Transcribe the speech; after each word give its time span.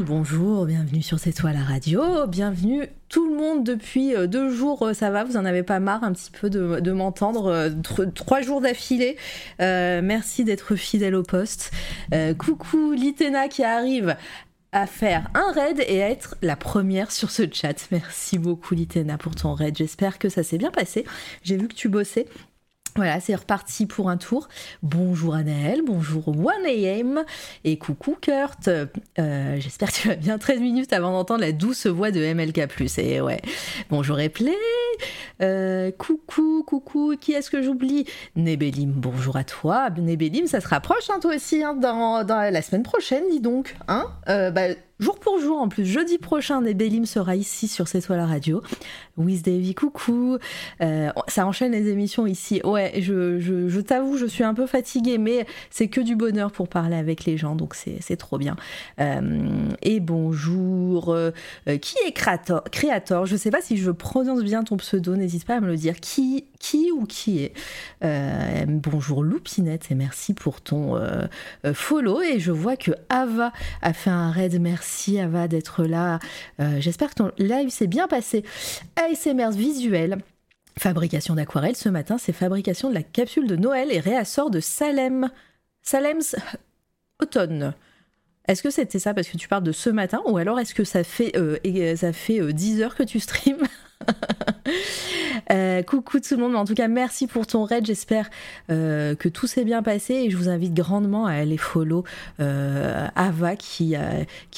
bonjour, 0.00 0.66
bienvenue 0.66 1.02
sur 1.02 1.18
C'est 1.18 1.32
toi 1.32 1.52
la 1.52 1.62
radio, 1.62 2.26
bienvenue 2.26 2.88
tout 3.08 3.28
le 3.28 3.36
monde 3.36 3.64
depuis 3.64 4.14
euh, 4.14 4.26
deux 4.26 4.50
jours, 4.50 4.82
euh, 4.82 4.92
ça 4.92 5.10
va, 5.10 5.24
vous 5.24 5.36
en 5.36 5.44
avez 5.44 5.62
pas 5.62 5.80
marre 5.80 6.04
un 6.04 6.12
petit 6.12 6.30
peu 6.30 6.50
de, 6.50 6.92
m'entendre, 6.92 7.46
euh, 7.46 7.70
trois 8.14 8.40
jours 8.40 8.60
d'affilée, 8.60 9.16
merci 9.58 10.44
d'être 10.44 10.76
fidèle 10.76 11.14
au 11.14 11.22
poste. 11.22 11.72
coucou 12.38 12.92
Litena 12.92 13.48
qui 13.48 13.64
arrive 13.64 14.16
à 14.72 14.86
faire 14.86 15.30
un 15.34 15.52
raid 15.52 15.82
et 15.86 16.02
à 16.02 16.10
être 16.10 16.36
la 16.42 16.54
première 16.54 17.10
sur 17.10 17.30
ce 17.30 17.42
chat. 17.50 17.88
Merci 17.90 18.38
beaucoup 18.38 18.74
Litena 18.74 19.18
pour 19.18 19.34
ton 19.34 19.54
raid, 19.54 19.76
j'espère 19.76 20.18
que 20.18 20.28
ça 20.28 20.42
s'est 20.42 20.58
bien 20.58 20.70
passé, 20.70 21.04
j'ai 21.42 21.56
vu 21.56 21.66
que 21.66 21.74
tu 21.74 21.88
bossais. 21.88 22.26
Voilà, 22.98 23.20
c'est 23.20 23.36
reparti 23.36 23.86
pour 23.86 24.10
un 24.10 24.16
tour. 24.16 24.48
Bonjour 24.82 25.36
Anaël, 25.36 25.82
bonjour 25.86 26.34
1AM 26.34 27.24
et 27.62 27.78
coucou 27.78 28.16
Kurt. 28.20 28.66
Euh, 28.66 29.56
j'espère 29.60 29.92
que 29.92 29.94
tu 29.94 30.08
vas 30.08 30.16
bien 30.16 30.36
13 30.38 30.58
minutes 30.58 30.92
avant 30.92 31.12
d'entendre 31.12 31.42
la 31.42 31.52
douce 31.52 31.86
voix 31.86 32.10
de 32.10 32.34
MLK+. 32.34 32.58
Et 32.98 33.20
ouais, 33.20 33.40
bonjour 33.88 34.16
Replay, 34.16 34.50
euh, 35.40 35.92
coucou, 35.92 36.64
coucou, 36.66 37.14
qui 37.20 37.34
est-ce 37.34 37.52
que 37.52 37.62
j'oublie? 37.62 38.04
Nébelim, 38.34 38.90
bonjour 38.90 39.36
à 39.36 39.44
toi. 39.44 39.90
Nébelim, 39.90 40.48
ça 40.48 40.60
se 40.60 40.66
rapproche 40.66 41.08
hein, 41.08 41.20
toi 41.20 41.36
aussi 41.36 41.62
hein, 41.62 41.74
dans, 41.74 42.26
la 42.26 42.62
semaine 42.62 42.82
prochaine, 42.82 43.22
dis 43.30 43.40
donc. 43.40 43.76
Hein 43.86 44.06
euh, 44.28 44.50
bah, 44.50 44.74
jour 44.98 45.18
pour 45.18 45.38
jour 45.40 45.60
en 45.60 45.68
plus. 45.68 45.84
Jeudi 45.84 46.18
prochain, 46.18 46.62
Nébelim 46.62 47.06
sera 47.06 47.36
ici 47.36 47.68
sur 47.68 47.88
C'est 47.88 48.00
toi 48.00 48.16
la 48.16 48.26
radio. 48.26 48.62
Wiz 49.16 49.42
Davy, 49.42 49.74
coucou. 49.74 50.38
Euh, 50.80 51.10
ça 51.28 51.46
enchaîne 51.46 51.72
les 51.72 51.88
émissions 51.88 52.26
ici. 52.26 52.60
Ouais, 52.64 52.94
je, 53.00 53.38
je, 53.38 53.80
t'avoue, 53.80 54.16
je 54.16 54.26
suis 54.26 54.44
un 54.44 54.54
peu 54.54 54.66
fatiguée, 54.66 55.18
mais 55.18 55.46
c'est 55.70 55.88
que 55.88 56.00
du 56.00 56.16
bonheur 56.16 56.52
pour 56.52 56.68
parler 56.68 56.96
avec 56.96 57.24
les 57.24 57.36
gens, 57.36 57.54
donc 57.54 57.74
c'est 57.74 58.16
trop 58.16 58.38
bien. 58.38 58.56
Euh, 59.00 59.68
et 59.82 60.00
bonjour. 60.00 61.12
Euh, 61.12 61.30
qui 61.80 61.96
est 62.06 62.12
créateur, 62.12 62.64
créateur? 62.64 63.26
Je 63.26 63.36
sais 63.36 63.50
pas 63.50 63.60
si 63.60 63.76
je 63.76 63.90
prononce 63.90 64.42
bien 64.42 64.62
ton 64.62 64.76
pseudo, 64.76 65.16
n'hésite 65.16 65.44
pas 65.44 65.56
à 65.56 65.60
me 65.60 65.66
le 65.66 65.76
dire. 65.76 66.00
Qui, 66.00 66.44
qui 66.58 66.90
ou 66.92 67.06
qui 67.06 67.44
est 67.44 67.52
Bonjour 68.66 69.22
Loupinette 69.22 69.90
et 69.90 69.94
merci 69.94 70.34
pour 70.34 70.60
ton 70.60 71.00
follow. 71.72 72.22
Et 72.22 72.40
je 72.40 72.52
vois 72.52 72.76
que 72.76 72.92
Ava 73.08 73.52
a 73.82 73.92
fait 73.92 74.10
un 74.10 74.30
raid. 74.30 74.60
Merci 74.60 75.18
Ava 75.18 75.48
d'être 75.48 75.84
là. 75.84 76.18
J'espère 76.78 77.10
que 77.10 77.14
ton 77.14 77.32
live 77.38 77.70
s'est 77.70 77.86
bien 77.86 78.08
passé. 78.08 78.44
ASMR 78.96 79.50
visuel. 79.52 80.18
Fabrication 80.78 81.34
d'aquarelle, 81.34 81.76
ce 81.76 81.88
matin, 81.88 82.18
c'est 82.18 82.32
fabrication 82.32 82.88
de 82.88 82.94
la 82.94 83.02
capsule 83.02 83.46
de 83.46 83.56
Noël 83.56 83.90
et 83.90 84.00
réassort 84.00 84.50
de 84.50 84.60
Salem. 84.60 85.30
Salem's 85.82 86.36
automne. 87.20 87.74
Est-ce 88.46 88.62
que 88.62 88.70
c'était 88.70 88.98
ça? 88.98 89.12
Parce 89.12 89.28
que 89.28 89.36
tu 89.36 89.48
parles 89.48 89.64
de 89.64 89.72
ce 89.72 89.90
matin 89.90 90.22
ou 90.26 90.38
alors 90.38 90.58
est-ce 90.60 90.74
que 90.74 90.84
ça 90.84 91.04
fait, 91.04 91.36
euh, 91.36 91.96
ça 91.96 92.12
fait 92.12 92.52
10 92.52 92.80
euh, 92.80 92.84
heures 92.84 92.94
que 92.94 93.02
tu 93.02 93.20
streams 93.20 93.66
Euh, 95.50 95.82
coucou 95.82 96.20
tout 96.20 96.36
le 96.36 96.42
monde, 96.42 96.56
en 96.56 96.64
tout 96.64 96.74
cas 96.74 96.88
merci 96.88 97.26
pour 97.26 97.46
ton 97.46 97.64
raid, 97.64 97.86
j'espère 97.86 98.28
euh, 98.70 99.14
que 99.14 99.28
tout 99.28 99.46
s'est 99.46 99.64
bien 99.64 99.82
passé 99.82 100.14
et 100.14 100.30
je 100.30 100.36
vous 100.36 100.48
invite 100.48 100.74
grandement 100.74 101.26
à 101.26 101.32
aller 101.32 101.56
follow 101.56 102.04
euh, 102.40 103.06
Ava 103.14 103.56
qui, 103.56 103.96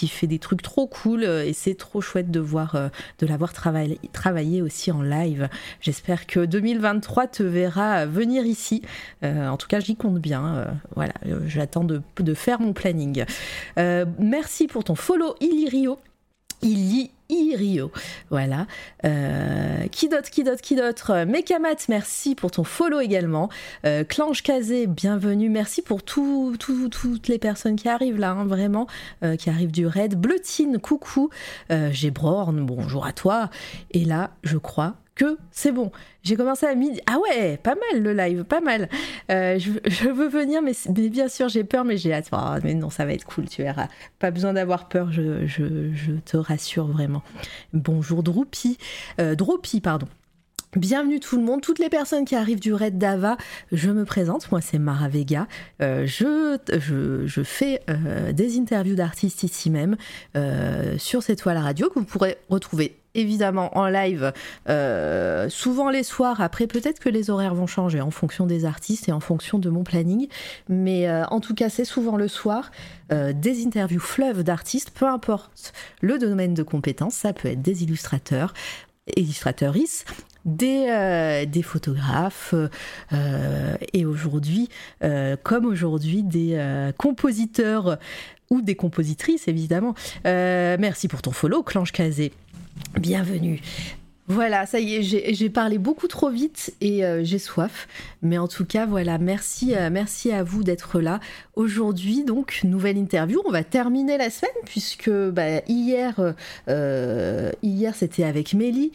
fait 0.08 0.26
des 0.26 0.38
trucs 0.38 0.62
trop 0.62 0.86
cool 0.86 1.22
et 1.22 1.52
c'est 1.52 1.74
trop 1.74 2.00
chouette 2.00 2.30
de 2.30 2.40
voir 2.40 2.90
de 3.18 3.26
l'avoir 3.26 3.52
travaillé, 3.52 4.62
aussi 4.62 4.90
en 4.90 5.02
live. 5.02 5.48
J'espère 5.80 6.26
que 6.26 6.44
2023 6.44 7.28
te 7.28 7.42
verra 7.42 8.06
venir 8.06 8.44
ici. 8.44 8.82
en 9.22 9.56
tout 9.56 9.68
cas 9.68 9.78
j'y 9.80 9.94
compte 9.94 10.18
bien. 10.18 10.66
voilà, 10.96 11.12
j'attends 11.46 11.84
de, 11.84 12.02
de, 12.18 12.34
faire 12.34 12.60
mon 12.60 12.72
planning. 12.72 13.24
merci 14.18 14.66
pour 14.66 14.82
ton 14.82 14.94
follow 14.94 15.36
Illyrio. 15.40 15.98
Illy 16.62 17.10
Irio. 17.30 17.90
Voilà. 18.30 18.66
Euh, 19.04 19.86
qui 19.88 20.08
d'autre, 20.08 20.30
qui 20.30 20.42
d'autre, 20.44 20.60
qui 20.60 20.76
d'autre? 20.76 21.24
Mekamat, 21.24 21.76
merci 21.88 22.34
pour 22.34 22.50
ton 22.50 22.64
follow 22.64 23.00
également. 23.00 23.48
Euh, 23.86 24.04
Clanche 24.04 24.42
Kazé, 24.42 24.86
bienvenue. 24.86 25.48
Merci 25.48 25.82
pour 25.82 26.02
tout, 26.02 26.56
toutes 26.58 27.28
les 27.28 27.38
personnes 27.38 27.76
qui 27.76 27.88
arrivent 27.88 28.18
là, 28.18 28.32
hein, 28.32 28.44
vraiment, 28.44 28.86
euh, 29.22 29.36
qui 29.36 29.48
arrivent 29.48 29.72
du 29.72 29.86
raid. 29.86 30.16
Bleutine, 30.16 30.78
coucou. 30.78 31.30
Euh, 31.70 31.90
Gébrorn, 31.92 32.64
bonjour 32.64 33.06
à 33.06 33.12
toi. 33.12 33.50
Et 33.92 34.04
là, 34.04 34.30
je 34.42 34.58
crois 34.58 34.96
c'est 35.50 35.72
bon. 35.72 35.90
J'ai 36.22 36.36
commencé 36.36 36.66
à 36.66 36.74
midi. 36.74 37.00
Ah 37.06 37.18
ouais, 37.18 37.56
pas 37.56 37.74
mal 37.74 38.02
le 38.02 38.12
live, 38.12 38.44
pas 38.44 38.60
mal. 38.60 38.88
Euh, 39.30 39.58
je, 39.58 40.08
veux 40.08 40.28
venir, 40.28 40.62
mais, 40.62 40.72
bien 41.08 41.28
sûr 41.28 41.48
j'ai 41.48 41.64
peur, 41.64 41.84
mais 41.84 41.96
j'ai 41.96 42.12
hâte. 42.12 42.28
Oh, 42.32 42.58
mais 42.62 42.74
non, 42.74 42.90
ça 42.90 43.04
va 43.04 43.12
être 43.12 43.24
cool, 43.24 43.48
tu 43.48 43.62
verras. 43.62 43.88
Pas 44.18 44.30
besoin 44.30 44.52
d'avoir 44.52 44.88
peur, 44.88 45.10
je, 45.12 45.46
te 46.24 46.36
rassure 46.36 46.86
vraiment. 46.86 47.22
Bonjour 47.72 48.22
Droupi. 48.22 48.78
Euh, 49.20 49.34
pardon. 49.82 50.06
Bienvenue 50.76 51.18
tout 51.18 51.36
le 51.36 51.42
monde, 51.42 51.62
toutes 51.62 51.80
les 51.80 51.88
personnes 51.88 52.24
qui 52.24 52.36
arrivent 52.36 52.60
du 52.60 52.72
raid 52.72 52.96
d'Ava, 52.96 53.36
je 53.72 53.90
me 53.90 54.04
présente, 54.04 54.48
moi 54.52 54.60
c'est 54.60 54.78
Mara 54.78 55.08
Vega, 55.08 55.48
euh, 55.82 56.06
je, 56.06 57.42
fais 57.42 57.80
euh, 57.90 58.30
des 58.30 58.56
interviews 58.56 58.94
d'artistes 58.94 59.42
ici 59.42 59.68
même 59.68 59.96
sur 60.96 61.24
cette 61.24 61.40
toile 61.40 61.58
radio 61.58 61.90
que 61.90 61.98
vous 61.98 62.04
pourrez 62.04 62.38
retrouver 62.48 62.99
évidemment 63.14 63.76
en 63.76 63.86
live, 63.88 64.32
euh, 64.68 65.48
souvent 65.48 65.90
les 65.90 66.02
soirs. 66.02 66.40
Après, 66.40 66.66
peut-être 66.66 67.00
que 67.00 67.08
les 67.08 67.30
horaires 67.30 67.54
vont 67.54 67.66
changer 67.66 68.00
en 68.00 68.10
fonction 68.10 68.46
des 68.46 68.64
artistes 68.64 69.08
et 69.08 69.12
en 69.12 69.20
fonction 69.20 69.58
de 69.58 69.68
mon 69.70 69.84
planning. 69.84 70.28
Mais 70.68 71.08
euh, 71.08 71.24
en 71.26 71.40
tout 71.40 71.54
cas, 71.54 71.68
c'est 71.68 71.84
souvent 71.84 72.16
le 72.16 72.28
soir. 72.28 72.70
Euh, 73.12 73.32
des 73.32 73.64
interviews 73.66 74.00
fleuves 74.00 74.44
d'artistes, 74.44 74.90
peu 74.90 75.06
importe 75.06 75.72
le 76.00 76.18
domaine 76.18 76.54
de 76.54 76.62
compétence. 76.62 77.14
Ça 77.14 77.32
peut 77.32 77.48
être 77.48 77.62
des 77.62 77.82
illustrateurs, 77.82 78.54
illustratrices, 79.16 80.04
des, 80.44 81.46
des 81.46 81.62
photographes 81.62 82.54
et 83.92 84.06
aujourd'hui, 84.06 84.70
comme 85.42 85.66
aujourd'hui, 85.66 86.22
des 86.22 86.92
compositeurs 86.96 87.98
ou 88.48 88.62
des 88.62 88.74
compositrices 88.74 89.48
évidemment. 89.48 89.94
merci 90.24 91.08
pour 91.08 91.20
ton 91.20 91.32
follow, 91.32 91.62
Clanche 91.62 91.92
Casé. 91.92 92.32
Bienvenue. 92.98 93.60
Voilà, 94.30 94.64
ça 94.64 94.78
y 94.78 94.94
est, 94.94 95.34
j'ai 95.34 95.50
parlé 95.50 95.76
beaucoup 95.76 96.06
trop 96.06 96.30
vite 96.30 96.72
et 96.80 97.04
euh, 97.04 97.24
j'ai 97.24 97.40
soif. 97.40 97.88
Mais 98.22 98.38
en 98.38 98.46
tout 98.46 98.64
cas, 98.64 98.86
voilà, 98.86 99.18
merci, 99.18 99.74
euh, 99.74 99.90
merci 99.90 100.30
à 100.30 100.44
vous 100.44 100.62
d'être 100.62 101.00
là. 101.00 101.18
Aujourd'hui, 101.56 102.22
donc, 102.22 102.60
nouvelle 102.62 102.96
interview. 102.96 103.42
On 103.44 103.50
va 103.50 103.64
terminer 103.64 104.18
la 104.18 104.30
semaine 104.30 104.54
puisque 104.64 105.10
bah, 105.10 105.62
hier, 105.66 106.14
euh, 106.68 107.50
hier 107.64 107.92
c'était 107.96 108.22
avec 108.22 108.54
Mélie, 108.54 108.92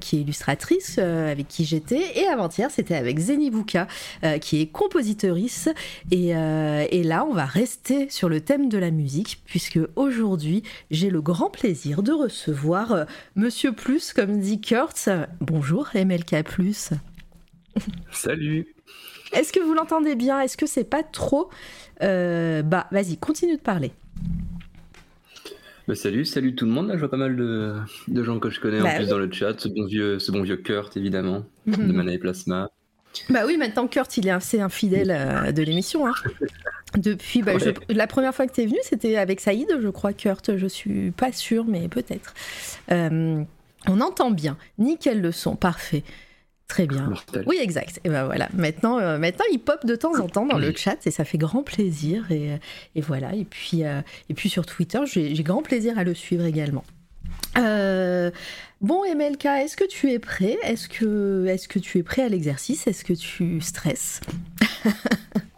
qui 0.00 0.18
est 0.18 0.20
illustratrice, 0.20 0.98
avec 0.98 1.48
qui 1.48 1.64
j'étais. 1.64 2.20
Et 2.20 2.28
avant-hier, 2.28 2.70
c'était 2.70 2.94
avec 2.94 3.18
Zenibuka, 3.18 3.88
qui 4.40 4.60
est 4.60 4.66
compositrice. 4.66 5.68
Et, 6.12 6.28
et 6.28 7.02
là, 7.02 7.26
on 7.28 7.34
va 7.34 7.44
rester 7.44 8.08
sur 8.08 8.28
le 8.28 8.40
thème 8.40 8.68
de 8.68 8.78
la 8.78 8.92
musique 8.92 9.42
puisque 9.44 9.80
aujourd'hui, 9.96 10.62
j'ai 10.90 11.10
le 11.10 11.20
grand 11.20 11.50
plaisir 11.50 12.02
de 12.04 12.12
recevoir 12.12 13.06
Monsieur 13.34 13.72
Plus, 13.72 14.12
comme 14.12 14.38
dit 14.38 14.60
bonjour 15.40 15.88
MLK+. 15.94 16.36
Salut. 18.10 18.66
Est-ce 19.32 19.52
que 19.52 19.60
vous 19.60 19.74
l'entendez 19.74 20.14
bien? 20.14 20.40
Est-ce 20.40 20.56
que 20.56 20.66
c'est 20.66 20.84
pas 20.84 21.02
trop 21.02 21.50
euh, 22.02 22.62
Bah, 22.62 22.86
vas-y, 22.90 23.16
continue 23.16 23.56
de 23.56 23.60
parler. 23.60 23.92
Bah, 25.88 25.94
salut, 25.94 26.24
salut 26.24 26.54
tout 26.54 26.64
le 26.64 26.72
monde. 26.72 26.88
Là, 26.88 26.94
je 26.94 27.00
vois 27.00 27.10
pas 27.10 27.16
mal 27.16 27.36
de, 27.36 28.22
gens 28.22 28.38
que 28.38 28.50
je 28.50 28.60
connais 28.60 28.80
en 28.80 28.84
bah 28.84 28.96
plus 28.96 29.08
dans 29.08 29.18
le 29.18 29.30
chat. 29.30 29.58
Ce 29.58 29.68
bon 29.68 29.86
vieux, 29.86 30.18
ce 30.18 30.32
bon 30.32 30.42
vieux 30.42 30.56
Kurt, 30.56 30.96
évidemment, 30.96 31.44
de 31.66 31.92
Mana 31.92 32.12
et 32.12 32.18
Plasma. 32.18 32.70
Bah 33.30 33.44
oui, 33.46 33.56
maintenant 33.56 33.86
Kurt, 33.86 34.16
il 34.18 34.26
est 34.26 34.30
assez 34.30 34.60
infidèle 34.60 35.10
euh, 35.10 35.52
de 35.52 35.62
l'émission. 35.62 36.06
Hein. 36.06 36.14
Depuis, 36.96 37.42
bah, 37.42 37.52
la 37.88 38.06
première 38.06 38.34
fois 38.34 38.46
que 38.46 38.52
tu 38.52 38.62
es 38.62 38.66
venu, 38.66 38.78
c'était 38.82 39.16
avec 39.16 39.40
Saïd, 39.40 39.68
je 39.80 39.88
crois, 39.88 40.12
Kurt. 40.12 40.56
Je 40.56 40.66
suis 40.66 41.10
pas 41.10 41.32
sûre, 41.32 41.64
mais 41.66 41.88
peut-être. 41.88 42.34
Euh, 42.90 43.42
on 43.88 44.00
entend 44.00 44.30
bien. 44.30 44.56
Nickel 44.78 45.20
le 45.20 45.32
son, 45.32 45.56
parfait. 45.56 46.02
Très 46.68 46.86
bien. 46.86 47.12
Oui, 47.46 47.58
exact. 47.60 48.00
Et 48.02 48.08
ben 48.08 48.24
voilà. 48.24 48.48
Maintenant, 48.52 48.98
euh, 48.98 49.18
maintenant, 49.18 49.44
il 49.52 49.60
pop 49.60 49.86
de 49.86 49.94
temps 49.94 50.18
en 50.18 50.28
temps 50.28 50.46
dans 50.46 50.58
le 50.58 50.74
chat 50.74 51.06
et 51.06 51.12
ça 51.12 51.24
fait 51.24 51.38
grand 51.38 51.62
plaisir. 51.62 52.26
Et, 52.32 52.58
voilà. 53.00 53.34
Et 53.34 53.44
puis, 53.44 53.84
euh, 53.84 54.00
et 54.28 54.34
puis 54.34 54.48
sur 54.48 54.66
Twitter, 54.66 54.98
j'ai 55.06 55.42
grand 55.44 55.62
plaisir 55.62 55.96
à 55.96 56.02
le 56.02 56.12
suivre 56.12 56.44
également. 56.44 56.84
Euh, 57.56 58.30
bon, 58.80 59.02
MLK, 59.14 59.44
est-ce 59.44 59.76
que 59.76 59.86
tu 59.86 60.10
es 60.10 60.18
prêt? 60.18 60.58
Est-ce 60.64 60.88
que, 60.88 61.46
est 61.46 61.56
-ce 61.56 61.68
que 61.68 61.78
tu 61.78 61.98
es 61.98 62.02
prêt 62.02 62.22
à 62.22 62.28
l'exercice? 62.28 62.86
Est-ce 62.86 63.04
que 63.04 63.12
tu 63.12 63.60
stresses? 63.60 64.20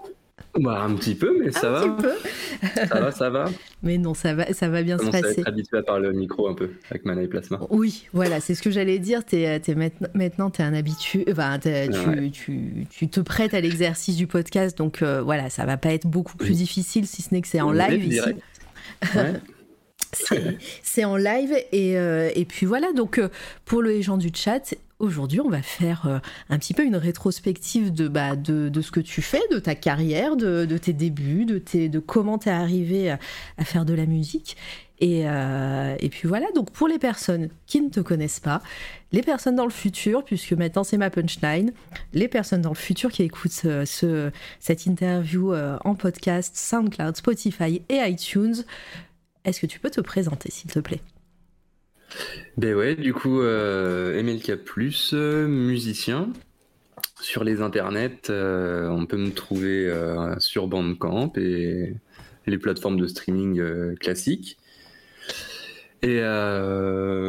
Bah, 0.60 0.82
un 0.82 0.94
petit 0.94 1.14
peu, 1.14 1.38
mais 1.42 1.50
ça 1.50 1.68
un 1.68 1.72
va. 1.72 1.88
Petit 1.88 2.02
peu. 2.02 2.86
ça 2.88 3.00
va, 3.00 3.10
ça 3.12 3.30
va. 3.30 3.44
Mais 3.82 3.98
non, 3.98 4.14
ça 4.14 4.34
va, 4.34 4.52
ça 4.52 4.68
va 4.68 4.82
bien 4.82 4.98
se 4.98 5.06
passer. 5.10 5.40
Être 5.40 5.48
habitué 5.48 5.78
à 5.78 5.82
parler 5.82 6.08
au 6.08 6.12
micro 6.12 6.48
un 6.48 6.54
peu 6.54 6.70
avec 6.90 7.04
Mana 7.04 7.22
et 7.22 7.28
Plasma. 7.28 7.60
Oui, 7.70 8.08
voilà, 8.12 8.40
c'est 8.40 8.54
ce 8.54 8.62
que 8.62 8.70
j'allais 8.70 8.98
dire. 8.98 9.22
Es, 9.32 9.42
es 9.42 9.74
maintenant, 10.14 10.50
tu 10.50 10.62
es 10.62 10.64
un 10.64 10.74
habitué. 10.74 11.24
Enfin, 11.30 11.58
tu, 11.58 12.30
tu, 12.30 12.86
tu, 12.90 13.08
te 13.08 13.20
prêtes 13.20 13.54
à 13.54 13.60
l'exercice 13.60 14.16
du 14.16 14.26
podcast, 14.26 14.76
donc 14.76 15.02
euh, 15.02 15.22
voilà, 15.22 15.50
ça 15.50 15.64
va 15.64 15.76
pas 15.76 15.92
être 15.92 16.06
beaucoup 16.06 16.36
plus 16.36 16.56
difficile 16.56 17.06
si 17.06 17.22
ce 17.22 17.32
n'est 17.32 17.40
que 17.40 17.48
c'est 17.48 17.60
en 17.60 17.72
live 17.72 18.04
ici. 18.04 18.20
Ouais. 19.14 19.34
c'est 20.82 21.04
en 21.04 21.16
live 21.16 21.54
et, 21.72 21.98
euh, 21.98 22.30
et, 22.34 22.44
puis 22.44 22.66
voilà 22.66 22.92
donc 22.94 23.18
euh, 23.18 23.28
pour 23.64 23.82
les 23.82 24.02
gens 24.02 24.16
du 24.16 24.30
chat 24.34 24.74
aujourd'hui 24.98 25.40
on 25.40 25.48
va 25.48 25.62
faire 25.62 26.06
euh, 26.06 26.18
un 26.48 26.58
petit 26.58 26.74
peu 26.74 26.84
une 26.84 26.96
rétrospective 26.96 27.92
de, 27.92 28.08
bah, 28.08 28.36
de, 28.36 28.68
de, 28.68 28.80
ce 28.80 28.90
que 28.90 29.00
tu 29.00 29.22
fais 29.22 29.40
de 29.50 29.58
ta 29.58 29.74
carrière 29.74 30.36
de, 30.36 30.66
tes 30.78 30.92
débuts 30.92 31.44
de, 31.44 31.58
tes, 31.58 31.88
de 31.88 31.98
comment 31.98 32.38
tu 32.38 32.48
es 32.48 32.52
arrivé 32.52 33.10
à, 33.10 33.18
faire 33.64 33.84
de 33.84 33.94
la 33.94 34.06
musique. 34.06 34.56
Et, 35.00 35.20
et, 35.20 36.08
puis 36.08 36.26
voilà 36.26 36.46
donc 36.56 36.72
pour 36.72 36.88
les 36.88 36.98
personnes 36.98 37.50
qui 37.66 37.80
ne 37.80 37.88
te 37.88 38.00
connaissent 38.00 38.40
pas 38.40 38.60
les 39.12 39.22
personnes 39.22 39.54
dans 39.54 39.64
le 39.64 39.70
futur 39.70 40.24
puisque 40.24 40.54
maintenant 40.54 40.82
c'est 40.82 40.96
ma 40.96 41.08
punchline 41.08 41.72
les 42.12 42.26
personnes 42.26 42.62
dans 42.62 42.70
le 42.70 42.74
futur 42.74 43.12
qui 43.12 43.22
écoutent 43.22 43.52
ce, 43.52 43.84
ce, 43.84 44.32
cette 44.58 44.86
interview 44.86 45.54
en 45.54 45.94
podcast 45.94 46.56
SoundCloud 46.56 47.16
Spotify 47.16 47.80
et 47.88 47.98
iTunes 47.98 48.64
est-ce 49.44 49.60
que 49.60 49.66
tu 49.66 49.80
peux 49.80 49.90
te 49.90 50.00
présenter, 50.00 50.50
s'il 50.50 50.70
te 50.70 50.78
plaît? 50.78 51.00
Ben 52.56 52.74
ouais, 52.74 52.96
du 52.96 53.12
coup, 53.14 53.40
euh, 53.40 54.20
MLK, 54.22 54.58
euh, 55.12 55.46
musicien. 55.46 56.32
Sur 57.20 57.44
les 57.44 57.60
internets, 57.60 58.30
euh, 58.30 58.88
on 58.88 59.06
peut 59.06 59.16
me 59.16 59.30
trouver 59.32 59.88
euh, 59.88 60.38
sur 60.38 60.68
Bandcamp 60.68 61.32
et 61.36 61.94
les 62.46 62.58
plateformes 62.58 62.98
de 62.98 63.06
streaming 63.06 63.94
classiques. 63.96 64.56
Et 66.02 66.20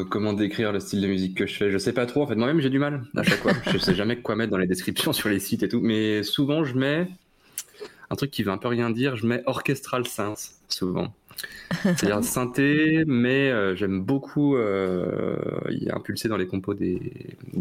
comment 0.10 0.34
décrire 0.34 0.72
le 0.72 0.80
style 0.80 1.02
de 1.02 1.08
musique 1.08 1.36
que 1.36 1.48
je 1.48 1.56
fais? 1.56 1.72
Je 1.72 1.78
sais 1.78 1.94
pas 1.94 2.06
trop. 2.06 2.22
En 2.22 2.28
fait, 2.28 2.36
moi-même, 2.36 2.62
j'ai 2.62 2.70
du 2.70 2.80
mal 2.80 3.04
à 3.16 3.24
chaque 3.24 3.40
fois. 3.40 3.54
je 3.72 3.78
sais 3.80 3.96
jamais 3.96 4.22
quoi 4.22 4.36
mettre 4.36 4.52
dans 4.52 4.58
les 4.58 4.68
descriptions 4.68 5.12
sur 5.12 5.28
les 5.28 5.40
sites 5.40 5.64
et 5.64 5.70
tout. 5.70 5.81
Mais 5.81 6.22
souvent, 6.24 6.64
je 6.64 6.76
mets 6.76 7.08
un 8.12 8.16
truc 8.16 8.30
qui 8.31 8.44
veut 8.44 8.52
un 8.52 8.58
peu 8.60 8.68
rien 8.68 8.92
dire. 8.92 9.16
Je 9.16 9.26
mets 9.26 9.42
orchestral 9.48 10.06
synth 10.06 10.52
souvent. 10.70 11.14
C'est-à-dire 11.84 12.24
synthé, 12.24 13.04
mais 13.08 13.50
euh, 13.50 13.76
j'aime 13.76 14.02
beaucoup 14.02 14.56
euh, 14.56 15.36
il 15.70 15.88
est 15.88 15.92
impulsé 15.92 16.28
dans 16.28 16.38
les 16.38 16.48
compos 16.48 16.74
des, 16.74 17.00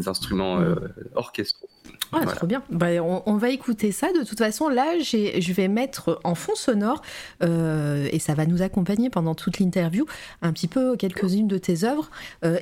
instruments 0.06 0.60
euh, 0.60 0.74
orchestraux. 1.14 1.68
Ah, 2.12 2.24
trop 2.24 2.46
bien. 2.46 2.62
Bah, 2.70 2.88
on, 3.02 3.36
va 3.36 3.50
écouter 3.50 3.92
ça. 3.92 4.12
De 4.12 4.24
toute 4.24 4.38
façon, 4.38 4.68
là, 4.68 4.98
je 4.98 5.52
vais 5.52 5.68
mettre 5.68 6.20
en 6.24 6.34
fond 6.34 6.54
sonore, 6.54 7.02
et 7.42 8.18
ça 8.18 8.34
va 8.34 8.46
nous 8.46 8.62
accompagner 8.62 9.10
pendant 9.10 9.34
toute 9.34 9.58
l'interview, 9.58 10.06
un 10.40 10.52
petit 10.52 10.68
peu 10.68 10.96
quelques-unes 10.96 11.48
de 11.48 11.58
tes 11.58 11.84
œuvres. 11.84 12.10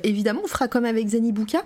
évidemment, 0.03 0.41
on 0.43 0.47
fera 0.47 0.67
comme 0.67 0.83
avec 0.83 1.07
Zenibuka 1.07 1.63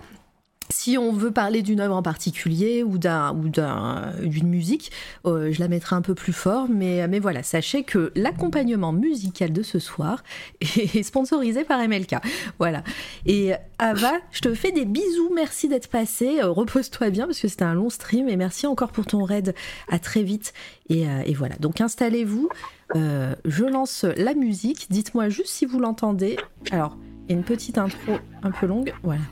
si 0.70 0.98
on 0.98 1.12
veut 1.12 1.30
parler 1.30 1.62
d'une 1.62 1.80
œuvre 1.80 1.94
en 1.94 2.02
particulier 2.02 2.82
ou 2.82 2.98
d'un 2.98 3.34
ou 3.34 3.48
d'une 3.48 4.48
musique, 4.48 4.90
euh, 5.26 5.52
je 5.52 5.60
la 5.60 5.68
mettrai 5.68 5.96
un 5.96 6.02
peu 6.02 6.14
plus 6.14 6.32
fort, 6.32 6.66
mais 6.68 7.06
mais 7.08 7.18
voilà, 7.18 7.42
sachez 7.42 7.84
que 7.84 8.12
l'accompagnement 8.14 8.92
musical 8.92 9.52
de 9.52 9.62
ce 9.62 9.78
soir 9.78 10.22
est 10.60 11.02
sponsorisé 11.02 11.64
par 11.64 11.80
MLK. 11.86 12.16
Voilà. 12.58 12.82
Et 13.26 13.52
Ava, 13.78 14.12
je 14.30 14.40
te 14.40 14.54
fais 14.54 14.72
des 14.72 14.84
bisous, 14.84 15.30
merci 15.34 15.68
d'être 15.68 15.88
passé, 15.88 16.40
euh, 16.40 16.50
repose-toi 16.50 17.10
bien 17.10 17.26
parce 17.26 17.40
que 17.40 17.48
c'était 17.48 17.64
un 17.64 17.74
long 17.74 17.90
stream 17.90 18.28
et 18.28 18.36
merci 18.36 18.66
encore 18.66 18.92
pour 18.92 19.06
ton 19.06 19.24
raid. 19.24 19.54
À 19.88 19.98
très 19.98 20.22
vite 20.22 20.52
et, 20.88 21.06
euh, 21.06 21.22
et 21.26 21.34
voilà. 21.34 21.56
Donc 21.56 21.80
installez-vous. 21.80 22.48
je 22.94 23.64
lance 23.64 24.04
la 24.16 24.34
musique. 24.34 24.86
Dites-moi 24.90 25.28
juste 25.28 25.48
si 25.48 25.66
vous 25.66 25.78
l'entendez. 25.78 26.36
Alors, 26.70 26.96
une 27.28 27.42
petite 27.42 27.78
intro 27.78 28.18
un 28.42 28.50
peu 28.50 28.66
longue. 28.66 28.92
Voilà. 29.02 29.22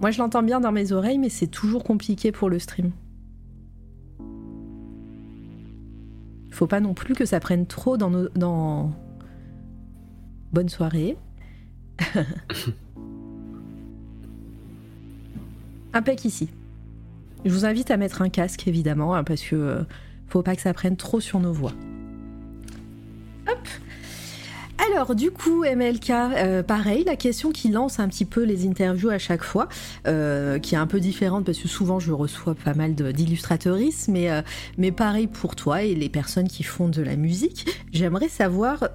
Moi, 0.00 0.10
je 0.12 0.18
l'entends 0.18 0.42
bien 0.42 0.60
dans 0.60 0.72
mes 0.72 0.92
oreilles, 0.92 1.18
mais 1.18 1.28
c'est 1.28 1.48
toujours 1.48 1.82
compliqué 1.82 2.30
pour 2.30 2.48
le 2.48 2.58
stream. 2.58 2.92
Faut 6.50 6.66
pas 6.66 6.80
non 6.80 6.94
plus 6.94 7.14
que 7.14 7.24
ça 7.24 7.40
prenne 7.40 7.66
trop 7.66 7.96
dans 7.96 8.10
nos. 8.10 8.28
Dans... 8.30 8.92
Bonne 10.52 10.68
soirée. 10.68 11.16
Impec 15.92 16.24
ici. 16.24 16.48
Je 17.44 17.52
vous 17.52 17.64
invite 17.64 17.90
à 17.90 17.96
mettre 17.96 18.22
un 18.22 18.28
casque, 18.28 18.68
évidemment, 18.68 19.14
hein, 19.14 19.24
parce 19.24 19.42
que 19.42 19.56
euh, 19.56 19.82
faut 20.26 20.42
pas 20.42 20.54
que 20.56 20.62
ça 20.62 20.72
prenne 20.74 20.96
trop 20.96 21.20
sur 21.20 21.40
nos 21.40 21.52
voix. 21.52 21.72
Hop 23.48 23.58
alors, 24.86 25.14
du 25.14 25.30
coup, 25.30 25.64
MLK, 25.64 26.10
euh, 26.10 26.62
pareil, 26.62 27.04
la 27.04 27.16
question 27.16 27.50
qui 27.50 27.68
lance 27.68 27.98
un 27.98 28.08
petit 28.08 28.24
peu 28.24 28.44
les 28.44 28.66
interviews 28.66 29.10
à 29.10 29.18
chaque 29.18 29.42
fois, 29.42 29.68
euh, 30.06 30.58
qui 30.58 30.76
est 30.76 30.78
un 30.78 30.86
peu 30.86 31.00
différente 31.00 31.44
parce 31.44 31.58
que 31.58 31.68
souvent 31.68 31.98
je 31.98 32.12
reçois 32.12 32.54
pas 32.54 32.74
mal 32.74 32.94
d'illustratrices, 32.94 34.08
mais, 34.08 34.30
euh, 34.30 34.42
mais 34.76 34.92
pareil 34.92 35.26
pour 35.26 35.56
toi 35.56 35.82
et 35.82 35.94
les 35.94 36.08
personnes 36.08 36.48
qui 36.48 36.62
font 36.62 36.88
de 36.88 37.02
la 37.02 37.16
musique. 37.16 37.66
J'aimerais 37.92 38.28
savoir, 38.28 38.88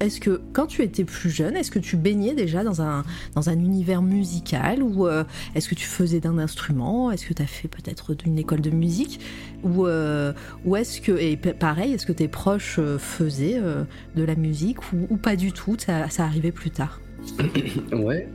est-ce 0.00 0.20
que 0.20 0.40
quand 0.52 0.66
tu 0.66 0.82
étais 0.82 1.04
plus 1.04 1.30
jeune, 1.30 1.56
est-ce 1.56 1.70
que 1.70 1.78
tu 1.78 1.96
baignais 1.96 2.34
déjà 2.34 2.64
dans 2.64 2.82
un, 2.82 3.04
dans 3.34 3.48
un 3.48 3.58
univers 3.58 4.02
musical 4.02 4.82
ou 4.82 5.06
est-ce 5.54 5.68
que 5.68 5.74
tu 5.74 5.86
faisais 5.86 6.20
d'un 6.20 6.38
instrument? 6.38 7.10
Est-ce 7.10 7.26
que 7.26 7.34
tu 7.34 7.42
as 7.42 7.46
fait 7.46 7.68
peut-être 7.68 8.14
une 8.24 8.38
école 8.38 8.60
de 8.60 8.70
musique? 8.70 9.20
Ou, 9.62 9.86
ou 10.64 10.76
est-ce 10.76 11.00
que, 11.00 11.12
et 11.12 11.36
pareil, 11.36 11.92
est-ce 11.92 12.06
que 12.06 12.12
tes 12.12 12.28
proches 12.28 12.80
faisaient 12.98 13.60
de 14.16 14.24
la 14.24 14.34
musique 14.34 14.78
ou 14.92 15.16
pas 15.16 15.36
du 15.36 15.52
tout, 15.52 15.76
ça, 15.78 16.08
ça 16.08 16.24
arrivait 16.24 16.52
plus 16.52 16.70
tard. 16.70 17.00
ouais. 17.92 18.28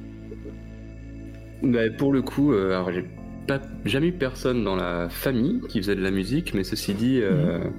Bah, 1.64 1.90
pour 1.98 2.14
le 2.14 2.22
coup, 2.22 2.54
euh, 2.54 2.72
alors 2.72 2.92
j'ai 2.92 3.06
pas 3.48 3.62
jamais 3.86 4.08
eu 4.08 4.12
personne 4.12 4.64
dans 4.64 4.76
la 4.76 5.10
famille 5.10 5.62
qui 5.70 5.80
faisait 5.80 5.96
de 5.96 6.02
la 6.02 6.12
musique, 6.12 6.54
mais 6.54 6.64
ceci 6.64 6.94
dit, 6.94 7.20
euh, 7.22 7.60
mhm. 7.60 7.72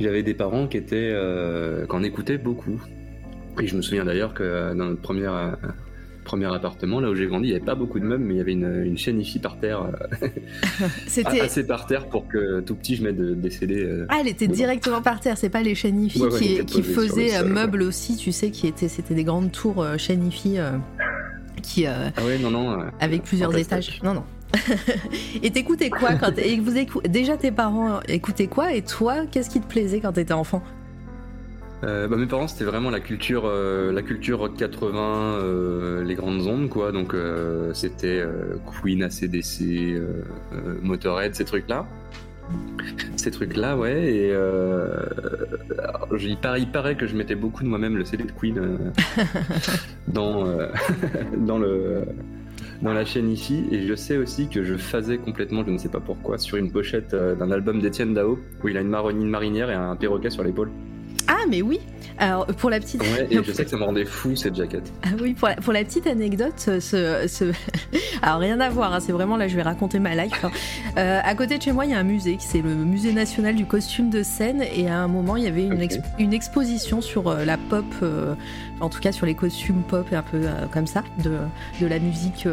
j'avais 0.00 0.22
des 0.22 0.34
parents 0.34 0.66
qui 0.66 0.76
étaient, 0.76 1.10
euh, 1.12 1.86
en 1.90 2.02
écoutaient 2.02 2.38
beaucoup. 2.38 2.82
Et 3.60 3.66
je 3.66 3.76
me 3.76 3.82
souviens 3.82 4.04
d'ailleurs 4.04 4.34
que 4.34 4.72
dans 4.74 4.86
notre 4.86 5.00
première 5.00 5.56
premier 6.28 6.54
appartement, 6.54 7.00
là 7.00 7.08
où 7.08 7.14
j'ai 7.14 7.26
grandi, 7.26 7.48
il 7.48 7.50
n'y 7.50 7.56
avait 7.56 7.64
pas 7.64 7.74
beaucoup 7.74 7.98
de 7.98 8.04
meubles, 8.04 8.22
mais 8.22 8.34
il 8.34 8.36
y 8.36 8.40
avait 8.40 8.52
une, 8.52 8.84
une 8.84 8.98
chaîne 8.98 9.18
IFI 9.18 9.38
par 9.38 9.58
terre. 9.58 9.90
Euh, 10.22 10.28
C'était 11.06 11.40
assez 11.40 11.66
par 11.66 11.86
terre 11.86 12.06
pour 12.06 12.28
que 12.28 12.60
tout 12.60 12.74
petit 12.74 12.96
je 12.96 13.02
mette 13.02 13.16
des 13.16 13.50
CD. 13.50 13.82
Euh, 13.82 14.06
ah, 14.10 14.18
elle 14.20 14.28
était 14.28 14.46
directement 14.46 15.00
par 15.00 15.20
terre, 15.20 15.38
c'est 15.38 15.48
pas 15.48 15.62
les 15.62 15.74
chaînes 15.74 16.04
IFI 16.04 16.64
qui, 16.66 16.82
faisaient 16.82 17.36
euh, 17.38 17.44
meubles 17.44 17.82
aussi, 17.82 18.16
tu 18.16 18.30
sais, 18.30 18.50
qui 18.50 18.66
étaient, 18.66 18.88
c'était 18.88 19.14
des 19.14 19.24
grandes 19.24 19.50
tours 19.50 19.84
chaînes 19.96 20.26
IFI 20.26 20.58
qui. 21.62 21.86
ah 21.86 22.10
ouais, 22.24 22.38
non, 22.38 22.50
non. 22.50 22.84
avec 23.00 23.22
plusieurs 23.22 23.56
étages. 23.56 24.00
Non, 24.04 24.12
non. 24.12 24.24
et 25.42 25.50
t'écoutais 25.50 25.90
quoi 25.90 26.14
quand 26.14 26.32
vous 26.62 26.72
déjà 27.06 27.36
tes 27.36 27.50
parents 27.50 28.00
écoutaient 28.08 28.46
quoi 28.46 28.72
et 28.72 28.80
toi 28.80 29.26
qu'est-ce 29.30 29.50
qui 29.50 29.60
te 29.60 29.66
plaisait 29.66 30.00
quand 30.00 30.12
t'étais 30.12 30.32
enfant? 30.32 30.62
Euh, 31.84 32.08
bah, 32.08 32.16
mes 32.16 32.26
parents 32.26 32.48
c'était 32.48 32.64
vraiment 32.64 32.90
la 32.90 32.98
culture 32.98 33.44
euh, 33.44 33.92
la 33.92 34.02
culture 34.02 34.40
rock 34.40 34.56
80 34.56 34.98
euh, 34.98 36.02
les 36.02 36.16
grandes 36.16 36.46
ondes 36.46 36.68
quoi. 36.68 36.90
Donc 36.90 37.14
euh, 37.14 37.72
c'était 37.72 38.24
Queen 38.66 39.02
ACDC 39.02 40.00
Motorhead 40.82 41.34
ces 41.34 41.44
trucs 41.44 41.68
là 41.68 41.86
ces 43.16 43.30
trucs 43.30 43.56
là 43.56 43.76
ouais 43.76 44.12
et 44.12 44.34
il 46.26 46.68
paraît, 46.70 46.96
que 46.96 47.06
je 47.06 47.14
mettais 47.14 47.36
beaucoup 47.36 47.62
de 47.62 47.68
moi-même 47.68 47.96
le 47.96 48.04
CD 48.04 48.24
de 48.24 48.32
Queen 48.32 48.60
dans 50.08 50.46
dans 51.36 51.58
le 51.58 52.02
dans 52.82 52.94
la 52.94 53.04
chaîne 53.04 53.30
ici. 53.30 53.64
Et 53.70 53.86
je 53.86 53.94
sais 53.94 54.16
aussi 54.16 54.48
que 54.48 54.64
je 54.64 54.76
faisais 54.76 55.18
complètement 55.18 55.64
je 55.64 55.70
ne 55.70 55.78
sais 55.78 55.88
pas 55.88 56.00
pourquoi 56.00 56.38
sur 56.38 56.56
une 56.56 56.72
pochette 56.72 57.14
d'un 57.14 57.50
album 57.52 57.80
d'Étienne 57.80 58.14
Dao 58.14 58.40
où 58.64 58.68
il 58.68 58.76
a 58.76 58.80
une, 58.80 58.94
une 58.94 59.30
marinière 59.30 59.70
et 59.70 59.74
un 59.74 59.94
perroquet 59.94 60.30
sur 60.30 60.42
l'épaule 60.42 60.70
ah, 61.28 61.44
mais 61.48 61.60
oui 61.60 61.78
Alors, 62.16 62.46
pour 62.46 62.70
la 62.70 62.80
petite. 62.80 63.02
Ouais, 63.02 63.28
et 63.30 63.38
je 63.42 63.52
sais 63.52 63.64
que 63.64 63.70
ça 63.70 63.76
me 63.76 63.84
rendait 63.84 64.06
fou 64.06 64.34
cette 64.34 64.56
jaquette. 64.56 64.90
Ah 65.04 65.10
oui, 65.20 65.34
pour 65.34 65.48
la, 65.48 65.56
pour 65.56 65.74
la 65.74 65.84
petite 65.84 66.06
anecdote, 66.06 66.54
ce. 66.58 66.80
ce... 66.80 67.52
Alors, 68.22 68.38
rien 68.38 68.58
à 68.60 68.70
voir, 68.70 68.94
hein, 68.94 69.00
c'est 69.00 69.12
vraiment 69.12 69.36
là, 69.36 69.46
je 69.46 69.54
vais 69.54 69.62
raconter 69.62 69.98
ma 69.98 70.14
life. 70.14 70.42
Hein. 70.42 70.50
Euh, 70.96 71.20
à 71.22 71.34
côté 71.34 71.58
de 71.58 71.62
chez 71.62 71.72
moi, 71.72 71.84
il 71.84 71.90
y 71.90 71.94
a 71.94 71.98
un 71.98 72.04
musée, 72.04 72.38
c'est 72.40 72.62
le 72.62 72.74
Musée 72.74 73.12
national 73.12 73.54
du 73.54 73.66
costume 73.66 74.08
de 74.08 74.22
scène, 74.22 74.62
et 74.74 74.88
à 74.88 74.98
un 74.98 75.08
moment, 75.08 75.36
il 75.36 75.44
y 75.44 75.46
avait 75.46 75.64
une, 75.64 75.86
une 76.18 76.32
exposition 76.32 77.02
sur 77.02 77.28
euh, 77.28 77.44
la 77.44 77.58
pop, 77.58 77.84
euh, 78.02 78.34
en 78.80 78.88
tout 78.88 79.00
cas 79.00 79.12
sur 79.12 79.26
les 79.26 79.34
costumes 79.34 79.82
pop, 79.82 80.06
un 80.12 80.22
peu 80.22 80.46
comme 80.72 80.86
ça, 80.86 81.04
de, 81.22 81.36
de 81.80 81.86
la 81.86 81.98
musique 81.98 82.48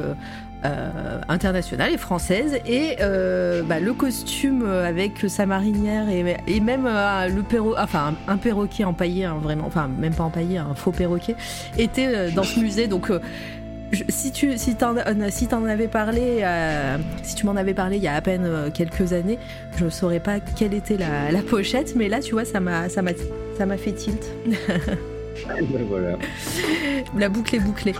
euh, 0.65 1.21
internationale 1.29 1.93
et 1.93 1.97
française 1.97 2.59
et 2.65 2.97
euh, 3.01 3.63
bah, 3.63 3.79
le 3.79 3.93
costume 3.93 4.65
avec 4.65 5.25
sa 5.27 5.45
marinière 5.45 6.09
et, 6.09 6.37
et 6.47 6.59
même 6.59 6.85
euh, 6.87 7.27
le 7.27 7.43
perro 7.43 7.75
enfin 7.77 8.13
un, 8.27 8.37
perroquet 8.37 8.83
empaillé 8.83 9.25
hein, 9.25 9.37
vraiment 9.41 9.65
enfin 9.65 9.87
même 9.87 10.13
pas 10.13 10.23
empaillé 10.23 10.57
un 10.57 10.73
faux 10.75 10.91
perroquet 10.91 11.35
était 11.77 12.31
dans 12.31 12.43
ce 12.43 12.59
musée 12.59 12.87
donc 12.87 13.11
si 14.09 14.31
tu 14.31 14.57
si 14.57 14.75
t'en, 14.75 14.95
euh, 14.97 15.27
si 15.29 15.47
avais 15.51 15.87
parlé, 15.87 16.41
euh, 16.43 16.97
si 17.23 17.35
tu 17.35 17.45
m'en 17.45 17.55
avais 17.55 17.73
parlé 17.73 17.97
il 17.97 18.03
y 18.03 18.07
a 18.07 18.15
à 18.15 18.21
peine 18.21 18.45
euh, 18.45 18.69
quelques 18.71 19.13
années, 19.13 19.39
je 19.77 19.85
ne 19.85 19.89
saurais 19.89 20.19
pas 20.19 20.39
quelle 20.39 20.73
était 20.73 20.97
la, 20.97 21.31
la, 21.31 21.41
pochette, 21.41 21.95
mais 21.95 22.09
là, 22.09 22.19
tu 22.19 22.33
vois, 22.33 22.45
ça 22.45 22.59
m'a, 22.59 22.89
ça 22.89 23.01
m'a, 23.01 23.11
ça 23.57 23.65
m'a 23.65 23.77
fait 23.77 23.93
tilt. 23.93 24.23
voilà. 25.89 26.17
La 27.17 27.29
boucle 27.29 27.55
est 27.55 27.59
bouclée. 27.59 27.95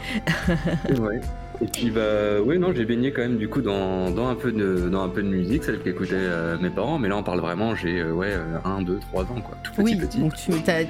ouais. 1.00 1.22
Et 1.62 1.66
puis 1.68 1.90
bah 1.90 2.42
ouais 2.42 2.58
non 2.58 2.74
j'ai 2.74 2.86
baigné 2.86 3.12
quand 3.12 3.22
même 3.22 3.38
du 3.38 3.48
coup 3.48 3.62
dans, 3.62 4.12
dans, 4.12 4.28
un 4.28 4.36
peu 4.36 4.52
de 4.52 4.90
dans 4.90 5.04
un 5.04 5.10
peu 5.10 5.24
de 5.24 5.28
musique 5.28 5.64
celle 5.64 5.80
qu'écoutaient 5.80 6.28
mes 6.62 6.70
parents 6.70 7.00
mais 7.00 7.08
là 7.08 7.18
on 7.18 7.24
parle 7.24 7.40
vraiment 7.40 7.76
j'ai 7.76 8.04
ouais 8.04 8.34
1, 8.64 8.82
2, 8.82 9.00
3 9.12 9.24
ans 9.24 9.42
quoi 9.42 9.58
tout 9.64 9.72
petit 9.72 9.84
oui, 9.84 9.96
petit. 9.96 10.20
donc 10.20 10.34
tu 10.36 10.52
as, 10.70 10.84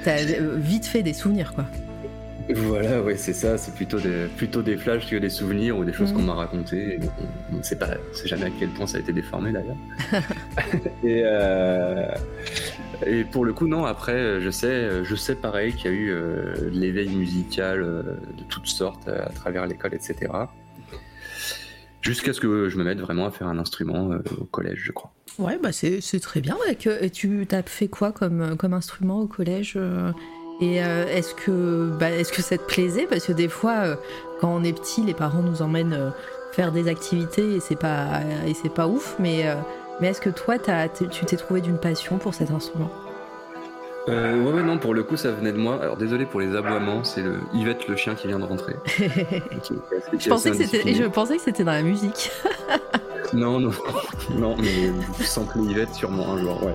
vite 0.56 0.86
fait 0.86 1.02
des 1.02 1.12
souvenirs 1.12 1.54
quoi. 1.54 1.64
Voilà, 2.54 3.02
ouais, 3.02 3.16
c'est 3.16 3.32
ça. 3.32 3.58
C'est 3.58 3.74
plutôt 3.74 3.98
des, 3.98 4.26
plutôt 4.36 4.62
des 4.62 4.76
flashs 4.76 5.08
que 5.08 5.16
des 5.16 5.30
souvenirs 5.30 5.76
ou 5.76 5.84
des 5.84 5.92
choses 5.92 6.12
qu'on 6.12 6.20
mhm. 6.20 6.26
m'a 6.26 6.34
racontées. 6.34 7.00
On 7.52 7.56
ne 7.56 7.62
sait 7.62 7.76
pas, 7.76 7.88
c'est 8.12 8.28
jamais 8.28 8.46
à 8.46 8.50
quel 8.58 8.68
point 8.70 8.86
ça 8.86 8.98
a 8.98 9.00
été 9.00 9.12
déformé 9.12 9.52
d'ailleurs. 9.52 9.76
et, 11.04 11.22
euh, 11.24 12.06
et 13.04 13.24
pour 13.24 13.44
le 13.44 13.52
coup, 13.52 13.66
non. 13.66 13.84
Après, 13.84 14.40
je 14.40 14.50
sais, 14.50 15.04
je 15.04 15.14
sais 15.14 15.34
pareil 15.34 15.72
qu'il 15.74 15.90
y 15.90 15.94
a 15.94 15.96
eu 15.96 16.10
euh, 16.10 16.54
l'éveil 16.72 17.08
musical 17.08 17.82
euh, 17.82 18.02
de 18.36 18.44
toutes 18.48 18.66
sortes 18.66 19.08
à 19.08 19.30
travers 19.30 19.66
l'école, 19.66 19.94
etc. 19.94 20.32
Jusqu'à 22.00 22.32
ce 22.32 22.40
que 22.40 22.68
je 22.68 22.78
me 22.78 22.84
mette 22.84 23.00
vraiment 23.00 23.26
à 23.26 23.30
faire 23.30 23.48
un 23.48 23.58
instrument 23.58 24.10
au 24.40 24.44
collège, 24.44 24.80
je 24.84 24.92
crois. 24.92 25.12
Ouais, 25.38 25.58
bah 25.60 25.72
c'est 25.72 26.20
très 26.20 26.40
bien. 26.40 26.56
Et 27.00 27.10
tu 27.10 27.46
as 27.50 27.62
fait 27.62 27.88
quoi 27.88 28.12
comme, 28.12 28.56
comme 28.56 28.72
instrument 28.72 29.20
au 29.20 29.26
collège 29.26 29.76
et 30.60 30.82
euh, 30.82 31.06
est-ce 31.06 31.34
que, 31.34 31.90
bah, 31.98 32.10
est-ce 32.10 32.32
que 32.32 32.42
ça 32.42 32.56
te 32.56 32.62
plaisait? 32.62 33.06
Parce 33.06 33.26
que 33.26 33.32
des 33.32 33.48
fois, 33.48 33.76
euh, 33.78 33.96
quand 34.40 34.54
on 34.54 34.64
est 34.64 34.72
petit, 34.72 35.02
les 35.02 35.14
parents 35.14 35.42
nous 35.42 35.60
emmènent 35.60 35.92
euh, 35.92 36.10
faire 36.52 36.72
des 36.72 36.88
activités 36.88 37.56
et 37.56 37.60
c'est 37.60 37.76
pas, 37.78 38.20
et 38.46 38.54
c'est 38.54 38.72
pas 38.72 38.88
ouf. 38.88 39.16
Mais, 39.18 39.44
mais 40.00 40.08
est-ce 40.08 40.20
que 40.20 40.30
toi, 40.30 40.56
tu 40.58 41.24
t'es 41.24 41.36
trouvé 41.36 41.60
d'une 41.60 41.78
passion 41.78 42.18
pour 42.18 42.34
cet 42.34 42.50
instrument? 42.50 42.90
Euh, 44.08 44.40
ouais, 44.44 44.62
non, 44.62 44.78
pour 44.78 44.94
le 44.94 45.02
coup, 45.02 45.16
ça 45.16 45.32
venait 45.32 45.52
de 45.52 45.58
moi. 45.58 45.78
Alors, 45.82 45.96
désolé 45.96 46.26
pour 46.26 46.40
les 46.40 46.54
aboiements, 46.54 47.02
c'est 47.02 47.22
le 47.22 47.40
Yvette, 47.52 47.88
le 47.88 47.96
chien 47.96 48.14
qui 48.14 48.28
vient 48.28 48.38
de 48.38 48.44
rentrer. 48.44 48.76
je, 48.98 50.28
pensais 50.28 50.50
que 50.50 50.56
c'était, 50.56 50.94
je 50.94 51.04
pensais 51.04 51.36
que 51.36 51.42
c'était 51.42 51.64
dans 51.64 51.72
la 51.72 51.82
musique. 51.82 52.30
non, 53.32 53.58
non, 53.58 53.70
non, 54.30 54.56
mais 54.58 54.92
sans 55.24 55.44
que 55.44 55.58
Yvette, 55.58 55.94
sûrement 55.94 56.34
un 56.34 56.38
jour, 56.38 56.62
ouais. 56.62 56.74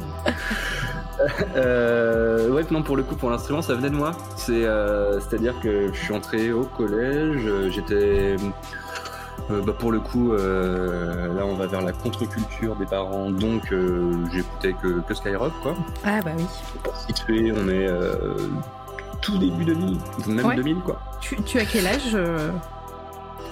euh, 1.55 2.49
ouais, 2.49 2.65
non, 2.69 2.83
pour 2.83 2.97
le 2.97 3.03
coup, 3.03 3.15
pour 3.15 3.29
l'instrument, 3.29 3.61
ça 3.61 3.75
venait 3.75 3.91
de 3.91 3.95
moi. 3.95 4.11
C'est, 4.35 4.65
euh, 4.65 5.21
c'est-à-dire 5.21 5.57
que 5.61 5.93
je 5.93 5.99
suis 5.99 6.13
entré 6.13 6.51
au 6.51 6.63
collège, 6.63 7.49
j'étais. 7.69 8.35
Euh, 9.49 9.61
bah, 9.61 9.73
pour 9.77 9.91
le 9.91 9.99
coup, 9.99 10.33
euh, 10.33 11.33
là, 11.33 11.45
on 11.45 11.55
va 11.55 11.67
vers 11.67 11.81
la 11.81 11.91
contre-culture 11.91 12.75
des 12.75 12.85
parents, 12.85 13.29
donc 13.31 13.73
j'écoutais 14.31 14.73
que, 14.73 15.01
que, 15.01 15.13
Skyrock, 15.13 15.53
quoi. 15.61 15.75
Ah, 16.03 16.19
bah 16.23 16.31
oui. 16.37 16.45
Pour 16.83 16.95
situer, 16.95 17.51
on 17.51 17.67
est 17.67 17.87
tout 19.21 19.37
début 19.37 19.65
2000, 19.65 19.97
même 20.27 20.55
2000, 20.55 20.77
quoi. 20.77 20.99
Tu, 21.19 21.35
tu 21.43 21.59
as 21.59 21.65
quel 21.65 21.87
âge 21.87 22.17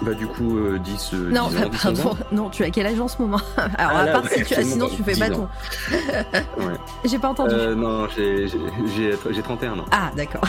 bah 0.02 0.14
du 0.14 0.26
coup 0.26 0.58
10, 0.78 1.10
euh, 1.12 1.30
non, 1.30 1.48
10 1.48 1.56
ans, 1.58 1.70
pardon, 1.82 2.16
non, 2.32 2.48
tu 2.48 2.64
as 2.64 2.70
quel 2.70 2.86
âge 2.86 2.98
en 2.98 3.08
ce 3.08 3.20
moment 3.20 3.40
Alors 3.76 3.92
ah, 3.96 4.00
à 4.00 4.06
part 4.06 4.28
si 4.28 4.42
tu 4.44 4.54
as, 4.54 4.62
sinon 4.62 4.88
tu 4.88 5.02
fais 5.02 5.14
bâton. 5.14 5.46
ouais. 5.90 6.74
J'ai 7.04 7.18
pas 7.18 7.28
entendu. 7.28 7.54
Euh, 7.54 7.74
non, 7.74 8.08
j'ai 8.16 9.42
31 9.42 9.78
ans. 9.78 9.84
Ah 9.90 10.10
d'accord. 10.16 10.42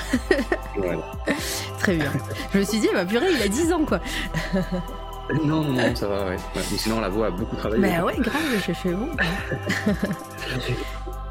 voilà. 0.78 1.02
Très 1.80 1.96
bien. 1.96 2.12
Je 2.54 2.60
me 2.60 2.64
suis 2.64 2.80
dit, 2.80 2.88
bah 2.94 3.04
purée, 3.04 3.28
il 3.34 3.42
a 3.42 3.48
10 3.50 3.74
ans 3.74 3.84
quoi. 3.86 4.00
Non, 5.44 5.64
non, 5.64 5.74
non, 5.74 5.96
ça 5.96 6.08
va, 6.08 6.26
ouais. 6.26 6.38
ouais. 6.56 6.62
sinon, 6.62 7.00
la 7.00 7.10
voix 7.10 7.28
a 7.28 7.32
beaucoup 7.32 7.56
travaillé. 7.56 7.82
Bah 7.82 8.04
ouais, 8.04 8.18
grave, 8.20 8.42
j'ai 8.66 8.74
fait 8.74 8.92
bon. 8.92 9.10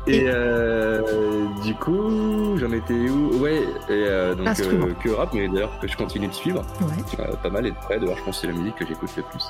Et, 0.07 0.25
euh, 0.27 1.47
du 1.63 1.75
coup, 1.75 2.57
j'en 2.57 2.73
étais 2.73 3.09
où? 3.09 3.39
Ouais, 3.39 3.63
et 3.89 3.91
euh, 3.91 4.35
donc 4.35 4.49
euh, 4.61 4.95
que 5.03 5.11
rap, 5.11 5.33
mais 5.35 5.47
d'ailleurs 5.49 5.79
que 5.79 5.87
je 5.87 5.97
continue 5.97 6.27
de 6.29 6.33
suivre. 6.33 6.65
Ouais. 6.81 7.21
Euh, 7.21 7.37
pas 7.37 7.51
mal 7.51 7.67
et 7.67 7.71
de 7.71 7.77
près, 7.77 7.99
d'ailleurs 8.01 8.17
je 8.17 8.25
pense 8.25 8.37
que 8.37 8.41
c'est 8.47 8.53
la 8.53 8.59
musique 8.59 8.77
que 8.77 8.87
j'écoute 8.87 9.11
le 9.17 9.23
plus. 9.23 9.45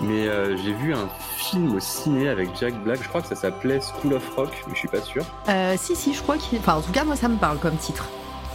Mais 0.00 0.28
euh, 0.28 0.56
j'ai 0.58 0.72
vu 0.74 0.94
un 0.94 1.08
film 1.36 1.74
au 1.74 1.80
ciné 1.80 2.28
avec 2.28 2.50
Jack 2.60 2.74
Black, 2.84 3.02
je 3.02 3.08
crois 3.08 3.22
que 3.22 3.28
ça 3.28 3.34
s'appelait 3.34 3.80
School 3.80 4.12
of 4.14 4.36
Rock, 4.36 4.50
mais 4.66 4.74
je 4.74 4.78
suis 4.78 4.88
pas 4.88 5.00
sûr. 5.00 5.24
si, 5.76 5.96
si, 5.96 6.14
je 6.14 6.22
crois 6.22 6.36
qu'il. 6.36 6.58
Enfin, 6.58 6.74
en 6.74 6.82
tout 6.82 6.92
cas, 6.92 7.04
moi 7.04 7.16
ça 7.16 7.28
me 7.28 7.36
parle 7.36 7.58
comme 7.58 7.76
titre. 7.76 8.08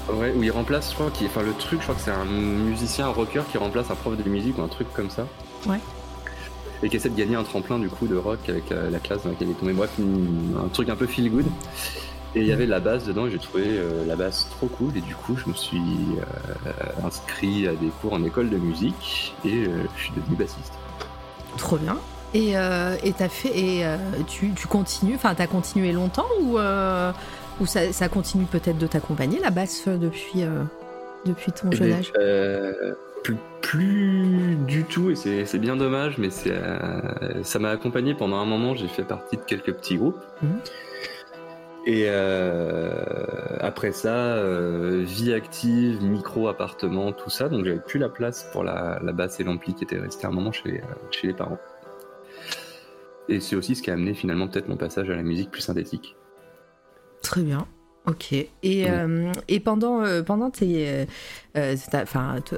Ouais, 0.09 0.33
où 0.35 0.43
il 0.43 0.51
remplace, 0.51 0.89
je 0.89 0.95
crois, 0.95 1.11
qu'il... 1.11 1.27
enfin 1.27 1.41
le 1.41 1.53
truc, 1.53 1.79
je 1.79 1.83
crois 1.83 1.95
que 1.95 2.01
c'est 2.01 2.11
un 2.11 2.25
musicien, 2.25 3.07
un 3.07 3.11
rocker 3.11 3.43
qui 3.51 3.57
remplace 3.57 3.89
un 3.89 3.95
prof 3.95 4.17
de 4.17 4.29
musique 4.29 4.57
ou 4.57 4.61
un 4.61 4.67
truc 4.67 4.91
comme 4.93 5.09
ça. 5.09 5.27
Ouais 5.67 5.79
et 6.83 6.89
qui 6.89 6.97
essaie 6.97 7.09
de 7.09 7.15
gagner 7.15 7.35
un 7.35 7.43
tremplin 7.43 7.79
du 7.79 7.89
coup 7.89 8.07
de 8.07 8.15
rock 8.15 8.39
avec 8.49 8.71
euh, 8.71 8.89
la 8.89 8.99
classe 8.99 9.23
dans 9.23 9.29
laquelle 9.29 9.47
il 9.47 9.51
est 9.51 9.59
tombé. 9.59 9.73
Bref, 9.73 9.91
un 9.99 10.67
truc 10.67 10.89
un 10.89 10.95
peu 10.95 11.07
feel 11.07 11.31
good. 11.31 11.45
Et 12.35 12.41
il 12.41 12.47
y 12.47 12.51
avait 12.51 12.65
de 12.65 12.71
la 12.71 12.79
basse 12.79 13.05
dedans 13.05 13.27
et 13.27 13.31
j'ai 13.31 13.37
trouvé 13.37 13.63
euh, 13.65 14.05
la 14.07 14.15
basse 14.15 14.47
trop 14.49 14.65
cool 14.65 14.97
et 14.97 15.01
du 15.01 15.15
coup 15.15 15.37
je 15.37 15.47
me 15.47 15.53
suis 15.53 15.77
euh, 16.65 17.05
inscrit 17.05 17.67
à 17.67 17.73
des 17.73 17.89
cours 18.01 18.13
en 18.13 18.23
école 18.23 18.49
de 18.49 18.57
musique 18.57 19.35
et 19.45 19.65
je 19.65 20.01
suis 20.01 20.11
devenu 20.15 20.35
bassiste. 20.35 20.73
Trop 21.57 21.77
bien. 21.77 21.97
Et 22.33 22.53
t'as 23.15 23.29
fait 23.29 23.55
et 23.55 23.85
tu, 24.25 24.51
tu, 24.55 24.65
continues, 24.65 25.13
enfin 25.13 25.35
t'as 25.35 25.45
continué 25.45 25.91
longtemps 25.91 26.25
ou, 26.41 26.57
ou 27.59 27.65
ça, 27.65 27.91
ça 27.91 28.09
continue 28.09 28.45
peut-être 28.45 28.77
de 28.77 28.87
t'accompagner 28.87 29.39
la 29.39 29.49
basse 29.49 29.87
depuis, 29.87 30.43
depuis 31.25 31.51
ton 31.51 31.69
eh 31.71 31.75
jeune 31.75 31.89
ben, 31.89 31.99
âge 31.99 32.11
plus, 33.61 34.55
du 34.67 34.83
tout 34.83 35.09
et 35.09 35.15
c'est 35.15 35.57
bien 35.57 35.75
dommage, 35.75 36.17
mais 36.17 36.29
euh, 36.47 37.43
ça 37.43 37.59
m'a 37.59 37.69
accompagné 37.69 38.13
pendant 38.13 38.37
un 38.37 38.45
moment. 38.45 38.75
J'ai 38.75 38.87
fait 38.87 39.03
partie 39.03 39.37
de 39.37 39.41
quelques 39.41 39.73
petits 39.73 39.97
groupes. 39.97 40.19
Mhm. 40.41 40.59
Et 41.85 42.05
euh, 42.07 42.93
après 43.59 43.91
ça, 43.91 44.13
euh, 44.13 45.03
vie 45.05 45.33
active, 45.33 46.01
micro, 46.03 46.47
appartement, 46.47 47.11
tout 47.11 47.29
ça. 47.29 47.49
Donc 47.49 47.65
j'avais 47.65 47.79
plus 47.79 47.99
la 47.99 48.09
place 48.09 48.47
pour 48.51 48.63
la, 48.63 48.99
basse 49.13 49.39
et 49.39 49.43
l'ampli 49.43 49.73
qui 49.73 49.83
était 49.83 49.99
resté 49.99 50.25
un 50.27 50.31
moment 50.31 50.51
chez, 50.51 50.81
chez 51.11 51.27
les 51.27 51.33
parents. 51.33 51.59
Et 53.27 53.39
c'est 53.39 53.55
aussi 53.55 53.75
ce 53.75 53.81
qui 53.81 53.89
a 53.89 53.93
amené 53.93 54.13
finalement 54.13 54.47
peut-être 54.47 54.67
mon 54.67 54.77
passage 54.77 55.09
à 55.09 55.15
la 55.15 55.23
musique 55.23 55.49
plus 55.51 55.61
synthétique. 55.61 56.15
Très 57.23 57.41
bien. 57.41 57.65
Ok. 58.05 58.33
Et, 58.33 58.49
euh, 58.89 59.31
et 59.47 59.61
pendant, 59.61 60.03
euh, 60.03 60.21
pendant 60.23 60.49
tes. 60.49 61.05
Euh, 61.55 61.75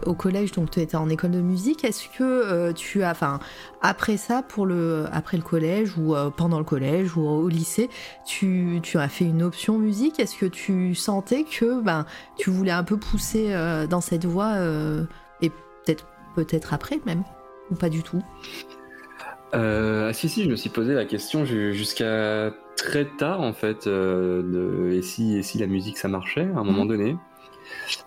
au 0.06 0.14
collège, 0.16 0.54
donc 0.54 0.72
tu 0.72 0.80
étais 0.80 0.98
en 0.98 1.08
école 1.08 1.32
de 1.32 1.42
musique, 1.42 1.84
est-ce 1.84 2.10
que 2.18 2.72
tu 2.72 3.04
as. 3.04 3.12
Enfin, 3.12 3.40
après 3.82 4.18
ça, 4.18 4.42
pour 4.42 4.66
le, 4.66 5.06
après 5.12 5.38
le 5.38 5.44
collège, 5.44 5.98
ou 5.98 6.16
pendant 6.36 6.58
le 6.58 6.64
collège, 6.64 7.16
ou 7.16 7.22
au 7.22 7.48
lycée, 7.48 7.90
tu, 8.26 8.80
tu 8.82 8.98
as 8.98 9.08
fait 9.08 9.26
une 9.26 9.44
option 9.44 9.78
musique? 9.78 10.20
Est-ce 10.20 10.36
que 10.38 10.46
tu 10.48 10.96
sentais 10.96 11.44
que 11.44 11.82
ben, 11.82 12.06
tu 12.38 12.50
voulais 12.50 12.72
un 12.72 12.84
peu 12.84 12.98
pousser 12.98 13.54
dans 13.90 14.02
cette 14.02 14.26
voie, 14.26 14.56
et 15.42 15.50
peut-être 15.50 16.08
peut-être 16.36 16.74
après 16.74 17.00
même 17.06 17.24
Ou 17.70 17.76
pas 17.76 17.90
du 17.90 18.02
tout? 18.02 18.24
Ah 19.56 20.14
si 20.14 20.30
si 20.30 20.44
je 20.44 20.50
me 20.50 20.56
suis 20.56 20.70
posé 20.70 20.94
la 20.94 21.06
question 21.06 21.46
jusqu'à 21.46 22.52
très 22.76 23.06
tard 23.06 23.42
en 23.42 23.54
fait 23.54 23.88
euh, 23.88 24.42
de, 24.42 24.92
et 24.94 25.02
si 25.02 25.38
et 25.38 25.44
si 25.44 25.58
la 25.58 25.68
musique 25.68 25.98
ça 25.98 26.08
marchait 26.08 26.48
à 26.56 26.60
un 26.60 26.64
moment 26.64 26.84
mhm. 26.84 26.90
donné. 26.90 27.18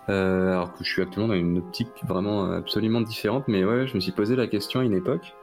Euh, 0.07 0.53
alors 0.53 0.73
que 0.73 0.83
je 0.83 0.89
suis 0.89 1.01
actuellement 1.01 1.27
dans 1.27 1.39
une 1.39 1.57
optique 1.57 1.89
vraiment 2.07 2.49
absolument 2.51 3.01
différente 3.01 3.43
mais 3.47 3.65
ouais 3.65 3.87
je 3.87 3.95
me 3.95 3.99
suis 3.99 4.13
posé 4.13 4.35
la 4.35 4.47
question 4.47 4.79
à 4.79 4.83
une 4.83 4.93
époque. 4.93 5.33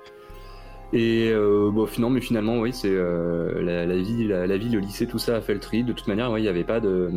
Et 0.92 1.30
euh, 1.32 1.70
bon 1.70 1.86
finalement 1.86 2.14
mais 2.14 2.20
finalement 2.20 2.58
oui 2.60 2.72
c'est 2.72 2.94
la, 2.94 3.86
vie 3.96 4.28
la, 4.28 4.56
vie 4.56 4.68
le 4.68 4.78
lycée 4.78 5.06
tout 5.06 5.18
ça 5.18 5.36
a 5.36 5.40
fait 5.40 5.54
le 5.54 5.60
tri. 5.60 5.84
De 5.84 5.92
toute 5.92 6.08
manière 6.08 6.36
il 6.38 6.42
n'y 6.42 6.48
avait 6.48 6.64
pas 6.64 6.80
de 6.80 7.10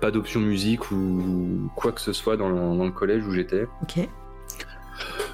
pas 0.00 0.10
d'option 0.10 0.40
musique 0.40 0.90
ou 0.90 1.70
quoi 1.74 1.92
que 1.92 2.00
ce 2.00 2.12
soit 2.12 2.36
dans 2.36 2.48
le, 2.48 2.56
dans 2.56 2.84
le 2.84 2.92
collège 2.92 3.26
où 3.26 3.32
j'étais. 3.32 3.66
Ok 3.82 4.08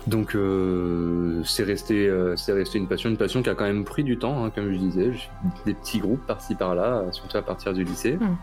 donc 0.07 0.35
euh, 0.35 1.43
c'est 1.45 1.63
resté, 1.63 2.09
euh, 2.09 2.37
c'est 2.37 2.53
resté 2.53 2.79
une 2.79 2.89
passion, 2.89 3.09
une 3.09 3.17
passion 3.17 3.43
qui 3.43 3.51
a 3.51 3.55
quand 3.55 3.65
même 3.65 3.85
pris 3.85 4.03
du 4.03 4.19
temps, 4.19 4.45
hein, 4.45 4.51
comme 4.51 4.73
je 4.73 4.79
disais, 4.79 5.13
des 5.65 5.75
petits 5.75 6.01
groupes 6.01 6.27
par-ci 6.27 6.55
par-là, 6.55 7.05
surtout 7.13 7.37
à 7.37 7.43
partir 7.43 7.73
du 7.73 7.85
lycée. 7.85 8.15
Hmm. 8.15 8.37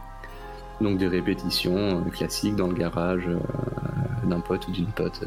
Donc 0.81 0.97
des 0.97 1.07
répétitions 1.07 1.75
euh, 1.75 2.09
classiques 2.09 2.55
dans 2.55 2.67
le 2.67 2.73
garage 2.73 3.27
d'un 4.23 4.39
pote 4.39 4.67
ou 4.69 4.71
d'une 4.71 4.87
pote. 4.87 5.25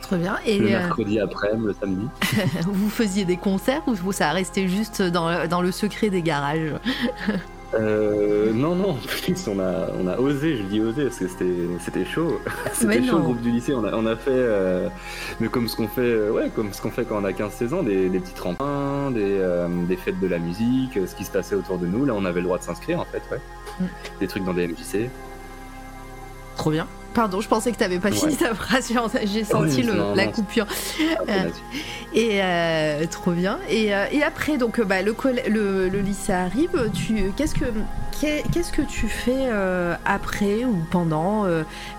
Très 0.00 0.16
bien. 0.16 0.36
Et 0.46 0.58
le 0.58 0.68
mercredi 0.68 1.18
après, 1.20 1.54
le 1.56 1.74
samedi. 1.74 2.06
vous 2.66 2.88
faisiez 2.88 3.24
des 3.24 3.36
concerts 3.36 3.82
ou 3.86 4.12
ça 4.12 4.30
a 4.30 4.32
resté 4.32 4.68
juste 4.68 5.02
dans, 5.02 5.46
dans 5.46 5.60
le 5.60 5.72
secret 5.72 6.08
des 6.08 6.22
garages? 6.22 6.74
Euh, 7.74 8.52
non, 8.52 8.74
non, 8.74 8.90
en 8.90 8.94
plus 8.94 9.48
on 9.48 9.58
a, 9.58 9.88
on 10.00 10.06
a 10.06 10.16
osé, 10.18 10.56
je 10.56 10.62
dis 10.64 10.80
osé 10.80 11.04
parce 11.04 11.18
que 11.18 11.28
c'était 11.28 12.04
chaud. 12.04 12.40
c'était 12.72 13.02
chaud 13.02 13.16
le 13.18 13.22
groupe 13.22 13.40
du 13.40 13.50
lycée, 13.50 13.74
on 13.74 13.84
a, 13.84 13.92
on 13.94 14.06
a 14.06 14.16
fait, 14.16 14.30
euh, 14.30 14.88
mais 15.40 15.48
comme 15.48 15.68
ce 15.68 15.76
qu'on 15.76 15.88
fait, 15.88 16.02
euh, 16.02 16.30
ouais, 16.30 16.50
comme 16.54 16.72
ce 16.72 16.80
qu'on 16.80 16.90
fait 16.90 17.04
quand 17.04 17.20
on 17.20 17.24
a 17.24 17.32
15-16 17.32 17.74
ans, 17.74 17.82
des, 17.82 18.08
des, 18.08 18.20
petits 18.20 18.34
tremplins, 18.34 19.10
des, 19.10 19.38
euh, 19.40 19.68
des, 19.86 19.96
fêtes 19.96 20.20
de 20.20 20.26
la 20.26 20.38
musique, 20.38 20.98
ce 21.06 21.14
qui 21.14 21.24
se 21.24 21.30
passait 21.30 21.54
autour 21.54 21.78
de 21.78 21.86
nous. 21.86 22.04
Là, 22.04 22.14
on 22.14 22.24
avait 22.24 22.40
le 22.40 22.46
droit 22.46 22.58
de 22.58 22.62
s'inscrire 22.62 23.00
en 23.00 23.06
fait, 23.06 23.22
ouais. 23.30 23.40
Mm. 23.80 23.84
Des 24.20 24.28
trucs 24.28 24.44
dans 24.44 24.54
des 24.54 24.68
MJC. 24.68 25.10
Trop 26.56 26.70
bien. 26.70 26.86
Pardon, 27.14 27.40
je 27.40 27.48
pensais 27.48 27.70
que 27.70 27.76
tu 27.76 27.82
n'avais 27.82 28.00
pas 28.00 28.10
fini 28.10 28.36
ta 28.36 28.54
phrase. 28.54 28.92
J'ai 29.24 29.44
senti 29.44 29.82
la 30.14 30.26
coupure. 30.26 30.66
Euh, 31.00 31.48
et 32.12 32.42
euh, 32.42 33.06
trop 33.06 33.30
bien. 33.30 33.58
Et, 33.70 33.92
après, 34.22 34.58
donc, 34.58 34.80
bah, 34.80 35.02
le, 35.02 35.14
le, 35.88 36.00
lycée 36.00 36.32
arrive. 36.32 36.90
Qu'est-ce 37.36 37.54
que 37.54 37.64
qu'est-ce 38.20 38.72
que 38.72 38.82
tu 38.82 39.08
fais 39.08 39.48
après 40.04 40.64
ou 40.64 40.76
pendant 40.90 41.46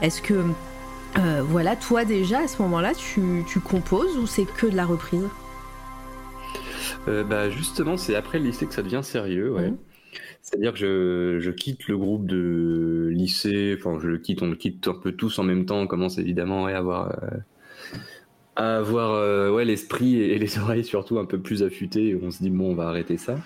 Est-ce 0.02 0.22
que 0.22 0.44
voilà, 1.16 1.76
toi 1.76 2.04
déjà 2.04 2.40
à 2.40 2.48
ce 2.48 2.62
moment-là, 2.62 2.94
tu, 2.94 3.44
tu 3.48 3.60
composes 3.60 4.18
ou 4.18 4.28
c'est 4.28 4.46
que 4.46 4.68
de 4.68 4.76
la 4.76 4.86
reprise? 4.86 5.28
Bah 7.08 7.50
justement, 7.50 7.98
c'est 7.98 8.16
après 8.16 8.40
le 8.40 8.46
lycée 8.46 8.66
que 8.66 8.74
ça 8.74 8.82
devient 8.82 9.02
sérieux, 9.04 9.54
ouais. 9.54 9.70
Mmh. 9.70 9.78
C'est-à-dire 10.46 10.74
que 10.74 11.40
je, 11.42 11.50
quitte 11.50 11.88
le 11.88 11.98
groupe 11.98 12.28
de 12.28 13.10
lycée, 13.12 13.76
enfin 13.80 13.98
je 14.00 14.08
le 14.08 14.20
quitte, 14.20 14.44
on 14.44 14.48
le 14.48 14.56
quitte 14.56 14.88
un 14.88 14.94
peu 14.94 15.12
tous 15.12 15.40
en 15.40 15.44
même 15.44 15.66
temps, 15.66 15.80
on 15.80 15.88
commence 15.88 16.20
évidemment 16.20 16.68
à 16.68 16.74
avoir, 16.74 17.08
euh, 17.08 17.38
à 18.56 18.78
avoir 18.78 19.14
euh, 19.14 19.50
ouais, 19.50 19.66
l'esprit 19.66 20.22
et 20.22 20.38
les 20.38 20.60
oreilles 20.60 20.86
surtout 20.86 21.18
un 21.18 21.26
peu 21.26 21.40
plus 21.40 21.64
affûtés, 21.64 22.10
et 22.10 22.20
on 22.22 22.30
se 22.30 22.44
dit 22.44 22.52
bon 22.52 22.72
on 22.72 22.76
va 22.76 22.88
arrêter 22.88 23.18
ça. 23.18 23.40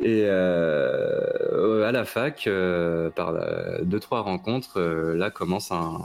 Et 0.00 0.22
euh, 0.24 1.84
à 1.84 1.92
la 1.92 2.04
fac, 2.04 2.48
par 3.14 3.34
deux 3.84 4.00
trois 4.00 4.22
rencontres, 4.22 4.80
là 4.80 5.30
commence 5.30 5.70
un, 5.70 6.00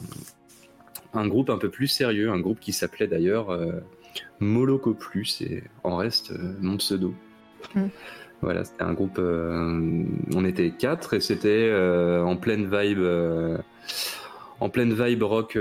un, 1.15 1.27
groupe 1.27 1.49
un 1.49 1.57
peu 1.57 1.69
plus 1.69 1.87
sérieux, 1.87 2.29
un 2.29 2.39
groupe 2.39 2.59
qui 2.59 2.71
s'appelait 2.71 3.07
d'ailleurs 3.07 3.57
Moloco 4.39 4.93
Plus, 4.93 5.41
et 5.41 5.63
en 5.83 5.95
reste 5.97 6.33
mon 6.61 6.77
pseudo. 6.77 7.15
Mmh. 7.73 7.87
Voilà, 8.41 8.63
c'était 8.63 8.83
un 8.83 8.93
groupe. 8.93 9.19
Euh, 9.19 10.03
on 10.35 10.45
était 10.45 10.71
quatre 10.71 11.13
et 11.13 11.19
c'était 11.19 11.69
euh, 11.69 12.23
en 12.23 12.35
pleine 12.35 12.63
vibe. 12.63 12.99
Euh, 12.99 13.57
en 14.59 14.69
pleine 14.69 14.93
vibe 14.93 15.23
rock, 15.23 15.57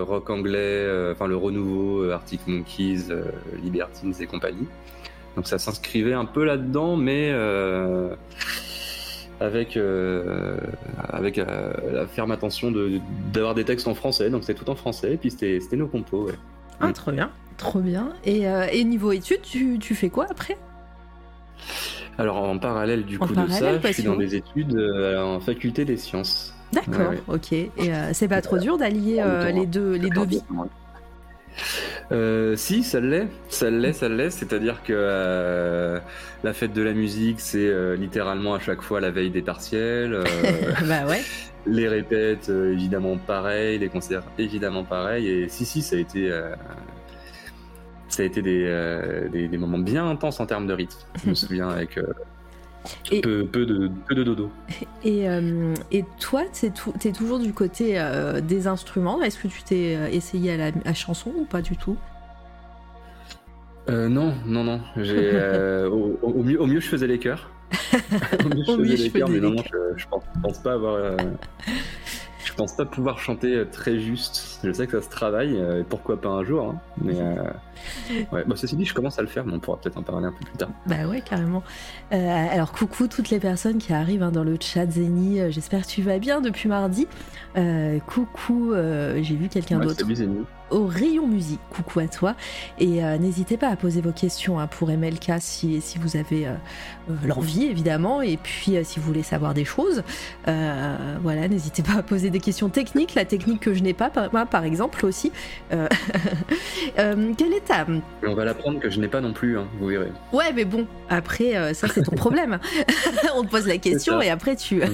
rock 0.00 0.28
anglais, 0.28 0.86
enfin 1.10 1.26
le 1.26 1.36
renouveau, 1.36 2.10
Arctic 2.10 2.46
Monkeys, 2.46 3.06
Libertines 3.62 4.12
et 4.20 4.26
compagnie. 4.26 4.66
Donc 5.36 5.46
ça 5.46 5.58
s'inscrivait 5.58 6.12
un 6.12 6.26
peu 6.26 6.44
là-dedans, 6.44 6.98
mais 6.98 7.32
avec, 9.40 9.78
avec 10.98 11.36
la 11.38 12.06
ferme 12.06 12.30
attention 12.30 12.70
d'avoir 13.32 13.54
des 13.54 13.64
textes 13.64 13.88
en 13.88 13.94
français. 13.94 14.28
Donc 14.28 14.44
c'était 14.44 14.62
tout 14.62 14.68
en 14.68 14.74
français, 14.74 15.14
et 15.14 15.16
puis 15.16 15.30
c'était 15.30 15.76
nos 15.76 15.88
compos. 15.88 16.26
Ouais. 16.26 16.34
Ah, 16.78 16.92
trop 16.92 17.10
bien, 17.10 17.30
trop 17.56 17.80
bien. 17.80 18.12
Et, 18.26 18.42
et 18.42 18.84
niveau 18.84 19.12
études, 19.12 19.40
tu, 19.40 19.78
tu 19.78 19.94
fais 19.94 20.10
quoi 20.10 20.26
après? 20.30 20.58
Alors 22.18 22.36
en 22.36 22.58
parallèle 22.58 23.04
du 23.04 23.18
coup 23.18 23.34
de 23.34 23.48
ça, 23.48 23.78
je 23.80 23.92
suis 23.92 24.02
dans 24.02 24.16
des 24.16 24.34
études 24.34 24.76
euh, 24.76 25.22
en 25.22 25.40
faculté 25.40 25.84
des 25.84 25.96
sciences. 25.96 26.54
D'accord, 26.72 27.12
ok. 27.28 27.52
Et 27.52 27.70
euh, 27.78 28.10
c'est 28.12 28.28
pas 28.28 28.40
trop 28.40 28.58
dur 28.58 28.78
d'allier 28.78 29.20
euh, 29.20 29.50
les 29.50 29.66
deux 29.66 29.92
les 29.96 30.10
deux 30.10 30.24
vies? 30.24 30.42
Si, 32.56 32.82
ça 32.82 33.00
l'est, 33.00 33.28
ça 33.48 33.70
l'est, 33.70 33.92
ça 33.92 34.08
l'est. 34.08 34.30
C'est-à-dire 34.30 34.82
que 34.82 36.00
la 36.44 36.52
fête 36.52 36.72
de 36.72 36.82
la 36.82 36.92
musique, 36.92 37.40
c'est 37.40 37.96
littéralement 37.96 38.54
à 38.54 38.60
chaque 38.60 38.82
fois 38.82 39.00
la 39.00 39.10
veille 39.10 39.30
des 39.30 39.42
partiels. 39.42 40.22
bah 40.86 41.06
ouais. 41.06 41.22
Les 41.64 41.86
répètes, 41.86 42.48
évidemment 42.48 43.16
pareil, 43.18 43.78
les 43.78 43.88
concerts, 43.88 44.24
évidemment 44.36 44.82
pareil. 44.82 45.28
Et 45.28 45.48
si, 45.48 45.64
si, 45.64 45.80
ça 45.80 45.94
a 45.94 46.00
été 46.00 46.28
ça 48.12 48.22
a 48.22 48.26
été 48.26 48.42
euh, 48.46 49.28
des, 49.28 49.48
des, 49.48 49.58
moments 49.58 49.78
bien 49.78 50.08
intenses 50.08 50.38
en 50.40 50.46
termes 50.46 50.66
de 50.66 50.74
rythme. 50.74 50.98
Je 51.24 51.30
me 51.30 51.34
souviens 51.34 51.68
avec 51.68 51.96
euh, 51.96 52.04
peu, 53.22 53.46
peu, 53.46 53.64
de, 53.64 53.90
peu 54.06 54.14
de 54.14 54.22
dodo. 54.22 54.50
Et, 55.04 55.28
euh, 55.28 55.74
et 55.90 56.04
toi, 56.20 56.42
tu 56.52 56.66
es, 56.66 57.12
toujours 57.12 57.40
du 57.40 57.52
côté 57.52 58.00
des 58.44 58.68
instruments? 58.68 59.20
Est-ce 59.20 59.38
que 59.38 59.48
tu 59.48 59.64
t'es 59.64 59.98
essayé 60.14 60.52
à 60.52 60.70
la 60.70 60.94
chanson 60.94 61.32
ou 61.36 61.44
pas 61.44 61.60
du 61.60 61.76
tout? 61.76 61.96
Non, 63.88 64.34
non, 64.46 64.62
non. 64.62 64.80
Au, 64.96 66.18
au, 66.22 66.42
mieux, 66.44 66.60
au 66.60 66.66
mieux, 66.66 66.78
je 66.78 66.86
faisais 66.86 67.08
les 67.08 67.18
chœurs. 67.18 67.50
au 68.44 68.48
mieux, 68.48 68.62
je 68.64 68.76
faisais 68.76 68.96
les 68.96 69.10
chœurs, 69.10 69.28
mais 69.28 69.40
non, 69.40 69.56
je, 69.96 70.06
pense, 70.06 70.22
pense, 70.40 70.58
pas 70.58 70.74
avoir. 70.74 71.16
Je 72.44 72.52
pense 72.54 72.72
pas 72.72 72.84
pouvoir 72.84 73.18
chanter 73.18 73.54
euh, 73.54 73.64
très 73.64 73.98
juste. 73.98 74.60
Je 74.64 74.72
sais 74.72 74.86
que 74.86 75.00
ça 75.00 75.04
se 75.04 75.10
travaille, 75.10 75.56
euh, 75.56 75.80
et 75.80 75.84
pourquoi 75.84 76.20
pas 76.20 76.28
un 76.28 76.44
jour. 76.44 76.70
Hein. 76.70 76.80
Mais 77.00 77.14
euh, 77.16 77.34
ouais. 78.32 78.44
Bon, 78.44 78.56
ceci 78.56 78.76
dit, 78.76 78.84
je 78.84 78.94
commence 78.94 79.18
à 79.18 79.22
le 79.22 79.28
faire, 79.28 79.44
mais 79.44 79.52
on 79.52 79.60
pourra 79.60 79.78
peut-être 79.78 79.96
en 79.96 80.02
parler 80.02 80.26
un 80.26 80.32
peu 80.32 80.44
plus 80.44 80.56
tard. 80.56 80.70
Bah 80.86 81.06
ouais, 81.06 81.20
carrément. 81.20 81.62
alors, 82.10 82.72
coucou 82.72 83.06
toutes 83.06 83.30
les 83.30 83.40
personnes 83.40 83.78
qui 83.78 83.92
arrivent 83.92 84.22
hein, 84.22 84.32
dans 84.32 84.44
le 84.44 84.56
chat 84.60 84.90
Zeni. 84.90 85.52
J'espère 85.52 85.82
que 85.82 85.88
tu 85.88 86.02
vas 86.02 86.18
bien 86.18 86.40
depuis 86.40 86.68
mardi. 86.68 87.06
coucou, 88.06 88.72
j'ai 88.74 89.36
vu 89.36 89.48
quelqu'un 89.48 89.78
d'autre. 89.78 90.00
Salut 90.00 90.16
Zeni 90.16 90.44
au 90.72 90.86
rayon 90.86 91.28
musique. 91.28 91.60
Coucou 91.70 92.00
à 92.00 92.08
toi. 92.08 92.34
Et 92.78 93.04
euh, 93.04 93.18
n'hésitez 93.18 93.56
pas 93.56 93.68
à 93.68 93.76
poser 93.76 94.00
vos 94.00 94.12
questions 94.12 94.58
hein, 94.58 94.66
pour 94.66 94.88
MLK 94.88 95.32
si, 95.38 95.80
si 95.80 95.98
vous 95.98 96.16
avez 96.16 96.46
euh, 96.46 96.54
euh, 97.10 97.14
l'envie, 97.26 97.66
évidemment. 97.66 98.22
Et 98.22 98.36
puis, 98.36 98.76
si 98.84 98.98
vous 98.98 99.06
voulez 99.06 99.22
savoir 99.22 99.54
des 99.54 99.64
choses, 99.64 100.02
voilà, 100.46 101.48
n'hésitez 101.48 101.82
pas 101.82 101.98
à 101.98 102.02
poser 102.02 102.30
des 102.30 102.40
questions 102.40 102.68
techniques. 102.68 103.14
La 103.14 103.24
technique 103.24 103.60
que 103.60 103.74
je 103.74 103.82
n'ai 103.82 103.92
pas, 103.92 104.10
moi, 104.32 104.46
par 104.46 104.64
exemple, 104.64 105.04
aussi. 105.06 105.30
quelle 106.96 107.52
est 107.52 107.64
ta. 107.64 107.86
On 108.26 108.34
va 108.34 108.44
l'apprendre 108.44 108.80
que 108.80 108.90
je 108.90 108.98
n'ai 108.98 109.08
pas 109.08 109.20
non 109.20 109.32
plus, 109.32 109.58
hein, 109.58 109.66
vous 109.78 109.88
verrez. 109.88 110.10
Ouais, 110.32 110.52
mais 110.54 110.64
bon, 110.64 110.86
après, 111.08 111.74
ça, 111.74 111.88
c'est 111.88 112.02
ton 112.02 112.16
problème. 112.16 112.58
On 113.36 113.42
te 113.42 113.48
pose 113.48 113.66
la 113.66 113.78
question 113.78 114.20
et 114.20 114.30
après, 114.30 114.56
tu. 114.56 114.82
Ah, 114.82 114.86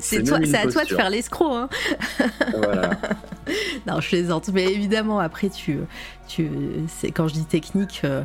c'est 0.00 0.18
à 0.32 0.66
toi 0.66 0.84
de 0.84 0.88
faire 0.88 1.10
l'escroc. 1.10 1.54
Hein. 1.54 1.68
voilà. 2.56 2.90
non, 3.86 4.00
je 4.00 4.08
plaisante. 4.08 4.50
Mais 4.52 4.64
évidemment, 4.64 5.18
après, 5.18 5.48
tu, 5.48 5.78
tu, 6.28 6.48
c'est 6.88 7.10
quand 7.10 7.28
je 7.28 7.34
dis 7.34 7.44
technique, 7.44 8.02
euh, 8.04 8.22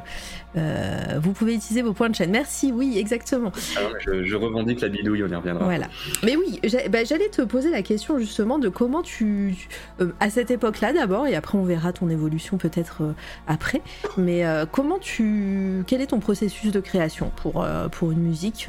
euh, 0.57 1.19
vous 1.21 1.31
pouvez 1.31 1.55
utiliser 1.55 1.81
vos 1.81 1.93
points 1.93 2.09
de 2.09 2.15
chaîne. 2.15 2.31
Merci, 2.31 2.71
oui, 2.71 2.97
exactement. 2.97 3.51
Ah 3.77 3.81
je, 3.99 4.35
revendique 4.35 4.81
la 4.81 4.89
bidouille, 4.89 5.23
on 5.23 5.27
y 5.27 5.35
reviendra. 5.35 5.65
Voilà. 5.65 5.87
Mais 6.23 6.35
oui, 6.35 6.59
bah, 6.89 7.03
j'allais 7.03 7.29
te 7.29 7.41
poser 7.41 7.71
la 7.71 7.81
question 7.81 8.19
justement 8.19 8.59
de 8.59 8.69
comment 8.69 9.01
tu, 9.01 9.55
euh, 10.01 10.11
à 10.19 10.29
cette 10.29 10.51
époque-là 10.51 10.93
d'abord, 10.93 11.27
et 11.27 11.35
après 11.35 11.57
on 11.57 11.63
verra 11.63 11.93
ton 11.93 12.09
évolution 12.09 12.57
peut-être 12.57 13.13
après. 13.47 13.81
Mais 14.17 14.43
comment 14.71 14.99
tu, 14.99 15.83
quel 15.87 16.01
est 16.01 16.07
ton 16.07 16.19
processus 16.19 16.71
de 16.71 16.79
création 16.79 17.31
pour 17.35 17.65
pour 17.91 18.11
une 18.11 18.21
musique 18.21 18.67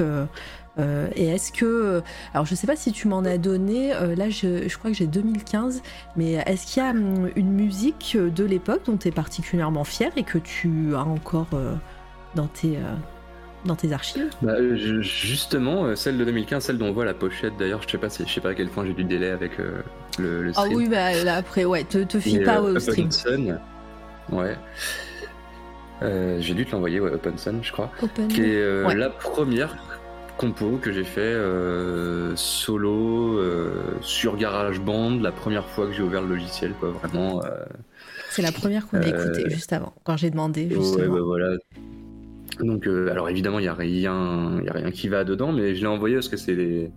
euh, 0.78 1.08
et 1.14 1.28
est-ce 1.28 1.52
que, 1.52 2.02
alors 2.32 2.46
je 2.46 2.54
sais 2.54 2.66
pas 2.66 2.76
si 2.76 2.92
tu 2.92 3.08
m'en 3.08 3.24
as 3.24 3.38
donné, 3.38 3.94
euh, 3.94 4.14
là 4.16 4.28
je, 4.28 4.68
je, 4.68 4.78
crois 4.78 4.90
que 4.90 4.96
j'ai 4.96 5.06
2015, 5.06 5.82
mais 6.16 6.32
est-ce 6.32 6.66
qu'il 6.66 6.82
y 6.82 6.86
a 6.86 6.90
hum, 6.90 7.30
une 7.36 7.52
musique 7.52 8.16
de 8.16 8.44
l'époque 8.44 8.82
dont 8.86 8.96
tu 8.96 9.08
es 9.08 9.12
particulièrement 9.12 9.84
fier 9.84 10.10
et 10.16 10.24
que 10.24 10.38
tu 10.38 10.94
as 10.94 11.04
encore 11.04 11.48
euh, 11.54 11.74
dans 12.34 12.48
tes 12.48 12.78
dans 13.64 13.76
tes 13.76 13.92
archives? 13.92 14.30
Bah, 14.42 14.56
Justement, 14.74 15.94
celle 15.94 16.18
de 16.18 16.24
2015, 16.24 16.64
celle 16.64 16.78
dont 16.78 16.86
on 16.86 16.92
voit 16.92 17.04
la 17.04 17.14
pochette 17.14 17.56
d'ailleurs, 17.58 17.82
je 17.82 17.90
sais 17.92 17.98
pas, 17.98 18.08
je 18.08 18.30
sais 18.30 18.40
pas 18.40 18.50
à 18.50 18.54
quel 18.54 18.68
point 18.68 18.84
j'ai 18.84 18.94
du 18.94 19.04
délai 19.04 19.30
avec 19.30 19.52
le, 19.58 20.42
le, 20.42 20.52
stream. 20.52 20.70
Ah 20.72 20.76
oui, 20.76 20.88
bah 20.88 21.22
là, 21.22 21.36
après, 21.36 21.64
ouais, 21.64 21.84
te, 21.84 21.98
te 21.98 22.18
fie 22.18 22.40
pas 22.40 22.60
au 22.60 22.78
stream. 22.80 23.10
Sun, 23.10 23.60
ouais. 24.32 24.56
j'ai 26.02 26.54
dû 26.54 26.66
te 26.66 26.72
l'envoyer, 26.72 26.98
ouais, 26.98 27.12
Open 27.12 27.38
Sun, 27.38 27.60
je 27.62 27.70
crois. 27.70 27.90
Open... 28.02 28.26
Qui 28.28 28.42
est 28.42 28.94
la 28.94 29.08
première 29.08 29.76
compo 30.36 30.78
que 30.78 30.92
j'ai 30.92 31.04
fait 31.04 31.20
euh, 31.20 32.34
solo 32.36 33.38
euh, 33.38 33.70
sur 34.00 34.36
GarageBand 34.36 35.20
la 35.20 35.32
première 35.32 35.66
fois 35.66 35.86
que 35.86 35.92
j'ai 35.92 36.02
ouvert 36.02 36.22
le 36.22 36.28
logiciel 36.28 36.72
quoi 36.72 36.90
vraiment 36.90 37.44
euh, 37.44 37.50
c'est 38.30 38.42
la 38.42 38.52
première 38.52 38.88
qu'on 38.88 38.98
a 38.98 39.06
écoutée 39.06 39.48
juste 39.48 39.72
avant 39.72 39.92
quand 40.02 40.16
j'ai 40.16 40.30
demandé 40.30 40.68
justement. 40.68 41.04
Ouais, 41.04 41.08
bah 41.08 41.24
voilà. 41.24 41.56
Donc 42.58 42.86
alors 42.86 43.28
évidemment 43.28 43.60
il 43.60 43.64
y 43.64 43.68
a 43.68 43.74
rien 43.74 44.58
il 44.58 44.64
y 44.64 44.68
a 44.68 44.72
rien 44.72 44.90
qui 44.90 45.08
va 45.08 45.24
dedans 45.24 45.52
mais 45.52 45.74
je 45.76 45.82
l'ai 45.82 45.86
envoyé 45.86 46.16
parce 46.16 46.28
que 46.28 46.36
c'est 46.36 46.90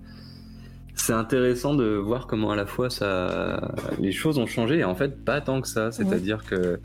c'est 0.96 1.14
intéressant 1.14 1.76
de 1.76 1.86
voir 1.96 2.26
comment 2.26 2.52
à 2.52 2.56
la 2.56 2.66
fois 2.66 2.90
ça 2.90 3.76
les 4.00 4.12
choses 4.12 4.40
ont 4.40 4.48
changé 4.48 4.80
et 4.80 4.84
en 4.84 4.96
fait 4.96 5.24
pas 5.24 5.42
tant 5.42 5.62
que 5.62 5.68
ça. 5.68 5.92
C'est-à-dire 5.92 6.44
que 6.44 6.80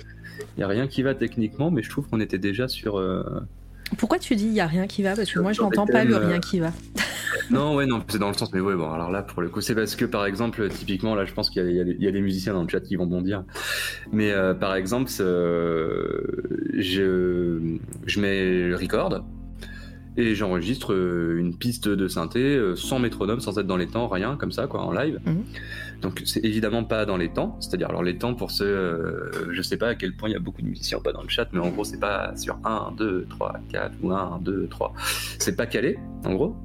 il 0.57 0.61
y 0.61 0.63
a 0.63 0.69
rien 0.69 0.87
qui 0.87 1.03
va 1.03 1.15
techniquement 1.15 1.71
mais 1.71 1.83
je 1.83 1.89
trouve 1.89 2.09
qu'on 2.09 2.21
était 2.21 2.39
déjà 2.39 2.69
sur 2.69 3.01
pourquoi 3.99 4.19
tu 4.19 4.37
dis 4.37 4.47
il 4.47 4.53
y 4.55 4.61
a 4.61 4.67
rien 4.67 4.87
qui 4.87 5.03
va? 5.03 5.15
Parce 5.15 5.31
que 5.31 5.39
moi 5.39 5.53
je 5.53 5.61
n'entends 5.61 5.87
pas 5.87 6.05
le 6.05 6.17
rien 6.17 6.41
qui 6.41 6.61
va. 6.61 6.73
non, 7.51 7.75
ouais, 7.75 7.87
non, 7.87 8.03
c'est 8.09 8.19
dans 8.19 8.29
le 8.29 8.35
sens, 8.35 8.53
mais 8.53 8.61
ouais, 8.61 8.75
bon, 8.75 8.91
alors 8.91 9.11
là, 9.11 9.23
pour 9.23 9.43
le 9.43 9.49
coup, 9.49 9.61
c'est 9.61 9.75
parce 9.75 9.97
que 9.97 10.05
par 10.05 10.27
exemple, 10.27 10.69
typiquement, 10.69 11.15
là, 11.15 11.25
je 11.25 11.33
pense 11.33 11.51
qu'il 11.51 11.97
y, 11.99 12.09
a 12.09 12.11
des 12.11 12.21
musiciens 12.21 12.53
dans 12.53 12.63
le 12.63 12.69
chat 12.69 12.81
qui 12.81 12.97
vont 12.97 13.07
bondir. 13.07 13.45
Mais 14.13 14.31
euh, 14.31 14.55
par 14.55 14.75
exemple, 14.75 15.11
euh, 15.21 16.23
je, 16.75 17.79
je 18.07 18.21
mets 18.21 18.75
record 18.75 19.25
et 20.17 20.35
j'enregistre 20.35 20.93
euh, 20.93 21.39
une 21.39 21.57
piste 21.57 21.89
de 21.89 22.09
synthé 22.09 22.61
sans 22.77 22.99
métronome, 22.99 23.41
sans 23.41 23.59
être 23.59 23.67
dans 23.67 23.77
les 23.77 23.87
temps, 23.87 24.09
rien, 24.09 24.37
comme 24.37 24.53
ça, 24.53 24.67
quoi, 24.67 24.83
en 24.83 24.93
live. 24.93 25.21
Mhm. 25.25 25.45
Donc 26.03 26.21
c'est 26.25 26.45
évidemment 26.45 26.83
pas 26.83 27.07
dans 27.07 27.17
les 27.17 27.33
temps, 27.33 27.57
c'est-à-dire 27.61 27.89
alors 27.89 28.03
les 28.03 28.19
temps 28.19 28.35
pour 28.35 28.51
ceux, 28.51 28.67
euh, 28.67 29.53
je 29.53 29.63
sais 29.63 29.77
pas 29.77 29.89
à 29.89 29.95
quel 29.95 30.15
point 30.17 30.29
il 30.29 30.33
y 30.33 30.37
a 30.37 30.41
beaucoup 30.41 30.61
de 30.61 30.67
musiciens 30.67 30.99
pas 30.99 31.13
dans 31.13 31.23
le 31.23 31.29
chat, 31.29 31.49
mais 31.53 31.61
en 31.61 31.69
gros 31.69 31.85
c'est 31.85 32.01
pas 32.01 32.37
sur 32.37 32.59
1, 32.65 32.95
2, 32.99 33.27
3, 33.31 33.61
4 33.71 33.93
ou 34.03 34.11
1, 34.11 34.41
2, 34.43 34.67
3. 34.69 34.93
C'est 35.39 35.57
pas 35.57 35.67
calé, 35.67 35.99
en 36.25 36.35
gros. 36.35 36.57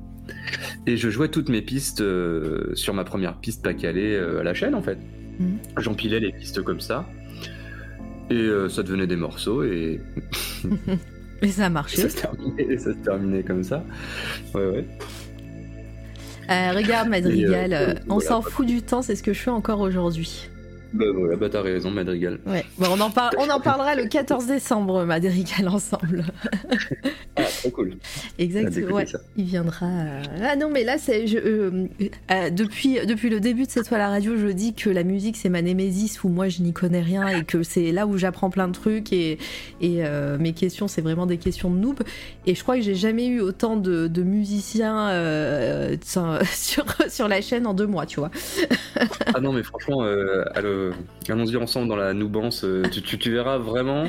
Et 0.87 0.97
je 0.97 1.09
jouais 1.09 1.29
toutes 1.29 1.49
mes 1.49 1.61
pistes 1.61 2.01
euh, 2.01 2.73
sur 2.73 2.95
ma 2.95 3.03
première 3.03 3.37
piste 3.37 3.63
pas 3.63 3.75
calée 3.75 4.15
euh, 4.15 4.39
à 4.39 4.43
la 4.43 4.55
chaîne 4.55 4.73
en 4.73 4.81
fait. 4.81 4.97
Mhm. 5.39 5.59
J'empilais 5.77 6.19
les 6.19 6.31
pistes 6.31 6.63
comme 6.63 6.81
ça. 6.81 7.07
Et 8.29 8.49
ça 8.67 8.83
devenait 8.83 9.07
des 9.07 9.15
morceaux 9.15 9.63
et. 9.63 10.01
et 11.41 11.47
ça 11.49 11.65
a 11.65 11.69
marché. 11.69 11.97
Ça, 11.97 12.09
se 12.09 12.17
terminait, 12.17 12.77
ça 12.77 12.91
se 12.91 12.97
terminait 12.97 13.43
comme 13.43 13.63
ça. 13.63 13.83
Ouais, 14.53 14.65
ouais. 14.65 14.85
regarde 16.71 17.09
Madrigal, 17.09 18.01
on 18.09 18.19
s'en 18.19 18.41
fout 18.41 18.65
du 18.65 18.81
temps, 18.81 19.01
c'est 19.01 19.15
ce 19.15 19.23
que 19.23 19.33
je 19.33 19.39
fais 19.39 19.51
encore 19.51 19.81
aujourd'hui. 19.81 20.49
Bah 20.93 21.05
voilà, 21.13 21.35
bah 21.35 21.49
t'as 21.49 21.61
raison, 21.61 21.91
Madrigal. 21.91 22.39
Ouais. 22.45 22.63
on, 22.79 23.01
en 23.01 23.11
on 23.37 23.49
en 23.49 23.59
parlera 23.59 23.95
le 23.95 24.05
14 24.05 24.47
décembre, 24.47 25.03
Madrigal, 25.03 25.67
ensemble. 25.67 26.23
ah, 27.35 27.43
trop 27.43 27.69
cool. 27.71 27.97
Exactement, 28.39 28.95
ouais. 28.95 29.05
Il 29.35 29.45
viendra. 29.45 29.85
Euh, 29.85 30.21
ah 30.43 30.55
non, 30.55 30.69
mais 30.71 30.83
là, 30.83 30.97
c'est. 30.97 31.25
Euh, 31.35 31.87
euh, 32.31 32.49
depuis, 32.49 33.05
depuis 33.05 33.29
le 33.29 33.39
début 33.39 33.65
de 33.65 33.71
cette 33.71 33.87
fois 33.87 33.97
à 33.97 33.99
la 33.99 34.09
radio, 34.09 34.37
je 34.37 34.47
dis 34.47 34.73
que 34.73 34.89
la 34.89 35.03
musique, 35.03 35.35
c'est 35.35 35.49
ma 35.49 35.61
némésis 35.61 36.23
où 36.23 36.29
moi, 36.29 36.47
je 36.47 36.61
n'y 36.61 36.71
connais 36.71 37.01
rien 37.01 37.27
et 37.27 37.43
que 37.43 37.63
c'est 37.63 37.91
là 37.91 38.07
où 38.07 38.17
j'apprends 38.17 38.49
plein 38.49 38.67
de 38.67 38.73
trucs 38.73 39.11
et, 39.11 39.37
et 39.81 40.03
mes 40.39 40.53
questions, 40.53 40.87
c'est 40.87 41.01
vraiment 41.01 41.25
des 41.25 41.37
questions 41.37 41.69
de 41.69 41.77
noob. 41.77 41.99
Et 42.45 42.55
je 42.55 42.63
crois 42.63 42.75
que 42.75 42.81
j'ai 42.81 42.95
jamais 42.95 43.27
eu 43.27 43.41
autant 43.41 43.75
de, 43.75 44.07
de 44.07 44.23
musiciens 44.23 45.11
sur, 46.01 46.85
sur 47.09 47.27
la 47.27 47.41
chaîne 47.41 47.67
en 47.67 47.73
deux 47.73 47.87
mois, 47.87 48.05
tu 48.05 48.19
vois. 48.19 48.31
ah 49.33 49.41
non, 49.41 49.51
mais 49.51 49.63
franchement, 49.63 50.01
alors 50.55 50.76
euh, 50.77 50.93
allons-y 51.29 51.57
ensemble 51.57 51.87
dans 51.87 51.95
la 51.95 52.13
noubance. 52.13 52.63
Euh, 52.63 52.83
tu, 52.89 53.31
verras 53.31 53.57
vraiment. 53.57 54.05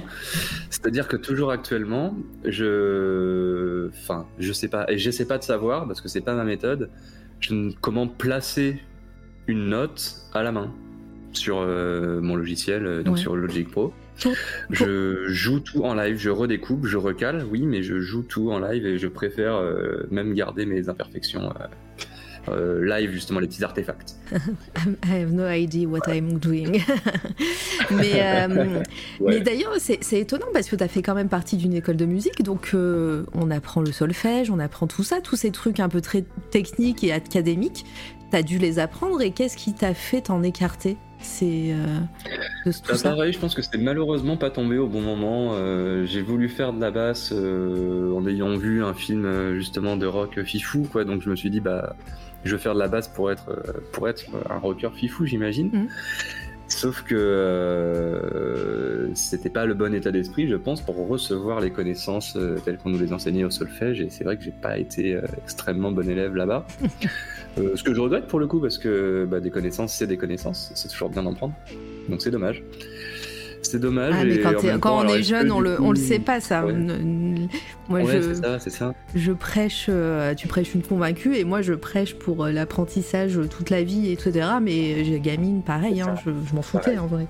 C'est-à-dire 0.70 1.08
que 1.08 1.16
toujours 1.16 1.50
actuellement, 1.50 2.16
je, 2.44 3.88
enfin, 3.88 4.26
je 4.38 4.52
sais 4.52 4.68
pas, 4.68 4.86
et 4.88 4.98
j'essaie 4.98 5.26
pas 5.26 5.38
de 5.38 5.42
savoir 5.42 5.86
parce 5.86 6.00
que 6.00 6.08
c'est 6.08 6.20
pas 6.20 6.34
ma 6.34 6.44
méthode. 6.44 6.90
Je... 7.40 7.70
Comment 7.80 8.06
placer 8.06 8.80
une 9.46 9.68
note 9.68 10.16
à 10.34 10.42
la 10.42 10.52
main 10.52 10.72
sur 11.32 11.58
euh, 11.58 12.20
mon 12.20 12.36
logiciel, 12.36 13.02
donc 13.04 13.18
sur 13.18 13.36
Logic 13.36 13.70
Pro. 13.70 13.92
Je 14.70 15.28
joue 15.28 15.60
tout 15.60 15.84
en 15.84 15.94
live, 15.94 16.16
je 16.18 16.30
redécoupe, 16.30 16.86
je 16.86 16.96
recale, 16.96 17.44
oui, 17.50 17.66
mais 17.66 17.82
je 17.82 18.00
joue 18.00 18.22
tout 18.22 18.50
en 18.50 18.58
live 18.58 18.84
et 18.84 18.98
je 18.98 19.06
préfère 19.06 19.62
même 20.10 20.34
garder 20.34 20.66
mes 20.66 20.88
imperfections 20.88 21.52
euh, 22.52 22.84
live 22.84 23.10
justement 23.10 23.40
les 23.40 23.46
petits 23.46 23.64
artefacts. 23.64 24.16
I 24.32 25.22
have 25.22 25.32
no 25.32 25.48
idea 25.48 25.88
what 25.88 26.00
I'm 26.08 26.38
doing. 26.38 26.82
mais, 27.90 28.12
euh, 28.14 28.82
mais 29.20 29.40
d'ailleurs, 29.40 29.74
c'est 29.78 30.20
étonnant 30.20 30.46
parce 30.52 30.68
que 30.68 30.76
tu 30.76 30.84
as 30.84 30.88
fait 30.88 31.02
quand 31.02 31.14
même 31.14 31.28
partie 31.28 31.56
d'une 31.56 31.74
école 31.74 31.96
de 31.96 32.06
musique, 32.06 32.42
donc 32.42 32.70
euh, 32.74 33.24
on 33.34 33.50
apprend 33.50 33.80
le 33.80 33.92
solfège, 33.92 34.50
on 34.50 34.58
apprend 34.58 34.86
tout 34.86 35.02
ça, 35.04 35.20
tous 35.20 35.36
ces 35.36 35.50
trucs 35.50 35.80
un 35.80 35.88
peu 35.88 36.00
très 36.00 36.24
techniques 36.50 37.04
et 37.04 37.12
académiques. 37.12 37.84
Tu 38.30 38.36
as 38.36 38.42
dû 38.42 38.58
les 38.58 38.78
apprendre 38.78 39.22
et 39.22 39.30
qu'est-ce 39.30 39.56
qui 39.56 39.72
t'a 39.74 39.94
fait 39.94 40.22
t'en 40.22 40.42
écarter? 40.42 40.96
C'est 41.20 41.74
de 42.66 42.72
tout 42.72 42.80
bah, 42.88 42.96
ça. 42.96 43.10
Pareil, 43.10 43.32
je 43.32 43.38
pense 43.38 43.54
que 43.54 43.62
c'est 43.62 43.78
malheureusement 43.78 44.36
pas 44.36 44.50
tombé 44.50 44.78
au 44.78 44.86
bon 44.86 45.00
moment. 45.00 45.54
j'ai 46.04 46.22
voulu 46.22 46.48
faire 46.48 46.72
de 46.72 46.80
la 46.80 46.90
basse 46.90 47.32
en 47.32 48.26
ayant 48.26 48.56
vu 48.56 48.84
un 48.84 48.94
film 48.94 49.54
justement 49.54 49.96
de 49.96 50.06
rock 50.06 50.42
fifou, 50.42 50.88
quoi. 50.90 51.04
Donc 51.04 51.22
je 51.22 51.30
me 51.30 51.36
suis 51.36 51.50
dit 51.50 51.60
bah 51.60 51.94
je 52.44 52.52
veux 52.52 52.58
faire 52.58 52.74
de 52.74 52.78
la 52.78 52.88
basse 52.88 53.08
pour 53.08 53.30
être, 53.30 53.50
euh, 53.50 53.80
pour 53.92 54.08
être 54.08 54.24
un 54.48 54.58
rocker 54.58 54.90
fifou, 54.94 55.26
j'imagine. 55.26 55.68
Mm. 55.68 55.88
Sauf 56.68 57.02
que 57.02 57.14
euh, 57.14 59.14
c'était 59.14 59.48
pas 59.48 59.64
le 59.64 59.74
bon 59.74 59.94
état 59.94 60.10
d'esprit, 60.10 60.48
je 60.48 60.56
pense, 60.56 60.80
pour 60.80 61.08
recevoir 61.08 61.60
les 61.60 61.70
connaissances 61.70 62.36
euh, 62.36 62.58
telles 62.64 62.76
qu'on 62.76 62.90
nous 62.90 62.98
les 62.98 63.12
enseignait 63.12 63.44
au 63.44 63.50
solfège. 63.50 64.00
Et 64.00 64.10
c'est 64.10 64.24
vrai 64.24 64.36
que 64.36 64.44
j'ai 64.44 64.52
pas 64.52 64.78
été 64.78 65.18
extrêmement 65.42 65.92
bon 65.92 66.08
élève 66.08 66.34
là-bas. 66.34 66.66
ce 67.56 67.82
que 67.82 67.94
je 67.94 68.00
regrette 68.00 68.26
pour 68.26 68.38
le 68.38 68.46
coup, 68.46 68.60
parce 68.60 68.78
que 68.78 69.26
bah, 69.28 69.40
des 69.40 69.50
connaissances, 69.50 69.94
c'est 69.94 70.06
des 70.06 70.18
connaissances. 70.18 70.70
C'est 70.74 70.88
toujours 70.88 71.08
bien 71.08 71.22
d'en 71.22 71.34
prendre. 71.34 71.54
Donc 72.08 72.22
c'est 72.22 72.30
dommage. 72.30 72.62
C'est 73.68 73.78
dommage. 73.78 74.14
Ah, 74.16 74.24
mais 74.24 74.38
quand, 74.78 75.04
on 75.04 75.08
est 75.08 75.22
jeune, 75.22 75.52
on 75.52 75.60
le, 75.60 75.80
on 75.80 75.90
le 75.90 75.96
sait 75.96 76.18
pas, 76.18 76.40
ça. 76.40 76.64
Moi, 77.88 78.02
je, 78.04 78.34
ça, 78.34 78.58
ça. 78.58 78.94
je 79.14 79.32
prêche, 79.32 79.86
euh, 79.88 80.34
tu 80.34 80.48
prêches 80.48 80.74
une 80.74 80.82
convaincue, 80.82 81.36
et 81.36 81.44
moi, 81.44 81.60
je 81.60 81.74
prêche 81.74 82.14
pour 82.14 82.44
euh, 82.44 82.52
l'apprentissage 82.52 83.38
toute 83.50 83.70
la 83.70 83.82
vie, 83.82 84.10
etc. 84.10 84.48
Mais 84.62 85.04
j'ai 85.04 85.20
gamine, 85.20 85.62
pareil, 85.62 86.00
hein, 86.00 86.14
je, 86.24 86.30
m'en 86.54 86.62
foutais 86.62 86.96
en 86.98 87.06
vrai. 87.06 87.26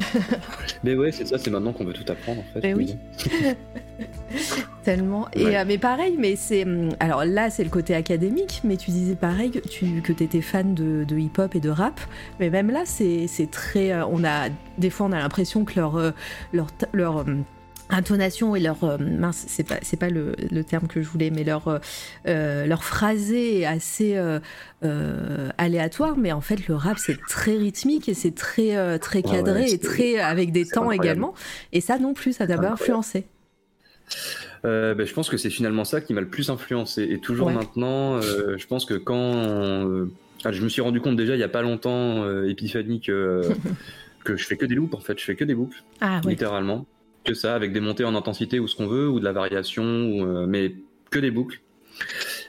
mais 0.84 0.94
ouais, 0.94 1.12
c'est 1.12 1.26
ça, 1.26 1.38
c'est 1.38 1.50
maintenant 1.50 1.72
qu'on 1.72 1.84
veut 1.84 1.92
tout 1.92 2.10
apprendre 2.10 2.40
en 2.40 2.52
fait. 2.52 2.60
Mais 2.62 2.74
oui. 2.74 2.96
Tellement. 4.82 5.28
Et, 5.34 5.58
euh, 5.58 5.64
mais 5.66 5.78
pareil, 5.78 6.16
mais 6.18 6.36
c'est. 6.36 6.64
Hum, 6.64 6.90
alors 7.00 7.24
là, 7.24 7.50
c'est 7.50 7.64
le 7.64 7.70
côté 7.70 7.94
académique, 7.94 8.62
mais 8.64 8.76
tu 8.76 8.90
disais 8.90 9.14
pareil 9.14 9.50
que 9.50 9.58
tu 9.58 10.00
que 10.02 10.12
étais 10.12 10.40
fan 10.40 10.74
de, 10.74 11.18
hip-hop 11.18 11.54
et 11.54 11.60
de 11.60 11.70
rap. 11.70 12.00
Mais 12.38 12.50
même 12.50 12.70
là, 12.70 12.84
c'est 12.86 13.28
très. 13.50 13.92
Euh, 13.92 14.06
on 14.06 14.24
a, 14.24 14.48
des 14.78 14.90
fois, 14.90 15.06
on 15.06 15.12
a 15.12 15.18
l'impression 15.18 15.64
que 15.64 15.78
leur, 15.78 15.96
euh, 15.96 16.10
leur, 16.52 16.68
leur 16.92 17.16
hum, 17.18 17.44
intonation 17.90 18.56
et 18.56 18.60
leur 18.60 19.00
mince 19.00 19.44
c'est 19.48 19.66
pas 19.66 19.78
c'est 19.82 19.98
pas 19.98 20.10
le, 20.10 20.34
le, 20.50 20.64
terme 20.64 20.86
que 20.86 21.02
je 21.02 21.08
voulais 21.08 21.30
mais 21.30 21.44
leur 21.44 21.80
leur 22.24 22.84
phrasé 22.84 23.60
est 23.60 23.66
assez 23.66 24.18
aléatoire 25.58 26.16
mais 26.16 26.32
en 26.32 26.40
fait 26.40 26.66
le 26.68 26.74
rap 26.74 26.98
c'est 26.98 27.18
très 27.28 27.56
rythmique 27.56 28.08
et 28.08 28.14
c'est 28.14 28.34
très 28.34 28.98
très 28.98 29.22
cadré 29.22 29.70
et 29.70 29.78
très 29.78 30.18
avec 30.18 30.52
des 30.52 30.66
temps 30.66 30.90
également. 30.90 31.34
Et 31.72 31.80
ça 31.80 31.98
non 31.98 32.14
plus 32.14 32.32
ça 32.32 32.46
t'a 32.46 32.58
pas 32.58 32.72
influencé. 32.72 33.26
Euh, 34.64 34.94
ben, 34.94 35.06
je 35.06 35.14
pense 35.14 35.30
que 35.30 35.36
c'est 35.36 35.50
finalement 35.50 35.84
ça 35.84 36.00
qui 36.00 36.12
m'a 36.12 36.20
le 36.20 36.28
plus 36.28 36.50
influencé. 36.50 37.04
Et 37.10 37.18
toujours 37.18 37.50
maintenant, 37.50 38.16
euh, 38.16 38.56
je 38.58 38.66
pense 38.66 38.84
que 38.84 38.94
quand 38.94 39.16
euh, 39.16 40.06
ah, 40.44 40.52
je 40.52 40.62
me 40.62 40.68
suis 40.68 40.82
rendu 40.82 41.00
compte 41.00 41.16
déjà 41.16 41.34
il 41.34 41.40
y 41.40 41.44
a 41.44 41.48
pas 41.48 41.62
longtemps, 41.62 42.28
épiphanie, 42.44 43.00
que, 43.00 43.42
que 44.24 44.36
je 44.36 44.46
fais 44.46 44.56
que 44.56 44.66
des 44.66 44.74
loops 44.74 44.94
en 44.94 45.00
fait, 45.00 45.18
je 45.18 45.24
fais 45.24 45.36
que 45.36 45.44
des 45.44 45.54
boucles, 45.54 45.82
ah, 46.00 46.20
littéralement, 46.24 46.86
que 47.24 47.34
ça, 47.34 47.54
avec 47.54 47.72
des 47.72 47.80
montées 47.80 48.04
en 48.04 48.14
intensité 48.14 48.58
ou 48.58 48.68
ce 48.68 48.76
qu'on 48.76 48.86
veut, 48.86 49.08
ou 49.08 49.20
de 49.20 49.24
la 49.24 49.32
variation, 49.32 49.84
ou, 49.84 50.46
mais 50.46 50.74
que 51.10 51.18
des 51.18 51.30
boucles. 51.30 51.60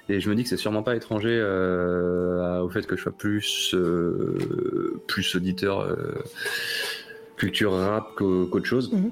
Et 0.10 0.20
je 0.20 0.30
me 0.30 0.36
dis 0.36 0.44
que 0.44 0.50
c'est 0.50 0.58
sûrement 0.58 0.84
pas 0.84 0.96
étranger 0.96 1.40
au 1.40 2.70
fait 2.70 2.86
que 2.86 2.96
je 2.96 3.02
sois 3.02 3.12
plus 3.12 3.76
plus 5.08 5.36
auditeur 5.36 5.98
culture 7.38 7.74
rap 7.74 8.16
qu'autre 8.16 8.66
chose. 8.66 8.92
Mhm. 8.92 9.12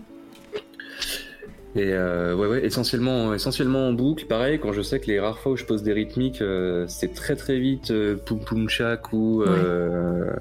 Et 1.76 1.94
euh, 1.94 2.36
ouais, 2.36 2.48
ouais, 2.48 2.66
essentiellement, 2.66 3.34
essentiellement 3.34 3.88
en 3.88 3.94
boucle. 3.94 4.26
Pareil, 4.26 4.60
quand 4.60 4.74
je 4.74 4.82
sais 4.82 5.00
que 5.00 5.08
les 5.08 5.20
rares 5.20 5.38
fois 5.38 5.52
où 5.52 5.58
je 5.58 5.66
pose 5.66 5.84
des 5.84 5.94
rythmiques, 5.94 6.42
euh, 6.42 6.86
c'est 6.88 7.14
très 7.14 7.36
très 7.36 7.60
vite 7.60 7.92
euh, 7.92 8.16
Poum 8.16 8.40
Poum 8.40 8.70
Chak 8.70 9.14
ou, 9.14 9.44
euh, 9.44 10.32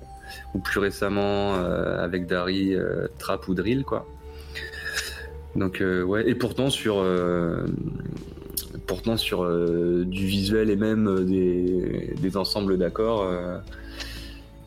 ou 0.54 0.59
plus 0.59 0.81
récemment 0.81 1.54
avec 1.54 2.26
Dari 2.26 2.74
Trap 3.18 3.48
ou 3.48 3.54
Drill, 3.54 3.85
quoi. 3.85 4.07
Donc 5.56 5.82
ouais, 5.82 6.28
et 6.28 6.34
pourtant 6.34 6.70
sur, 6.70 7.04
pourtant 8.87 9.16
sur 9.16 9.44
du 10.04 10.26
visuel 10.26 10.70
et 10.70 10.76
même 10.76 11.24
des, 11.24 12.14
des 12.20 12.37
ensembles 12.37 12.78
d'accords 12.78 13.28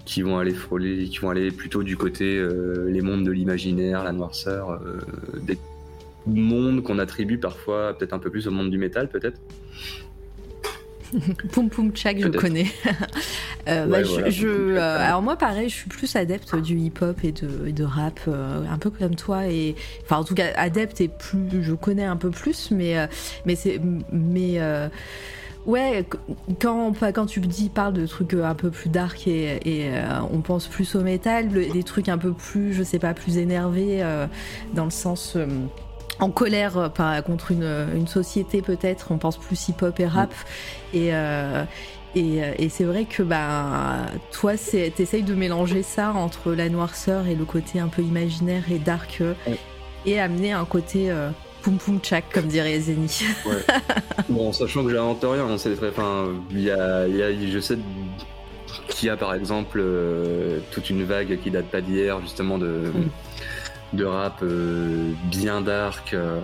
qui 0.03 0.21
vont 0.21 0.37
aller 0.37 0.53
frôler, 0.53 1.05
qui 1.05 1.19
vont 1.19 1.29
aller 1.29 1.51
plutôt 1.51 1.83
du 1.83 1.95
côté 1.95 2.45
les 2.87 3.01
mondes 3.01 3.23
de 3.23 3.31
l'imaginaire, 3.31 4.03
la 4.03 4.11
noirceur, 4.11 4.81
des 5.41 5.57
monde 6.25 6.83
qu'on 6.83 6.99
attribue 6.99 7.37
parfois 7.37 7.93
peut-être 7.97 8.13
un 8.13 8.19
peu 8.19 8.29
plus 8.29 8.47
au 8.47 8.51
monde 8.51 8.69
du 8.69 8.77
métal, 8.77 9.09
peut-être. 9.09 9.39
Poum 11.51 11.69
Poum 11.69 11.95
Chak, 11.95 12.19
je 12.19 12.27
connais. 12.27 12.67
Euh, 13.67 13.85
bah, 13.85 14.01
je, 14.01 14.47
euh, 14.47 14.97
alors 14.97 15.21
moi, 15.21 15.35
pareil, 15.35 15.69
je 15.69 15.75
suis 15.75 15.87
plus 15.87 16.15
adepte 16.15 16.55
du 16.55 16.79
hip-hop 16.79 17.23
et 17.23 17.31
de, 17.31 17.83
rap, 17.83 18.19
euh, 18.27 18.63
un 18.67 18.79
peu 18.79 18.89
comme 18.89 19.13
toi. 19.13 19.45
Et 19.45 19.75
enfin, 20.03 20.17
en 20.17 20.23
tout 20.23 20.33
cas, 20.33 20.47
adepte 20.55 20.99
et 20.99 21.07
plus, 21.07 21.61
je 21.61 21.75
connais 21.75 22.05
un 22.05 22.17
peu 22.17 22.31
plus, 22.31 22.71
mais 22.71 22.95
mais 23.45 23.55
c'est 23.55 23.79
mais 24.11 24.59
Ouais, 25.67 26.03
quand, 26.59 26.91
quand 27.13 27.25
tu 27.27 27.39
dis, 27.41 27.69
parles 27.69 27.93
de 27.93 28.07
trucs 28.07 28.33
un 28.33 28.55
peu 28.55 28.71
plus 28.71 28.89
dark 28.89 29.27
et, 29.27 29.91
on 30.33 30.41
pense 30.41 30.67
plus 30.67 30.95
au 30.95 31.01
métal, 31.01 31.49
des 31.49 31.83
trucs 31.83 32.09
un 32.09 32.17
peu 32.17 32.33
plus, 32.33 32.73
je 32.73 32.81
sais 32.81 32.97
pas, 32.97 33.13
plus 33.13 33.37
énervés 33.37 34.03
dans 34.73 34.85
le 34.85 34.89
sens 34.89 35.37
en 36.21 36.29
colère 36.29 36.77
euh, 36.77 37.21
contre 37.21 37.51
une, 37.51 38.07
société 38.07 38.61
peut-être, 38.61 39.07
on 39.11 39.17
pense 39.17 39.37
plus 39.37 39.67
hip-hop 39.67 39.99
et 39.99 40.07
rap. 40.07 40.31
Mm. 40.31 40.97
Et, 40.97 41.13
euh, 41.13 41.63
euh, 42.15 42.53
et, 42.57 42.69
c'est 42.69 42.83
vrai 42.83 43.05
que 43.05 43.23
bah, 43.23 44.05
toi, 44.31 44.53
t'essayes 44.55 45.23
de 45.23 45.33
mélanger 45.33 45.83
ça 45.83 46.13
entre 46.13 46.53
la 46.53 46.69
noirceur 46.69 47.27
et 47.27 47.35
le 47.35 47.45
côté 47.45 47.79
un 47.79 47.87
peu 47.87 48.01
imaginaire 48.01 48.63
et 48.71 48.79
dark 48.79 49.23
et 50.05 50.19
amener 50.19 50.51
un 50.51 50.65
côté 50.65 51.11
poum 51.61 51.77
poum 51.77 51.99
tchak, 51.99 52.25
comme 52.33 52.47
dirait 52.47 52.79
Zeni. 52.79 53.23
bon, 54.29 54.51
sachant 54.51 54.83
que 54.83 54.89
j'invente 54.89 55.23
rien, 55.23 55.45
on 55.45 55.57
sait 55.57 55.73
très, 55.75 55.89
enfin, 55.89 56.27
y 56.53 56.69
a, 56.69 57.07
y 57.07 57.23
a, 57.23 57.31
je 57.31 57.59
sais 57.59 57.77
qu'il 58.89 59.07
y 59.07 59.09
a 59.09 59.15
par 59.15 59.33
exemple 59.33 59.81
toute 60.71 60.89
une 60.89 61.03
vague 61.03 61.39
qui 61.41 61.49
date 61.49 61.67
pas 61.67 61.81
d'hier, 61.81 62.19
justement 62.21 62.57
de. 62.57 62.91
Mm 62.93 63.09
de 63.93 64.05
rap 64.05 64.39
euh, 64.41 65.11
bien 65.25 65.61
dark. 65.61 66.13
Euh, 66.13 66.39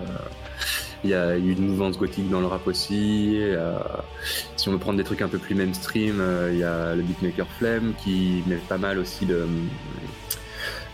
Il 1.04 1.10
y 1.10 1.14
a 1.14 1.36
une 1.36 1.68
mouvance 1.68 1.96
gothique 1.96 2.28
dans 2.28 2.40
le 2.40 2.46
rap 2.46 2.66
aussi. 2.66 3.38
si 4.56 4.68
on 4.68 4.72
veut 4.72 4.78
prendre 4.78 4.98
des 4.98 5.04
trucs 5.04 5.22
un 5.22 5.28
peu 5.28 5.38
plus 5.38 5.54
mainstream, 5.54 6.20
il 6.50 6.58
y 6.58 6.64
a 6.64 6.96
le 6.96 7.02
beatmaker 7.02 7.46
Flemme 7.56 7.94
qui 8.02 8.42
met 8.48 8.56
pas 8.56 8.78
mal 8.78 8.98
aussi 8.98 9.24
de 9.24 9.46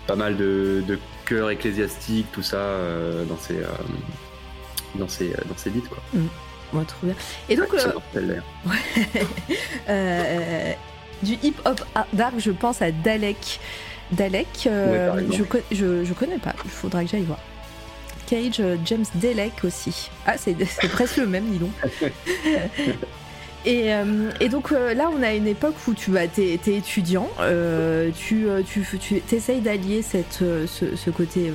pas 0.07 0.15
mal 0.15 0.37
de, 0.37 0.85
de 0.87 0.99
chœurs 1.25 1.49
ecclésiastiques, 1.49 2.31
tout 2.33 2.43
ça 2.43 2.77
dans 3.31 3.39
ses 3.39 3.61
dans 4.97 5.09
ses 5.09 5.31
dans 5.49 5.57
ses 5.57 5.71
beats 5.71 5.89
quoi. 5.89 6.03
Mm. 6.13 6.85
trop 6.85 7.07
bien. 7.07 7.15
Et 7.49 7.57
donc, 7.57 7.69
du 11.23 11.39
hip 11.43 11.55
hop 11.65 11.83
dark, 12.13 12.35
je 12.37 12.51
pense 12.51 12.83
à 12.83 12.93
Dalek. 12.93 13.59
Dalek, 14.15 14.67
euh, 14.67 15.21
je, 15.31 16.05
je, 16.05 16.13
connais 16.13 16.39
pas, 16.39 16.55
il 16.65 16.71
faudra 16.71 17.05
que 17.05 17.11
j'aille 17.11 17.23
voir. 17.23 17.39
Cage, 18.27 18.61
euh, 18.61 18.77
James 18.85 19.05
Dalek 19.17 19.65
aussi. 19.65 20.11
Ah, 20.27 20.37
c'est 20.39 20.55
presque 20.93 21.19
le 21.19 21.27
même, 21.27 21.45
dis 21.47 21.59
donc. 21.59 21.73
Et, 23.67 23.95
euh, 23.95 24.31
et, 24.41 24.51
donc 24.51 24.73
là, 24.73 25.11
on 25.11 25.23
a 25.23 25.33
une 25.33 25.47
époque 25.47 25.77
où 25.89 25.95
tu 25.95 26.11
vas, 26.11 26.25
es, 26.25 26.61
étudiant, 26.67 27.31
tu, 28.15 28.47
tu, 28.67 28.99
tu 28.99 29.35
essayes 29.35 29.63
d'allier 29.63 30.03
ce 30.03 31.11
côté 31.11 31.51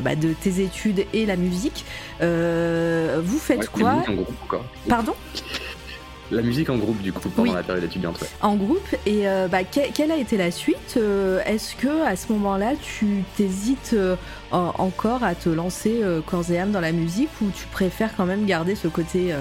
bah, 0.00 0.16
de 0.16 0.32
tes 0.32 0.62
études 0.62 1.04
et 1.12 1.26
la 1.26 1.36
musique. 1.36 1.84
vous 2.22 3.38
faites 3.38 3.68
quoi 3.68 4.02
Pardon? 4.88 5.12
La 6.30 6.42
musique 6.42 6.68
en 6.70 6.76
groupe, 6.76 7.00
du 7.00 7.12
coup, 7.12 7.28
pendant 7.30 7.54
la 7.54 7.62
période 7.62 7.84
étudiante. 7.84 8.22
En 8.42 8.56
groupe. 8.56 8.94
Et 9.06 9.28
euh, 9.28 9.48
bah, 9.48 9.64
quelle 9.64 10.10
a 10.10 10.16
été 10.16 10.36
la 10.36 10.50
suite 10.50 10.94
euh, 10.96 11.40
Est-ce 11.44 11.74
que 11.74 12.04
à 12.04 12.16
ce 12.16 12.32
moment-là, 12.32 12.72
tu 12.80 13.24
t'hésites 13.36 13.94
euh, 13.94 14.16
encore 14.50 15.24
à 15.24 15.34
te 15.34 15.48
lancer 15.48 16.02
corps 16.26 16.50
et 16.50 16.58
âme 16.58 16.72
dans 16.72 16.80
la 16.80 16.92
musique 16.92 17.30
ou 17.40 17.50
tu 17.50 17.66
préfères 17.66 18.10
quand 18.16 18.26
même 18.26 18.46
garder 18.46 18.74
ce 18.74 18.88
côté 18.88 19.34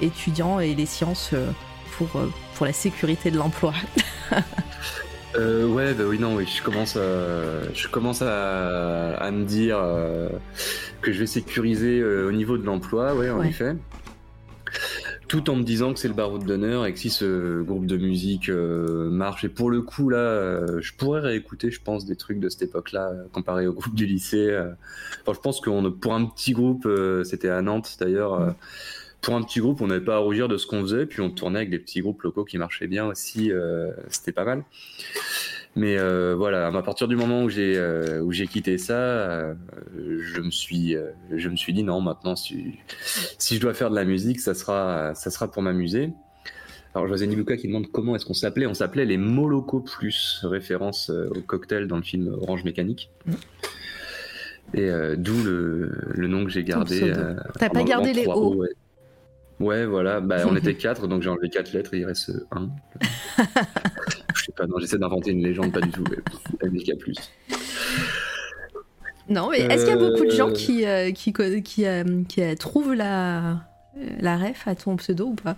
étudiant 0.00 0.60
et 0.60 0.74
les 0.74 0.86
sciences 0.86 1.34
pour, 1.96 2.08
pour 2.54 2.66
la 2.66 2.72
sécurité 2.72 3.30
de 3.30 3.38
l'emploi? 3.38 3.74
Ouais, 5.36 5.94
bah 5.94 6.02
oui, 6.08 6.18
non, 6.18 6.34
oui, 6.34 6.52
je 6.52 6.60
commence 6.64 6.96
à, 6.96 7.72
je 7.72 7.86
commence 7.86 8.22
à, 8.22 9.14
à 9.18 9.30
me 9.30 9.44
dire 9.44 9.78
que 11.00 11.12
je 11.12 11.20
vais 11.20 11.26
sécuriser 11.26 12.02
au 12.02 12.32
niveau 12.32 12.58
de 12.58 12.64
l'emploi, 12.64 13.14
ouais, 13.14 13.30
en 13.30 13.44
effet 13.44 13.76
tout 15.28 15.50
en 15.50 15.56
me 15.56 15.62
disant 15.62 15.92
que 15.92 16.00
c'est 16.00 16.08
le 16.08 16.14
baroud 16.14 16.44
d'honneur 16.44 16.86
et 16.86 16.92
que 16.92 16.98
si 16.98 17.10
ce 17.10 17.60
groupe 17.62 17.86
de 17.86 17.98
musique 17.98 18.48
euh, 18.48 19.10
marche, 19.10 19.44
et 19.44 19.50
pour 19.50 19.70
le 19.70 19.82
coup 19.82 20.08
là, 20.08 20.18
euh, 20.18 20.80
je 20.80 20.94
pourrais 20.94 21.20
réécouter, 21.20 21.70
je 21.70 21.80
pense, 21.82 22.06
des 22.06 22.16
trucs 22.16 22.40
de 22.40 22.48
cette 22.48 22.62
époque-là 22.62 23.10
euh, 23.10 23.24
comparé 23.30 23.66
au 23.66 23.74
groupe 23.74 23.94
du 23.94 24.06
lycée. 24.06 24.58
Enfin, 25.22 25.34
je 25.34 25.40
pense 25.40 25.60
qu'on 25.60 25.92
pour 25.92 26.14
un 26.14 26.24
petit 26.24 26.52
groupe, 26.52 26.88
c'était 27.24 27.50
à 27.50 27.60
Nantes 27.62 27.96
d'ailleurs. 28.00 28.54
Pour 29.20 29.34
un 29.34 29.42
petit 29.42 29.58
groupe, 29.58 29.80
on 29.80 29.88
n'avait 29.88 30.04
pas 30.04 30.14
à 30.14 30.18
rougir 30.18 30.48
de 30.48 30.56
ce 30.56 30.66
qu'on 30.66 30.80
faisait, 30.80 31.04
puis 31.04 31.20
on 31.20 31.30
tournait 31.30 31.58
avec 31.58 31.70
des 31.70 31.78
petits 31.78 32.00
groupes 32.00 32.22
locaux 32.22 32.44
qui 32.44 32.56
marchaient 32.56 32.86
bien 32.86 33.06
aussi, 33.06 33.52
c'était 34.08 34.32
pas 34.32 34.44
mal. 34.44 34.64
Mais 35.76 35.96
euh, 35.96 36.34
voilà, 36.36 36.66
à 36.66 36.82
partir 36.82 37.08
du 37.08 37.16
moment 37.16 37.44
où 37.44 37.48
j'ai 37.48 37.76
euh, 37.76 38.20
où 38.20 38.32
j'ai 38.32 38.46
quitté 38.46 38.78
ça, 38.78 38.98
euh, 38.98 39.54
je 39.96 40.40
me 40.40 40.50
suis 40.50 40.96
je 41.30 41.48
me 41.48 41.56
suis 41.56 41.72
dit 41.72 41.84
non, 41.84 42.00
maintenant 42.00 42.36
si, 42.36 42.78
si 43.38 43.56
je 43.56 43.60
dois 43.60 43.74
faire 43.74 43.90
de 43.90 43.94
la 43.94 44.04
musique, 44.04 44.40
ça 44.40 44.54
sera 44.54 45.14
ça 45.14 45.30
sera 45.30 45.50
pour 45.50 45.62
m'amuser. 45.62 46.10
Alors 46.94 47.06
José 47.06 47.26
Nibuka 47.26 47.56
qui 47.56 47.68
demande 47.68 47.86
comment 47.92 48.16
est-ce 48.16 48.24
qu'on 48.24 48.34
s'appelait. 48.34 48.66
On 48.66 48.74
s'appelait 48.74 49.04
les 49.04 49.18
Moloko 49.18 49.80
Plus, 49.80 50.40
référence 50.42 51.10
au 51.10 51.42
cocktail 51.42 51.86
dans 51.86 51.96
le 51.96 52.02
film 52.02 52.34
Orange 52.40 52.64
Mécanique. 52.64 53.10
Mm. 53.26 53.32
Et 54.74 54.90
d'où 55.16 55.42
le, 55.44 55.92
le, 56.10 56.26
nom 56.28 56.44
que 56.44 56.50
j'ai 56.50 56.62
gardé. 56.64 57.12
T'as 57.58 57.70
pas 57.70 57.84
gardé 57.84 58.12
les 58.12 58.26
O. 58.26 58.64
Ouais. 59.60 59.86
voilà. 59.86 60.20
Bah, 60.20 60.38
on 60.46 60.56
était 60.56 60.74
quatre, 60.76 61.06
donc 61.06 61.22
j'ai 61.22 61.30
enlevé 61.30 61.48
quatre 61.48 61.72
lettres 61.72 61.94
et 61.94 62.00
il 62.00 62.04
reste 62.04 62.32
un. 62.50 62.68
j'essaie 64.80 64.98
d'inventer 64.98 65.30
une 65.30 65.42
légende, 65.42 65.72
pas 65.72 65.80
du 65.80 65.90
tout. 65.90 66.04
a 66.62 66.96
plus. 66.96 67.16
Non, 69.28 69.50
mais 69.50 69.60
est-ce 69.60 69.84
qu'il 69.84 69.94
y 69.94 69.96
a 69.96 70.08
beaucoup 70.08 70.24
de 70.24 70.30
gens 70.30 70.50
qui, 70.50 70.86
euh, 70.86 71.12
qui, 71.12 71.32
qui, 71.62 71.86
euh, 71.86 72.22
qui, 72.26 72.56
trouvent 72.56 72.94
la, 72.94 73.60
la 74.20 74.38
ref 74.38 74.66
à 74.66 74.74
ton 74.74 74.96
pseudo 74.96 75.26
ou 75.26 75.34
pas? 75.34 75.56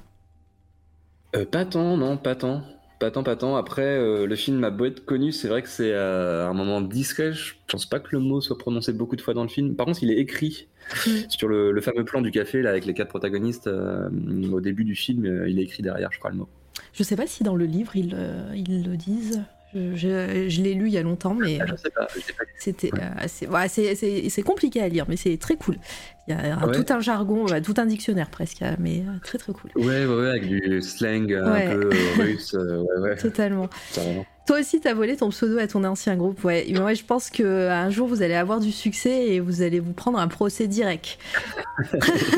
Euh, 1.37 1.45
Pas 1.45 1.65
tant, 1.65 1.97
non, 1.97 2.17
pas 2.17 2.35
tant. 2.35 2.63
Pas 2.99 3.11
tant, 3.11 3.23
pas 3.23 3.37
tant. 3.37 3.57
Après, 3.57 4.27
le 4.27 4.37
film 4.37 4.63
a 4.63 4.71
beau 4.71 4.85
être 4.85 5.07
connu, 5.07 5.33
c'est 5.33 5.49
vrai 5.49 5.63
que 5.63 5.71
c'est 5.71 5.95
un 5.95 6.53
moment 6.53 6.83
discret. 6.83 7.33
Je 7.33 7.55
pense 7.67 7.87
pas 7.87 7.99
que 7.99 8.09
le 8.13 8.19
mot 8.19 8.43
soit 8.43 8.59
prononcé 8.59 8.93
beaucoup 8.93 9.17
de 9.17 9.23
fois 9.23 9.33
dans 9.33 9.43
le 9.43 9.49
film. 9.49 9.75
Par 9.75 9.87
contre, 9.87 10.03
il 10.03 10.11
est 10.11 10.19
écrit 10.19 10.69
mm. 11.07 11.11
sur 11.31 11.49
le, 11.49 11.73
le, 11.73 11.81
fameux 11.81 12.05
plan 12.05 12.21
du 12.21 12.31
café 12.31 12.61
là, 12.61 12.69
avec 12.69 12.85
les 12.85 12.93
quatre 12.93 13.09
protagonistes. 13.09 13.69
au 13.69 14.61
début 14.61 14.85
du 14.85 14.95
film, 14.95 15.25
il 15.47 15.59
est 15.59 15.63
écrit 15.63 15.83
derrière, 15.83 16.13
je 16.13 16.19
crois, 16.19 16.31
le 16.31 16.37
mot. 16.37 16.49
Je 16.93 17.03
sais 17.03 17.17
pas 17.17 17.27
si 17.27 17.43
dans 17.43 17.55
le 17.55 17.67
livre 17.67 17.97
ils, 17.97 18.15
euh, 18.15 18.53
ils 18.55 18.85
le 18.85 18.97
disent. 18.97 19.43
Je, 19.73 20.61
l'ai 20.61 20.75
lu 20.75 20.89
il 20.89 20.93
y 20.93 20.99
a 20.99 21.03
longtemps, 21.03 21.35
mais 21.35 21.61
c'était 22.59 22.91
c'est 23.29 24.43
compliqué 24.43 24.83
à 24.83 24.89
lire, 24.89 25.05
mais 25.09 25.17
c'est 25.17 25.37
très 25.37 25.55
cool. 25.55 25.77
Il 26.27 26.35
y 26.35 26.37
a 26.37 26.57
tout 26.73 26.93
un 26.93 26.99
jargon, 26.99 27.47
tout 27.63 27.75
un 27.77 27.87
dictionnaire 27.87 28.31
presque, 28.31 28.65
mais 28.81 28.99
euh, 28.99 29.19
très 29.23 29.39
très 29.39 29.53
cool. 29.53 29.71
Ouais, 29.77 30.07
ouais, 30.07 30.29
avec 30.29 30.49
du 30.49 30.83
slang 30.83 31.33
un 31.33 31.73
peu 31.73 31.91
russe. 32.19 32.57
Totalement. 33.21 33.69
Toi 34.47 34.59
aussi, 34.59 34.81
tu 34.81 34.89
as 34.89 34.95
volé 34.95 35.17
ton 35.17 35.29
pseudo 35.29 35.59
à 35.59 35.69
ton 35.69 35.85
ancien 35.85 36.17
groupe. 36.17 36.43
Ouais, 36.43 36.67
moi, 36.75 36.95
je 36.95 37.05
pense 37.05 37.31
qu'un 37.31 37.91
jour, 37.91 38.09
vous 38.09 38.23
allez 38.23 38.35
avoir 38.35 38.59
du 38.59 38.73
succès 38.73 39.29
et 39.29 39.39
vous 39.39 39.63
allez 39.63 39.79
vous 39.79 39.93
prendre 39.93 40.19
un 40.19 40.27
procès 40.27 40.67
direct. 40.67 41.19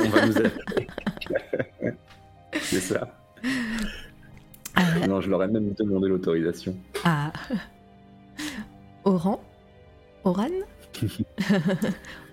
On 0.05 0.09
va 0.11 0.27
nous 0.27 0.35
C'est 2.61 2.81
ça. 2.81 3.09
Ah. 4.75 5.07
Non, 5.07 5.21
je 5.21 5.31
leur 5.31 5.43
ai 5.43 5.49
même 5.49 5.73
demandé 5.79 6.09
l'autorisation. 6.09 6.75
Ah. 7.05 7.33
Oran 9.05 9.43
Oran 10.25 10.49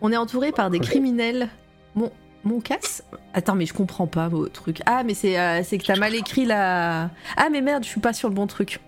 On 0.01 0.11
est 0.11 0.17
entouré 0.17 0.51
par 0.51 0.69
des 0.69 0.79
criminels. 0.79 1.49
Mon, 1.95 2.11
mon 2.43 2.59
casse 2.59 3.03
Attends, 3.33 3.55
mais 3.55 3.65
je 3.65 3.73
comprends 3.73 4.07
pas 4.07 4.27
vos 4.27 4.47
trucs. 4.47 4.81
Ah, 4.85 5.03
mais 5.03 5.13
c'est 5.13 5.39
euh, 5.39 5.61
que 5.61 5.85
t'as 5.85 5.97
mal 5.97 6.15
écrit 6.15 6.45
la. 6.45 7.09
Ah, 7.37 7.49
mais 7.51 7.61
merde, 7.61 7.83
je 7.83 7.89
suis 7.89 7.99
pas 7.99 8.13
sur 8.13 8.29
le 8.29 8.35
bon 8.35 8.47
truc. 8.47 8.79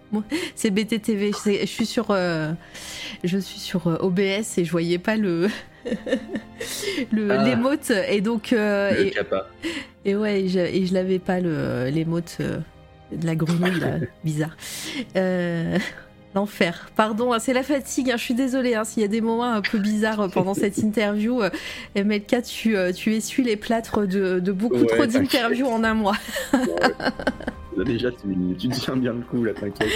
C'est 0.55 0.71
BTTV. 0.71 1.31
Je 1.33 1.65
suis 1.65 1.85
sur, 1.85 2.07
euh, 2.11 2.51
je 3.23 3.37
suis 3.37 3.59
sur 3.59 3.87
euh, 3.87 3.97
OBS 3.99 4.57
et 4.57 4.65
je 4.65 4.71
voyais 4.71 4.99
pas 4.99 5.15
le. 5.17 5.47
ah. 5.87 7.43
l'émote 7.43 7.91
et 8.07 8.21
donc 8.21 8.53
et, 8.53 9.13
et, 10.05 10.15
ouais 10.15 10.41
et 10.43 10.47
je, 10.47 10.59
et 10.59 10.85
je 10.85 10.93
l'avais 10.93 11.17
pas 11.17 11.39
le 11.39 11.89
l'émote 11.89 12.37
de 13.11 13.25
la 13.25 13.35
grenouille 13.35 13.79
là, 13.79 13.97
bizarre. 14.23 14.55
Euh, 15.15 15.77
l'enfer. 16.35 16.89
Pardon, 16.95 17.33
hein, 17.33 17.39
c'est 17.39 17.53
la 17.53 17.63
fatigue. 17.63 18.11
Hein, 18.11 18.17
je 18.17 18.23
suis 18.23 18.33
désolée 18.33 18.75
hein, 18.75 18.83
s'il 18.83 19.01
y 19.01 19.05
a 19.05 19.09
des 19.09 19.21
moments 19.21 19.51
un 19.51 19.61
peu 19.61 19.77
bizarres 19.77 20.29
pendant 20.31 20.53
cette 20.53 20.77
interview. 20.83 21.41
Euh, 21.41 21.49
MLK, 21.95 22.43
tu, 22.43 22.77
euh, 22.77 22.91
tu 22.93 23.13
essuies 23.13 23.43
les 23.43 23.57
plâtres 23.57 24.07
de, 24.07 24.39
beaucoup 24.51 24.85
trop 24.85 25.05
d'interviews 25.05 25.67
en 25.67 25.83
un 25.83 25.93
mois. 25.93 26.17
déjà, 27.77 28.11
tu, 28.11 28.55
tu, 28.57 28.69
tiens 28.69 28.95
bien 28.95 29.13
le 29.13 29.21
coup, 29.21 29.43
là, 29.43 29.53
t'inquiète. 29.53 29.89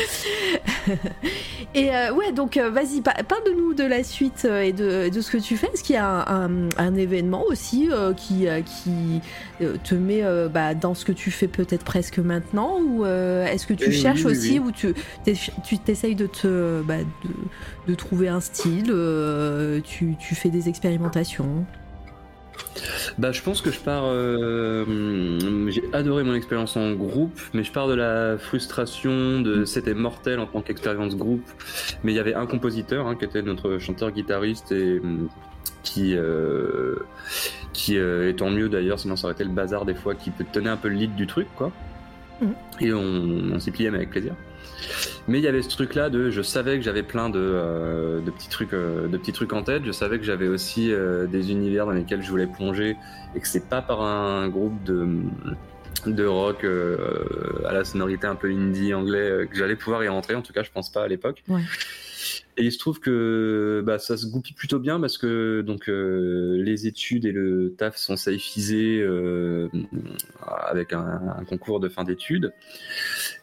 et 1.76 1.94
euh, 1.94 2.14
ouais, 2.14 2.32
donc 2.32 2.58
euh, 2.58 2.70
vas-y, 2.70 3.02
parle-nous 3.02 3.74
de 3.74 3.84
la 3.84 4.04
suite 4.04 4.46
euh, 4.46 4.62
et 4.62 4.72
de, 4.74 5.10
de, 5.10 5.22
ce 5.22 5.32
que 5.32 5.38
tu 5.38 5.58
fais. 5.58 5.68
Est-ce 5.74 5.84
qu'il 5.84 5.96
y 5.96 6.00
a 6.00 6.32
un, 6.32 6.70
un, 6.78 6.96
événement 6.96 7.44
aussi 7.46 7.90
qui, 8.16 8.48
qui 8.66 9.22
te 9.84 9.96
met 9.96 10.24
bah, 10.50 10.74
dans 10.74 10.94
ce 10.94 11.06
que 11.06 11.12
tu 11.12 11.32
fais 11.32 11.48
peut-être 11.48 11.84
presque 11.84 12.20
maintenant 12.20 12.80
Ou 12.80 13.06
est-ce 13.06 13.68
que 13.68 13.74
tu 13.74 13.90
eh 13.90 13.92
cherches 13.92 14.26
aussi, 14.26 14.60
ou 14.60 14.72
tu 14.72 14.94
t'essayes 15.80 16.16
de, 16.16 16.28
te, 16.28 16.82
bah, 16.82 17.00
de, 17.00 17.92
de, 17.92 17.96
trouver 17.96 18.30
un 18.30 18.40
style 18.40 18.94
tu, 19.84 20.16
tu 20.20 20.36
fais 20.36 20.50
des 20.50 20.70
expérimentations? 20.70 21.66
Bah, 23.18 23.32
je 23.32 23.42
pense 23.42 23.62
que 23.62 23.72
je 23.72 23.80
pars. 23.80 24.04
Euh, 24.06 25.70
j'ai 25.70 25.84
adoré 25.94 26.24
mon 26.24 26.34
expérience 26.34 26.76
en 26.78 26.94
groupe, 26.94 27.40
mais 27.54 27.64
je 27.64 27.72
pars 27.72 27.88
de 27.88 27.94
la 27.94 28.38
frustration 28.38 29.42
de 29.42 29.62
mm. 29.62 29.66
c'était 29.66 29.94
mortel 29.94 30.40
en 30.40 30.48
tant 30.48 30.62
qu'expérience 30.62 31.16
groupe. 31.16 31.46
Mais 32.04 32.12
il 32.12 32.16
y 32.16 32.20
avait 32.20 32.34
un 32.34 32.46
compositeur 32.46 33.08
hein, 33.08 33.16
qui 33.16 33.26
était 33.26 33.42
notre 33.42 33.78
chanteur-guitariste 33.78 34.72
et 34.72 35.00
mm, 35.00 35.30
qui, 35.84 36.16
euh, 36.16 36.96
qui 37.74 37.98
euh, 37.98 38.30
est 38.30 38.34
tant 38.34 38.50
mieux 38.50 38.70
d'ailleurs, 38.70 39.00
sinon 39.00 39.16
ça 39.16 39.28
aurait 39.28 39.36
été 39.36 39.44
le 39.44 39.52
bazar 39.52 39.86
des 39.86 39.96
fois, 39.96 40.16
qui 40.16 40.32
peut 40.32 40.46
tenir 40.52 40.72
un 40.72 40.78
peu 40.78 40.90
le 40.90 40.96
lead 40.96 41.16
du 41.16 41.28
truc, 41.28 41.48
quoi. 41.56 41.72
Mm. 42.42 42.46
Et 42.82 42.94
on, 42.94 43.54
on 43.54 43.60
s'y 43.60 43.72
pliait, 43.72 43.92
mais 43.92 43.98
avec 43.98 44.10
plaisir. 44.10 44.34
Mais 45.28 45.40
il 45.40 45.44
y 45.44 45.48
avait 45.48 45.62
ce 45.62 45.70
truc-là 45.70 46.10
de, 46.10 46.30
je 46.30 46.42
savais 46.42 46.78
que 46.78 46.84
j'avais 46.84 47.04
plein 47.04 47.30
de, 47.30 47.40
euh, 47.40 48.22
de, 48.22 48.32
petits 48.32 48.50
trucs, 48.50 48.74
euh, 48.74 49.08
de 49.08 49.18
petits 49.18 49.34
trucs 49.34 49.54
en 49.54 49.64
tête. 49.64 49.84
Je 49.86 49.92
savais 49.92 50.20
que 50.20 50.24
j'avais 50.24 50.48
aussi 50.48 50.92
euh, 50.92 51.26
des 51.26 51.52
univers 51.52 51.86
dans 51.86 51.94
lesquels 51.94 52.22
je 52.22 52.30
voulais 52.30 52.48
plonger 52.48 52.96
et 53.36 53.40
que 53.40 53.48
c'est 53.48 53.68
pas 53.68 53.82
par 53.82 54.02
un 54.02 54.48
groupe 54.50 54.84
de, 54.84 55.08
de 56.06 56.26
rock 56.26 56.66
à 57.66 57.74
la 57.74 57.84
sonorité 57.84 58.28
un 58.28 58.36
peu 58.36 58.50
indie 58.50 58.94
anglais 58.94 59.48
que 59.50 59.58
j'allais 59.58 59.76
pouvoir 59.76 60.04
y 60.04 60.08
rentrer. 60.08 60.36
En 60.36 60.42
tout 60.42 60.54
cas, 60.54 60.64
je 60.64 60.72
pense 60.72 60.92
pas 60.92 61.04
à 61.04 61.08
l'époque. 61.08 61.44
Et 62.58 62.64
il 62.64 62.72
se 62.72 62.80
trouve 62.80 63.00
que 63.00 63.84
bah, 63.86 64.00
ça 64.00 64.16
se 64.16 64.28
goupille 64.28 64.54
plutôt 64.54 64.80
bien 64.80 65.00
parce 65.00 65.18
que 65.18 65.62
donc 65.62 65.90
euh, 65.90 66.62
les 66.64 66.88
études 66.88 67.26
et 67.26 67.34
le 67.34 67.76
taf 67.78 67.98
sont 67.98 68.16
saifisés 68.16 69.02
euh, 69.02 69.68
avec 70.48 70.94
un, 70.94 71.44
concours 71.50 71.82
de 71.82 71.90
fin 71.90 72.06
d'études 72.06 72.54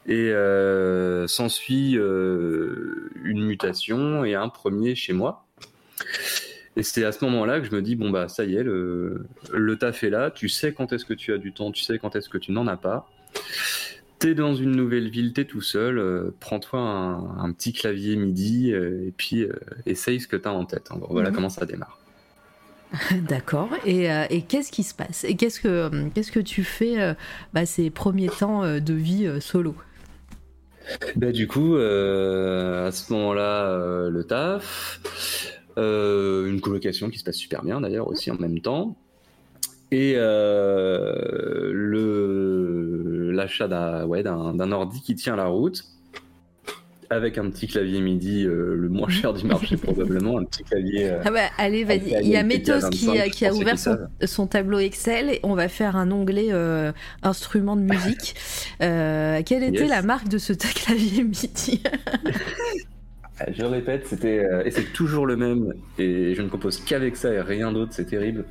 et 0.06 0.30
euh, 0.30 1.26
s'ensuit 1.26 1.98
euh, 1.98 3.10
une 3.22 3.44
mutation 3.44 4.24
et 4.24 4.34
un 4.34 4.48
premier 4.48 4.94
chez 4.94 5.12
moi. 5.12 5.46
Et 6.76 6.82
c'est 6.82 7.04
à 7.04 7.12
ce 7.12 7.22
moment-là 7.26 7.60
que 7.60 7.66
je 7.66 7.72
me 7.72 7.82
dis 7.82 7.96
bon 7.96 8.08
bah 8.08 8.28
ça 8.28 8.44
y 8.44 8.56
est, 8.56 8.62
le, 8.62 9.26
le 9.52 9.76
taf 9.76 10.04
est 10.04 10.10
là, 10.10 10.30
tu 10.30 10.48
sais 10.48 10.72
quand 10.72 10.90
est-ce 10.94 11.04
que 11.04 11.12
tu 11.12 11.34
as 11.34 11.38
du 11.38 11.52
temps, 11.52 11.70
tu 11.70 11.82
sais 11.82 11.98
quand 11.98 12.16
est-ce 12.16 12.30
que 12.30 12.38
tu 12.38 12.50
n'en 12.50 12.66
as 12.66 12.78
pas. 12.78 13.10
T'es 14.22 14.36
dans 14.36 14.54
une 14.54 14.70
nouvelle 14.70 15.08
ville, 15.08 15.32
t'es 15.32 15.44
tout 15.44 15.60
seul, 15.60 15.98
euh, 15.98 16.32
prends-toi 16.38 16.78
un, 16.78 17.38
un, 17.40 17.52
petit 17.52 17.72
clavier 17.72 18.14
MIDI 18.14 18.72
euh, 18.72 19.08
et 19.08 19.10
puis 19.10 19.42
euh, 19.42 19.52
essaye 19.84 20.20
ce 20.20 20.28
que 20.28 20.36
t'as 20.36 20.52
en 20.52 20.64
tête. 20.64 20.90
Voilà 21.10 21.30
mmh. 21.30 21.34
comment 21.34 21.48
ça 21.48 21.66
démarre. 21.66 21.98
D'accord. 23.28 23.70
Et, 23.84 24.04
et 24.04 24.42
qu'est-ce 24.42 24.70
qui 24.70 24.84
se 24.84 24.94
passe? 24.94 25.24
Et 25.24 25.34
qu'est-ce 25.34 25.58
que 25.60 26.08
qu'est-ce 26.10 26.30
que 26.30 26.38
tu 26.38 26.62
fais 26.62 27.16
bah, 27.52 27.66
ces 27.66 27.90
premiers 27.90 28.28
temps 28.28 28.62
de 28.78 28.94
vie 28.94 29.28
solo? 29.40 29.74
Bah, 31.16 31.32
du 31.32 31.48
coup, 31.48 31.74
à 31.74 32.92
ce 32.92 33.12
moment-là, 33.12 34.08
le 34.08 34.22
taf, 34.22 35.00
une 35.76 36.60
colocation 36.60 37.10
qui 37.10 37.18
se 37.18 37.24
passe 37.24 37.38
super 37.38 37.64
bien 37.64 37.80
d'ailleurs 37.80 38.06
aussi 38.06 38.30
en 38.30 38.36
même 38.36 38.60
temps. 38.60 38.96
Et 39.92 40.14
euh, 40.16 41.70
le 41.72 43.30
l'achat 43.32 43.68
d'un 43.68 44.04
ouais, 44.06 44.22
d'un 44.22 44.72
ordi 44.72 45.00
qui 45.02 45.14
tient 45.14 45.36
la 45.36 45.46
route 45.46 45.84
avec 47.12 47.38
un 47.38 47.50
petit 47.50 47.66
clavier 47.66 48.00
MIDI 48.00 48.46
euh, 48.46 48.74
le 48.74 48.88
moins 48.88 49.08
cher 49.10 49.32
du 49.32 49.46
marché 49.46 49.76
probablement, 49.76 50.38
un 50.38 50.44
petit 50.44 50.64
clavier. 50.64 51.10
Euh, 51.10 51.20
ah 51.24 51.30
bah 51.30 51.40
allez, 51.58 51.84
vas-y. 51.84 52.16
Il 52.22 52.28
y 52.28 52.36
a 52.36 52.42
Métos 52.42 52.88
qui, 52.90 53.08
qui 53.30 53.46
a 53.46 53.52
ouvert 53.52 53.78
son, 53.78 53.98
son, 54.24 54.46
tableau 54.46 54.78
Excel 54.78 55.30
et 55.30 55.40
on 55.42 55.54
va 55.54 55.68
faire 55.68 55.96
un 55.96 56.10
onglet 56.10 56.48
euh, 56.50 56.92
instrument 57.22 57.76
de 57.76 57.82
musique. 57.82 58.34
quelle 58.78 59.62
était 59.62 59.82
yes. 59.82 59.90
la 59.90 60.02
marque 60.02 60.28
de 60.28 60.38
ce 60.38 60.52
clavier 60.84 61.24
MIDI? 61.24 61.82
Je 63.52 63.64
répète, 63.64 64.06
c'était 64.06 64.46
et 64.64 64.70
c'est 64.70 64.92
toujours 64.92 65.26
le 65.26 65.36
même 65.36 65.74
et 65.98 66.34
je 66.34 66.42
ne 66.42 66.48
compose 66.48 66.78
qu'avec 66.78 67.16
ça 67.16 67.32
et 67.32 67.40
rien 67.40 67.72
d'autre, 67.72 67.92
c'est 67.92 68.04
terrible 68.04 68.44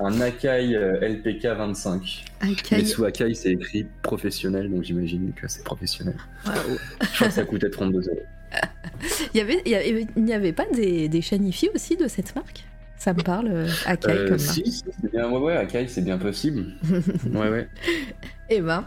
un 0.00 0.20
Akai 0.20 0.72
LPK 1.00 1.46
25. 1.46 2.24
Akai... 2.40 2.76
Mais 2.76 2.84
sous 2.84 3.04
Akai, 3.04 3.34
c'est 3.34 3.52
écrit 3.52 3.86
professionnel, 4.02 4.70
donc 4.70 4.84
j'imagine 4.84 5.32
que 5.34 5.48
c'est 5.48 5.64
professionnel. 5.64 6.16
Wow. 6.46 6.52
Je 7.00 7.14
crois 7.14 7.28
que 7.28 7.34
ça 7.34 7.44
coûtait 7.44 7.70
32 7.70 7.98
euros. 8.08 8.20
il 9.34 9.38
y 9.38 9.40
avait, 9.40 9.62
il 9.64 10.22
n'y 10.22 10.32
avait 10.32 10.52
pas 10.52 10.66
des, 10.72 11.08
des 11.08 11.20
Shanifi 11.20 11.68
aussi 11.74 11.96
de 11.96 12.08
cette 12.08 12.34
marque? 12.34 12.64
Ça 12.96 13.14
me 13.14 13.22
parle, 13.22 13.66
Akai 13.86 14.10
euh, 14.10 14.28
comme 14.28 14.38
si, 14.38 14.62
marque. 14.62 14.96
c'est 15.00 15.12
bien, 15.12 15.30
ouais, 15.30 15.38
ouais, 15.38 15.56
Akai, 15.56 15.86
c'est 15.86 16.02
bien 16.02 16.18
possible. 16.18 16.72
ouais, 17.32 17.48
ouais. 17.48 17.68
Eh 18.50 18.60
ben, 18.60 18.84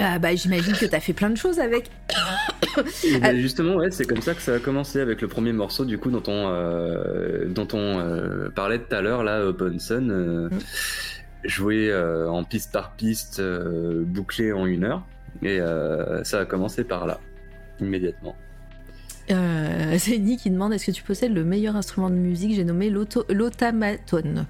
euh, 0.00 0.18
bah, 0.18 0.34
j'imagine 0.34 0.72
que 0.72 0.86
tu 0.86 0.94
as 0.94 1.00
fait 1.00 1.12
plein 1.12 1.28
de 1.28 1.36
choses 1.36 1.60
avec. 1.60 1.90
ben 3.20 3.36
justement, 3.36 3.76
ouais, 3.76 3.90
c'est 3.90 4.06
comme 4.06 4.22
ça 4.22 4.34
que 4.34 4.40
ça 4.40 4.54
a 4.54 4.58
commencé 4.58 5.00
avec 5.00 5.20
le 5.20 5.28
premier 5.28 5.52
morceau 5.52 5.84
du 5.84 5.98
coup 5.98 6.10
dont 6.10 6.22
on, 6.26 6.48
euh, 6.48 7.46
dont 7.48 7.68
on 7.72 7.98
euh, 7.98 8.48
parlait 8.48 8.78
tout 8.78 8.94
à 8.94 9.02
l'heure, 9.02 9.22
là, 9.22 9.44
Open 9.44 9.78
Sun. 9.78 10.10
Euh, 10.10 10.48
mm. 10.48 10.58
Joué 11.44 11.92
en 11.92 12.44
piste 12.44 12.70
par 12.70 12.92
piste, 12.92 13.42
bouclé 13.42 14.52
en 14.52 14.64
une 14.64 14.84
heure. 14.84 15.04
Et 15.42 15.58
ça 16.22 16.38
a 16.38 16.44
commencé 16.44 16.84
par 16.84 17.04
là, 17.04 17.18
immédiatement. 17.80 18.36
C'est 19.26 20.18
Nick 20.18 20.42
qui 20.42 20.50
demande 20.50 20.72
est-ce 20.72 20.86
que 20.86 20.92
tu 20.92 21.02
possèdes 21.02 21.34
le 21.34 21.42
meilleur 21.42 21.74
instrument 21.74 22.10
de 22.10 22.14
musique? 22.14 22.54
J'ai 22.54 22.62
nommé 22.62 22.90
l'automaton. 22.90 24.46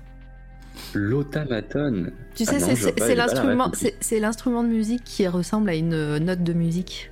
L'automaton. 0.95 2.13
Tu 2.35 2.45
sais, 2.45 2.57
ah 2.61 2.75
c'est 2.99 3.15
l'instrument, 3.15 3.71
c'est 4.01 4.21
l'instrument 4.21 4.63
de 4.63 4.69
musique 4.69 5.05
qui 5.05 5.27
ressemble 5.29 5.71
à 5.71 5.75
une 5.75 6.19
note 6.19 6.43
de 6.43 6.53
musique. 6.53 7.11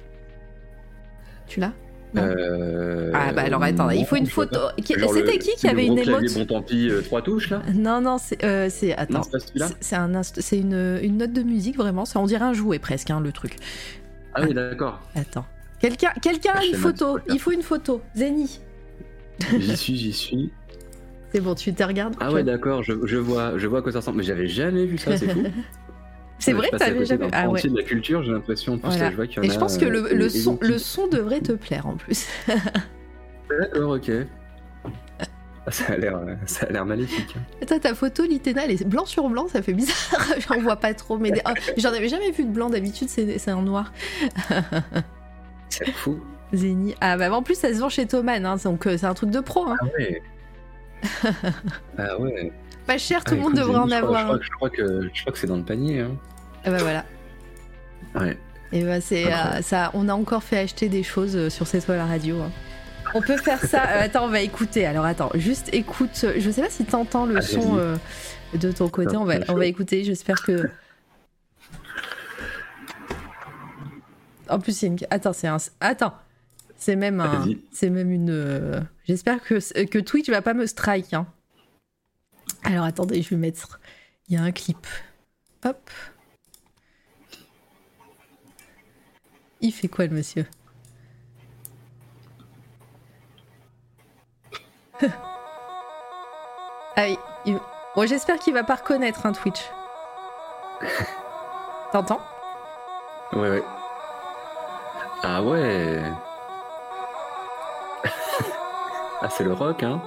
Tu 1.46 1.61
l'as? 1.61 1.73
Euh... 2.16 3.12
Ah 3.14 3.33
bah 3.33 3.42
alors 3.42 3.62
attends, 3.62 3.88
il 3.90 4.05
faut 4.05 4.16
une 4.16 4.27
photo. 4.27 4.59
C'était 4.79 5.38
qui 5.38 5.55
qui 5.57 5.68
avait 5.68 5.87
une 5.87 5.96
émote 5.96 6.25
Bon 6.35 6.44
tant 6.44 6.61
pis, 6.61 6.90
euh, 6.90 7.03
trois 7.03 7.23
touches 7.23 7.51
là? 7.51 7.62
Non 7.73 8.01
non, 8.01 8.18
c'est 8.18 8.44
euh, 8.44 8.68
attends. 8.96 9.23
C'est 9.81 9.94
un 9.94 10.23
c'est 10.23 10.59
une, 10.59 10.99
une 11.03 11.18
note 11.18 11.33
de 11.33 11.42
musique 11.42 11.77
vraiment, 11.77 12.05
ça 12.05 12.18
on 12.18 12.27
dirait 12.27 12.44
un 12.44 12.53
jouet 12.53 12.81
presque 12.81 13.11
hein, 13.11 13.20
le 13.20 13.31
truc. 13.31 13.57
Ah 14.35 14.42
oui, 14.42 14.55
d'accord. 14.55 15.01
Attends. 15.14 15.46
Quelqu'un 15.79 16.11
quelqu'un 16.20 16.55
a 16.55 16.64
une 16.64 16.75
photo, 16.75 17.20
il 17.29 17.38
faut 17.38 17.53
une 17.53 17.62
photo. 17.62 18.01
Zeni. 18.16 18.61
J'y 19.59 19.77
suis, 19.77 19.96
j'y 19.96 20.12
suis. 20.12 20.51
C'est 21.32 21.40
bon, 21.40 21.54
tu 21.54 21.72
te 21.72 21.82
regardes 21.82 22.14
Ah 22.20 22.32
ouais, 22.32 22.42
d'accord, 22.42 22.82
je, 22.82 22.92
je, 23.04 23.16
vois, 23.16 23.56
je 23.56 23.66
vois 23.66 23.80
à 23.80 23.82
quoi 23.82 23.92
ça 23.92 23.98
ressemble. 23.98 24.18
Mais 24.18 24.24
j'avais 24.24 24.48
jamais 24.48 24.84
vu 24.84 24.98
ça, 24.98 25.16
c'est 25.16 25.28
fou. 25.28 25.42
C'est 26.40 26.54
vrai, 26.54 26.70
t'avais 26.70 27.04
jamais. 27.04 27.28
Ah 27.32 27.50
ouais. 27.50 27.60
de 27.60 27.76
la 27.76 27.82
culture, 27.82 28.22
j'ai 28.22 28.32
l'impression. 28.32 28.80
Voilà. 28.82 29.10
Et 29.42 29.50
je 29.50 29.58
pense 29.58 29.76
que 29.76 29.84
le, 29.84 30.08
le 30.14 30.28
son, 30.30 30.58
le 30.62 30.78
son 30.78 31.06
devrait 31.06 31.40
te 31.42 31.52
plaire 31.52 31.86
en 31.86 31.96
plus. 31.96 32.26
D'accord, 33.60 33.90
ok. 33.90 34.10
Ça 35.70 35.92
a 35.92 35.96
l'air, 35.98 36.18
ça 36.46 36.66
a 36.66 36.72
l'air 36.72 36.86
maléfique. 36.86 37.36
Attends, 37.60 37.78
ta 37.78 37.94
photo, 37.94 38.24
Litena, 38.24 38.64
elle 38.64 38.70
est 38.70 38.86
blanc 38.86 39.04
sur 39.04 39.28
blanc, 39.28 39.48
ça 39.48 39.60
fait 39.60 39.74
bizarre. 39.74 40.24
J'en 40.48 40.58
vois 40.60 40.76
pas 40.76 40.94
trop, 40.94 41.18
mais 41.18 41.30
oh, 41.46 41.50
j'en 41.76 41.92
avais 41.92 42.08
jamais 42.08 42.30
vu 42.30 42.44
de 42.44 42.50
blanc. 42.50 42.70
D'habitude, 42.70 43.10
c'est, 43.10 43.38
c'est 43.38 43.50
un 43.50 43.60
noir. 43.60 43.92
c'est 45.68 45.90
fou. 45.90 46.20
Zéni. 46.54 46.94
Ah 47.02 47.18
bah 47.18 47.30
en 47.32 47.42
plus, 47.42 47.54
ça 47.54 47.72
se 47.72 47.78
vend 47.78 47.90
chez 47.90 48.06
Thoman, 48.06 48.46
hein, 48.46 48.56
donc 48.64 48.84
c'est 48.84 49.04
un 49.04 49.14
truc 49.14 49.30
de 49.30 49.40
pro. 49.40 49.68
Hein. 49.68 49.76
Ah 49.80 49.84
ouais. 49.98 50.22
Ah 51.98 52.18
ouais. 52.18 52.52
Pas 52.86 52.98
cher, 52.98 53.24
tout 53.24 53.34
le 53.34 53.40
ah, 53.40 53.42
monde 53.42 53.54
devrait 53.54 53.78
en 53.78 53.90
avoir. 53.90 54.20
Je 54.20 54.26
crois, 54.26 54.40
je, 54.42 54.50
crois 54.50 54.70
que, 54.70 55.10
je 55.12 55.20
crois 55.20 55.32
que 55.32 55.38
c'est 55.38 55.46
dans 55.46 55.56
le 55.56 55.64
panier. 55.64 56.00
Hein. 56.00 56.16
Ah 56.64 56.70
bah 56.70 56.78
voilà. 56.78 57.04
Ouais. 58.14 58.36
Et 58.72 58.84
bah 58.84 59.00
c'est 59.00 59.32
euh, 59.32 59.62
ça. 59.62 59.90
On 59.94 60.08
a 60.08 60.14
encore 60.14 60.42
fait 60.42 60.58
acheter 60.58 60.88
des 60.88 61.02
choses 61.02 61.36
euh, 61.36 61.50
sur 61.50 61.66
cette 61.66 61.88
la 61.88 62.06
radio. 62.06 62.40
Hein. 62.40 62.50
On 63.14 63.20
peut 63.20 63.36
faire 63.36 63.64
ça. 63.64 63.82
Euh, 63.82 64.04
attends, 64.04 64.24
on 64.24 64.28
va 64.28 64.40
écouter. 64.40 64.86
Alors 64.86 65.04
attends, 65.04 65.30
juste 65.34 65.68
écoute. 65.72 66.26
Je 66.36 66.50
sais 66.50 66.62
pas 66.62 66.70
si 66.70 66.84
t'entends 66.84 67.26
le 67.26 67.38
ah, 67.38 67.42
son 67.42 67.78
euh, 67.78 67.96
de 68.54 68.70
ton 68.72 68.88
côté. 68.88 69.16
on 69.16 69.24
va, 69.24 69.34
on 69.48 69.54
va 69.54 69.66
écouter. 69.66 70.04
J'espère 70.04 70.42
que. 70.42 70.68
En 74.48 74.58
plus, 74.58 74.76
c'est 74.76 74.88
une. 74.88 74.96
Attends, 75.10 75.32
c'est 75.32 75.46
un. 75.46 75.58
Attends. 75.80 76.12
C'est 76.80 76.96
même 76.96 77.20
un. 77.20 77.44
C'est 77.72 77.90
même 77.90 78.10
une. 78.10 78.30
Euh, 78.30 78.80
j'espère 79.04 79.42
que, 79.42 79.84
que 79.84 79.98
Twitch 79.98 80.30
va 80.30 80.40
pas 80.40 80.54
me 80.54 80.66
strike. 80.66 81.12
Hein. 81.12 81.26
Alors 82.64 82.84
attendez, 82.86 83.20
je 83.20 83.28
vais 83.28 83.36
mettre. 83.36 83.78
Il 84.28 84.34
y 84.34 84.38
a 84.38 84.42
un 84.42 84.50
clip. 84.50 84.86
Hop. 85.62 85.90
Il 89.60 89.72
fait 89.72 89.88
quoi 89.88 90.06
le 90.06 90.16
monsieur? 90.16 90.46
Ah 96.96 97.04
oui. 97.04 97.16
Il... 97.46 97.58
Bon, 97.94 98.06
j'espère 98.06 98.38
qu'il 98.38 98.52
va 98.52 98.64
pas 98.64 98.74
reconnaître 98.74 99.24
un 99.24 99.32
Twitch. 99.32 99.70
T'entends? 101.92 102.20
Ouais, 103.32 103.48
ouais. 103.48 103.62
Ah 105.22 105.42
ouais. 105.42 106.02
Ah, 109.22 109.28
c'est 109.30 109.44
le 109.44 109.52
rock, 109.52 109.83
hein 109.83 110.00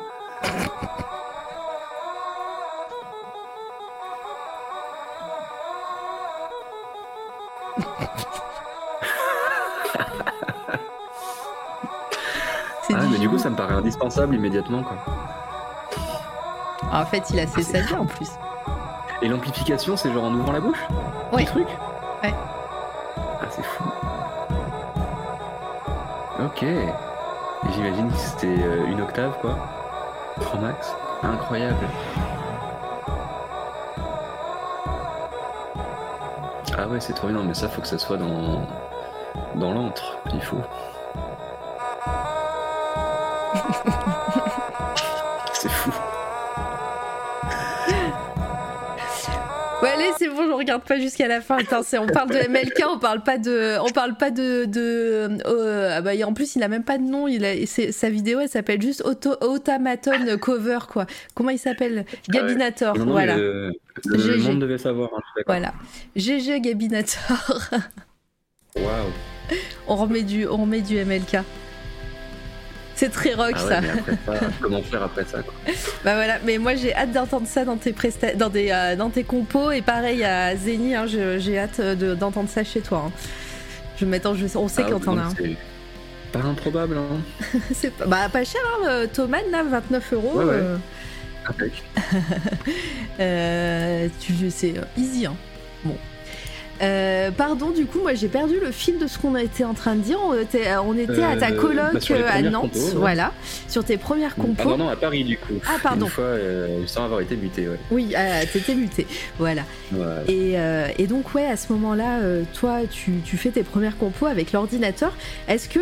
Ah, 12.96 13.06
mais 13.12 13.18
du 13.18 13.28
coup, 13.28 13.38
ça 13.38 13.50
me 13.50 13.56
paraît 13.56 13.74
indispensable 13.74 14.36
immédiatement, 14.36 14.84
quoi. 14.84 14.98
Ah, 16.92 17.02
en 17.02 17.06
fait, 17.06 17.30
il 17.32 17.40
a 17.40 17.48
fait 17.48 17.64
ah, 17.92 18.02
en 18.02 18.06
plus. 18.06 18.30
Et 19.22 19.28
l'amplification, 19.28 19.98
c'est 19.98 20.12
genre 20.14 20.26
en 20.26 20.34
ouvrant 20.34 20.52
la 20.52 20.60
bouche? 20.60 20.84
Oui. 21.32 21.46
truc? 21.46 21.68
Ouais. 22.22 22.34
Ah, 23.42 23.46
c'est 23.50 23.64
fou. 23.64 23.84
Ok. 26.40 26.66
J'imagine 27.72 28.12
que 28.12 28.18
c'était 28.18 28.48
euh, 28.48 28.86
une 28.88 29.02
octave, 29.02 29.38
quoi. 29.40 29.58
3 30.42 30.60
max. 30.60 30.94
Incroyable. 31.24 31.88
Ah 36.78 36.88
ouais, 36.88 37.00
c'est 37.00 37.14
trop 37.14 37.28
bien, 37.28 37.44
mais 37.44 37.54
ça, 37.54 37.70
faut 37.70 37.82
que 37.82 37.88
ça 37.88 37.98
soit 37.98 38.18
dans, 38.18 38.66
dans 39.56 39.74
l'antre. 39.74 40.18
Il 40.34 40.42
faut. 40.42 40.62
regarde 50.74 50.88
pas 50.88 51.00
jusqu'à 51.00 51.28
la 51.28 51.42
fin. 51.42 51.58
Attends, 51.58 51.82
on 52.00 52.08
parle 52.08 52.30
de 52.30 52.50
MLK, 52.50 52.84
on 52.90 53.00
parle 53.00 53.24
pas 53.24 53.38
de, 53.38 53.78
on 53.82 53.90
parle 53.90 54.16
pas 54.16 54.32
de, 54.32 54.66
de 54.66 55.30
euh, 55.46 55.98
ah 55.98 56.02
bah, 56.02 56.12
en 56.26 56.34
plus 56.34 56.56
il 56.56 56.64
a 56.64 56.68
même 56.68 56.84
pas 56.84 56.98
de 56.98 57.04
nom. 57.04 57.28
Il 57.28 57.46
a, 57.46 57.54
sa 57.66 58.10
vidéo, 58.10 58.40
elle 58.40 58.50
s'appelle 58.50 58.82
juste 58.82 59.02
Auto, 59.06 59.36
Automaton 59.42 60.38
Cover 60.40 60.80
quoi. 60.90 61.06
Comment 61.36 61.52
il 61.52 61.60
s'appelle? 61.60 62.06
Ah 62.08 62.32
Gabinator. 62.32 62.98
voilà. 62.98 63.38
Le, 63.38 63.74
monde 64.38 64.60
devait 64.60 64.78
savoir. 64.78 65.10
Hein, 65.16 65.42
voilà. 65.46 65.74
GG 66.16 66.62
Gabinator. 66.62 67.70
Waouh. 68.76 69.12
On 69.88 69.96
remet 69.96 70.24
du, 70.24 70.48
on 70.48 70.58
remet 70.58 70.82
du 70.82 70.96
MLK. 71.04 71.38
C'est 73.04 73.10
très 73.10 73.34
rock 73.34 73.52
ah 73.56 73.60
ça. 73.60 73.82
comment 74.62 74.82
faire 74.82 75.04
après 75.04 75.26
ça 75.26 75.40
Bah 76.06 76.16
voilà, 76.16 76.38
mais 76.46 76.58
moi 76.58 76.76
j'ai 76.76 76.96
hâte 76.96 77.12
d'entendre 77.12 77.46
ça 77.48 77.66
dans 77.66 77.76
tes 77.76 77.94
dans 78.38 78.48
des 78.48 78.70
euh, 78.72 78.96
dans 78.96 79.10
tes 79.10 79.26
compos 79.26 79.72
et 79.72 79.82
pareil 79.82 80.24
à 80.24 80.56
Zeni, 80.56 80.96
hein, 80.96 81.06
j'ai 81.06 81.60
hâte 81.60 81.82
d'entendre 81.82 82.48
ça 82.48 82.64
chez 82.64 82.80
toi. 82.80 83.08
Hein. 83.08 83.12
Je 83.98 84.06
en 84.06 84.62
on 84.62 84.68
sait 84.70 84.84
ah, 84.88 84.90
qu'on 84.90 85.00
t'en 85.02 85.18
a 85.18 85.24
un. 85.24 85.34
Pas 86.32 86.40
improbable. 86.40 86.98
Hein. 86.98 87.58
c'est 87.74 87.92
pas, 87.92 88.06
bah, 88.06 88.30
pas 88.32 88.46
cher, 88.46 88.62
hein, 88.66 88.88
euh, 88.88 89.08
Thomas 89.12 89.42
là, 89.52 89.64
29 89.64 90.14
euros. 90.14 90.38
Ouais, 90.38 90.46
ouais. 90.46 90.62
Euh. 93.20 94.08
tu 94.22 94.32
c'est 94.50 94.76
easy. 94.98 95.26
Hein. 95.26 95.36
Bon. 95.84 95.98
Euh, 96.84 97.32
pardon, 97.32 97.72
du 97.72 97.86
coup, 97.86 98.00
moi 98.02 98.14
j'ai 98.14 98.28
perdu 98.28 98.56
le 98.60 98.72
fil 98.72 98.98
de 98.98 99.08
ce 99.08 99.18
qu'on 99.18 99.36
était 99.36 99.64
en 99.64 99.74
train 99.74 99.96
de 99.96 100.02
dire. 100.02 100.18
On 100.24 100.36
était, 100.36 100.68
à 100.68 101.38
ta 101.38 101.52
euh, 101.52 101.60
colloque 101.60 102.10
bah, 102.10 102.26
à 102.32 102.42
Nantes, 102.42 102.78
voilà, 102.96 103.32
sur 103.68 103.84
tes 103.84 103.98
premières 103.98 104.36
compos. 104.36 104.72
Ah 104.74 104.78
non, 104.78 104.90
à 104.90 104.96
Paris 104.96 105.24
du 105.24 105.38
coup. 105.38 105.54
Ah 105.66 105.78
pardon. 105.82 106.06
Une 106.06 106.12
fois, 106.12 106.24
euh, 106.24 106.84
sans 106.88 107.06
avoir 107.06 107.22
été 107.22 107.36
muté, 107.36 107.68
ouais. 107.68 107.80
Oui, 107.92 108.14
t'étais 108.52 108.76
muté, 108.76 109.08
voilà. 109.40 109.64
Et, 110.28 111.08
donc 111.08 111.34
ouais, 111.36 111.46
à 111.46 111.58
ce 111.58 111.72
moment-là, 111.74 112.20
toi, 112.54 112.80
tu, 112.90 113.38
fais 113.38 113.50
tes 113.50 113.64
premières 113.64 113.98
compos 113.98 114.26
avec 114.26 114.52
l'ordinateur. 114.52 115.16
Est-ce 115.48 115.70
que 115.70 115.80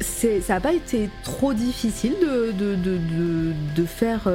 ça 0.00 0.54
n'a 0.54 0.60
pas 0.60 0.72
été 0.72 1.08
trop 1.22 1.52
difficile 1.52 2.14
de, 2.20 3.84
faire 3.84 4.28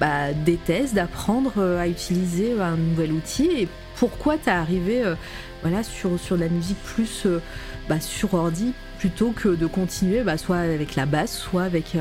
bah, 0.00 0.32
des 0.32 0.56
tests, 0.56 0.94
d'apprendre 0.94 1.60
à 1.78 1.88
utiliser 1.88 2.52
un 2.60 2.76
nouvel 2.76 3.12
outil 3.12 3.50
et 3.62 3.68
pourquoi 3.96 4.36
t'es 4.38 4.50
arrivé 4.50 5.02
euh, 5.02 5.14
voilà, 5.62 5.82
sur, 5.82 6.18
sur 6.18 6.36
de 6.36 6.42
la 6.42 6.48
musique 6.48 6.82
plus 6.82 7.26
euh, 7.26 7.40
bah, 7.88 8.00
sur 8.00 8.34
ordi 8.34 8.72
plutôt 8.98 9.32
que 9.32 9.48
de 9.48 9.66
continuer 9.66 10.22
bah, 10.22 10.38
soit 10.38 10.58
avec 10.58 10.96
la 10.96 11.06
basse, 11.06 11.36
soit 11.36 11.64
avec 11.64 11.96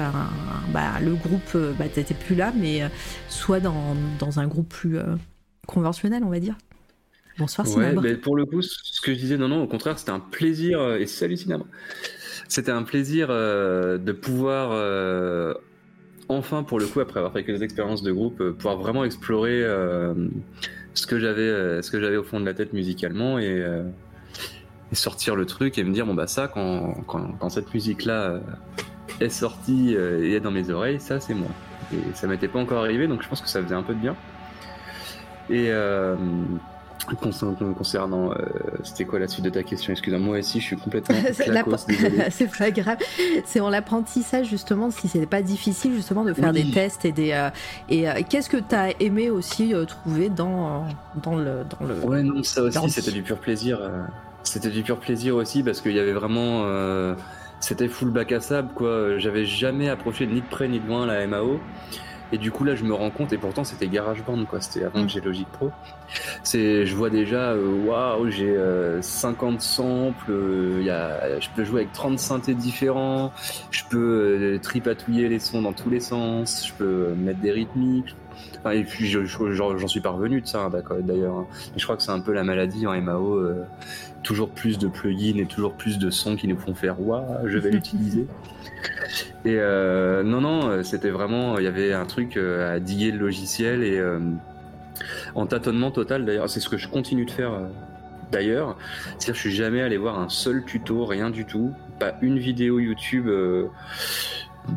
bah, 0.71 0.99
le 1.01 1.13
groupe, 1.15 1.41
euh, 1.55 1.73
bah, 1.77 1.85
t'étais 1.93 2.13
plus 2.13 2.35
là, 2.35 2.53
mais 2.55 2.81
soit 3.27 3.59
dans, 3.59 3.95
dans, 4.19 4.39
un 4.39 4.47
groupe 4.47 4.69
plus 4.69 4.97
conventionnel, 5.67 6.23
on 6.23 6.29
va 6.29 6.39
dire. 6.39 6.55
Bonsoir, 7.39 7.67
ouais, 7.75 7.95
mais 8.01 8.15
pour 8.15 8.35
le 8.35 8.45
coup, 8.45 8.61
ce 8.61 9.01
que 9.01 9.13
je 9.13 9.19
disais, 9.19 9.37
non, 9.37 9.47
non, 9.47 9.63
au 9.63 9.67
contraire, 9.67 9.97
c'était 9.97 10.11
un 10.11 10.19
plaisir, 10.19 10.93
et 10.93 11.07
c'est 11.07 11.25
hallucinant. 11.25 11.65
C'était 12.47 12.71
un 12.71 12.83
plaisir 12.83 13.29
de 13.29 14.11
pouvoir, 14.11 14.69
enfin, 16.29 16.63
pour 16.63 16.79
le 16.79 16.85
coup, 16.85 16.99
après 16.99 17.19
avoir 17.19 17.33
fait 17.33 17.43
quelques 17.43 17.63
expériences 17.63 18.03
de 18.03 18.11
groupe, 18.11 18.51
pouvoir 18.51 18.77
vraiment 18.77 19.03
explorer 19.03 19.63
ce 20.93 21.07
que 21.07 21.19
j'avais 21.19 21.41
euh, 21.41 21.81
ce 21.81 21.91
que 21.91 21.99
j'avais 21.99 22.17
au 22.17 22.23
fond 22.23 22.39
de 22.39 22.45
la 22.45 22.53
tête 22.53 22.73
musicalement 22.73 23.37
euh, 23.37 23.83
et, 24.91 24.95
sortir 24.95 25.35
le 25.35 25.45
truc 25.45 25.77
et 25.77 25.83
me 25.83 25.91
dire 25.91 26.05
bon 26.05 26.13
bah 26.13 26.27
ça 26.27 26.47
quand, 26.47 26.93
quand, 27.07 27.49
cette 27.49 27.73
musique 27.73 28.05
là 28.05 28.21
euh, 28.21 28.39
est 29.19 29.29
sortie 29.29 29.93
et 29.95 30.33
est 30.33 30.39
dans 30.39 30.51
mes 30.51 30.69
oreilles 30.69 30.99
ça 30.99 31.19
c'est 31.19 31.33
moi. 31.33 31.49
Et 31.91 31.97
ça 32.13 32.27
m'était 32.27 32.47
pas 32.47 32.59
encore 32.59 32.83
arrivé 32.83 33.07
donc 33.07 33.23
je 33.23 33.27
pense 33.27 33.41
que 33.41 33.47
ça 33.47 33.61
faisait 33.61 33.75
un 33.75 33.83
peu 33.83 33.93
de 33.93 33.99
bien. 33.99 34.15
Et 35.49 35.71
Concernant, 37.06 38.32
euh, 38.32 38.36
c'était 38.84 39.06
quoi 39.06 39.20
la 39.20 39.28
suite 39.28 39.43
de 39.45 39.49
ta 39.49 39.64
question? 39.64 39.91
Excuse-moi, 39.91 40.20
moi 40.20 40.39
aussi 40.39 40.60
je 40.60 40.66
suis 40.66 40.78
complètement 40.78 41.16
C'est 42.30 42.58
pas 42.58 42.72
grave. 42.72 42.97
C'est 43.45 43.60
en 43.60 43.70
l'apprentissage 43.70 44.47
justement, 44.47 44.89
si 44.89 45.08
c'était 45.08 45.26
pas 45.26 45.41
difficile 45.41 45.93
justement 45.93 46.24
de 46.24 46.34
faire 46.34 46.54
des 46.54 46.72
tests 46.72 47.06
et 47.06 47.12
des. 47.12 47.32
Euh, 47.32 47.49
et 47.89 48.10
euh, 48.10 48.22
qu'est-ce 48.28 48.49
que 48.49 48.58
tu 48.58 48.76
as 48.76 48.91
aimé 49.01 49.30
aussi 49.30 49.74
trouver 49.88 50.30
dans, 50.30 50.86
dans, 51.22 51.36
le, 51.36 51.64
dans 51.80 51.86
le. 51.86 51.95
Ouais, 51.99 52.24
non, 52.24 52.41
ça 52.43 52.64
aussi 52.64 52.89
c'était 52.89 53.12
du 53.12 53.24
pur 53.24 53.38
plaisir. 53.38 53.80
C'était 54.43 54.70
du 54.70 54.84
pur 54.84 54.97
plaisir 54.97 55.36
aussi 55.36 55.62
parce 55.64 55.82
qu'il 55.82 55.93
y 55.93 55.99
avait 55.99 56.14
vraiment. 56.14 56.66
c'était 57.60 57.89
full 57.89 58.12
bac 58.12 58.32
à 58.32 58.39
sable 58.39 58.70
quoi. 58.74 59.18
J'avais 59.18 59.45
jamais 59.45 59.89
approché 59.89 60.26
ni 60.26 60.41
de 60.41 60.45
près 60.45 60.68
ni 60.68 60.80
de 60.80 60.88
loin 60.88 61.06
la 61.06 61.28
MAO. 61.28 61.60
Et 62.34 62.39
du 62.39 62.49
coup 62.49 62.63
là 62.63 62.75
je 62.75 62.84
me 62.84 62.95
rends 62.95 63.11
compte, 63.11 63.31
et 63.31 63.38
pourtant 63.38 63.63
c'était 63.63 63.88
GarageBand 63.88 64.45
quoi, 64.45 64.59
c'était 64.59 64.84
avant 64.84 65.03
que 65.03 65.07
j'ai 65.09 65.21
Logic 65.21 65.47
Pro. 65.47 65.71
C'est, 66.43 66.84
je 66.88 66.95
vois 66.95 67.11
déjà, 67.11 67.51
euh, 67.51 67.86
waouh, 67.86 68.29
j'ai 68.31 68.57
50 69.01 69.53
euh, 69.53 69.59
samples, 69.59 70.31
euh, 70.31 70.81
y 70.84 70.89
a, 70.89 71.39
je 71.39 71.47
peux 71.55 71.63
jouer 71.63 71.81
avec 71.81 71.93
30 71.93 72.17
synthés 72.17 72.55
différents, 72.55 73.31
je 73.69 73.84
peux 73.88 74.59
tripatouiller 74.63 75.29
les 75.29 75.38
sons 75.38 75.61
dans 75.61 75.73
tous 75.73 75.91
les 75.91 75.99
sens, 75.99 76.67
je 76.67 76.73
peux 76.73 77.13
mettre 77.15 77.39
des 77.39 77.51
rythmiques. 77.51 78.15
Et 78.71 78.84
puis 78.84 79.07
j'en 79.07 79.88
suis 79.88 80.01
parvenu 80.01 80.41
de 80.41 80.47
ça 80.47 80.65
hein, 80.65 80.71
d'ailleurs. 81.01 81.36
Hein. 81.36 81.47
Je 81.75 81.84
crois 81.84 81.97
que 81.97 82.03
c'est 82.03 82.11
un 82.11 82.19
peu 82.19 82.34
la 82.34 82.43
maladie 82.43 82.88
en 82.88 82.99
MAO, 83.01 83.41
toujours 84.23 84.49
plus 84.49 84.77
de 84.77 84.88
plugins 84.88 85.38
et 85.38 85.45
toujours 85.45 85.73
plus 85.73 85.99
de 85.99 86.09
sons 86.09 86.36
qui 86.36 86.47
nous 86.47 86.57
font 86.57 86.73
faire 86.73 86.99
waouh, 87.01 87.47
je 87.47 87.57
vais 87.57 87.71
l'utiliser. 87.71 88.27
Et 89.45 89.57
euh, 89.59 90.23
non, 90.23 90.41
non, 90.41 90.69
euh, 90.69 90.84
c'était 90.84 91.09
vraiment, 91.09 91.57
il 91.57 91.65
y 91.65 91.67
avait 91.67 91.93
un 91.93 92.05
truc 92.05 92.38
euh, 92.38 92.75
à 92.75 92.79
diguer 92.79 93.11
le 93.11 93.19
logiciel 93.19 93.84
et 93.84 94.01
en 95.36 95.45
tâtonnement 95.45 95.91
total 95.91 96.25
d'ailleurs. 96.25 96.49
C'est 96.49 96.59
ce 96.59 96.69
que 96.69 96.77
je 96.77 96.88
continue 96.88 97.25
de 97.25 97.31
faire 97.31 97.51
d'ailleurs. 98.31 98.77
C'est-à-dire, 99.19 99.36
je 99.36 99.39
suis 99.39 99.55
jamais 99.55 99.81
allé 99.81 99.97
voir 99.97 100.19
un 100.19 100.29
seul 100.29 100.63
tuto, 100.63 101.05
rien 101.05 101.29
du 101.29 101.45
tout, 101.45 101.73
pas 101.99 102.15
une 102.21 102.39
vidéo 102.39 102.79
YouTube. 102.79 103.29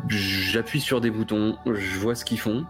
J'appuie 0.09 0.81
sur 0.81 0.99
des 0.99 1.11
boutons, 1.11 1.57
je 1.65 1.99
vois 1.99 2.15
ce 2.15 2.25
qu'ils 2.25 2.39
font. 2.39 2.65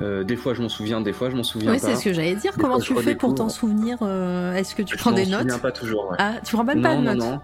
Des 0.00 0.36
fois, 0.36 0.54
je 0.54 0.62
m'en 0.62 0.68
souviens, 0.68 1.00
des 1.00 1.12
fois, 1.12 1.30
je 1.30 1.36
m'en 1.36 1.42
souviens 1.42 1.72
oui, 1.72 1.80
pas. 1.80 1.88
c'est 1.88 1.96
ce 1.96 2.04
que 2.04 2.12
j'allais 2.12 2.34
dire. 2.34 2.52
Comment 2.58 2.78
tu 2.78 2.94
fais 2.96 3.14
pour 3.14 3.34
t'en 3.34 3.48
souvenir 3.48 3.98
Est-ce 4.02 4.74
que 4.74 4.82
tu 4.82 4.96
prends 4.96 5.12
des 5.12 5.26
notes 5.26 5.40
Je 5.40 5.44
m'en 5.46 5.54
souviens 5.54 5.58
pas 5.58 5.72
toujours. 5.72 6.14
Ah, 6.18 6.34
tu 6.44 6.54
prends 6.54 6.64
même 6.64 6.82
pas 6.82 6.96
de 6.96 7.02
notes 7.02 7.18
non. 7.18 7.40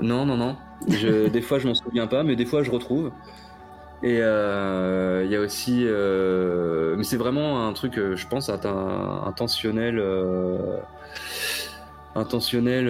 non, 0.00 0.26
non, 0.26 0.36
non. 0.36 0.56
des 0.88 1.42
fois, 1.42 1.58
je 1.58 1.68
m'en 1.68 1.74
souviens 1.74 2.06
pas, 2.06 2.22
mais 2.22 2.36
des 2.36 2.46
fois, 2.46 2.62
je 2.62 2.70
retrouve. 2.70 3.10
Et 4.02 4.18
euh, 4.20 5.22
il 5.24 5.30
y 5.30 5.36
a 5.36 5.40
aussi, 5.40 5.84
euh, 5.86 6.96
mais 6.96 7.04
c'est 7.04 7.16
vraiment 7.16 7.66
un 7.66 7.72
truc, 7.72 7.98
euh, 7.98 8.14
je 8.14 8.26
pense, 8.26 8.50
intentionnel. 8.50 10.02
Intentionnel. 12.16 12.86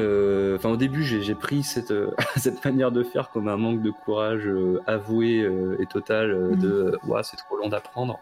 Enfin, 0.56 0.70
au 0.70 0.76
début, 0.76 1.02
j'ai 1.02 1.34
pris 1.34 1.62
cette, 1.62 1.92
cette 2.36 2.64
manière 2.64 2.92
de 2.92 3.02
faire 3.02 3.30
comme 3.30 3.48
un 3.48 3.56
manque 3.56 3.82
de 3.82 3.90
courage 3.90 4.48
avoué 4.86 5.46
et 5.78 5.86
total 5.86 6.56
de, 6.58 6.96
ouais, 7.06 7.22
c'est 7.22 7.36
trop 7.36 7.56
long 7.56 7.68
d'apprendre. 7.68 8.18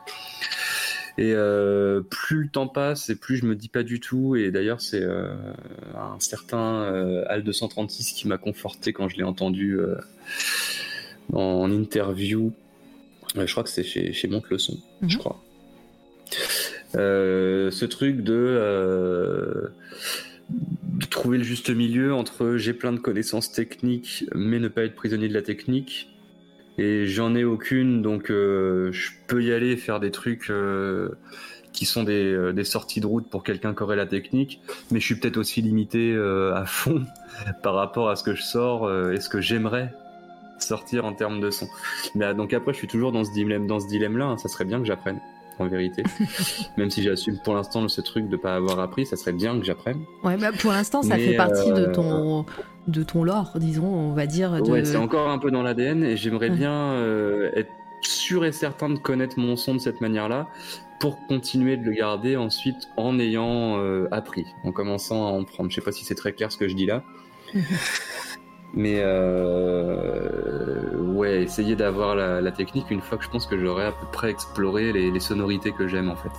Et 1.17 1.33
euh, 1.33 2.01
plus 2.01 2.43
le 2.43 2.49
temps 2.49 2.67
passe 2.67 3.09
et 3.09 3.15
plus 3.15 3.37
je 3.37 3.47
me 3.47 3.55
dis 3.55 3.69
pas 3.69 3.85
du 3.85 4.01
tout. 4.01 4.35
Et 4.35 4.51
d'ailleurs, 4.51 4.81
c'est 4.81 5.03
euh, 5.03 5.33
un 5.95 6.19
certain 6.19 6.83
euh, 6.83 7.25
Al 7.29 7.45
236 7.45 8.13
qui 8.13 8.27
m'a 8.27 8.39
conforté 8.39 8.93
quand 8.93 9.09
je 9.09 9.17
l'ai 9.17 9.23
entendu 9.23 9.79
en 11.33 11.71
interview. 11.71 12.53
je 13.37 13.51
crois 13.51 13.63
que 13.63 13.71
c'est 13.71 13.85
chez, 13.85 14.13
chez 14.13 14.27
Monte 14.29 14.51
le 14.51 14.59
son, 14.59 14.77
je 15.07 15.15
mhm. 15.17 15.21
crois. 15.21 15.41
ce 16.95 17.85
truc 17.85 18.23
de, 18.23 19.71
de, 20.51 21.07
trouver 21.07 21.39
le 21.39 21.45
juste 21.45 21.71
milieu 21.71 22.15
entre 22.15 22.57
j'ai 22.57 22.73
plein 22.73 22.93
de 22.93 22.99
connaissances 22.99 23.53
techniques, 23.53 24.25
mais 24.35 24.59
ne 24.59 24.69
pas 24.69 24.83
être 24.83 24.95
prisonnier 24.95 25.29
de 25.29 25.35
la 25.35 25.43
technique, 25.43 26.09
et 26.79 27.07
j'en 27.07 27.35
ai 27.35 27.45
aucune, 27.45 28.03
donc 28.03 28.31
euh, 28.31 28.91
je 28.93 29.11
peux 29.29 29.43
y 29.43 29.53
aller 29.53 29.77
faire 29.77 30.01
des 30.01 30.11
trucs 30.11 30.51
euh, 30.51 31.11
qui 31.73 31.87
sont 31.87 32.03
des, 32.03 32.33
euh, 32.33 32.53
des, 32.53 32.65
sorties 32.65 33.01
de 33.01 33.07
route 33.07 33.29
pour 33.29 33.45
quelqu'un 33.45 33.75
qui 33.75 33.83
aurait 33.83 33.97
la 33.97 34.07
technique, 34.07 34.61
mais 34.91 34.99
je 34.99 35.05
suis 35.05 35.15
peut-être 35.15 35.37
aussi 35.37 35.63
limité 35.63 36.17
à 36.17 36.65
fond 36.67 37.05
par 37.63 37.75
rapport 37.75 38.09
à 38.09 38.17
ce 38.17 38.25
que 38.25 38.35
je 38.35 38.43
sors 38.43 38.93
et 39.13 39.21
ce 39.21 39.29
que 39.29 39.41
j'aimerais 39.41 39.95
sortir 40.59 41.05
en 41.05 41.13
termes 41.13 41.41
de 41.41 41.51
son. 41.51 41.69
Mais 42.15 42.33
donc 42.35 42.53
après, 42.53 42.73
je 42.73 42.79
suis 42.79 42.89
toujours 42.89 43.13
dans 43.13 43.25
ce 43.25 43.33
dilemme, 43.33 43.67
dans 43.67 43.81
ce 43.81 43.89
dilemme-là. 43.89 44.25
Hein. 44.25 44.39
ça 44.39 44.49
serait 44.49 44.65
bien 44.65 44.81
que 44.81 44.87
j'apprenne, 44.87 45.21
en 45.59 45.67
vérité. 45.67 46.03
Même 46.77 46.91
si 46.91 47.03
j'assume 47.03 47.39
pour 47.43 47.55
l'instant 47.55 47.87
ce 47.89 48.01
truc 48.01 48.29
de 48.29 48.37
pas 48.37 48.55
avoir 48.55 48.81
appris, 48.81 49.07
ça 49.07 49.17
serait 49.17 49.33
bien 49.33 49.59
que 49.59 49.65
j'apprenne. 49.65 50.05
Ouais, 50.23 50.37
bah 50.37 50.51
pour 50.53 50.73
l'instant, 50.73 51.03
ça 51.03 51.17
fait 51.17 51.37
partie 51.37 51.73
de 51.73 51.87
ton 51.87 52.45
de 52.87 53.03
ton 53.03 53.25
lore, 53.25 53.53
disons, 53.57 53.87
on 53.87 54.13
va 54.13 54.27
dire. 54.27 54.63
De... 54.63 54.71
Ouais, 54.71 54.85
c'est 54.85 54.97
encore 54.97 55.31
un 55.31 55.39
peu 55.39 55.51
dans 55.51 55.63
l'ADN 55.63 56.05
et 56.05 56.17
j'aimerais 56.17 56.51
bien 56.51 56.93
euh, 56.93 57.51
être 57.55 57.71
sûr 58.03 58.45
et 58.45 58.53
certain 58.53 58.91
de 58.91 58.99
connaître 58.99 59.39
mon 59.39 59.57
son 59.57 59.75
de 59.75 59.79
cette 59.79 60.01
manière-là 60.01 60.49
pour 61.01 61.27
continuer 61.27 61.77
de 61.77 61.85
le 61.85 61.93
garder 61.93 62.37
ensuite 62.37 62.89
en 62.97 63.19
ayant 63.19 63.79
euh, 63.79 64.07
appris, 64.11 64.47
en 64.65 64.73
commençant 64.73 65.27
à 65.27 65.31
en 65.31 65.45
prendre. 65.45 65.71
Je 65.71 65.77
sais 65.77 65.81
pas 65.81 65.93
si 65.93 66.05
c'est 66.05 66.15
très 66.15 66.33
clair 66.33 66.53
ce 66.53 66.59
que 66.59 66.69
je 66.69 66.75
dis 66.75 66.87
là. 66.87 67.03
Mais 68.77 68.97
euh, 68.99 70.97
ouais, 70.99 71.43
essayer 71.43 71.77
d'avoir 71.77 72.17
la, 72.17 72.53
technique 72.53 72.91
une 72.91 73.01
fois 73.01 73.19
que 73.19 73.25
je 73.25 73.31
pense 73.31 73.47
que 73.47 73.59
j'aurai 73.59 73.85
à 73.87 73.93
peu 73.93 74.07
près 74.13 74.31
exploré 74.31 74.93
les, 74.93 75.21
sonorités 75.21 75.73
que 75.73 75.87
j'aime 75.87 76.11
en 76.11 76.17
fait. 76.17 76.31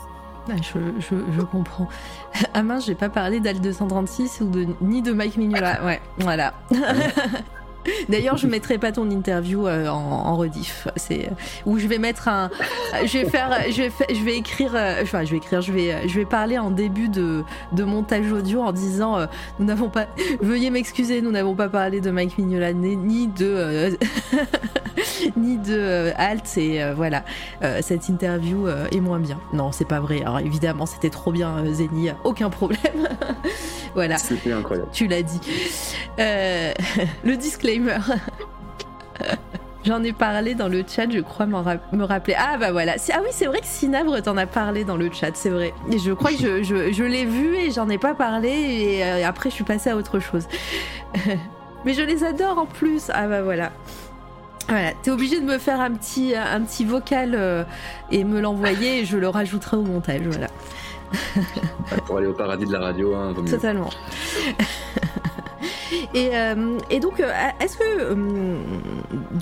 Ah, 0.49 0.57
je, 0.57 0.77
je, 0.99 1.15
je, 1.31 1.41
comprends. 1.41 1.87
Ah 2.53 2.61
mince, 2.61 2.85
j'ai 2.85 2.95
pas 2.95 3.09
parlé 3.09 3.39
d'Al 3.39 3.59
236 3.59 4.41
ou 4.41 4.49
de, 4.49 4.67
ni 4.81 5.01
de 5.01 5.11
Mike 5.11 5.37
Mignola. 5.37 5.83
Ouais, 5.83 6.01
voilà. 6.19 6.53
D'ailleurs, 8.09 8.37
je 8.37 8.47
mettrai 8.47 8.77
pas 8.77 8.91
ton 8.91 9.09
interview 9.09 9.67
euh, 9.67 9.87
en, 9.87 9.95
en, 9.95 10.35
rediff. 10.35 10.87
C'est 10.95 11.29
où 11.65 11.77
je 11.77 11.87
vais 11.87 11.97
mettre 11.97 12.27
un. 12.27 12.49
Je 13.05 13.19
vais 13.19 13.29
faire. 13.29 13.51
Je 13.69 13.83
vais, 13.83 13.91
je 14.09 14.23
vais 14.23 14.37
écrire. 14.37 14.71
Euh, 14.75 15.01
enfin, 15.03 15.23
je 15.23 15.31
vais 15.31 15.37
écrire. 15.37 15.61
Je 15.61 15.71
vais. 15.71 16.07
Je 16.07 16.15
vais 16.15 16.25
parler 16.25 16.57
en 16.57 16.71
début 16.71 17.09
de, 17.09 17.43
de 17.71 17.83
montage 17.83 18.31
audio 18.31 18.61
en 18.61 18.71
disant 18.71 19.17
euh, 19.17 19.25
nous 19.59 19.65
n'avons 19.65 19.89
pas. 19.89 20.07
Veuillez 20.41 20.69
m'excuser, 20.69 21.21
nous 21.21 21.31
n'avons 21.31 21.55
pas 21.55 21.69
parlé 21.69 22.01
de 22.01 22.11
Mike 22.11 22.37
Mignola 22.37 22.73
ni 22.73 23.27
de 23.27 23.97
ni 25.35 25.57
de 25.57 26.11
Halt 26.17 26.57
et 26.57 26.81
voilà. 26.95 27.23
cette 27.81 28.09
interview 28.09 28.67
est 28.67 28.99
moins 28.99 29.19
bien. 29.19 29.39
Non, 29.53 29.71
c'est 29.71 29.87
pas 29.87 29.99
vrai. 29.99 30.21
Alors 30.21 30.39
évidemment, 30.39 30.85
c'était 30.85 31.09
trop 31.09 31.31
bien, 31.31 31.63
Zeni. 31.71 32.09
Aucun 32.23 32.49
problème. 32.49 32.79
voilà. 33.95 34.17
C'était 34.17 34.51
incroyable. 34.51 34.89
Tu 34.91 35.07
l'as 35.07 35.23
dit. 35.23 35.39
le 36.17 37.35
disclaimer 37.35 37.74
J'en 39.85 40.03
ai 40.03 40.13
parlé 40.13 40.55
dans 40.55 40.67
le 40.67 40.83
chat, 40.87 41.07
je 41.11 41.19
crois 41.19 41.45
me 41.45 42.03
rappeler. 42.03 42.35
Ah 42.37 42.57
bah 42.57 42.71
voilà. 42.71 42.95
Ah 43.13 43.19
oui, 43.21 43.29
c'est 43.31 43.45
vrai 43.45 43.59
que 43.59 43.67
Sinabre 43.67 44.19
t'en 44.23 44.35
a 44.35 44.47
parlé 44.47 44.83
dans 44.83 44.97
le 44.97 45.11
chat, 45.11 45.29
c'est 45.35 45.51
vrai. 45.51 45.75
Et 45.91 45.99
je 45.99 46.11
crois 46.11 46.31
que 46.31 46.63
je, 46.63 46.91
je, 46.91 47.03
l'ai 47.03 47.25
vu 47.25 47.55
et 47.55 47.69
j'en 47.69 47.87
ai 47.89 47.99
pas 47.99 48.15
parlé 48.15 48.49
et 48.49 49.03
euh, 49.03 49.27
après 49.27 49.51
je 49.51 49.55
suis 49.55 49.63
passée 49.63 49.91
à 49.91 49.95
autre 49.95 50.19
chose. 50.19 50.47
Mais 51.85 51.93
je 51.93 52.01
les 52.01 52.23
adore 52.23 52.57
en 52.57 52.65
plus. 52.65 53.11
Ah 53.13 53.27
bah 53.27 53.43
voilà. 53.43 53.71
Voilà, 54.67 54.93
t'es 55.03 55.11
obligé 55.11 55.39
de 55.39 55.45
me 55.45 55.59
faire 55.59 55.79
un 55.79 55.91
petit, 55.91 56.33
un 56.35 56.61
petit 56.61 56.85
vocal 56.85 57.35
euh, 57.35 57.63
et 58.09 58.23
me 58.23 58.41
l'envoyer 58.41 59.01
et 59.01 59.05
je 59.05 59.17
le 59.17 59.29
rajouterai 59.29 59.77
au 59.77 59.83
montage, 59.83 60.21
voilà. 60.23 60.47
Pour 62.07 62.17
aller 62.17 62.25
au 62.25 62.33
paradis 62.33 62.65
de 62.65 62.73
la 62.73 62.79
radio, 62.79 63.13
hein, 63.13 63.35
Totalement. 63.47 63.91
Euh, 66.15 66.77
et, 66.89 66.99
donc, 66.99 67.19
euh, 67.19 67.31
est-ce 67.59 67.77
que, 67.77 67.83
euh, 67.83 68.15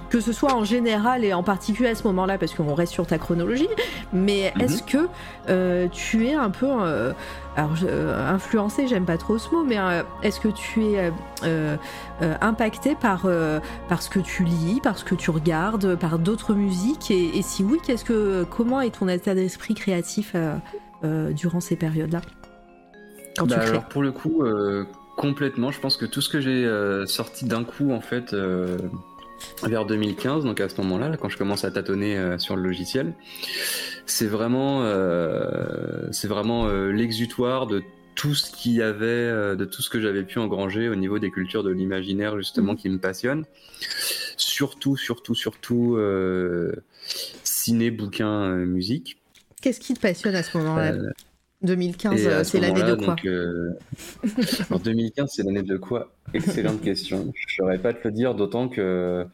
que 0.10 0.20
ce 0.20 0.32
soit 0.32 0.54
en 0.54 0.64
général 0.64 1.24
et 1.24 1.34
en 1.34 1.44
particulier 1.44 1.90
à 1.90 1.96
ce 1.96 2.04
moment-là, 2.08 2.38
parce 2.38 2.54
qu'on 2.54 2.74
reste 2.74 2.94
sur 2.94 3.06
ta 3.06 3.18
chronologie, 3.18 3.70
mais 4.12 4.52
mhm. 4.56 4.62
est-ce 4.62 4.84
que 4.84 5.88
tu 5.88 6.28
es 6.28 6.34
un 6.34 6.50
peu. 6.50 6.68
alors, 7.56 7.72
influencé, 8.28 8.88
j'aime 8.88 9.06
pas 9.06 9.18
trop 9.18 9.38
ce 9.38 9.50
mot, 9.52 9.64
mais 9.64 9.78
est-ce 10.24 10.40
que 10.40 10.48
tu 10.48 10.84
es 10.84 11.12
impacté 12.42 12.96
par, 12.96 13.28
par 13.90 14.02
ce 14.02 14.10
que 14.10 14.20
tu 14.20 14.44
lis, 14.44 14.80
par 14.82 14.98
ce 14.98 15.06
que 15.06 15.16
tu 15.16 15.30
regardes, 15.30 15.96
par 15.96 16.20
d'autres 16.20 16.54
musiques? 16.54 17.12
Et, 17.12 17.42
si 17.42 17.64
oui, 17.64 17.80
qu'est-ce 17.86 18.06
que, 18.06 18.46
comment 18.50 18.82
est 18.82 18.98
ton 18.98 19.08
état 19.08 19.36
d'esprit 19.36 19.76
créatif 19.76 20.36
durant 21.04 21.60
ces 21.60 21.76
périodes-là? 21.76 22.22
Bah 23.46 23.56
alors 23.62 23.86
pour 23.86 24.04
le 24.04 24.12
coup, 24.12 24.44
Complètement. 25.16 25.72
Je 25.72 25.80
pense 25.80 25.98
que 25.98 26.06
tout 26.06 26.22
ce 26.22 26.30
que 26.30 26.42
j'ai 26.42 26.66
euh, 26.66 27.06
sorti 27.06 27.46
d'un 27.46 27.64
coup, 27.64 27.92
en 27.92 28.02
fait, 28.02 28.34
euh, 28.34 28.78
vers 29.64 29.86
2015, 29.86 30.44
donc 30.44 30.60
à 30.60 30.70
ce 30.70 30.76
moment-là, 30.82 31.16
quand 31.18 31.30
je 31.30 31.38
commence 31.38 31.64
à 31.64 31.72
tâtonner 31.72 32.18
euh, 32.18 32.38
sur 32.40 32.56
le 32.56 32.64
logiciel, 32.64 33.14
c'est 34.06 34.26
vraiment, 34.26 34.84
c'est 36.12 36.28
vraiment 36.28 36.68
l'exutoire 36.68 37.68
de 37.68 37.84
tout 38.16 38.36
ce 38.36 38.52
qu'il 38.52 38.74
y 38.74 38.82
avait, 38.82 39.56
de 39.56 39.66
tout 39.66 39.82
ce 39.82 39.90
que 39.90 40.02
j'avais 40.02 40.24
pu 40.24 40.40
engranger 40.40 40.90
au 40.90 40.96
niveau 40.96 41.20
des 41.20 41.32
cultures 41.32 41.64
de 41.64 41.72
l'imaginaire, 41.72 42.38
justement, 42.38 42.74
mmh. 42.74 42.78
qui 42.78 42.90
me 42.90 42.98
passionne. 42.98 43.46
Surtout, 44.36 44.98
surtout, 44.98 45.36
surtout, 45.36 45.98
ciné, 47.44 47.92
bouquin, 47.92 48.50
musique. 48.58 49.22
Qu'est-ce 49.62 49.80
qui 49.80 49.94
te 49.94 50.02
passionne 50.02 50.36
à 50.36 50.44
ce 50.44 50.58
moment-là? 50.58 50.96
2015, 51.64 52.44
c'est 52.44 52.60
l'année 52.60 52.84
de 52.84 52.96
quoi 52.96 53.16
euh... 53.26 53.72
2015, 54.84 55.32
c'est 55.34 55.44
l'année 55.44 55.64
de 55.64 55.78
quoi? 55.78 56.14
Excellente 56.34 56.82
question. 56.84 57.32
Je 57.36 57.54
ne 57.54 57.58
saurais 57.58 57.80
pas 57.80 57.94
te 57.94 58.08
le 58.08 58.14
dire, 58.14 58.36
d'autant 58.36 58.68
que 58.68 59.26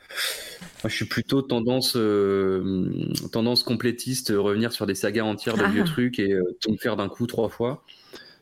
moi, 0.83 0.89
je 0.89 0.95
suis 0.95 1.05
plutôt 1.05 1.41
tendance, 1.41 1.97
euh, 1.97 2.93
tendance 3.33 3.63
complétiste, 3.63 4.31
revenir 4.35 4.71
sur 4.71 4.85
des 4.85 4.95
sagas 4.95 5.23
entières 5.23 5.57
de 5.57 5.65
vieux 5.65 5.83
ah. 5.85 5.89
trucs 5.89 6.19
et 6.19 6.31
euh, 6.31 6.55
tout 6.61 6.71
me 6.71 6.77
faire 6.77 6.95
d'un 6.95 7.09
coup 7.09 7.27
trois 7.27 7.49
fois. 7.49 7.83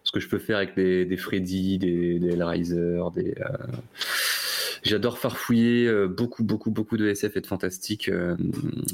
Ce 0.03 0.11
que 0.11 0.19
je 0.19 0.29
peux 0.29 0.37
faire 0.37 0.57
avec 0.57 0.75
des, 0.75 1.05
des 1.05 1.17
Freddy, 1.17 1.79
des, 1.79 2.19
des 2.19 2.29
Hellraiser, 2.29 2.99
des. 3.15 3.33
Euh, 3.39 3.57
j'adore 4.83 5.17
farfouiller 5.17 5.91
beaucoup, 6.07 6.43
beaucoup, 6.43 6.71
beaucoup 6.71 6.95
de 6.95 7.07
SF 7.07 7.37
et 7.37 7.41
de 7.41 7.47
fantastique 7.47 8.09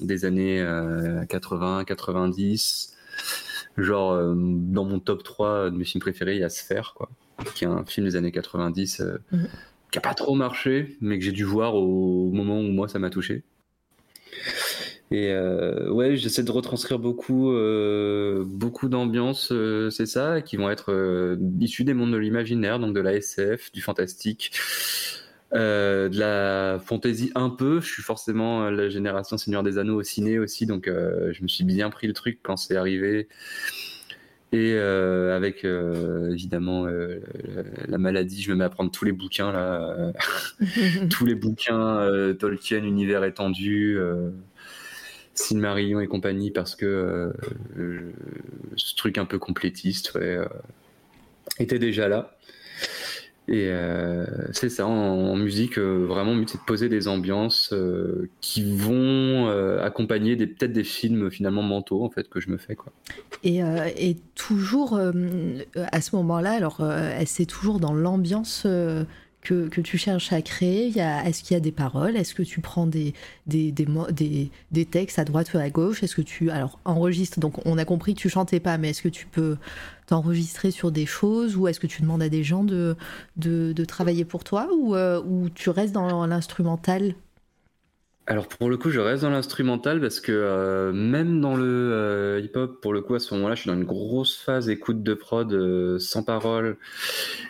des 0.02 0.26
années 0.26 0.66
80, 1.30 1.84
90. 1.84 2.96
Genre, 3.78 4.11
euh, 4.11 4.36
dans 4.36 4.86
mon 4.86 4.99
top 4.99 5.24
3 5.24 5.71
de 5.71 5.76
mes 5.76 5.84
films 5.84 6.01
préférés, 6.01 6.36
il 6.36 6.41
y 6.41 6.43
a 6.43 6.49
Sphère, 6.49 6.93
quoi, 6.95 7.09
qui 7.55 7.63
est 7.63 7.67
un 7.67 7.84
film 7.86 8.05
des 8.05 8.15
années 8.15 8.32
90 8.32 9.01
euh, 9.01 9.17
mhm. 9.32 9.47
qui 9.91 9.97
a 9.97 10.01
pas 10.01 10.13
trop 10.13 10.36
marché, 10.36 10.97
mais 11.01 11.17
que 11.17 11.26
j'ai 11.26 11.32
dû 11.32 11.43
voir 11.43 11.76
au 11.76 12.30
moment 12.32 12.59
où 12.59 12.67
moi 12.67 12.88
ça 12.88 12.99
m'a 12.99 13.09
touché. 13.09 13.43
Et 15.11 15.32
euh, 15.32 15.91
ouais, 15.91 16.15
j'essaie 16.17 16.43
de 16.43 16.51
retranscrire 16.51 16.97
beaucoup, 16.97 17.53
beaucoup 18.45 18.89
d'ambiances, 18.89 19.53
c'est 19.91 20.07
ça, 20.07 20.41
qui 20.41 20.57
vont 20.57 20.69
être 20.69 21.38
issues 21.59 21.84
des 21.84 21.93
mondes 21.93 22.11
de 22.11 22.17
l'imaginaire, 22.17 22.80
donc 22.80 22.95
de 22.95 22.99
la 22.99 23.13
SF, 23.13 23.71
du 23.71 23.82
fantastique, 23.82 24.51
euh, 25.56 26.10
de 26.10 26.18
la 26.18 26.80
fantasy 26.80 27.32
un 27.36 27.49
peu. 27.49 27.80
Je 27.80 27.88
suis 27.88 28.01
forcément 28.01 28.70
la 28.70 28.89
génération 28.89 29.38
Seigneur 29.38 29.62
des 29.62 29.78
Anneaux 29.78 29.99
au 29.99 30.04
ciné 30.04 30.39
aussi, 30.39 30.66
donc 30.66 30.88
euh, 30.88 31.32
je 31.32 31.43
me 31.43 31.47
suis 31.47 31.64
bien 31.64 31.89
pris 31.89 32.08
le 32.08 32.14
truc 32.14 32.39
quand 32.41 32.58
c'est 32.58 32.76
arrivé. 32.76 33.28
Et 34.51 34.74
euh, 34.74 35.36
avec 35.36 35.64
évidemment 35.64 36.88
la 37.88 37.97
maladie, 37.97 38.41
je 38.41 38.51
me 38.51 38.56
mets 38.56 38.64
à 38.64 38.70
prendre 38.70 38.91
tous 38.91 39.06
les 39.06 39.12
bouquins 39.12 39.51
là, 39.51 40.14
tous 41.10 41.26
les 41.26 41.36
bouquins 41.36 42.08
Tolkien, 42.39 42.84
univers 42.84 43.24
étendu. 43.24 43.97
Silmarillion 45.36 45.99
et 45.99 46.06
compagnie 46.06 46.51
parce 46.51 46.76
que 46.76 47.34
ce 48.76 48.95
truc 48.95 49.18
un 49.18 49.26
peu 49.26 49.39
complétiste 49.39 50.20
était 51.58 51.80
déjà 51.80 52.08
là. 52.08 52.38
Et 53.50 53.68
euh, 53.68 54.26
c'est 54.54 54.70
ça, 54.70 54.88
en, 54.88 55.36
musique, 55.36 55.78
euh, 55.78 56.06
vraiment, 56.08 56.34
c'est 56.48 56.58
de 56.58 56.64
poser 56.64 56.88
des 56.88 57.10
ambiances 57.10 57.72
euh, 57.74 58.30
qui 58.39 58.64
vont 58.78 59.48
accompagner 59.82 60.36
peut-être 60.38 60.72
des 60.72 60.84
films 60.84 61.30
finalement 61.30 61.62
mentaux 61.64 62.04
en 62.04 62.10
fait 62.10 62.30
que 62.30 62.39
je 62.39 62.50
me 62.50 62.58
fais 62.58 62.76
quoi. 62.76 62.91
Et, 63.44 63.60
et 63.98 64.18
toujours 64.36 65.00
à 65.76 66.02
ce 66.02 66.16
moment-là, 66.16 66.52
alors 66.52 66.82
c'est 67.26 67.46
toujours 67.46 67.80
dans 67.80 67.94
l'ambiance 67.94 68.66
que, 69.44 69.68
que, 69.68 69.82
tu 69.82 69.98
cherches 69.98 70.32
à 70.32 70.41
créer. 70.41 70.94
Est-ce 70.98 71.44
qu'il 71.44 71.54
y 71.54 71.58
a 71.58 71.60
des 71.60 71.72
paroles? 71.72 72.16
Est-ce 72.16 72.34
que 72.34 72.44
tu 72.44 72.62
prends 72.62 72.88
des, 72.88 73.14
des, 73.46 73.72
des, 73.72 74.52
des, 74.72 74.86
textes 74.86 75.20
à 75.20 75.26
droite 75.26 75.54
ou 75.54 75.58
à 75.58 75.70
gauche? 75.70 76.02
Est-ce 76.04 76.16
que 76.16 76.22
tu 76.22 76.50
alors 76.50 76.80
enregistres 76.86 77.39
Donc 77.39 77.66
on 77.66 77.78
a 77.78 77.86
compris 77.86 78.16
que 78.16 78.20
tu 78.20 78.30
chantais 78.30 78.60
pas, 78.60 78.78
mais 78.78 78.91
est-ce 78.91 79.02
que 79.02 79.10
tu 79.10 79.28
peux 79.28 79.58
t'enregistrer 80.14 80.70
sur 80.70 80.91
des 80.91 81.07
choses 81.07 81.57
ou 81.57 81.68
est-ce 81.68 81.80
que 81.80 81.88
tu 81.88 82.03
demandes 82.03 82.22
à 82.22 82.30
des 82.30 82.43
gens 82.43 82.64
de, 82.64 82.95
travailler 83.88 84.26
pour 84.26 84.43
toi 84.43 84.70
ou, 84.72 84.95
euh, 84.95 85.20
ou 85.26 85.49
tu 85.49 85.72
restes 85.72 85.91
dans 85.91 86.28
l'instrumental? 86.28 87.16
Alors 88.28 88.47
pour 88.47 88.70
le 88.70 88.78
coup, 88.78 88.91
je 88.91 88.99
reste 88.99 89.24
dans 89.24 89.32
l'instrumental 89.32 89.99
parce 89.99 90.20
que 90.20 90.32
euh, 90.32 90.93
même 90.93 91.41
dans 91.41 91.55
le 91.55 91.64
euh, 91.66 92.41
hip-hop, 92.43 92.80
pour 92.80 92.93
le 92.93 93.01
coup, 93.01 93.16
à 93.16 93.20
ce 93.20 93.34
moment-là, 93.34 93.55
je 93.55 93.61
suis 93.61 93.72
dans 93.72 93.76
une 93.76 93.86
grosse 93.86 94.38
phase 94.38 94.70
écoute 94.70 95.01
de 95.01 95.16
prod 95.16 95.97
sans 95.97 96.22
parole. 96.22 96.78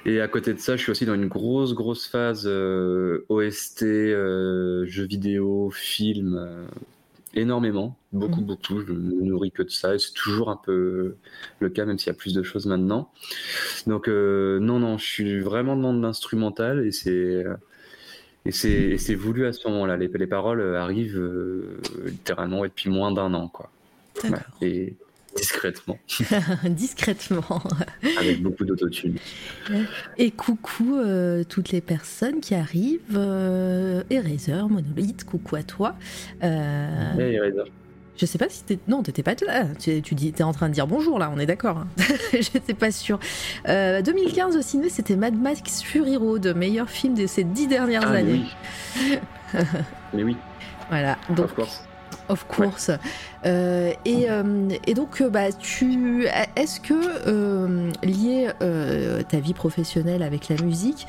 Et 0.05 0.21
à 0.21 0.29
côté 0.29 0.53
de 0.53 0.59
ça, 0.59 0.77
je 0.77 0.83
suis 0.83 0.91
aussi 0.91 1.05
dans 1.05 1.15
une 1.15 1.27
grosse, 1.27 1.73
grosse 1.73 2.07
phase 2.07 2.47
OST, 2.47 3.83
jeux 3.83 5.05
vidéo, 5.05 5.69
film, 5.69 6.65
énormément, 7.33 7.97
beaucoup, 8.11 8.41
mmh. 8.41 8.45
beaucoup. 8.45 8.81
Je 8.81 8.93
me 8.93 9.23
nourris 9.23 9.51
que 9.51 9.63
de 9.63 9.69
ça 9.69 9.95
et 9.95 9.99
c'est 9.99 10.13
toujours 10.13 10.49
un 10.49 10.57
peu 10.57 11.15
le 11.59 11.69
cas, 11.69 11.85
même 11.85 11.97
s'il 11.97 12.07
y 12.07 12.15
a 12.15 12.17
plus 12.17 12.33
de 12.33 12.43
choses 12.43 12.65
maintenant. 12.65 13.11
Donc 13.87 14.07
non, 14.07 14.79
non, 14.79 14.97
je 14.97 15.05
suis 15.05 15.39
vraiment 15.39 15.75
dans 15.75 15.93
l'instrumental 15.93 16.85
et 16.85 16.91
c'est 16.91 17.45
et 18.45 18.51
c'est 18.51 19.15
voulu 19.15 19.45
à 19.45 19.53
ce 19.53 19.67
moment-là. 19.69 19.95
Les, 19.95 20.09
les, 20.09 20.27
paroles 20.27 20.59
euh, 20.59 20.81
arrivent 20.81 21.17
euh, 21.17 21.79
littéralement 22.05 22.63
depuis 22.63 22.89
moins 22.89 23.11
d'un 23.11 23.33
an, 23.33 23.47
quoi. 23.47 23.69
et 24.61 24.95
discrètement. 25.35 25.97
discrètement. 26.65 27.63
Avec 28.19 28.41
beaucoup 28.41 28.65
d'autotune. 28.65 29.17
Et 30.17 30.31
coucou 30.31 30.97
euh, 30.97 31.43
toutes 31.43 31.71
les 31.71 31.81
personnes 31.81 32.39
qui 32.39 32.55
arrivent. 32.55 33.17
Eraser, 34.09 34.67
Monolith, 34.69 35.23
coucou 35.23 35.55
à 35.55 35.63
toi. 35.63 35.95
Hey, 36.41 37.35
Eraser. 37.35 37.71
Je 38.15 38.27
sais 38.27 38.37
pas 38.37 38.47
si 38.47 38.63
t'es. 38.63 38.77
Non, 38.87 39.01
t'étais 39.01 39.23
pas 39.23 39.33
là. 39.45 39.65
Tu, 39.79 40.01
tu 40.03 40.13
dis, 40.13 40.31
t'es 40.31 40.43
en 40.43 40.53
train 40.53 40.69
de 40.69 40.73
dire 40.73 40.85
bonjour 40.85 41.17
là, 41.17 41.31
on 41.33 41.39
est 41.39 41.47
d'accord. 41.47 41.79
Hein. 41.79 41.87
J'étais 42.33 42.75
pas 42.75 42.91
sûre. 42.91 43.19
2015 43.65 44.55
au 44.55 44.61
ciné, 44.61 44.89
c'était 44.89 45.15
Mad 45.15 45.35
Max 45.35 45.81
Fury 45.81 46.17
Road, 46.17 46.53
meilleur 46.55 46.89
film 46.89 47.15
de 47.15 47.25
ces 47.25 47.43
dix 47.43 47.67
dernières 47.67 48.07
ah, 48.07 48.17
années. 48.17 48.43
Oui. 48.97 49.17
mais 50.13 50.23
oui. 50.23 50.37
Voilà. 50.89 51.17
Donc, 51.29 51.45
Of 51.45 51.55
course. 51.55 51.83
Euh, 53.45 53.91
et, 54.05 54.29
euh, 54.29 54.69
et, 54.87 54.93
donc, 54.93 55.21
euh, 55.21 55.29
bah, 55.29 55.51
tu, 55.51 56.25
est-ce 56.55 56.79
que 56.79 57.91
lier 58.03 58.49
ta 59.27 59.39
vie 59.39 59.53
professionnelle 59.53 60.23
avec 60.23 60.49
la 60.49 60.55
musique, 60.63 61.07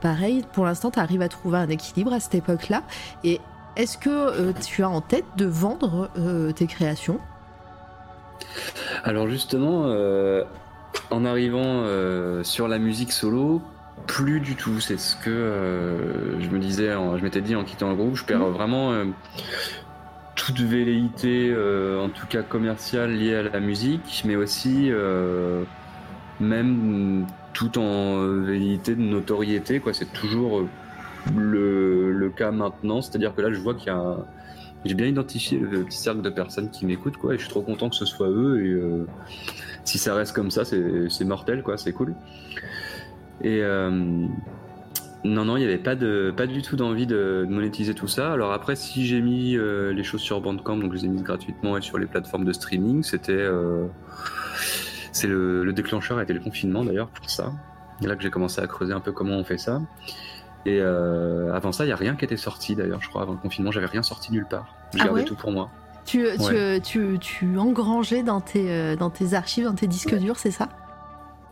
pareil, 0.00 0.44
pour 0.52 0.64
l'instant, 0.64 0.90
tu 0.90 0.98
arrives 0.98 1.22
à 1.22 1.28
trouver 1.28 1.58
un 1.58 1.68
équilibre 1.68 2.12
à 2.12 2.20
cette 2.20 2.34
époque-là? 2.34 2.82
Et 3.24 3.40
est-ce 3.76 3.98
que 3.98 4.52
tu 4.60 4.82
as 4.82 4.88
en 4.88 5.00
tête 5.00 5.26
de 5.36 5.46
vendre 5.46 6.10
tes 6.54 6.66
créations? 6.66 7.18
Alors 9.04 9.28
justement, 9.28 9.92
en 11.10 11.24
arrivant 11.24 11.84
sur 12.42 12.68
la 12.68 12.78
musique 12.78 13.12
solo, 13.12 13.62
plus 14.06 14.40
du 14.40 14.54
tout. 14.54 14.80
C'est 14.80 14.98
ce 14.98 15.16
que 15.16 16.36
je 16.40 16.48
me 16.48 16.58
disais, 16.58 16.88
je 16.88 17.22
m'étais 17.22 17.40
dit 17.40 17.56
en 17.56 17.64
quittant 17.64 17.90
le 17.90 17.96
groupe, 17.96 18.16
je 18.16 18.24
perds 18.24 18.40
mmh. 18.40 18.52
vraiment 18.52 18.92
toute 20.38 20.60
velléité, 20.60 21.50
euh, 21.50 22.00
en 22.00 22.08
tout 22.08 22.26
cas 22.26 22.42
commerciale, 22.42 23.10
liée 23.10 23.34
à 23.34 23.42
la 23.42 23.60
musique, 23.60 24.22
mais 24.24 24.36
aussi 24.36 24.88
euh, 24.90 25.64
même 26.40 27.26
tout 27.52 27.76
en 27.78 28.20
velléité 28.20 28.94
de 28.94 29.02
notoriété. 29.02 29.80
Quoi. 29.80 29.92
C'est 29.92 30.12
toujours 30.12 30.62
le, 31.36 32.12
le, 32.12 32.30
cas 32.30 32.52
maintenant. 32.52 33.02
C'est-à-dire 33.02 33.34
que 33.34 33.42
là, 33.42 33.52
je 33.52 33.58
vois 33.58 33.74
qu'il 33.74 33.88
y 33.88 33.90
a. 33.90 34.16
J'ai 34.84 34.94
bien 34.94 35.08
identifié 35.08 35.58
le 35.58 35.82
petit 35.82 35.98
cercle 35.98 36.22
de 36.22 36.30
personnes 36.30 36.70
qui 36.70 36.86
m'écoutent, 36.86 37.16
quoi, 37.16 37.34
et 37.34 37.36
je 37.36 37.42
suis 37.42 37.50
trop 37.50 37.62
content 37.62 37.90
que 37.90 37.96
ce 37.96 38.06
soit 38.06 38.28
eux. 38.28 38.64
Et 38.64 38.70
euh, 38.70 39.06
si 39.84 39.98
ça 39.98 40.14
reste 40.14 40.36
comme 40.36 40.52
ça, 40.52 40.64
c'est 40.64 41.24
mortel, 41.24 41.64
quoi, 41.64 41.76
c'est 41.76 41.92
cool. 41.92 42.14
Et 43.42 43.60
non, 45.24 45.44
non, 45.44 45.56
il 45.56 45.60
n'y 45.60 45.66
avait 45.66 45.78
pas, 45.78 45.96
de, 45.96 46.32
pas 46.36 46.46
du 46.46 46.62
tout 46.62 46.76
d'envie 46.76 47.06
de, 47.06 47.44
monétiser 47.48 47.94
tout 47.94 48.06
ça. 48.06 48.32
Alors 48.32 48.52
après, 48.52 48.76
si 48.76 49.04
j'ai 49.04 49.20
mis 49.20 49.56
euh, 49.56 49.92
les 49.92 50.04
choses 50.04 50.20
sur 50.20 50.40
Bandcamp, 50.40 50.76
donc 50.76 50.92
je 50.92 50.98
les 50.98 51.04
ai 51.06 51.08
mises 51.08 51.22
gratuitement 51.22 51.76
et 51.76 51.80
sur 51.80 51.98
les 51.98 52.06
plateformes 52.06 52.44
de 52.44 52.52
streaming, 52.52 53.02
c'était... 53.02 53.32
Euh, 53.32 53.86
c'est 55.12 55.26
le, 55.26 55.72
déclencheur 55.72 56.18
a 56.18 56.22
été 56.22 56.32
le 56.32 56.40
confinement 56.40 56.84
d'ailleurs 56.84 57.08
pour 57.08 57.28
ça. 57.28 57.52
Et 58.02 58.06
là 58.06 58.14
que 58.14 58.22
j'ai 58.22 58.30
commencé 58.30 58.60
à 58.60 58.66
creuser 58.68 58.92
un 58.92 59.00
peu 59.00 59.10
comment 59.10 59.36
on 59.36 59.44
fait 59.44 59.58
ça. 59.58 59.82
Et 60.64 60.78
euh, 60.80 61.52
avant 61.52 61.72
ça, 61.72 61.84
il 61.84 61.88
n'y 61.88 61.92
a 61.92 61.96
rien 61.96 62.14
qui 62.14 62.24
était 62.24 62.36
sorti 62.36 62.76
d'ailleurs, 62.76 63.02
je 63.02 63.08
crois. 63.08 63.22
Avant 63.22 63.32
le 63.32 63.38
confinement, 63.38 63.72
j'avais 63.72 63.86
rien 63.86 64.04
sorti 64.04 64.32
nulle 64.32 64.46
part. 64.46 64.76
Je 64.94 65.02
ah 65.02 65.22
tout 65.24 65.34
pour 65.34 65.50
moi. 65.50 65.70
Tu, 66.04 66.26
tu, 66.38 66.80
tu, 66.82 67.18
tu, 67.18 67.58
engrangeais 67.58 68.22
dans 68.22 68.40
tes, 68.40 68.96
dans 68.96 69.10
tes 69.10 69.34
archives, 69.34 69.64
dans 69.64 69.74
tes 69.74 69.88
disques 69.88 70.14
durs, 70.14 70.38
c'est 70.38 70.52
ça? 70.52 70.68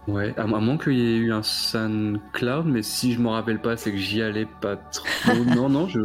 Ouais, 0.08 0.32
à, 0.36 0.46
moins 0.46 0.78
qu'il 0.78 0.94
y 0.94 1.02
ait 1.02 1.16
eu 1.16 1.32
un 1.32 1.42
SoundCloud, 1.42 2.66
mais 2.66 2.82
si 2.82 3.12
je 3.12 3.20
m'en 3.20 3.32
rappelle 3.32 3.60
pas, 3.60 3.76
c'est 3.76 3.90
que 3.90 3.96
j'y 3.96 4.22
allais 4.22 4.46
pas 4.46 4.76
trop. 4.76 5.34
non, 5.56 5.68
non, 5.68 5.88
je, 5.88 6.00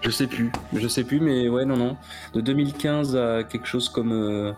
je 0.00 0.10
sais 0.10 0.26
plus. 0.26 0.50
Je 0.72 0.88
sais 0.88 1.04
plus, 1.04 1.20
mais 1.20 1.48
ouais, 1.48 1.66
non, 1.66 1.76
non. 1.76 1.96
De 2.32 2.40
2015 2.40 3.14
à 3.16 3.44
quelque 3.44 3.66
chose 3.66 3.90
comme. 3.90 4.12
Euh, 4.12 4.52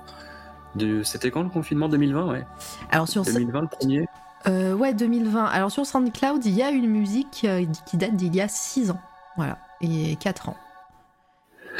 de... 0.77 1.03
C'était 1.03 1.33
quand 1.33 1.43
le 1.43 1.49
confinement? 1.49 1.89
2020, 1.89 2.31
ouais. 2.31 2.45
Alors 2.91 3.09
sur 3.09 3.23
2020, 3.23 3.61
le 3.63 3.69
premier? 3.69 4.07
Euh, 4.47 4.75
Ouais, 4.75 4.95
2020. 4.95 5.45
Alors 5.45 5.73
sur 5.73 5.85
SoundCloud, 5.87 6.45
il 6.47 6.55
y 6.55 6.63
a 6.63 6.71
une 6.71 6.89
musique 6.89 7.45
euh, 7.45 7.65
qui 7.87 7.97
date 7.97 8.15
d'il 8.15 8.35
y 8.35 8.41
a 8.41 8.49
6 8.49 8.93
ans. 8.93 9.01
Voilà, 9.37 9.59
et 9.81 10.15
4 10.17 10.51
ans. 10.51 10.57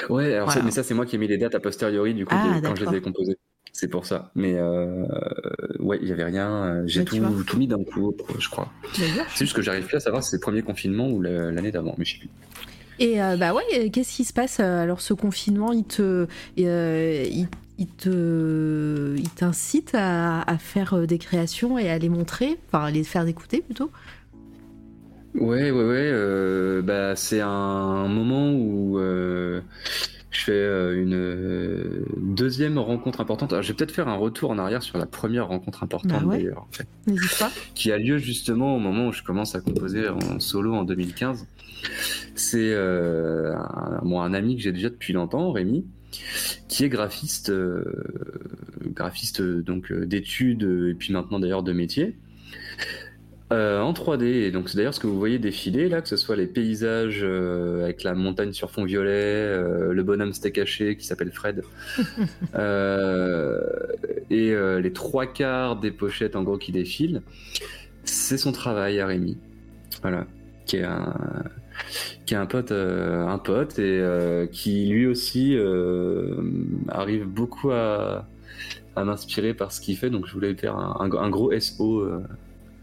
Ouais, 0.09 0.35
alors 0.35 0.53
mais 0.65 0.73
ça, 0.73 0.83
c'est 0.83 0.95
moi 0.95 1.07
qui 1.07 1.15
ai 1.15 1.19
mis 1.19 1.29
les 1.29 1.39
dates 1.39 1.55
a 1.55 1.61
posteriori, 1.61 2.15
du 2.15 2.27
coup, 2.27 2.35
ah, 2.37 2.61
quand 2.61 2.75
je 2.75 2.85
les 2.85 2.97
ai 2.97 3.01
composées. 3.01 3.39
C'est 3.75 3.89
pour 3.89 4.07
ça. 4.07 4.31
Mais 4.37 4.55
euh, 4.55 5.05
ouais, 5.81 5.99
il 6.01 6.07
n'y 6.07 6.13
avait 6.13 6.25
rien. 6.25 6.49
Euh, 6.49 6.83
j'ai 6.87 7.05
tout, 7.05 7.19
tout, 7.45 7.59
mis 7.59 7.67
d'un 7.67 7.83
coup, 7.83 8.15
je 8.39 8.49
crois. 8.49 8.73
C'est 8.93 9.45
juste 9.45 9.57
que 9.57 9.63
j'arrive 9.63 9.85
plus 9.85 9.97
à 9.97 10.01
savoir 10.01 10.23
si 10.23 10.31
c'est 10.31 10.37
le 10.37 10.43
premier 10.43 10.63
confinement 10.63 11.11
ou 11.11 11.21
l'année 11.21 11.73
d'avant, 11.73 11.97
mais 11.99 12.05
je 12.05 12.13
sais 12.13 12.19
plus. 12.21 12.29
Et 13.01 13.21
euh, 13.21 13.37
bah 13.37 13.53
ouais, 13.53 13.91
qu'est-ce 13.91 14.15
qui 14.15 14.25
se 14.25 14.33
passe 14.33 14.61
alors 14.61 15.01
ce 15.01 15.13
confinement 15.13 15.73
Il 15.73 15.83
te, 15.83 16.29
il, 16.57 17.49
te, 17.99 19.17
il 19.19 19.31
t'incite 19.31 19.91
à, 19.95 20.43
à, 20.43 20.57
faire 20.57 21.05
des 21.09 21.19
créations 21.19 21.77
et 21.77 21.91
à 21.91 21.99
les 21.99 22.09
montrer, 22.09 22.57
enfin 22.69 22.85
à 22.85 22.91
les 22.93 23.03
faire 23.03 23.27
écouter 23.27 23.61
plutôt? 23.61 23.91
Ouais, 25.35 25.73
ouais, 25.73 25.85
ouais. 25.85 26.83
bah 26.83 27.17
c'est 27.17 27.41
un 27.41 28.07
moment 28.07 28.53
où 28.53 29.01
je 30.35 30.41
fais 30.41 30.53
euh, 30.53 31.01
une 31.01 31.15
euh, 31.15 32.05
deuxième 32.17 32.79
rencontre 32.79 33.21
importante. 33.21 33.53
Alors, 33.53 33.63
je 33.63 33.69
vais 33.69 33.75
peut-être 33.75 33.93
faire 33.93 34.09
un 34.09 34.17
retour 34.17 34.51
en 34.51 34.59
arrière 34.59 34.83
sur 34.83 34.99
la 34.99 35.07
première 35.07 35.49
rencontre 35.49 35.83
importante 35.83 36.25
bah 36.25 36.37
d'ailleurs, 36.37 36.67
qui 37.75 37.93
a 37.93 37.99
lieu 37.99 38.19
justement 38.19 38.77
au 38.77 38.79
moment 38.79 39.09
où 39.09 39.13
je 39.13 39.23
commence 39.23 39.55
à 39.55 39.61
composer 39.61 40.09
en 40.09 40.41
solo 40.41 40.75
en 40.75 40.85
2015. 40.85 41.47
C'est 42.35 42.73
euh, 42.73 43.55
un, 43.57 44.11
un 44.11 44.35
ami 44.35 44.57
que 44.57 44.63
j'ai 44.63 44.73
déjà 44.73 44.91
depuis 44.91 45.13
longtemps, 45.13 45.53
Rémi, 45.53 45.85
qui 46.69 46.85
est 46.85 46.89
graphiste, 46.89 47.53
graphiste 48.87 49.43
donc 49.43 49.93
d'études 49.93 50.63
et 50.63 50.95
puis 50.95 51.13
maintenant 51.13 51.39
d'ailleurs 51.39 51.63
de 51.63 51.73
métier. 51.73 52.17
Euh, 53.53 53.83
en 53.83 53.93
3D, 53.93 54.25
et 54.25 54.51
donc 54.51 54.71
c'est 54.71 54.79
d'ailleurs 54.79 54.95
ce 54.95 55.01
que 55.01 55.07
vous 55.07 55.19
voyez 55.19 55.39
défiler 55.39 55.91
là, 55.91 56.01
que 56.01 56.09
ce 56.09 56.17
soit 56.17 56.35
les 56.35 56.47
paysages 56.47 57.21
euh, 57.23 57.85
avec 57.85 58.03
la 58.03 58.15
montagne 58.15 58.55
sur 58.55 58.71
fond 58.71 58.85
violet, 58.85 59.11
euh, 59.11 59.93
le 59.93 60.03
bonhomme 60.03 60.33
steak 60.33 60.55
caché 60.55 60.97
qui 60.97 61.05
s'appelle 61.05 61.31
Fred, 61.31 61.63
et 64.31 64.55
les 64.81 64.93
trois 64.95 65.27
quarts 65.27 65.77
des 65.77 65.91
pochettes 65.91 66.37
en 66.37 66.43
gros 66.43 66.57
qui 66.57 66.73
défilent, 66.73 67.21
c'est 68.05 68.39
son 68.39 68.51
travail 68.51 68.99
à 68.99 69.07
Rémi, 69.07 69.37
voilà, 70.01 70.27
qui 70.65 70.79
est 70.79 70.85
un, 70.85 71.15
qui 72.25 72.33
est 72.33 72.39
un 72.39 72.47
pote, 72.47 72.73
un 72.73 73.39
pote 73.39 73.79
et 73.79 74.49
qui 74.53 74.87
lui 74.87 75.07
aussi 75.07 75.55
arrive 76.89 77.27
beaucoup 77.27 77.73
à, 77.73 78.27
m'inspirer 78.97 79.53
par 79.53 79.71
ce 79.71 79.83
qu'il 79.83 79.99
fait, 79.99 80.09
donc 80.09 80.27
je 80.27 80.33
voulais 80.33 80.55
faire 80.55 80.79
un, 80.79 81.11
un 81.13 81.29
gros 81.29 81.53
SO 81.61 82.09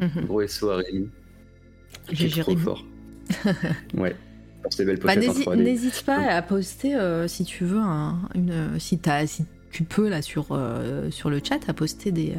Mhm. 0.01 0.25
Gros 0.25 0.47
SO 0.47 0.71
à 0.71 0.77
Rémi. 0.77 1.09
J'ai 2.11 2.29
trop 2.29 2.57
fort. 2.57 2.83
ouais. 3.93 4.15
Pour 4.63 4.73
ces 4.73 4.85
belles 4.85 4.99
bah, 4.99 5.15
N'hésite 5.15 6.03
pas 6.03 6.17
à 6.17 6.41
poster 6.41 6.95
euh, 6.95 7.27
si 7.27 7.45
tu 7.45 7.65
veux 7.65 7.81
une 8.35 8.79
si, 8.79 8.99
as, 9.05 9.27
si 9.27 9.45
tu 9.71 9.83
peux 9.83 10.09
là 10.09 10.21
sur 10.21 10.47
euh, 10.51 11.09
sur 11.09 11.29
le 11.29 11.39
chat 11.43 11.59
à 11.67 11.73
poster 11.73 12.11
des 12.11 12.33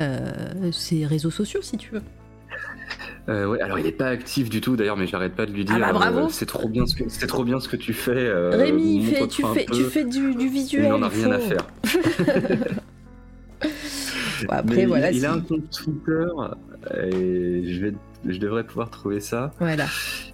euh, 0.00 0.72
ses 0.72 1.06
réseaux 1.06 1.30
sociaux 1.30 1.62
si 1.62 1.76
tu 1.76 1.92
veux. 1.92 2.02
Euh, 3.28 3.48
ouais, 3.48 3.60
alors 3.60 3.78
il 3.78 3.86
est 3.86 3.92
pas 3.92 4.06
actif 4.06 4.48
du 4.48 4.60
tout 4.60 4.76
d'ailleurs, 4.76 4.96
mais 4.96 5.06
j'arrête 5.06 5.34
pas 5.34 5.46
de 5.46 5.52
lui 5.52 5.64
dire. 5.64 5.76
Ah 5.76 5.92
bah, 5.92 5.92
bravo. 5.92 6.28
c'est 6.28 6.46
trop 6.46 6.68
bien 6.68 6.86
ce 6.86 6.94
que 6.94 7.04
c'est 7.08 7.26
trop 7.26 7.44
bien 7.44 7.58
ce 7.58 7.68
que 7.68 7.76
tu 7.76 7.92
fais. 7.92 8.30
Rémi, 8.50 9.04
fait, 9.04 9.26
tu 9.26 9.42
fais 9.54 9.66
tu 9.66 9.84
fais 9.84 10.04
du, 10.04 10.34
du 10.34 10.48
visuel. 10.48 10.84
Il 10.84 10.90
n'en 10.90 11.02
a 11.02 11.08
rien 11.08 11.32
à 11.32 11.38
faire. 11.38 11.66
après 14.48 14.86
voilà. 14.86 15.10
Il, 15.10 15.24
a 15.24 15.32
un 15.32 15.40
compte 15.40 15.70
Twitter 15.70 16.26
et 16.94 17.72
je, 17.72 17.80
vais, 17.80 17.92
je 18.26 18.38
devrais 18.38 18.64
pouvoir 18.64 18.90
trouver 18.90 19.20
ça. 19.20 19.52
Voilà. 19.58 19.86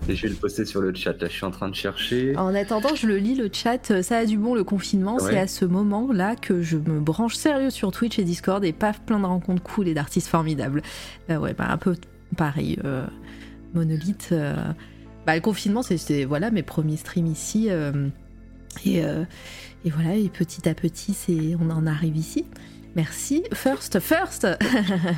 Et 0.08 0.14
je 0.14 0.22
vais 0.22 0.28
le 0.28 0.34
poster 0.34 0.64
sur 0.64 0.80
le 0.80 0.94
chat. 0.94 1.20
Là, 1.20 1.28
je 1.28 1.32
suis 1.32 1.44
en 1.44 1.50
train 1.50 1.68
de 1.68 1.74
chercher. 1.74 2.36
En 2.36 2.54
attendant, 2.54 2.94
je 2.94 3.06
le 3.06 3.18
lis 3.18 3.34
le 3.34 3.48
chat. 3.52 4.02
Ça 4.02 4.18
a 4.18 4.24
du 4.24 4.36
bon 4.38 4.54
le 4.54 4.64
confinement. 4.64 5.18
C'est 5.18 5.38
à 5.38 5.46
ce 5.46 5.64
moment-là 5.64 6.36
que 6.36 6.62
je 6.62 6.76
me 6.76 7.00
branche 7.00 7.34
sérieux 7.34 7.70
sur 7.70 7.92
Twitch 7.92 8.18
et 8.18 8.24
Discord 8.24 8.64
et 8.64 8.72
paf, 8.72 9.00
plein 9.02 9.20
de 9.20 9.26
rencontres 9.26 9.62
cool 9.62 9.88
et 9.88 9.94
d'artistes 9.94 10.28
formidables. 10.28 10.82
Euh, 11.30 11.36
ouais, 11.36 11.54
bah, 11.54 11.66
un 11.68 11.78
peu 11.78 11.96
pareil. 12.36 12.78
Euh, 12.84 13.06
monolithe. 13.74 14.30
Euh, 14.32 14.54
bah, 15.26 15.34
le 15.34 15.40
confinement, 15.40 15.82
c'est 15.82 16.24
voilà 16.24 16.50
mes 16.50 16.62
premiers 16.62 16.96
streams 16.96 17.26
ici. 17.26 17.68
et, 18.84 18.98
et 19.84 19.90
voilà, 19.90 20.16
et 20.16 20.28
petit 20.28 20.68
à 20.68 20.74
petit, 20.74 21.56
on 21.60 21.70
en 21.70 21.86
arrive 21.86 22.16
ici. 22.16 22.46
Merci. 22.94 23.42
First, 23.54 24.00
first 24.00 24.46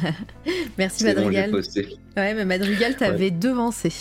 Merci 0.78 1.04
Madrigal. 1.04 1.52
ouais, 1.52 2.34
mais 2.34 2.44
Madrigal 2.44 2.96
t'avait 2.96 3.30
devancé. 3.30 3.92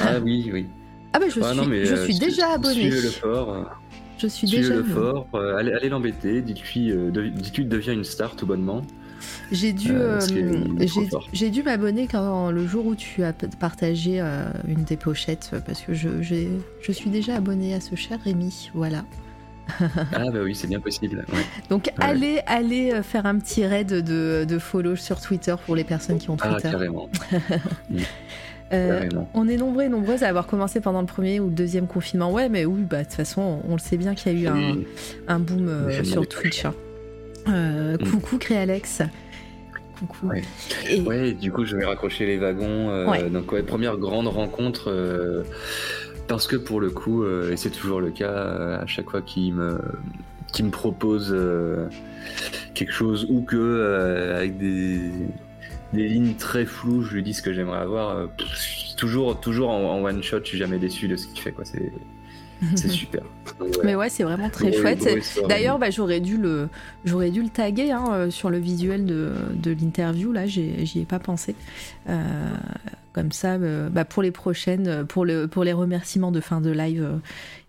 ah 0.00 0.18
oui, 0.22 0.50
oui. 0.52 0.66
Ah 1.12 1.18
bah 1.18 1.26
je 1.26 1.40
suis, 1.40 1.86
je 1.86 1.94
euh, 1.94 2.04
suis 2.04 2.18
déjà 2.18 2.52
abonné. 2.52 2.88
le 2.88 3.00
fort. 3.00 3.70
Je 4.18 4.26
suis 4.26 4.48
déjà 4.48 4.74
le 4.74 4.84
fort. 4.84 5.28
Euh, 5.34 5.56
allez, 5.56 5.72
allez 5.72 5.88
l'embêter. 5.88 6.40
Dites-lui, 6.40 6.90
euh, 6.90 7.10
de 7.10 7.90
une 7.90 8.04
star 8.04 8.36
tout 8.36 8.46
bonnement. 8.46 8.82
J'ai 9.52 9.72
dû, 9.72 9.92
j'ai 11.32 11.50
dû 11.50 11.62
m'abonner 11.62 12.08
quand 12.08 12.50
le 12.50 12.66
jour 12.66 12.86
où 12.86 12.94
tu 12.96 13.22
as 13.22 13.32
partagé 13.32 14.20
une 14.66 14.82
des 14.82 14.96
pochettes 14.96 15.52
parce 15.64 15.82
que 15.82 15.94
je, 15.94 16.08
je 16.22 16.92
suis 16.92 17.08
déjà 17.10 17.36
abonné 17.36 17.74
à 17.74 17.80
ce 17.80 17.94
cher 17.94 18.18
Rémi. 18.24 18.70
Voilà 18.74 19.04
ah 20.12 20.30
bah 20.32 20.40
oui, 20.42 20.54
c'est 20.54 20.66
bien 20.66 20.80
possible. 20.80 21.24
Donc 21.70 21.90
allez, 21.98 22.40
allez 22.46 22.92
euh, 22.92 23.02
faire 23.02 23.26
un 23.26 23.38
petit 23.38 23.64
raid 23.66 23.88
de, 23.88 24.44
de, 24.48 24.58
follow 24.58 24.96
sur 24.96 25.20
Twitter 25.20 25.54
pour 25.66 25.76
les 25.76 25.84
personnes 25.84 26.18
qui 26.18 26.30
ont 26.30 26.36
ah, 26.40 26.52
Twitter. 26.52 26.68
Ah, 26.68 26.72
carrément. 26.72 27.08
Euh, 28.72 29.06
on 29.34 29.48
est 29.48 29.58
nombreux 29.58 29.82
et 29.82 29.90
nombreuses 29.90 30.22
à 30.22 30.28
avoir 30.28 30.46
commencé 30.46 30.80
pendant 30.80 31.02
le 31.02 31.06
premier 31.06 31.40
ou 31.40 31.48
le 31.48 31.52
deuxième 31.52 31.86
confinement. 31.86 32.32
Ouais, 32.32 32.48
mais 32.48 32.64
oui, 32.64 32.80
bah 32.88 33.00
de 33.00 33.02
toute 33.02 33.12
façon, 33.12 33.60
on 33.68 33.72
le 33.72 33.78
sait 33.78 33.98
bien 33.98 34.14
qu'il 34.14 34.32
y 34.32 34.46
a 34.46 34.50
eu 34.54 34.86
un, 35.28 35.38
boom 35.38 35.68
euh, 35.68 36.02
sur 36.04 36.26
Twitch. 36.26 36.64
Hein. 36.64 36.72
Mm. 37.46 37.98
Coucou 37.98 38.38
Créalex. 38.38 39.02
Coucou. 39.98 40.28
Ouais. 40.28 40.42
Et... 40.88 41.02
ouais. 41.02 41.32
du 41.32 41.52
coup, 41.52 41.66
je 41.66 41.76
vais 41.76 41.84
raccrocher 41.84 42.24
les 42.24 42.38
wagons. 42.38 43.04
Donc, 43.28 43.52
ouais, 43.52 43.62
première 43.62 43.98
grande 43.98 44.28
rencontre 44.28 44.90
Parce 46.32 46.46
que 46.46 46.56
pour 46.56 46.80
le 46.80 46.88
coup, 46.90 47.26
et 47.26 47.58
c'est 47.58 47.68
toujours 47.68 48.00
le 48.00 48.10
cas, 48.10 48.78
à 48.80 48.86
chaque 48.86 49.10
fois 49.10 49.20
qu'il 49.20 49.52
me, 49.52 49.78
me 50.60 50.70
propose 50.70 51.36
quelque 52.72 52.92
chose 52.92 53.26
ou 53.28 53.42
que 53.42 54.32
avec 54.34 54.56
des, 54.56 55.10
des 55.92 56.08
lignes 56.08 56.34
très 56.34 56.64
floues, 56.64 57.02
je 57.02 57.16
lui 57.16 57.22
dis 57.22 57.34
ce 57.34 57.42
que 57.42 57.52
j'aimerais 57.52 57.80
avoir, 57.80 58.28
toujours, 58.96 59.40
toujours 59.40 59.68
en, 59.68 59.92
en, 59.92 60.02
one 60.02 60.22
shot, 60.22 60.38
je 60.42 60.48
suis 60.48 60.58
jamais 60.58 60.78
déçu 60.78 61.06
de 61.06 61.16
ce 61.16 61.26
qu'il 61.26 61.38
fait. 61.38 61.52
Quoi. 61.52 61.66
C'est, 61.66 61.92
c'est 62.76 62.88
super. 62.88 63.22
Mais 63.84 63.94
ouais, 63.94 64.08
c'est 64.08 64.22
vraiment 64.22 64.50
très 64.50 64.72
chouette. 64.72 65.08
D'ailleurs, 65.48 65.78
bah, 65.78 65.90
j'aurais 65.90 66.20
dû 66.20 66.36
le, 66.36 66.68
j'aurais 67.04 67.30
dû 67.30 67.42
le 67.42 67.48
taguer 67.48 67.90
hein, 67.90 68.06
euh, 68.10 68.30
sur 68.30 68.50
le 68.50 68.58
visuel 68.58 69.04
de, 69.06 69.32
de 69.54 69.72
l'interview. 69.72 70.32
Là, 70.32 70.46
j'y 70.46 71.00
ai 71.00 71.04
pas 71.04 71.18
pensé. 71.18 71.54
Euh, 72.08 72.54
comme 73.12 73.32
ça, 73.32 73.54
euh, 73.54 73.88
bah, 73.88 74.04
pour 74.04 74.22
les 74.22 74.30
prochaines, 74.30 75.04
pour 75.06 75.24
le, 75.24 75.46
pour 75.48 75.64
les 75.64 75.72
remerciements 75.72 76.32
de 76.32 76.40
fin 76.40 76.60
de 76.60 76.70
live 76.70 77.20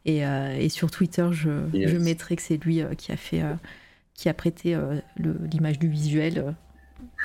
et, 0.05 0.21
et, 0.21 0.69
sur 0.69 0.91
Twitter, 0.91 1.27
je, 1.31 1.49
je 1.73 1.97
mettrai 1.97 2.35
que 2.35 2.41
c'est 2.41 2.57
lui 2.57 2.81
qui 2.97 3.11
a 3.11 3.17
fait, 3.17 3.41
qui 4.13 4.29
a 4.29 4.33
prêté 4.33 4.77
l'image 5.17 5.79
du 5.79 5.87
visuel 5.87 6.55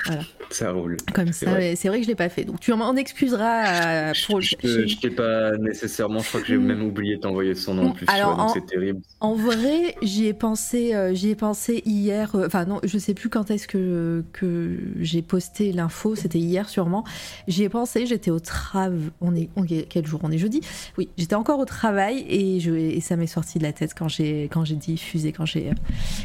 voilà. 0.05 0.21
Ça 0.51 0.71
roule. 0.71 0.97
Comme 1.13 1.31
ça, 1.31 1.45
c'est 1.75 1.87
vrai 1.89 1.99
que 1.99 2.03
je 2.03 2.09
l'ai 2.09 2.15
pas 2.15 2.29
fait. 2.29 2.43
Donc 2.43 2.59
tu 2.59 2.73
m'en 2.73 2.95
excuseras. 2.95 4.09
Euh, 4.09 4.13
pour... 4.25 4.41
Je, 4.41 4.55
je, 4.63 4.99
t'ai 4.99 5.11
pas 5.11 5.57
nécessairement. 5.57 6.19
Je 6.19 6.27
crois 6.27 6.41
que 6.41 6.47
j'ai 6.47 6.57
même 6.57 6.83
oublié 6.83 7.17
de 7.17 7.21
t'envoyer 7.21 7.53
son 7.53 7.75
nom 7.75 7.87
en 7.89 7.91
plus. 7.91 8.07
Alors, 8.09 8.51
c'est 8.53 8.65
terrible. 8.65 9.01
En 9.19 9.35
vrai, 9.35 9.95
j'y 10.01 10.25
ai 10.25 10.33
pensé. 10.33 10.95
Euh, 10.95 11.13
j'y 11.13 11.29
ai 11.29 11.35
pensé 11.35 11.83
hier. 11.85 12.35
Euh, 12.35 12.47
enfin 12.47 12.65
non, 12.65 12.79
je 12.83 12.97
sais 12.97 13.13
plus 13.13 13.29
quand 13.29 13.51
est-ce 13.51 13.67
que 13.67 14.23
que 14.33 14.79
j'ai 14.99 15.21
posté 15.21 15.71
l'info. 15.71 16.15
C'était 16.15 16.39
hier 16.39 16.67
sûrement. 16.67 17.03
J'y 17.47 17.63
ai 17.63 17.69
pensé. 17.69 18.05
J'étais 18.05 18.31
au 18.31 18.39
travail. 18.39 19.11
On 19.21 19.35
est, 19.35 19.49
quel 19.87 20.07
jour 20.07 20.21
On 20.23 20.31
est 20.31 20.37
jeudi? 20.39 20.61
Oui, 20.97 21.09
j'étais 21.17 21.35
encore 21.35 21.59
au 21.59 21.65
travail 21.65 22.25
et 22.27 22.59
je 22.59 22.71
et 22.71 23.01
ça 23.01 23.17
m'est 23.17 23.27
sorti 23.27 23.59
de 23.59 23.63
la 23.63 23.73
tête 23.73 23.93
quand 23.93 24.07
j'ai 24.07 24.49
quand 24.51 24.65
j'ai 24.65 24.75
diffusé 24.75 25.31
quand 25.31 25.45
j'ai 25.45 25.71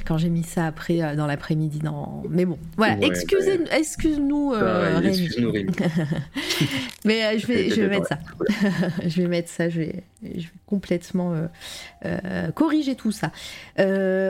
quand 0.07 0.17
j'ai 0.17 0.31
mis 0.31 0.45
ça 0.45 0.67
après 0.67 1.15
dans 1.17 1.27
l'après-midi. 1.27 1.81
Dans... 1.81 2.23
Mais 2.31 2.47
bon, 2.47 2.59
voilà. 2.77 2.97
excusez 3.03 3.59
excuse-nous, 3.71 4.53
euh, 4.55 4.99
Rémi. 4.99 5.29
Mais 7.05 7.25
euh, 7.25 7.39
je 7.39 7.47
vais, 7.47 7.71
je 7.71 7.81
vais 7.81 7.89
mettre 7.89 8.09
ça. 8.09 8.19
je 9.07 9.23
vais 9.23 9.29
mettre 9.29 9.49
ça. 9.49 9.69
Je 9.69 9.81
vais, 9.81 10.05
je 10.23 10.43
vais 10.43 10.53
complètement 10.67 11.35
euh, 12.05 12.51
corriger 12.53 12.95
tout 12.95 13.13
ça. 13.13 13.31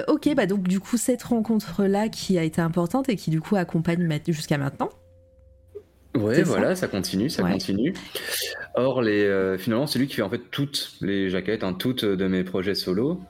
ok, 0.09 0.35
bah 0.35 0.47
donc 0.47 0.69
du 0.69 0.81
coup 0.81 0.97
cette 0.97 1.23
rencontre 1.23 1.85
là 1.85 2.09
qui 2.09 2.39
a 2.39 2.43
été 2.43 2.61
importante 2.61 3.09
et 3.09 3.17
qui 3.17 3.31
du 3.31 3.41
coup 3.41 3.57
accompagne 3.57 4.21
jusqu'à 4.29 4.59
maintenant. 4.59 4.91
Ouais, 6.17 6.43
voilà, 6.43 6.77
ça, 6.77 6.87
continue, 6.87 7.29
ça 7.29 7.43
continue. 7.43 7.93
Or, 8.77 9.03
les, 9.03 9.57
finalement, 9.59 9.89
c'est 9.89 9.99
lui 9.99 10.07
qui 10.07 10.15
fait 10.15 10.23
en 10.23 10.31
fait 10.31 10.43
toutes 10.53 10.93
les 11.01 11.29
jaquettes, 11.29 11.65
hein, 11.65 11.73
toutes 11.73 12.05
de 12.05 12.27
mes 12.29 12.45
projets 12.45 12.77
solo. 12.77 13.21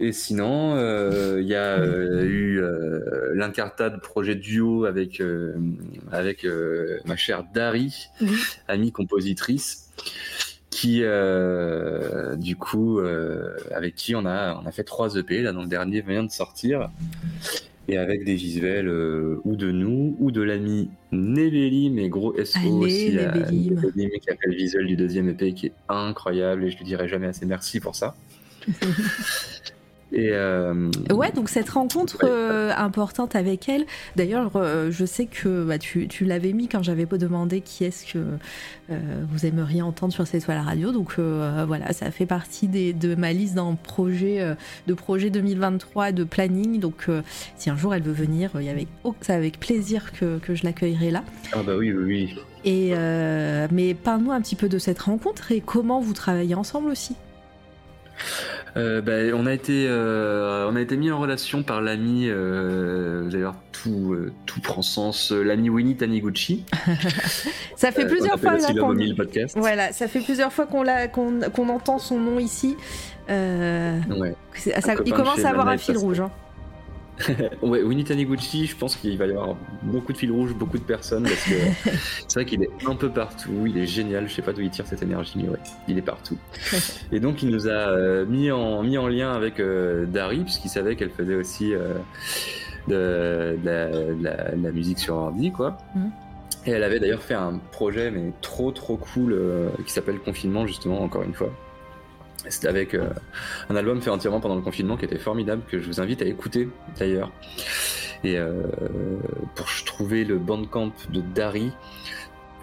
Et 0.00 0.12
sinon, 0.12 0.76
euh, 0.76 1.40
il 1.40 1.48
y 1.48 1.56
a 1.56 1.78
euh, 1.78 2.22
eu 2.22 2.60
euh, 2.60 3.32
l'incartade 3.34 4.00
projet 4.00 4.36
duo 4.36 4.84
avec, 4.84 5.20
avec 6.12 6.46
ma 7.04 7.16
chère 7.16 7.44
Dari, 7.52 8.08
amie 8.68 8.92
compositrice, 8.92 9.90
qui, 10.70 11.02
du 12.36 12.56
coup, 12.56 13.00
avec 13.74 13.94
qui 13.96 14.14
on 14.14 14.24
a, 14.24 14.60
on 14.62 14.66
a 14.66 14.72
fait 14.72 14.84
trois 14.84 15.16
EP. 15.16 15.42
Là, 15.42 15.52
dans 15.52 15.62
le 15.62 15.68
dernier 15.68 16.02
vient 16.02 16.24
de 16.24 16.30
sortir. 16.30 16.90
Et 17.90 17.96
avec 17.96 18.22
des 18.22 18.34
visuels 18.34 18.90
ou 19.44 19.56
de 19.56 19.72
nous, 19.72 20.14
ou 20.20 20.30
de 20.30 20.42
l'ami 20.42 20.90
Nebeli, 21.10 21.88
mais 21.88 22.10
gros 22.10 22.34
SO 22.44 22.58
aussi, 22.82 23.18
à 23.18 23.32
qui 23.32 23.72
a 24.30 24.36
fait 24.36 24.46
le 24.46 24.54
visuel 24.54 24.86
du 24.86 24.94
deuxième 24.94 25.30
EP 25.30 25.54
qui 25.54 25.66
est 25.68 25.72
incroyable 25.88 26.64
et 26.64 26.70
je 26.70 26.76
lui 26.76 26.84
dirai 26.84 27.08
jamais 27.08 27.28
assez 27.28 27.46
merci 27.46 27.80
pour 27.80 27.96
ça. 27.96 28.14
Et 30.12 30.30
euh, 30.32 30.90
Ouais, 31.10 31.32
donc 31.32 31.48
cette 31.48 31.68
rencontre 31.68 32.18
euh, 32.24 32.72
importante 32.76 33.36
avec 33.36 33.68
elle, 33.68 33.84
d'ailleurs, 34.16 34.52
euh, 34.56 34.90
je 34.90 35.04
sais 35.04 35.26
que 35.26 35.64
bah, 35.64 35.78
tu, 35.78 36.08
tu 36.08 36.24
l'avais 36.24 36.52
mis 36.52 36.68
quand 36.68 36.82
j'avais 36.82 37.04
pas 37.04 37.18
demandé 37.18 37.60
qui 37.60 37.84
est-ce 37.84 38.12
que 38.12 38.18
vous 38.88 39.44
aimeriez 39.44 39.82
entendre 39.82 40.14
sur 40.14 40.26
cette 40.26 40.44
toile 40.44 40.60
radio. 40.64 40.92
Donc 40.92 41.18
voilà, 41.18 41.92
ça 41.92 42.10
fait 42.10 42.26
partie 42.26 42.68
des, 42.68 42.92
de 42.92 43.14
ma 43.14 43.32
liste 43.32 43.54
dans 43.54 43.74
projet, 43.74 44.56
de 44.86 44.94
projet 44.94 45.30
2023 45.30 46.12
de 46.12 46.24
planning. 46.24 46.80
Donc 46.80 47.08
si 47.56 47.68
un 47.68 47.76
jour 47.76 47.94
elle 47.94 48.02
veut 48.02 48.12
venir, 48.12 48.50
il 48.54 48.62
y 48.62 48.70
avec, 48.70 48.88
oh, 49.04 49.14
c'est 49.20 49.34
avec 49.34 49.60
plaisir 49.60 50.12
que, 50.12 50.38
que 50.38 50.54
je 50.54 50.64
l'accueillerai 50.64 51.10
là. 51.10 51.22
Ah 51.52 51.62
bah 51.62 51.76
oui, 51.76 51.92
oui, 51.92 52.04
oui. 52.04 52.36
Et, 52.64 52.94
mais 53.70 53.94
parle-nous 53.94 54.32
un 54.32 54.40
petit 54.40 54.56
peu 54.56 54.68
de 54.68 54.78
cette 54.78 55.00
rencontre 55.00 55.52
et 55.52 55.60
comment 55.60 56.00
vous 56.00 56.14
travaillez 56.14 56.54
ensemble 56.54 56.90
aussi. 56.90 57.14
Euh, 58.76 59.00
bah, 59.00 59.34
on 59.34 59.46
a 59.46 59.52
été 59.52 59.86
euh, 59.88 60.68
on 60.70 60.76
a 60.76 60.80
été 60.80 60.96
mis 60.96 61.10
en 61.10 61.18
relation 61.18 61.62
par 61.62 61.80
l'ami 61.80 62.26
euh, 62.28 63.28
d'ailleurs 63.28 63.56
tout 63.72 64.16
tout 64.46 64.60
prend 64.60 64.82
sens 64.82 65.30
l'ami 65.32 65.70
Winnie 65.70 65.96
Taniguchi. 65.96 66.64
ça 67.76 67.92
fait 67.92 68.06
plusieurs 68.06 68.38
fois 68.38 68.56
qu'on 68.58 68.94
voilà 69.56 69.92
ça 69.92 70.06
fait 70.06 70.20
plusieurs 70.20 70.52
fois 70.52 70.66
qu'on 70.66 70.84
qu'on 71.52 71.68
entend 71.68 71.98
son 71.98 72.18
nom 72.18 72.38
ici. 72.38 72.76
Ouais. 73.28 74.34
il 75.04 75.12
commence 75.12 75.44
à 75.44 75.50
avoir 75.50 75.68
un 75.68 75.78
fil 75.78 75.96
rouge. 75.96 76.20
Hein. 76.20 76.30
ouais, 77.62 77.82
Winnie 77.82 78.04
Taniguchi, 78.04 78.66
je 78.66 78.76
pense 78.76 78.96
qu'il 78.96 79.16
va 79.18 79.26
y 79.26 79.30
avoir 79.30 79.56
beaucoup 79.82 80.12
de 80.12 80.18
fils 80.18 80.30
rouges, 80.30 80.54
beaucoup 80.54 80.78
de 80.78 80.84
personnes, 80.84 81.24
parce 81.24 81.44
que 81.44 81.90
c'est 82.28 82.34
vrai 82.34 82.44
qu'il 82.44 82.62
est 82.62 82.70
un 82.86 82.94
peu 82.94 83.10
partout, 83.10 83.66
il 83.66 83.76
est 83.78 83.86
génial, 83.86 84.28
je 84.28 84.34
sais 84.34 84.42
pas 84.42 84.52
d'où 84.52 84.60
il 84.60 84.70
tire 84.70 84.86
cette 84.86 85.02
énergie, 85.02 85.34
mais 85.36 85.48
ouais, 85.48 85.58
il 85.88 85.98
est 85.98 86.02
partout. 86.02 86.38
Et 87.12 87.20
donc 87.20 87.42
il 87.42 87.50
nous 87.50 87.68
a 87.68 87.70
euh, 87.70 88.26
mis, 88.26 88.50
en, 88.50 88.82
mis 88.82 88.98
en 88.98 89.08
lien 89.08 89.32
avec 89.32 89.60
euh, 89.60 90.06
Dari, 90.06 90.44
puisqu'il 90.44 90.70
savait 90.70 90.96
qu'elle 90.96 91.10
faisait 91.10 91.34
aussi 91.34 91.74
euh, 91.74 91.94
de, 92.88 93.58
la, 94.22 94.72
musique 94.72 94.98
sur 94.98 95.16
ordi, 95.16 95.50
quoi. 95.50 95.78
Mm. 95.94 96.08
Et 96.66 96.70
elle 96.72 96.82
avait 96.82 97.00
d'ailleurs 97.00 97.22
fait 97.22 97.34
un 97.34 97.60
projet, 97.72 98.10
mais 98.10 98.32
trop 98.42 98.72
trop 98.72 98.96
cool, 98.96 99.38
qui 99.86 99.92
s'appelle 99.92 100.18
Confinement, 100.18 100.66
justement, 100.66 101.00
encore 101.02 101.22
une 101.22 101.32
fois. 101.32 101.50
C'était 102.48 102.68
avec 102.68 102.94
euh, 102.94 103.08
un 103.68 103.76
album 103.76 104.00
fait 104.00 104.10
entièrement 104.10 104.40
pendant 104.40 104.56
le 104.56 104.62
confinement 104.62 104.96
qui 104.96 105.04
était 105.04 105.18
formidable, 105.18 105.62
que 105.68 105.78
je 105.80 105.86
vous 105.86 106.00
invite 106.00 106.22
à 106.22 106.24
écouter 106.24 106.68
d'ailleurs. 106.98 107.30
Et 108.24 108.36
euh, 108.36 108.62
pour 109.54 109.66
trouver 109.84 110.24
le 110.24 110.38
bandcamp 110.38 110.92
de 111.10 111.20
Dari, 111.20 111.72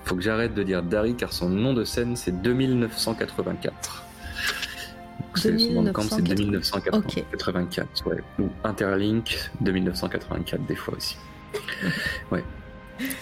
faut 0.04 0.16
que 0.16 0.22
j'arrête 0.22 0.54
de 0.54 0.64
dire 0.64 0.84
Dari 0.84 1.16
car 1.16 1.34
son 1.34 1.50
nom 1.50 1.74
de 1.74 1.84
scène 1.84 2.16
c'est 2.16 2.42
2984. 2.42 4.04
Son 5.36 5.50
bandcamp 5.74 6.04
c'est 6.04 6.22
2984, 6.22 8.08
ouais. 8.08 8.18
ou 8.40 8.50
Interlink 8.64 9.50
2984 9.62 10.66
des 10.66 10.76
fois 10.76 10.96
aussi. 10.96 11.18
ouais. 12.32 12.44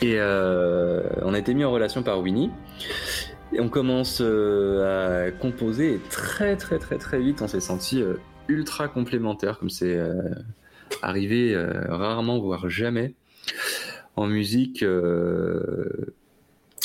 Et 0.02 0.16
euh, 0.18 1.02
on 1.24 1.34
a 1.34 1.40
été 1.40 1.54
mis 1.54 1.64
en 1.64 1.72
relation 1.72 2.04
par 2.04 2.20
Winnie. 2.20 2.52
Et 3.54 3.60
on 3.60 3.70
commence 3.70 4.20
euh, 4.22 5.28
à 5.28 5.32
composer 5.32 5.96
et 5.96 6.00
très 6.10 6.58
très 6.58 6.80
très 6.80 6.98
très 6.98 7.20
vite 7.20 7.42
on 7.44 7.48
s'est 7.48 7.60
senti 7.60 8.02
euh, 8.02 8.16
ultra 8.48 8.88
complémentaires 8.88 9.60
comme 9.60 9.70
c'est 9.70 9.96
euh, 9.96 10.34
arrivé 11.04 11.56
rarement 11.88 12.40
voire 12.40 12.70
jamais 12.70 13.14
en 14.16 14.28
musique. 14.28 14.86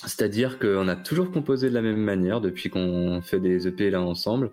C'est-à-dire 0.07 0.59
qu'on 0.59 0.89
a 0.89 0.97
toujours 0.97 1.31
composé 1.31 1.69
de 1.69 1.75
la 1.75 1.83
même 1.83 2.01
manière 2.01 2.41
depuis 2.41 2.71
qu'on 2.71 3.21
fait 3.23 3.41
des 3.41 3.67
EP 3.67 3.95
ensemble. 3.95 4.51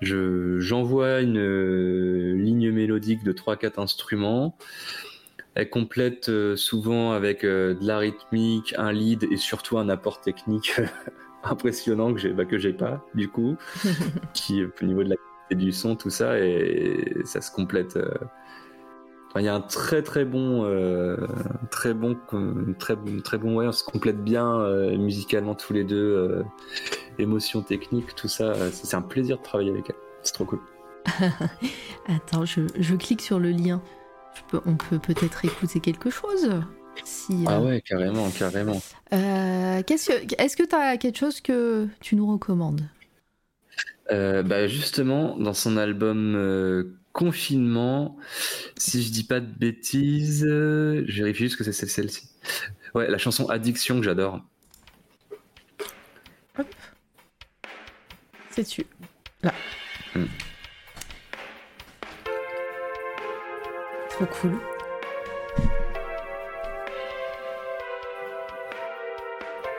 j'envoie 0.00 1.20
une 1.20 2.34
ligne 2.34 2.70
mélodique 2.70 3.24
de 3.24 3.32
3-4 3.32 3.80
instruments. 3.80 4.56
Elle 5.54 5.70
complète 5.70 6.30
souvent 6.54 7.12
avec 7.12 7.44
de 7.44 7.76
la 7.80 7.98
rythmique, 7.98 8.74
un 8.78 8.92
lead 8.92 9.24
et 9.30 9.36
surtout 9.36 9.78
un 9.78 9.88
apport 9.88 10.20
technique 10.20 10.80
impressionnant 11.50 12.12
que 12.12 12.20
j'ai 12.20 12.32
bah, 12.32 12.44
que 12.44 12.58
j'ai 12.58 12.72
pas 12.72 13.04
du 13.14 13.28
coup 13.28 13.56
qui 14.34 14.64
au 14.64 14.84
niveau 14.84 15.02
de 15.02 15.10
la 15.10 15.16
qualité 15.16 15.64
du 15.64 15.72
son 15.72 15.96
tout 15.96 16.10
ça 16.10 16.38
et 16.38 17.22
ça 17.24 17.40
se 17.40 17.50
complète 17.50 17.96
euh. 17.96 18.10
il 19.36 19.42
y 19.42 19.48
a 19.48 19.54
un 19.54 19.60
très 19.60 20.02
très 20.02 20.24
bon 20.24 20.64
euh, 20.64 21.16
très 21.70 21.94
bon 21.94 22.16
très 22.78 22.96
très 23.24 23.38
bon 23.38 23.56
ouais 23.56 23.66
on 23.66 23.72
se 23.72 23.84
complète 23.84 24.22
bien 24.22 24.60
euh, 24.60 24.96
musicalement 24.96 25.54
tous 25.54 25.72
les 25.72 25.84
deux 25.84 26.44
émotion 27.18 27.62
technique 27.62 28.14
tout 28.14 28.28
ça 28.28 28.54
c'est 28.70 28.96
un 28.96 29.02
plaisir 29.02 29.38
de 29.38 29.42
travailler 29.42 29.70
avec 29.70 29.90
elle. 29.90 29.96
C'est 30.22 30.34
trop 30.34 30.44
cool. 30.44 30.60
Attends 32.08 32.44
je, 32.44 32.62
je 32.78 32.94
clique 32.96 33.22
sur 33.22 33.38
le 33.38 33.50
lien. 33.50 33.80
On 34.66 34.76
peut 34.76 34.98
peut-être 34.98 35.44
écouter 35.44 35.80
quelque 35.80 36.10
chose 36.10 36.50
ah 37.46 37.58
euh, 37.58 37.60
ouais, 37.60 37.80
carrément, 37.80 38.30
carrément. 38.30 38.80
Euh, 39.12 39.82
est-ce 39.88 40.56
que 40.56 40.64
tu 40.64 40.74
as 40.74 40.96
quelque 40.96 41.18
chose 41.18 41.40
que 41.40 41.88
tu 42.00 42.16
nous 42.16 42.30
recommandes? 42.30 42.82
Euh, 44.10 44.42
bah 44.42 44.66
Justement, 44.68 45.36
dans 45.36 45.54
son 45.54 45.76
album 45.76 46.94
Confinement, 47.12 48.16
si 48.76 49.02
je 49.02 49.10
dis 49.10 49.24
pas 49.24 49.40
de 49.40 49.46
bêtises, 49.46 50.44
je 50.44 51.22
vérifie 51.22 51.44
juste 51.44 51.56
que 51.56 51.64
c'est 51.64 51.72
celle-ci. 51.72 52.28
Ouais, 52.94 53.08
la 53.08 53.18
chanson 53.18 53.48
Addiction 53.48 53.98
que 53.98 54.04
j'adore. 54.04 54.40
c'est 58.50 58.62
dessus. 58.62 58.86
Là. 59.42 59.52
Mm. 60.14 60.24
Trop 64.10 64.26
cool. 64.26 64.58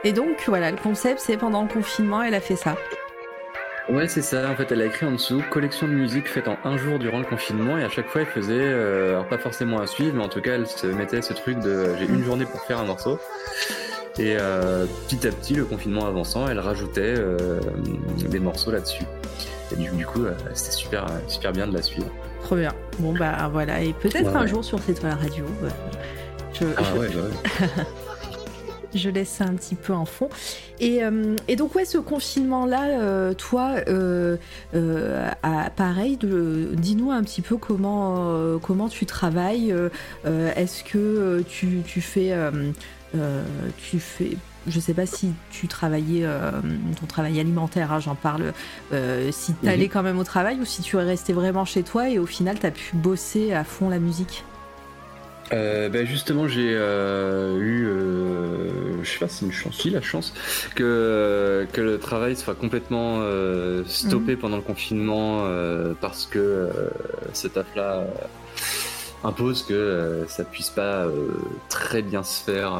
Et 0.03 0.13
donc 0.13 0.43
voilà, 0.47 0.71
le 0.71 0.77
concept 0.77 1.19
c'est 1.19 1.37
pendant 1.37 1.63
le 1.63 1.67
confinement, 1.67 2.23
elle 2.23 2.33
a 2.35 2.39
fait 2.41 2.55
ça. 2.55 2.75
Ouais, 3.89 4.07
c'est 4.07 4.21
ça. 4.21 4.49
En 4.51 4.55
fait, 4.55 4.71
elle 4.71 4.81
a 4.83 4.85
écrit 4.85 5.07
en 5.07 5.11
dessous 5.13 5.41
collection 5.49 5.87
de 5.87 5.93
musique 5.93 6.27
faite 6.27 6.47
en 6.47 6.57
un 6.63 6.77
jour 6.77 6.99
durant 6.99 7.17
le 7.17 7.25
confinement 7.25 7.75
et 7.77 7.83
à 7.83 7.89
chaque 7.89 8.07
fois 8.07 8.21
elle 8.21 8.27
faisait, 8.27 8.53
euh, 8.55 9.09
alors 9.13 9.27
pas 9.27 9.39
forcément 9.39 9.79
à 9.81 9.87
suivre, 9.87 10.15
mais 10.15 10.23
en 10.23 10.29
tout 10.29 10.41
cas 10.41 10.53
elle 10.55 10.67
se 10.67 10.85
mettait 10.87 11.21
ce 11.23 11.33
truc 11.33 11.59
de 11.59 11.95
j'ai 11.97 12.05
une 12.05 12.23
journée 12.23 12.45
pour 12.45 12.61
faire 12.61 12.79
un 12.79 12.85
morceau. 12.85 13.19
Et 14.19 14.35
euh, 14.39 14.85
petit 15.07 15.27
à 15.27 15.31
petit, 15.31 15.55
le 15.55 15.65
confinement 15.65 16.05
avançant, 16.05 16.47
elle 16.47 16.59
rajoutait 16.59 17.15
euh, 17.17 17.59
des 18.17 18.39
morceaux 18.39 18.69
là-dessus. 18.71 19.03
Et 19.71 19.75
du, 19.75 19.89
du 19.89 20.05
coup, 20.05 20.23
c'était 20.53 20.71
super, 20.75 21.05
super 21.27 21.51
bien 21.51 21.65
de 21.67 21.73
la 21.73 21.81
suivre. 21.81 22.07
Trop 22.43 22.55
bien. 22.57 22.71
Bon 22.99 23.13
bah 23.13 23.49
voilà, 23.51 23.81
et 23.81 23.93
peut-être 23.93 24.27
Ouais, 24.29 24.35
un 24.35 24.41
ouais. 24.41 24.47
jour 24.47 24.63
sur 24.63 24.79
cette 24.79 24.99
radio. 25.03 25.45
je, 26.53 26.65
Ah 26.77 26.81
je- 26.93 26.99
ouais, 26.99 27.07
bah 27.09 27.21
ouais. 27.21 27.67
je 28.95 29.09
laisse 29.09 29.29
ça 29.29 29.45
un 29.45 29.53
petit 29.53 29.75
peu 29.75 29.93
en 29.93 30.05
fond. 30.05 30.29
Et, 30.79 31.03
euh, 31.03 31.35
et 31.47 31.55
donc 31.55 31.75
ouais, 31.75 31.85
ce 31.85 31.97
confinement-là, 31.97 32.87
euh, 33.01 33.33
toi, 33.33 33.75
euh, 33.87 34.37
à- 35.43 35.69
pareil, 35.69 36.17
dis-nous 36.21 37.11
un 37.11 37.23
petit 37.23 37.41
peu 37.41 37.57
comment, 37.57 38.57
comment 38.61 38.89
tu 38.89 39.05
travailles. 39.05 39.73
Est-ce 40.25 40.83
que 40.83 41.43
tu, 41.47 41.81
tu 41.85 42.01
fais... 42.01 42.33
tu 43.77 43.99
fais 43.99 44.37
je 44.67 44.79
sais 44.79 44.93
pas 44.93 45.05
si 45.05 45.31
tu 45.49 45.67
travaillais 45.67 46.25
euh, 46.25 46.51
ton 46.99 47.05
travail 47.07 47.39
alimentaire, 47.39 47.91
hein, 47.93 47.99
j'en 47.99 48.13
parle, 48.13 48.53
euh, 48.93 49.29
si 49.31 49.53
tu 49.63 49.67
allais 49.69 49.85
Mhm. 49.85 49.89
quand 49.89 50.03
même 50.03 50.19
au 50.19 50.23
travail 50.25 50.59
ou 50.59 50.65
si 50.65 50.81
tu 50.81 50.97
es 50.97 51.01
resté 51.01 51.31
vraiment 51.33 51.63
chez 51.65 51.81
toi 51.81 52.09
et 52.09 52.19
au 52.19 52.25
final 52.25 52.59
tu 52.59 52.65
as 52.67 52.71
pu 52.71 52.95
bosser 52.95 53.53
à 53.53 53.63
fond 53.63 53.89
la 53.89 53.97
musique. 53.99 54.43
Euh, 55.51 55.89
bah, 55.89 56.05
justement, 56.05 56.47
j'ai 56.47 56.73
euh, 56.73 57.57
eu, 57.57 57.85
euh, 57.87 59.03
je 59.03 59.09
sais 59.09 59.19
pas, 59.19 59.27
c'est 59.27 59.45
une 59.45 59.51
chance, 59.51 59.77
si 59.79 59.89
la 59.89 60.01
chance 60.01 60.33
que 60.75 61.67
que 61.73 61.81
le 61.81 61.97
travail 61.97 62.35
soit 62.35 62.55
complètement 62.55 63.19
euh, 63.21 63.83
stoppé 63.85 64.35
pendant 64.35 64.57
le 64.57 64.61
confinement 64.61 65.41
euh, 65.45 65.93
parce 65.99 66.25
que 66.27 66.39
euh, 66.39 66.69
ce 67.33 67.47
taf-là 67.47 68.03
impose 69.23 69.63
que 69.63 70.25
ça 70.27 70.43
puisse 70.43 70.69
pas 70.69 71.05
euh, 71.05 71.29
très 71.69 72.01
bien 72.01 72.23
se 72.23 72.43
faire. 72.43 72.73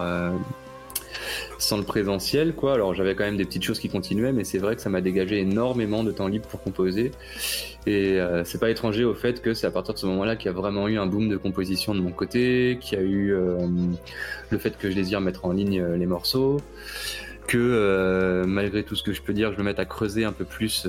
Sans 1.58 1.78
le 1.78 1.84
présentiel, 1.84 2.54
quoi. 2.54 2.74
Alors 2.74 2.94
j'avais 2.94 3.16
quand 3.16 3.24
même 3.24 3.38
des 3.38 3.46
petites 3.46 3.64
choses 3.64 3.80
qui 3.80 3.90
continuaient, 3.90 4.34
mais 4.34 4.44
c'est 4.44 4.58
vrai 4.58 4.76
que 4.76 4.82
ça 4.82 4.90
m'a 4.90 5.02
dégagé 5.02 5.40
énormément 5.40 6.04
de 6.04 6.12
temps 6.12 6.28
libre 6.28 6.48
pour 6.48 6.62
composer. 6.62 7.12
Et 7.86 8.20
euh, 8.20 8.44
c'est 8.44 8.60
pas 8.60 8.70
étranger 8.70 9.04
au 9.04 9.14
fait 9.14 9.42
que 9.42 9.54
c'est 9.54 9.68
à 9.68 9.72
partir 9.72 9.94
de 9.94 10.00
ce 10.00 10.06
moment-là 10.08 10.36
qu'il 10.36 10.48
y 10.48 10.50
a 10.50 10.58
vraiment 10.58 10.88
eu 10.88 10.98
un 10.98 11.06
boom 11.06 11.30
de 11.30 11.38
composition 11.38 11.96
de 11.96 12.02
mon 12.02 12.12
côté, 12.12 12.78
qu'il 12.82 13.00
y 13.00 13.02
a 13.02 13.04
eu 13.04 13.34
euh, 13.34 13.58
le 14.50 14.58
fait 14.58 14.78
que 14.78 14.90
je 14.90 14.96
désire 14.96 15.22
mettre 15.22 15.46
en 15.46 15.54
ligne 15.54 15.80
euh, 15.80 15.98
les 15.98 16.06
morceaux, 16.06 16.58
que 17.48 18.44
malgré 18.46 18.84
tout 18.84 18.96
ce 18.96 19.02
que 19.02 19.12
je 19.12 19.24
peux 19.24 19.34
dire, 19.34 19.54
je 19.54 19.58
me 19.58 19.64
mette 19.64 19.80
à 19.80 19.86
creuser 19.86 20.24
un 20.24 20.32
peu 20.32 20.46
plus 20.46 20.88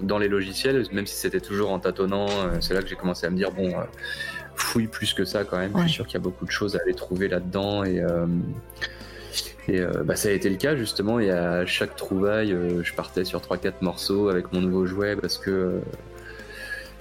dans 0.00 0.18
les 0.18 0.26
logiciels, 0.26 0.84
même 0.90 1.06
si 1.06 1.14
c'était 1.14 1.38
toujours 1.38 1.70
en 1.70 1.78
tâtonnant. 1.78 2.26
c'est 2.58 2.74
là 2.74 2.82
que 2.82 2.88
j'ai 2.88 2.96
commencé 2.96 3.24
à 3.24 3.30
me 3.30 3.36
dire 3.36 3.52
bon, 3.52 3.72
fouille 4.56 4.86
plus 4.86 5.14
que 5.14 5.24
ça 5.24 5.44
quand 5.44 5.58
même. 5.58 5.72
Je 5.76 5.82
suis 5.82 5.90
sûr 5.90 6.06
qu'il 6.06 6.14
y 6.14 6.16
a 6.16 6.20
beaucoup 6.20 6.44
de 6.46 6.50
choses 6.50 6.76
à 6.76 6.80
aller 6.82 6.94
trouver 6.94 7.28
là-dedans 7.28 7.84
et 7.84 8.00
euh, 8.00 8.26
et 9.68 9.80
euh, 9.80 10.02
bah, 10.04 10.16
ça 10.16 10.28
a 10.28 10.32
été 10.32 10.50
le 10.50 10.56
cas 10.56 10.76
justement. 10.76 11.18
Et 11.20 11.30
à 11.30 11.64
chaque 11.66 11.96
trouvaille, 11.96 12.52
euh, 12.52 12.82
je 12.82 12.92
partais 12.94 13.24
sur 13.24 13.40
3-4 13.40 13.72
morceaux 13.80 14.28
avec 14.28 14.52
mon 14.52 14.60
nouveau 14.60 14.86
jouet 14.86 15.16
parce 15.16 15.38
que 15.38 15.50
euh, 15.50 15.80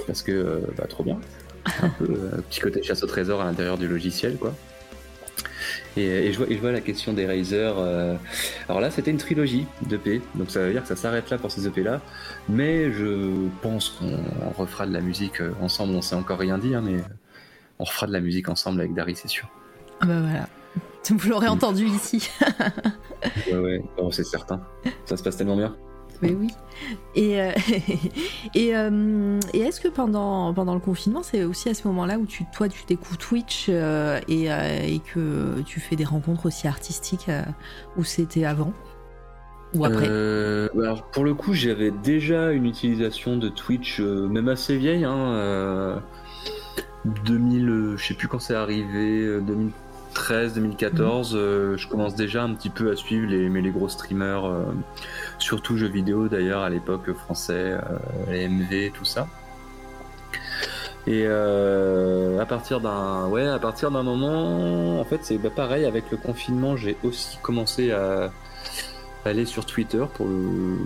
parce 0.07 0.21
que 0.21 0.61
bah, 0.77 0.85
trop 0.87 1.03
bien. 1.03 1.19
Un 1.81 1.89
peu 1.89 2.05
petit 2.49 2.59
côté 2.59 2.83
chasse 2.83 3.03
au 3.03 3.07
trésor 3.07 3.41
à 3.41 3.45
l'intérieur 3.45 3.77
du 3.77 3.87
logiciel 3.87 4.37
quoi. 4.37 4.53
Et, 5.95 6.27
et 6.27 6.33
je 6.33 6.37
vois, 6.39 6.47
et 6.49 6.55
je 6.55 6.59
vois 6.59 6.71
la 6.71 6.81
question 6.81 7.13
des 7.13 7.25
Razer. 7.25 7.75
euh, 7.77 8.15
alors 8.67 8.81
là, 8.81 8.89
c'était 8.89 9.11
une 9.11 9.17
trilogie 9.17 9.65
d'EP, 9.83 10.21
donc 10.35 10.49
ça 10.49 10.61
veut 10.61 10.71
dire 10.71 10.81
que 10.81 10.87
ça 10.87 10.95
s'arrête 10.95 11.29
là 11.29 11.37
pour 11.37 11.51
ces 11.51 11.67
EP 11.67 11.83
là. 11.83 12.01
Mais 12.49 12.91
je 12.91 13.47
pense 13.61 13.89
qu'on 13.89 14.17
refera 14.57 14.87
de 14.87 14.93
la 14.93 15.01
musique 15.01 15.41
ensemble. 15.61 15.93
On 15.93 16.01
s'est 16.01 16.15
encore 16.15 16.39
rien 16.39 16.57
dit, 16.57 16.73
hein, 16.75 16.81
mais 16.83 16.97
on 17.79 17.83
refera 17.83 18.07
de 18.07 18.11
la 18.13 18.19
musique 18.19 18.49
ensemble 18.49 18.79
avec 18.79 18.93
Dari, 18.93 19.15
c'est 19.15 19.27
sûr. 19.27 19.47
Ah 20.01 20.05
bah 20.05 20.19
voilà. 20.21 20.47
Vous 21.09 21.29
l'aurez 21.29 21.47
Mm. 21.47 21.51
entendu 21.51 21.85
ici. 21.85 22.29
Ouais, 23.47 23.57
ouais, 23.57 23.83
oh, 23.97 24.11
c'est 24.11 24.25
certain. 24.25 24.61
Ça 25.05 25.15
se 25.15 25.23
passe 25.23 25.37
tellement 25.37 25.55
bien. 25.55 25.75
Mais 26.21 26.31
oui. 26.33 26.49
Et, 27.15 27.41
euh, 27.41 27.51
et, 28.53 28.75
euh, 28.75 29.39
et 29.53 29.59
est-ce 29.61 29.79
que 29.79 29.87
pendant, 29.87 30.53
pendant 30.53 30.73
le 30.73 30.81
confinement, 30.81 31.23
c'est 31.23 31.43
aussi 31.45 31.69
à 31.69 31.73
ce 31.73 31.87
moment-là 31.87 32.17
où 32.17 32.25
tu, 32.25 32.43
toi, 32.53 32.67
tu 32.67 32.83
découvres 32.85 33.17
Twitch 33.17 33.67
euh, 33.69 34.19
et, 34.27 34.45
et 34.47 34.99
que 35.13 35.61
tu 35.65 35.79
fais 35.79 35.95
des 35.95 36.03
rencontres 36.03 36.45
aussi 36.47 36.67
artistiques 36.67 37.29
ou 37.97 38.03
c'était 38.03 38.43
avant 38.45 38.73
Ou 39.73 39.85
après? 39.85 40.07
Alors 40.07 41.03
pour 41.11 41.23
le 41.23 41.33
coup, 41.33 41.53
j'avais 41.53 41.91
déjà 41.91 42.51
une 42.51 42.65
utilisation 42.65 43.37
de 43.37 43.47
Twitch, 43.49 43.99
même 44.01 44.49
assez 44.49 44.77
vieille. 44.77 45.05
Hein, 45.05 46.01
2000, 47.05 47.69
euh, 47.69 47.97
je 47.97 48.05
sais 48.07 48.13
plus 48.13 48.27
quand 48.27 48.39
c'est 48.39 48.55
arrivé, 48.55 49.21
euh, 49.21 49.41
2013, 49.41 50.53
2014. 50.53 51.33
euh, 51.35 51.77
je 51.77 51.87
commence 51.87 52.15
déjà 52.15 52.43
un 52.43 52.53
petit 52.53 52.69
peu 52.69 52.91
à 52.91 52.95
suivre 52.95 53.27
les, 53.29 53.49
mais 53.49 53.61
les 53.61 53.71
gros 53.71 53.89
streamers, 53.89 54.45
euh, 54.45 54.63
surtout 55.39 55.77
jeux 55.77 55.87
vidéo 55.87 56.27
d'ailleurs 56.27 56.61
à 56.61 56.69
l'époque 56.69 57.11
français, 57.13 57.73
euh, 57.73 57.79
les 58.29 58.47
MV, 58.47 58.91
tout 58.93 59.05
ça. 59.05 59.27
Et 61.05 61.25
euh, 61.27 62.39
à 62.39 62.45
partir 62.45 62.79
d'un 62.79 63.27
ouais, 63.27 63.45
à 63.45 63.59
partir 63.59 63.91
d'un 63.91 64.03
moment, 64.03 65.01
en 65.01 65.03
fait, 65.03 65.19
c'est 65.23 65.37
bah, 65.37 65.49
pareil 65.53 65.83
avec 65.85 66.09
le 66.11 66.15
confinement, 66.17 66.77
j'ai 66.77 66.95
aussi 67.03 67.37
commencé 67.41 67.91
à 67.91 68.31
aller 69.25 69.45
sur 69.45 69.65
Twitter 69.65 70.03
pour 70.13 70.25
le 70.25 70.77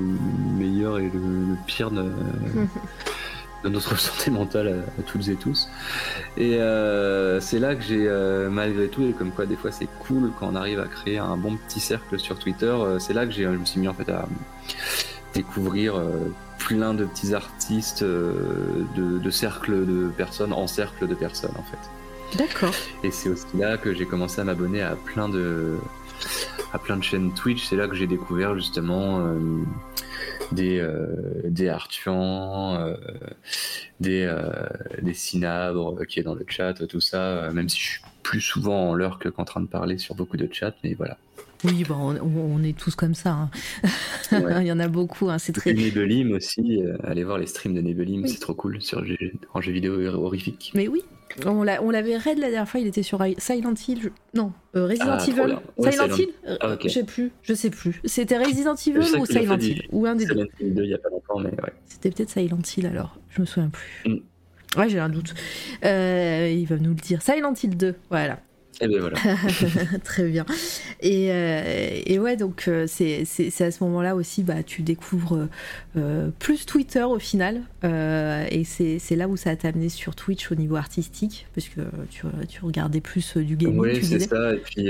meilleur 0.58 0.98
et 0.98 1.10
le, 1.10 1.20
le 1.20 1.58
pire 1.68 1.92
de, 1.92 2.12
de 3.64 3.70
notre 3.70 3.98
santé 4.00 4.32
mentale 4.32 4.68
à, 4.68 5.02
à 5.02 5.04
toutes 5.04 5.28
et 5.28 5.36
tous. 5.36 5.70
Et 6.38 6.56
euh, 6.56 7.40
c'est 7.40 7.60
là 7.60 7.76
que 7.76 7.84
j'ai 7.84 8.08
euh, 8.08 8.50
malgré 8.50 8.88
tout, 8.88 9.04
et 9.04 9.14
comme 9.14 9.32
quoi 9.32 9.46
des 9.46 9.56
fois 9.56 9.72
c'est 9.72 9.90
cool 10.08 10.32
quand 10.40 10.48
on 10.52 10.56
arrive 10.56 10.80
à 10.80 10.88
créer 10.88 11.18
un 11.18 11.38
bon 11.38 11.58
petit 11.58 11.80
cercle 11.80 12.20
sur 12.20 12.38
Twitter, 12.38 12.66
euh, 12.66 13.00
c'est 13.00 13.14
là 13.14 13.26
que 13.26 13.32
j'ai, 13.32 13.44
je 13.44 13.50
me 13.50 13.66
suis 13.66 13.80
mis 13.80 13.88
en 13.88 13.94
fait 13.94 14.10
à 14.10 14.28
découvrir 15.34 16.02
plein 16.58 16.96
de 16.96 17.06
petits 17.06 17.36
artistes 17.36 18.04
de, 18.04 18.84
de 18.96 19.30
cercles 19.30 19.86
de 19.86 20.08
personnes 20.08 20.52
en 20.52 20.66
cercle 20.66 21.08
de 21.08 21.14
personnes 21.14 21.54
en 21.58 21.64
fait. 21.64 22.38
D'accord. 22.38 22.74
Et 23.04 23.12
c'est 23.12 23.30
aussi 23.30 23.46
là 23.54 23.78
que 23.78 23.94
j'ai 23.94 24.06
commencé 24.06 24.42
à 24.42 24.44
m'abonner 24.44 24.82
à 24.82 24.96
plein 24.96 25.30
de 25.30 25.76
à 26.74 26.80
plein 26.80 26.98
de 26.98 27.04
chaînes 27.04 27.34
Twitch. 27.34 27.68
C'est 27.68 27.76
là 27.76 27.88
que 27.88 27.96
j'ai 27.96 28.08
découvert 28.08 28.56
justement 28.56 29.22
des 30.52 30.80
euh, 30.80 31.42
des 31.46 31.70
Artuan, 31.70 32.76
euh, 32.80 32.96
des 34.00 34.24
euh, 34.24 34.52
des 35.02 35.14
Cinabre 35.14 36.06
qui 36.06 36.20
est 36.20 36.24
dans 36.24 36.36
le 36.36 36.46
chat, 36.48 36.74
tout 36.88 37.02
ça. 37.02 37.22
euh, 37.46 37.52
Même 37.52 37.70
si 37.70 37.80
je 37.80 37.86
suis 37.92 38.02
plus 38.24 38.42
souvent 38.42 38.90
en 38.90 38.94
lurk 38.94 39.30
qu'en 39.32 39.46
train 39.46 39.62
de 39.62 39.68
parler 39.68 39.98
sur 39.98 40.16
beaucoup 40.16 40.38
de 40.38 40.48
chats, 40.52 40.74
mais 40.84 40.94
voilà. 40.94 41.18
Oui, 41.64 41.84
bon, 41.88 42.16
on, 42.22 42.56
on 42.60 42.64
est 42.64 42.78
tous 42.78 42.94
comme 42.96 43.16
ça. 43.16 43.32
hein. 43.32 43.50
Ouais. 44.32 44.62
Il 44.62 44.68
y 44.68 44.72
en 44.72 44.80
a 44.80 44.88
beaucoup. 44.88 45.30
hein, 45.30 45.40
C'est 45.40 45.54
très. 45.54 45.72
Et 45.72 45.74
Nebelim 45.74 46.32
aussi, 46.34 46.84
euh, 46.84 46.98
allez 47.04 47.24
voir 47.24 47.40
les 47.40 47.48
streams 47.48 47.74
de 47.74 47.82
Nebelim, 47.82 48.22
Oui. 48.24 48.30
c'est 48.30 48.40
trop 48.40 48.54
cool 48.54 48.80
sur 48.82 49.04
en 49.54 49.62
jeu 49.62 49.72
vidéo 49.72 50.00
horrifique. 50.14 50.72
Mais 50.76 50.88
oui. 50.88 51.02
On 51.46 51.64
l'a- 51.64 51.84
on 51.84 51.92
l'avait 51.92 52.18
raid 52.18 52.40
la 52.40 52.50
dernière 52.50 52.68
fois, 52.68 52.80
il 52.80 52.88
était 52.88 53.04
sur 53.04 53.24
Silent 53.38 53.74
Hill. 53.88 54.00
je- 54.02 54.10
Non, 54.34 54.52
euh, 54.76 54.88
Resident 54.88 55.06
Ah, 55.12 55.18
trop 55.18 55.32
Evil. 55.32 55.58
Ouais, 55.78 55.92
Silent 55.92 56.04
Silent- 56.06 56.18
Hill 56.18 56.28
Euh, 56.48 56.58
Ah. 56.62 56.78
Je 56.84 56.88
sais 56.90 57.04
plus, 57.04 57.32
je 57.44 57.54
sais 57.54 57.70
plus. 57.70 58.02
C'était 58.06 58.38
Resident 58.38 58.76
Evil 58.76 58.98
ou 59.20 59.26
Silent 59.26 59.58
du- 59.58 59.66
Hill 59.68 59.88
Ou 59.92 60.06
un 60.08 60.16
des 60.16 60.26
deux. 60.26 60.34
Silent 60.34 60.48
Hill 60.60 60.74
2 60.74 60.84
il 60.84 60.90
y 60.90 60.94
a 60.94 60.98
pas 60.98 61.10
longtemps, 61.10 61.40
mais 61.40 61.50
ouais. 61.52 61.74
C'était 61.86 62.10
peut-être 62.12 62.30
Silent 62.32 62.60
Hill 62.76 62.86
alors, 62.88 63.20
je 63.30 63.42
me 63.42 63.46
souviens 63.46 63.70
plus. 63.70 64.04
Mm. 64.10 64.18
Ouais, 64.78 64.90
j'ai 64.90 65.00
un 65.00 65.10
doute. 65.10 65.34
Euh, 65.86 66.50
il 66.54 66.66
va 66.66 66.78
nous 66.78 66.90
le 66.90 66.96
dire. 66.96 67.22
Silent 67.22 67.54
Hill 67.62 67.78
2, 67.78 67.96
voilà. 68.10 68.40
Et 68.80 68.88
ben 68.88 69.00
voilà. 69.00 69.18
Très 70.04 70.28
bien. 70.30 70.46
Et, 71.02 71.32
euh, 71.32 72.00
et 72.06 72.20
ouais, 72.20 72.38
donc 72.38 72.66
euh, 72.68 72.86
c'est 72.88 73.22
à 73.60 73.72
ce 73.72 73.84
moment-là 73.84 74.16
aussi, 74.16 74.44
bah, 74.44 74.62
tu 74.64 74.84
découvres 74.84 75.48
euh, 75.96 76.30
plus 76.40 76.66
Twitter 76.66 77.04
au 77.04 77.20
final. 77.20 77.62
Euh, 77.84 78.46
et 78.52 78.64
c'est 78.64 79.16
là 79.16 79.28
où 79.28 79.36
ça 79.36 79.56
t'a 79.56 79.70
amené 79.70 79.90
sur 79.90 80.16
Twitch 80.16 80.52
au 80.52 80.56
niveau 80.56 80.76
artistique, 80.76 81.48
parce 81.56 81.68
que 81.70 81.82
tu, 82.10 82.26
tu 82.48 82.64
regardais 82.64 83.02
plus 83.02 83.38
du 83.38 83.56
gaming, 83.56 83.80
Oui, 83.80 84.04
c'est 84.04 84.20
ça. 84.20 84.54
Et 84.54 84.60
puis, 84.60 84.90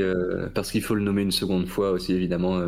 parce 0.53 0.71
qu'il 0.71 0.81
faut 0.81 0.95
le 0.95 1.03
nommer 1.03 1.21
une 1.21 1.31
seconde 1.31 1.67
fois 1.67 1.91
aussi, 1.91 2.13
évidemment, 2.13 2.59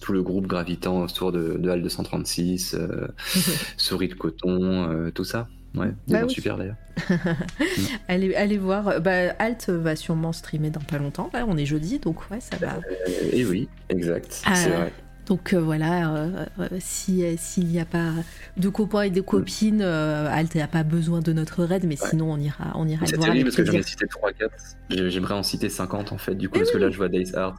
tout 0.00 0.12
le 0.12 0.22
groupe 0.22 0.46
gravitant 0.46 1.02
autour 1.02 1.32
de, 1.32 1.56
de 1.58 1.68
HAL 1.68 1.82
236, 1.82 2.74
euh, 2.74 3.08
Souris 3.76 4.08
de 4.08 4.14
coton, 4.14 5.10
tout 5.14 5.24
ça. 5.24 5.48
Ouais, 5.74 5.88
Bah 6.08 6.20
oui. 6.26 6.30
super 6.30 6.56
d'ailleurs. 6.56 6.76
allez, 8.08 8.34
allez 8.34 8.58
voir. 8.58 9.00
Bah, 9.00 9.34
Alt 9.38 9.68
va 9.68 9.96
sûrement 9.96 10.32
streamer 10.32 10.70
dans 10.70 10.80
pas 10.80 10.98
longtemps. 10.98 11.30
Là, 11.32 11.44
on 11.46 11.56
est 11.56 11.66
jeudi, 11.66 11.98
donc 11.98 12.30
ouais, 12.30 12.40
ça 12.40 12.56
va. 12.56 12.76
Euh, 12.76 13.30
et 13.32 13.44
oui, 13.44 13.68
exact. 13.88 14.42
Ah, 14.46 14.54
c'est 14.54 14.70
vrai. 14.70 14.92
Donc 15.28 15.52
euh, 15.52 15.60
voilà, 15.60 16.14
euh, 16.14 16.46
euh, 16.58 16.68
si 16.80 17.22
s'il 17.36 17.66
n'y 17.66 17.78
a 17.78 17.84
pas 17.84 18.12
de 18.56 18.68
copains 18.70 19.02
et 19.02 19.10
de 19.10 19.20
copines, 19.20 19.82
Alt 19.82 20.54
n'a 20.54 20.66
pas 20.68 20.84
besoin 20.84 21.20
de 21.20 21.34
notre 21.34 21.64
raid, 21.64 21.84
mais 21.86 22.00
Ouais. 22.02 22.08
sinon 22.08 22.32
on 22.32 22.38
ira, 22.38 22.72
on 22.76 22.88
ira 22.88 23.02
le 23.02 23.06
C'est 23.08 23.16
voir 23.16 23.30
avec 23.30 23.42
parce 23.44 23.56
que 23.56 23.64
j'en 23.66 23.72
ai 23.74 23.82
cité 23.82 24.06
3-4. 24.06 24.48
J'ai- 24.88 25.10
J'aimerais 25.10 25.34
en 25.34 25.42
citer 25.42 25.68
50 25.68 26.12
en 26.12 26.18
fait, 26.18 26.34
du 26.34 26.48
coup, 26.48 26.54
Mais 26.56 26.60
parce 26.62 26.72
que 26.72 26.78
là 26.78 26.88
je 26.90 26.96
vois 26.96 27.08
Days 27.10 27.30
Art, 27.36 27.56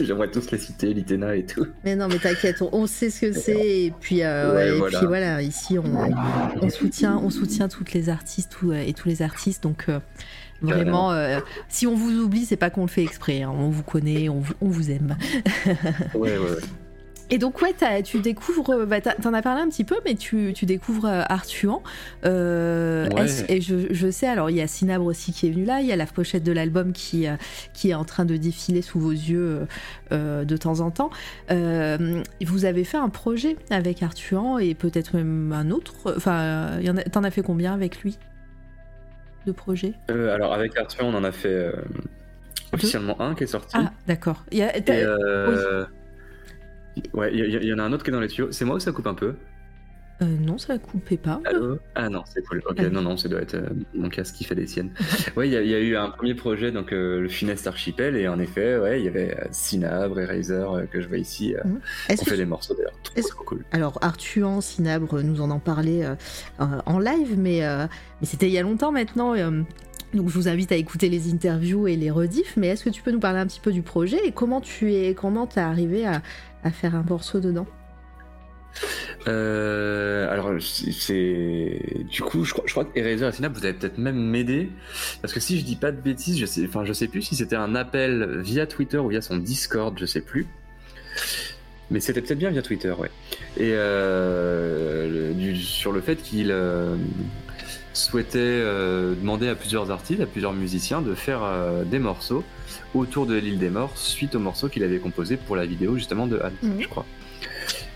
j'aimerais 0.00 0.30
tous 0.30 0.50
les 0.50 0.58
citer, 0.58 0.92
Litena 0.92 1.34
et 1.34 1.46
tout. 1.46 1.66
Mais 1.82 1.96
non, 1.96 2.08
mais 2.08 2.18
t'inquiète, 2.18 2.60
on, 2.60 2.68
on 2.72 2.86
sait 2.86 3.08
ce 3.08 3.22
que 3.22 3.32
c'est 3.32 3.84
et 3.84 3.90
puis 3.98 4.22
euh, 4.22 4.54
Ouais, 4.54 4.68
et 4.76 4.78
voilà. 4.78 4.98
puis 4.98 5.06
voilà, 5.06 5.40
ici 5.42 5.78
on, 5.78 5.84
on 6.60 6.68
soutient, 6.68 7.16
on 7.16 7.30
soutient 7.30 7.68
toutes 7.68 7.94
les 7.94 8.10
artistes 8.10 8.52
tout, 8.52 8.72
et 8.74 8.92
tous 8.92 9.08
les 9.08 9.22
artistes, 9.22 9.62
donc 9.62 9.86
euh, 9.88 9.98
vraiment, 10.60 11.10
euh, 11.12 11.40
si 11.70 11.86
on 11.86 11.94
vous 11.94 12.10
oublie, 12.20 12.44
c'est 12.44 12.56
pas 12.56 12.68
qu'on 12.68 12.82
le 12.82 12.88
fait 12.88 13.02
exprès, 13.02 13.42
hein, 13.42 13.50
on 13.56 13.70
vous 13.70 13.82
connaît, 13.82 14.28
on 14.28 14.40
vous, 14.40 14.52
on 14.60 14.68
vous 14.68 14.90
aime. 14.90 15.16
Ouais, 16.14 16.36
ouais, 16.36 16.38
ouais. 16.38 16.56
Et 17.30 17.38
donc 17.38 17.62
ouais, 17.62 17.74
tu 18.04 18.20
découvres, 18.20 18.84
bah, 18.86 19.00
t'as- 19.00 19.14
t'en 19.14 19.32
as 19.32 19.40
parlé 19.40 19.62
un 19.62 19.68
petit 19.68 19.84
peu, 19.84 19.96
mais 20.04 20.14
tu, 20.16 20.52
tu 20.54 20.66
découvres 20.66 21.06
euh, 21.06 21.22
Artuan. 21.28 21.82
Euh, 22.26 23.08
Ouais. 23.10 23.26
et 23.48 23.60
je, 23.62 23.86
je 23.90 24.10
sais, 24.10 24.26
alors 24.26 24.50
il 24.50 24.56
y 24.56 24.60
a 24.60 24.66
Sinabre 24.66 25.06
aussi 25.06 25.32
qui 25.32 25.46
est 25.46 25.50
venu 25.50 25.64
là, 25.64 25.80
il 25.80 25.86
y 25.86 25.92
a 25.92 25.96
la 25.96 26.04
pochette 26.06 26.42
de 26.44 26.52
l'album 26.52 26.92
qui, 26.92 27.26
euh, 27.26 27.36
qui 27.72 27.90
est 27.90 27.94
en 27.94 28.04
train 28.04 28.24
de 28.26 28.36
défiler 28.36 28.82
sous 28.82 29.00
vos 29.00 29.10
yeux 29.12 29.40
euh, 29.60 29.64
euh, 30.12 30.44
de 30.44 30.56
temps 30.58 30.80
en 30.80 30.90
temps. 30.90 31.10
Euh, 31.50 32.22
vous 32.44 32.64
avez 32.66 32.84
fait 32.84 32.98
un 32.98 33.08
projet 33.08 33.56
avec 33.70 34.02
Artuan 34.02 34.58
et 34.58 34.74
peut-être 34.74 35.14
même 35.16 35.52
un 35.52 35.70
autre. 35.70 36.14
Enfin, 36.16 36.78
t'en 37.12 37.24
as 37.24 37.30
fait 37.30 37.42
combien 37.42 37.72
avec 37.72 38.02
lui 38.02 38.18
de 39.46 39.52
projets? 39.52 39.94
Euh, 40.10 40.34
alors 40.34 40.52
avec 40.52 40.76
Arthur, 40.76 41.06
on 41.06 41.14
en 41.14 41.24
a 41.24 41.32
fait 41.32 41.48
euh, 41.48 41.72
officiellement 42.72 43.20
un 43.22 43.34
qui 43.34 43.44
est 43.44 43.48
sorti. 43.48 43.74
Ah, 43.78 43.90
d'accord. 44.06 44.44
Il 44.52 44.58
y 44.58 44.62
a- 44.62 44.72
euh, 44.90 45.86
Ouais, 47.14 47.30
il 47.32 47.64
y, 47.64 47.72
en 47.72 47.78
a 47.78 47.82
un 47.82 47.92
autre 47.92 48.04
qui 48.04 48.10
est 48.10 48.12
dans 48.12 48.20
les 48.20 48.28
tuyaux. 48.28 48.52
C'est 48.52 48.64
moi 48.64 48.76
ou 48.76 48.80
ça 48.80 48.92
coupe 48.92 49.06
un 49.06 49.14
peu 49.14 49.34
euh, 50.20 50.26
non, 50.26 50.56
ça 50.56 50.78
coupait 50.78 51.16
pas. 51.16 51.40
Allô 51.44 51.78
Ah 51.96 52.08
non, 52.08 52.22
c'est 52.26 52.46
cool. 52.46 52.62
Ok, 52.68 52.78
non, 52.92 53.02
non, 53.02 53.16
ça 53.16 53.28
doit 53.28 53.40
être 53.40 53.54
euh, 53.56 53.66
mon 53.92 54.08
casque 54.08 54.36
qui 54.36 54.44
fait 54.44 54.54
des 54.54 54.68
siennes. 54.68 54.90
ouais, 55.36 55.48
il 55.48 55.52
y, 55.52 55.56
a- 55.56 55.62
il 55.62 55.68
y 55.68 55.74
a 55.74 55.80
eu 55.80 55.96
un 55.96 56.10
premier 56.10 56.34
projet, 56.34 56.70
donc 56.70 56.92
euh, 56.92 57.20
le 57.22 57.28
Finest 57.28 57.66
Archipel, 57.66 58.14
et 58.14 58.28
en 58.28 58.38
effet, 58.38 58.78
ouais, 58.78 59.00
il 59.00 59.04
y 59.04 59.08
avait 59.08 59.36
euh, 59.36 59.44
Sinabre 59.50 60.20
et 60.20 60.26
Razer 60.26 60.70
euh, 60.70 60.84
que 60.86 61.00
je 61.00 61.08
vois 61.08 61.18
ici. 61.18 61.56
euh, 61.56 61.60
Est-ce 62.08 62.22
on 62.22 62.24
fait 62.26 62.36
les 62.36 62.44
morceaux 62.44 62.74
d'ailleurs. 62.74 62.92
Trop, 63.02 63.44
cool. 63.44 63.64
Alors 63.72 63.98
Artuan, 64.00 64.60
Sinabre 64.60 65.20
nous 65.22 65.40
en 65.40 65.50
euh, 65.50 66.14
euh, 66.60 66.64
en 66.86 66.98
live, 67.00 67.34
mais, 67.36 67.64
euh, 67.64 67.86
mais 68.20 68.26
c'était 68.28 68.46
il 68.46 68.52
y 68.52 68.58
a 68.58 68.62
longtemps 68.62 68.92
maintenant. 68.92 69.34
euh, 69.34 69.62
donc 70.14 70.28
je 70.28 70.34
vous 70.34 70.46
invite 70.46 70.70
à 70.72 70.76
écouter 70.76 71.08
les 71.08 71.32
interviews 71.32 71.88
et 71.88 71.96
les 71.96 72.10
rediffs. 72.10 72.56
Mais 72.56 72.68
est-ce 72.68 72.84
que 72.84 72.90
tu 72.90 73.02
peux 73.02 73.10
nous 73.12 73.18
parler 73.18 73.38
un 73.40 73.46
petit 73.46 73.60
peu 73.60 73.72
du 73.72 73.82
projet 73.82 74.18
et 74.26 74.32
comment 74.32 74.60
tu 74.60 74.92
es, 74.92 75.14
comment 75.14 75.46
t'es 75.46 75.60
arrivé 75.60 76.06
à, 76.06 76.22
à 76.62 76.70
faire 76.70 76.94
un 76.94 77.02
morceau 77.02 77.40
dedans 77.40 77.66
Euh, 79.28 80.32
alors, 80.32 80.50
c'est-. 80.60 82.04
Du 82.10 82.22
coup, 82.22 82.44
je 82.44 82.52
crois, 82.52 82.64
je 82.66 82.72
crois 82.72 82.84
que 82.84 82.98
Eraser 82.98 83.28
et 83.28 83.32
Synapse, 83.32 83.58
vous 83.58 83.66
allez 83.66 83.76
peut-être 83.76 83.98
même 83.98 84.16
m'aider. 84.16 84.70
Parce 85.20 85.32
que 85.32 85.40
si 85.40 85.58
je 85.58 85.64
dis 85.64 85.76
pas 85.76 85.92
de 85.92 86.00
bêtises, 86.00 86.38
je 86.38 86.46
sais, 86.46 86.64
enfin, 86.66 86.84
je 86.84 86.92
sais 86.92 87.08
plus 87.08 87.22
si 87.22 87.36
c'était 87.36 87.56
un 87.56 87.74
appel 87.74 88.40
via 88.40 88.66
Twitter 88.66 88.98
ou 88.98 89.08
via 89.08 89.20
son 89.20 89.36
Discord, 89.36 89.96
je 89.98 90.06
sais 90.06 90.22
plus. 90.22 90.46
Mais 91.90 92.00
c'était 92.00 92.22
peut-être 92.22 92.38
bien 92.38 92.50
via 92.50 92.62
Twitter, 92.62 92.92
ouais. 92.92 93.10
Et 93.58 93.72
euh, 93.74 95.54
sur 95.56 95.92
le 95.92 96.00
fait 96.00 96.16
qu'il 96.16 96.50
euh, 96.50 96.96
souhaitait 97.92 98.60
demander 99.20 99.48
à 99.48 99.54
plusieurs 99.54 99.90
artistes, 99.90 100.20
à 100.20 100.26
plusieurs 100.26 100.54
musiciens 100.54 101.02
de 101.02 101.14
faire 101.14 101.42
des 101.84 101.98
morceaux 101.98 102.42
autour 102.94 103.26
de 103.26 103.34
l'île 103.36 103.58
des 103.58 103.70
morts 103.70 103.96
suite 103.96 104.34
aux 104.34 104.38
morceaux 104.40 104.68
qu'il 104.68 104.82
avait 104.84 104.98
composés 104.98 105.36
pour 105.36 105.56
la 105.56 105.66
vidéo 105.66 105.96
justement 105.96 106.26
de 106.26 106.38
Anne, 106.40 106.54
Mhm. 106.62 106.80
je 106.82 106.88
crois. 106.88 107.06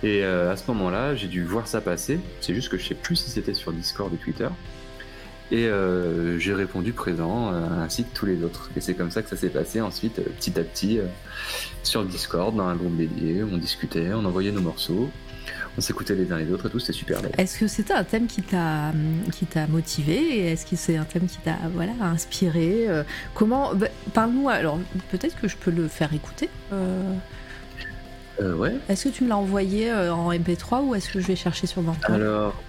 Et 0.03 0.22
euh, 0.24 0.53
à 0.53 0.57
ce 0.57 0.64
moment-là, 0.70 1.14
j'ai 1.14 1.29
dû 1.29 1.43
voir 1.45 1.66
ça 1.66 1.81
passer. 1.81 2.20
C'est 2.41 2.55
juste 2.55 2.68
que 2.68 2.77
je 2.79 2.87
sais 2.87 2.95
plus 2.95 3.16
si 3.16 3.31
c'était 3.31 3.55
sur 3.55 3.72
Discord 3.72 4.12
ou 4.12 4.16
Twitter. 4.16 4.49
Et 5.53 5.66
euh, 5.66 6.39
j'ai 6.39 6.53
répondu 6.55 6.93
présent, 6.93 7.53
euh, 7.53 7.61
ainsi 7.85 8.03
que 8.05 8.09
tous 8.14 8.27
les 8.27 8.43
autres. 8.43 8.68
Et 8.77 8.81
c'est 8.81 8.95
comme 8.95 9.11
ça 9.12 9.22
que 9.22 9.29
ça 9.29 9.37
s'est 9.37 9.49
passé 9.49 9.81
ensuite, 9.81 10.20
petit 10.39 10.59
à 10.59 10.64
petit, 10.64 10.99
sur 11.85 12.05
Discord, 12.05 12.55
dans 12.57 12.66
un 12.66 12.74
groupe 12.74 12.97
dédié. 12.97 13.43
On 13.45 13.57
discutait, 13.57 14.11
on 14.12 14.24
envoyait 14.24 14.51
nos 14.51 14.61
morceaux, 14.61 15.09
on 15.79 15.81
s'écoutait 15.81 16.14
les 16.14 16.31
uns 16.33 16.39
les 16.39 16.51
autres 16.53 16.66
et 16.66 16.70
tout, 16.70 16.79
c'était 16.79 16.93
super. 16.93 17.18
Est-ce 17.37 17.59
que 17.59 17.66
c'était 17.66 17.93
un 17.95 18.05
thème 18.05 18.27
qui 18.27 18.43
t'a 18.43 18.93
qui 19.33 19.47
t'a 19.47 19.66
motivé 19.66 20.51
Est-ce 20.53 20.64
que 20.66 20.77
c'est 20.77 20.97
un 20.97 21.05
thème 21.05 21.27
qui 21.27 21.39
t'a 21.39 21.57
voilà 21.74 21.93
inspiré 22.01 22.87
euh, 22.89 23.03
Comment 23.35 23.74
bah, 23.74 23.89
Parle-nous. 24.14 24.49
Alors 24.49 24.79
peut-être 25.11 25.39
que 25.41 25.49
je 25.49 25.57
peux 25.57 25.70
le 25.70 25.89
faire 25.89 26.12
écouter. 26.14 26.49
euh, 26.72 27.12
Euh, 28.41 28.55
ouais. 28.55 28.74
est-ce 28.91 29.05
que 29.09 29.14
tu 29.14 29.24
me 29.24 29.31
l'as 29.31 29.39
envoyé 29.39 29.91
en 29.93 30.31
MP3 30.31 30.83
ou 30.85 30.95
est-ce 30.95 31.11
que 31.11 31.20
je 31.20 31.27
vais 31.27 31.37
chercher 31.37 31.66
sur 31.66 31.81
Bandcamp? 31.81 32.12
Alors, 32.12 32.62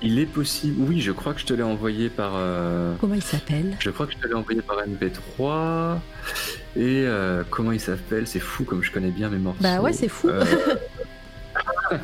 il 0.00 0.20
est 0.20 0.26
possible. 0.26 0.76
Oui, 0.88 1.00
je 1.00 1.10
crois 1.10 1.34
que 1.34 1.40
je 1.40 1.46
te 1.46 1.52
l'ai 1.54 1.64
envoyé 1.64 2.08
par. 2.08 2.34
euh, 2.36 2.94
Comment 3.00 3.14
il 3.14 3.22
s'appelle? 3.22 3.76
Je 3.80 3.90
crois 3.90 4.06
que 4.06 4.12
je 4.12 4.18
te 4.18 4.28
l'ai 4.28 4.34
envoyé 4.34 4.62
par 4.62 4.76
MP3. 4.78 5.98
Et 6.76 7.02
euh, 7.04 7.42
comment 7.50 7.72
il 7.72 7.80
s'appelle? 7.80 8.28
C'est 8.28 8.38
fou 8.38 8.62
comme 8.62 8.84
je 8.84 8.92
connais 8.92 9.10
bien 9.10 9.28
mes 9.28 9.38
morceaux. 9.38 9.60
Bah 9.60 9.80
ouais, 9.80 9.92
c'est 9.92 10.06
fou. 10.08 10.28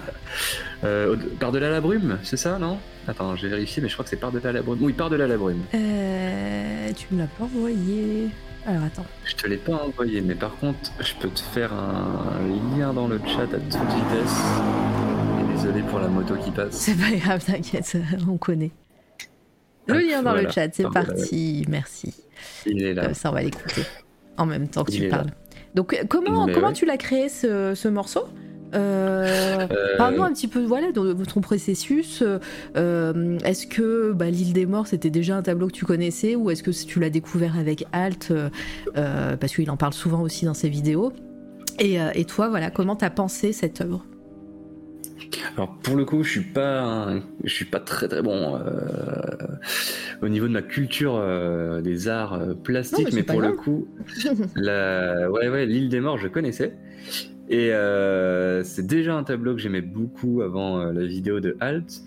Euh, 0.82 1.14
euh, 1.14 1.16
Par-delà 1.40 1.70
la 1.70 1.80
brume, 1.80 2.18
c'est 2.24 2.36
ça, 2.36 2.58
non? 2.58 2.78
Attends, 3.08 3.36
j'ai 3.36 3.48
vérifié, 3.48 3.82
mais 3.82 3.88
je 3.88 3.94
crois 3.94 4.04
que 4.04 4.10
c'est 4.10 4.16
par-delà 4.18 4.52
la 4.52 4.60
brume. 4.60 4.78
Oui, 4.82 4.92
par-delà 4.92 5.26
la 5.26 5.38
brume. 5.38 5.62
Euh, 5.74 6.90
tu 6.94 7.06
me 7.14 7.20
l'as 7.20 7.26
pas 7.26 7.44
envoyé. 7.44 8.28
Alors 8.66 8.82
attends. 8.84 9.06
Je 9.24 9.34
te 9.34 9.46
l'ai 9.46 9.56
pas 9.56 9.72
envoyé, 9.76 10.20
mais 10.20 10.34
par 10.34 10.54
contre, 10.56 10.92
je 11.00 11.14
peux 11.14 11.28
te 11.30 11.40
faire 11.40 11.72
un 11.72 12.76
lien 12.76 12.92
dans 12.92 13.08
le 13.08 13.18
chat 13.26 13.42
à 13.44 13.46
toute 13.46 13.64
vitesse. 13.72 14.36
Et 15.40 15.54
désolé 15.56 15.80
pour 15.82 16.00
la 16.00 16.08
moto 16.08 16.34
qui 16.36 16.50
passe. 16.50 16.72
C'est 16.74 16.98
pas 16.98 17.16
grave, 17.16 17.42
t'inquiète, 17.44 17.96
on 18.28 18.36
connaît. 18.36 18.72
Le 19.86 20.00
lien 20.00 20.22
dans 20.22 20.34
le 20.34 20.50
chat, 20.50 20.68
c'est 20.74 20.90
parti. 20.90 21.64
Merci. 21.68 22.12
Il 22.66 22.82
est 22.82 22.92
là. 22.94 23.04
Comme 23.06 23.14
ça, 23.14 23.30
on 23.30 23.32
va 23.34 23.42
l'écouter 23.42 23.82
en 24.36 24.44
même 24.44 24.68
temps 24.68 24.84
que 24.84 24.92
Il 24.92 25.00
tu 25.00 25.08
là. 25.08 25.16
parles. 25.16 25.30
Donc, 25.74 25.94
euh, 25.94 26.04
comment, 26.08 26.46
Mais 26.46 26.52
comment 26.52 26.68
ouais. 26.68 26.72
tu 26.74 26.84
l'as 26.84 26.96
créé 26.98 27.28
ce, 27.30 27.72
ce 27.74 27.88
morceau? 27.88 28.24
Euh, 28.74 29.66
Euh, 29.70 29.96
Parle-nous 29.96 30.22
un 30.22 30.32
petit 30.32 30.48
peu 30.48 30.62
voilà, 30.64 30.92
de 30.92 31.24
ton 31.24 31.40
processus. 31.40 32.22
Euh, 32.76 33.38
est-ce 33.44 33.66
que 33.66 34.12
bah, 34.12 34.30
l'île 34.30 34.52
des 34.52 34.66
morts, 34.66 34.86
c'était 34.86 35.10
déjà 35.10 35.36
un 35.36 35.42
tableau 35.42 35.66
que 35.68 35.72
tu 35.72 35.84
connaissais 35.84 36.34
ou 36.34 36.50
est-ce 36.50 36.62
que 36.62 36.70
tu 36.70 37.00
l'as 37.00 37.10
découvert 37.10 37.58
avec 37.58 37.84
Alt 37.92 38.30
euh, 38.32 39.36
Parce 39.36 39.54
qu'il 39.54 39.70
en 39.70 39.76
parle 39.76 39.92
souvent 39.94 40.22
aussi 40.22 40.44
dans 40.44 40.54
ses 40.54 40.68
vidéos. 40.68 41.12
Et, 41.80 41.96
et 42.14 42.24
toi, 42.24 42.48
voilà, 42.48 42.70
comment 42.70 42.96
t'as 42.96 43.10
pensé 43.10 43.52
cette 43.52 43.80
œuvre? 43.80 44.04
Alors 45.56 45.74
pour 45.82 45.96
le 45.96 46.04
coup, 46.04 46.22
je 46.22 46.30
suis 46.30 46.40
pas, 46.40 46.82
un- 46.82 47.20
je 47.44 47.52
suis 47.52 47.64
pas 47.64 47.80
très 47.80 48.08
très 48.08 48.22
bon 48.22 48.56
euh, 48.56 48.60
au 50.22 50.28
niveau 50.28 50.46
de 50.48 50.52
ma 50.52 50.62
culture 50.62 51.16
euh, 51.16 51.80
des 51.80 52.08
arts 52.08 52.34
euh, 52.34 52.54
plastiques, 52.54 53.08
Non, 53.10 53.14
mais 53.14 53.22
pour 53.22 53.40
le 53.40 53.52
coup, 53.52 53.86
la, 54.56 55.30
ouais 55.30 55.48
ouais, 55.48 55.66
l'île 55.66 55.88
des 55.88 56.00
morts, 56.00 56.18
je 56.18 56.28
connaissais. 56.28 56.74
Et 57.54 57.72
euh, 57.72 58.64
c'est 58.64 58.84
déjà 58.84 59.14
un 59.14 59.22
tableau 59.22 59.54
que 59.54 59.60
j'aimais 59.60 59.80
beaucoup 59.80 60.42
avant 60.42 60.80
euh, 60.80 60.92
la 60.92 61.06
vidéo 61.06 61.38
de 61.38 61.56
Halt. 61.60 62.02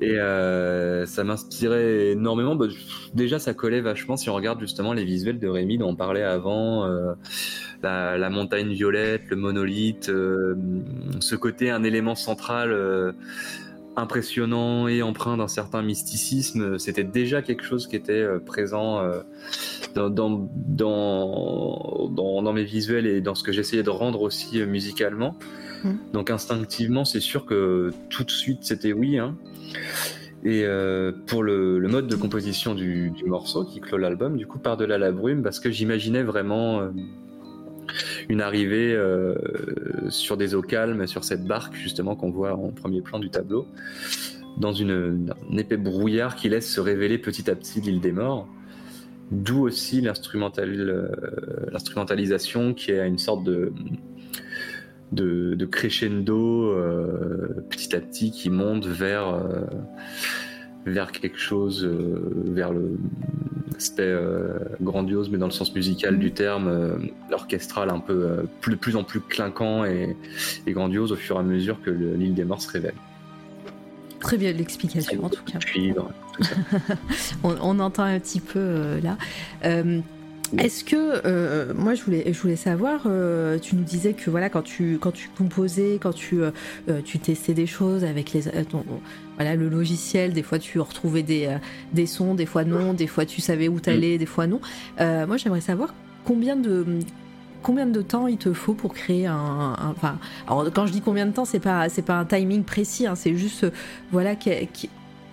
Et 0.00 0.18
euh, 0.18 1.06
ça 1.06 1.22
m'inspirait 1.22 2.08
énormément. 2.10 2.56
Bah, 2.56 2.66
déjà, 3.14 3.38
ça 3.38 3.54
collait 3.54 3.80
vachement 3.80 4.16
si 4.16 4.30
on 4.30 4.34
regarde 4.34 4.58
justement 4.58 4.92
les 4.92 5.04
visuels 5.04 5.38
de 5.38 5.46
Rémi 5.46 5.78
dont 5.78 5.90
on 5.90 5.94
parlait 5.94 6.24
avant. 6.24 6.88
la, 7.84 8.30
montagne 8.30 8.72
violette, 8.72 9.22
le 9.30 9.36
monolithe, 9.36 10.06
ce 11.20 11.36
côté 11.36 11.70
un 11.70 11.84
élément 11.84 12.16
central 12.16 13.14
impressionnant 13.96 14.88
et 14.88 15.02
empreint 15.02 15.36
d'un 15.36 15.48
certain 15.48 15.82
mysticisme, 15.82 16.78
c'était 16.78 17.04
déjà 17.04 17.42
quelque 17.42 17.64
chose 17.64 17.86
qui 17.86 17.96
était 17.96 18.12
euh, 18.12 18.38
présent 18.38 18.98
euh, 19.00 19.20
dans, 19.94 20.10
dans, 20.10 20.48
dans, 20.54 22.08
dans, 22.10 22.42
dans 22.42 22.52
mes 22.52 22.64
visuels 22.64 23.06
et 23.06 23.20
dans 23.20 23.34
ce 23.34 23.44
que 23.44 23.52
j'essayais 23.52 23.82
de 23.82 23.90
rendre 23.90 24.22
aussi 24.22 24.60
euh, 24.60 24.66
musicalement. 24.66 25.36
Mhm. 25.84 25.98
Donc 26.12 26.30
instinctivement, 26.30 27.04
c'est 27.04 27.20
sûr 27.20 27.46
que 27.46 27.92
tout 28.10 28.24
de 28.24 28.30
suite, 28.30 28.60
c'était 28.62 28.92
oui. 28.92 29.18
hein. 29.18 29.36
Et 30.46 30.64
euh, 30.64 31.10
pour 31.26 31.42
le, 31.42 31.78
le 31.78 31.88
mode 31.88 32.06
de 32.06 32.16
composition 32.16 32.74
du, 32.74 33.10
du 33.10 33.24
morceau 33.24 33.64
qui 33.64 33.80
clôt 33.80 33.96
l'album, 33.96 34.36
du 34.36 34.46
coup, 34.46 34.58
par-delà 34.58 34.98
la 34.98 35.10
brume, 35.10 35.42
parce 35.42 35.58
que 35.58 35.70
j'imaginais 35.70 36.22
vraiment 36.22 36.80
euh, 36.80 36.90
une 38.28 38.40
arrivée 38.40 38.92
euh, 38.94 39.34
sur 40.08 40.36
des 40.36 40.54
eaux 40.54 40.62
calmes, 40.62 41.06
sur 41.06 41.24
cette 41.24 41.44
barque 41.44 41.74
justement 41.74 42.16
qu'on 42.16 42.30
voit 42.30 42.54
en 42.54 42.70
premier 42.70 43.02
plan 43.02 43.18
du 43.18 43.30
tableau, 43.30 43.66
dans 44.58 44.72
une, 44.72 45.32
un 45.50 45.56
épais 45.56 45.76
brouillard 45.76 46.36
qui 46.36 46.48
laisse 46.48 46.70
se 46.70 46.80
révéler 46.80 47.18
petit 47.18 47.50
à 47.50 47.56
petit 47.56 47.80
l'île 47.80 48.00
des 48.00 48.12
morts. 48.12 48.48
D'où 49.30 49.62
aussi 49.62 50.06
euh, 50.06 51.08
l'instrumentalisation 51.72 52.74
qui 52.74 52.92
est 52.92 53.06
une 53.06 53.18
sorte 53.18 53.42
de, 53.42 53.72
crescendo 55.66 56.70
euh, 56.70 57.64
petit 57.70 57.96
à 57.96 58.00
petit 58.00 58.30
qui 58.30 58.50
monte 58.50 58.86
vers, 58.86 59.42
vers 60.86 61.12
quelque 61.12 61.38
chose, 61.38 61.84
euh, 61.84 62.32
vers 62.46 62.72
le, 62.72 62.98
aspect 63.76 64.14
grandiose, 64.80 65.30
mais 65.30 65.38
dans 65.38 65.46
le 65.46 65.52
sens 65.52 65.74
musical 65.74 66.16
du 66.16 66.30
terme, 66.30 67.10
orchestral 67.32 67.90
un 67.90 67.98
peu 67.98 68.46
de 68.68 68.76
plus 68.76 68.94
en 68.94 69.02
plus 69.02 69.18
clinquant 69.18 69.84
et, 69.84 70.16
grandiose 70.68 71.10
au 71.10 71.16
fur 71.16 71.36
et 71.36 71.38
à 71.40 71.42
mesure 71.42 71.82
que 71.82 71.90
l'île 71.90 72.34
des 72.34 72.44
morts 72.44 72.62
se 72.62 72.70
révèle. 72.70 72.94
Très 74.20 74.36
bien 74.36 74.52
l'explication 74.52 75.24
en 75.24 75.28
tout 75.28 75.42
cas. 75.42 75.58
on, 77.42 77.80
entend 77.80 78.04
un 78.04 78.20
petit 78.20 78.38
peu 78.38 79.00
là. 79.02 79.18
Est-ce 80.58 80.84
que 80.84 80.96
euh, 80.96 81.72
moi 81.74 81.94
je 81.94 82.02
voulais 82.04 82.32
je 82.32 82.38
voulais 82.38 82.56
savoir 82.56 83.02
euh, 83.06 83.58
tu 83.58 83.76
nous 83.76 83.82
disais 83.82 84.12
que 84.12 84.30
voilà 84.30 84.50
quand 84.50 84.62
tu 84.62 84.98
quand 85.00 85.10
tu 85.10 85.28
composais 85.28 85.98
quand 86.00 86.12
tu 86.12 86.42
euh, 86.42 86.50
tu 87.04 87.18
testais 87.18 87.54
des 87.54 87.66
choses 87.66 88.04
avec 88.04 88.32
les 88.32 88.42
voilà 89.36 89.56
le 89.56 89.68
logiciel 89.68 90.32
des 90.32 90.42
fois 90.42 90.58
tu 90.58 90.78
retrouvais 90.80 91.22
des 91.22 91.56
des 91.92 92.06
sons 92.06 92.34
des 92.34 92.46
fois 92.46 92.64
non. 92.64 92.92
Des 92.94 93.06
fois 93.06 93.24
tu 93.26 93.40
savais 93.40 93.68
où 93.68 93.80
t'allais 93.80 94.18
des 94.18 94.26
fois 94.26 94.46
non. 94.46 94.60
Moi 94.98 95.36
j'aimerais 95.36 95.60
savoir 95.60 95.94
combien 96.24 96.56
de 96.56 96.84
combien 97.62 97.86
de 97.86 98.02
temps 98.02 98.26
il 98.26 98.36
te 98.36 98.52
faut 98.52 98.74
pour 98.74 98.92
créer 98.92 99.26
un, 99.26 99.74
enfin 99.96 100.18
alors 100.46 100.70
quand 100.72 100.86
je 100.86 100.92
dis 100.92 101.00
combien 101.00 101.26
de 101.26 101.32
temps 101.32 101.46
c'est 101.46 101.60
pas 101.60 101.88
c'est 101.88 102.02
pas 102.02 102.14
un 102.14 102.26
timing 102.26 102.62
précis 102.62 103.06
hein, 103.06 103.14
c'est 103.14 103.34
juste 103.34 103.66
voilà 104.12 104.36
qui, 104.36 104.50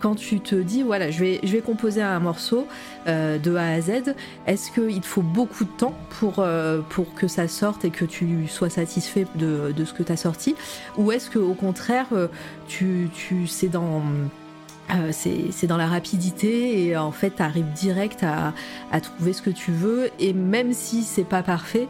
quand 0.02 0.16
tu 0.16 0.40
te 0.40 0.56
dis 0.56 0.82
voilà 0.84 1.12
je 1.12 1.24
vais, 1.24 1.62
composer 1.62 2.02
un 2.02 2.20
morceau 2.20 2.68
euh, 3.08 3.38
de 3.38 3.56
A 3.56 3.68
à 3.68 3.82
Z, 3.82 4.16
est-ce 4.48 4.72
qu'il 4.72 5.00
te 5.00 5.06
faut 5.06 5.22
beaucoup 5.22 5.64
de 5.64 5.70
temps 5.70 5.94
pour, 6.20 6.40
euh, 6.40 6.82
pour 6.90 7.14
que 7.14 7.28
ça 7.28 7.48
sorte 7.48 7.86
et 7.86 7.92
que 7.92 8.06
tu 8.06 8.48
sois 8.48 8.70
satisfait 8.70 9.28
de, 9.36 9.74
ce 9.86 9.94
que 9.94 10.04
tu 10.04 10.12
as 10.12 10.18
sorti? 10.18 10.56
Ou 10.98 11.12
est-ce 11.12 11.30
qu'au 11.30 11.54
contraire 11.54 12.08
euh, 12.14 12.28
tu, 12.68 13.10
tu 13.14 13.46
c'est 13.48 13.68
dans 13.68 14.02
la 15.78 15.88
rapidité 15.88 16.86
et 16.86 16.98
en 16.98 17.12
fait 17.12 17.36
tu 17.38 17.44
arrives 17.44 17.72
direct 17.74 18.24
à, 18.24 18.54
à, 18.92 19.02
trouver 19.02 19.34
ce 19.34 19.42
que 19.42 19.52
tu 19.52 19.72
veux 19.72 20.10
et 20.20 20.34
même 20.34 20.74
si 20.74 21.04
c'est 21.04 21.24
pas 21.24 21.44
parfait 21.44 21.88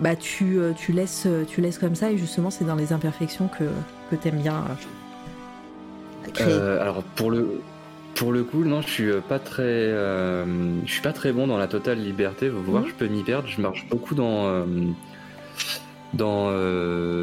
bah 0.00 0.16
tu, 0.16 0.58
tu, 0.76 0.92
laisses, 0.92 1.26
tu 1.48 1.60
laisses 1.60 1.78
comme 1.78 1.94
ça 1.94 2.10
et 2.10 2.16
justement 2.16 2.50
c'est 2.50 2.64
dans 2.64 2.76
les 2.76 2.94
imperfections 2.94 3.48
que, 3.48 3.64
que 4.10 4.16
tu 4.16 4.28
aimes 4.28 4.40
bien 4.40 4.64
euh, 6.40 6.80
alors 6.80 7.02
pour 7.02 7.30
le 7.30 7.60
pour 8.14 8.32
le 8.32 8.44
coup, 8.44 8.64
non, 8.64 8.82
je 8.82 8.88
suis 8.88 9.10
pas 9.28 9.38
très, 9.38 9.62
euh, 9.62 10.44
je 10.84 10.92
suis 10.92 11.00
pas 11.00 11.12
très 11.12 11.32
bon 11.32 11.46
dans 11.46 11.56
la 11.56 11.68
totale 11.68 11.98
liberté. 11.98 12.48
Vous 12.48 12.62
voir, 12.62 12.82
mhm. 12.82 12.88
je 12.88 12.94
peux 12.94 13.06
m'y 13.06 13.22
perdre. 13.22 13.48
Je 13.48 13.60
marche 13.60 13.86
beaucoup 13.88 14.14
dans 14.14 14.46
euh, 14.46 14.64
dans 16.12 16.50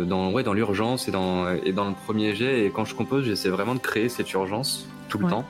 dans 0.06 0.32
ouais 0.32 0.44
dans 0.44 0.54
l'urgence 0.54 1.08
et 1.08 1.12
dans 1.12 1.52
et 1.52 1.74
dans 1.74 1.88
le 1.88 1.94
premier 1.94 2.36
jet. 2.36 2.66
Et 2.66 2.72
quand 2.72 2.86
je 2.86 2.96
compose, 2.96 3.26
j'essaie 3.26 3.50
vraiment 3.50 3.76
de 3.76 3.80
créer 3.80 4.10
cette 4.10 4.32
urgence 4.34 4.88
tout 5.10 5.20
le 5.20 5.30
temps. 5.30 5.46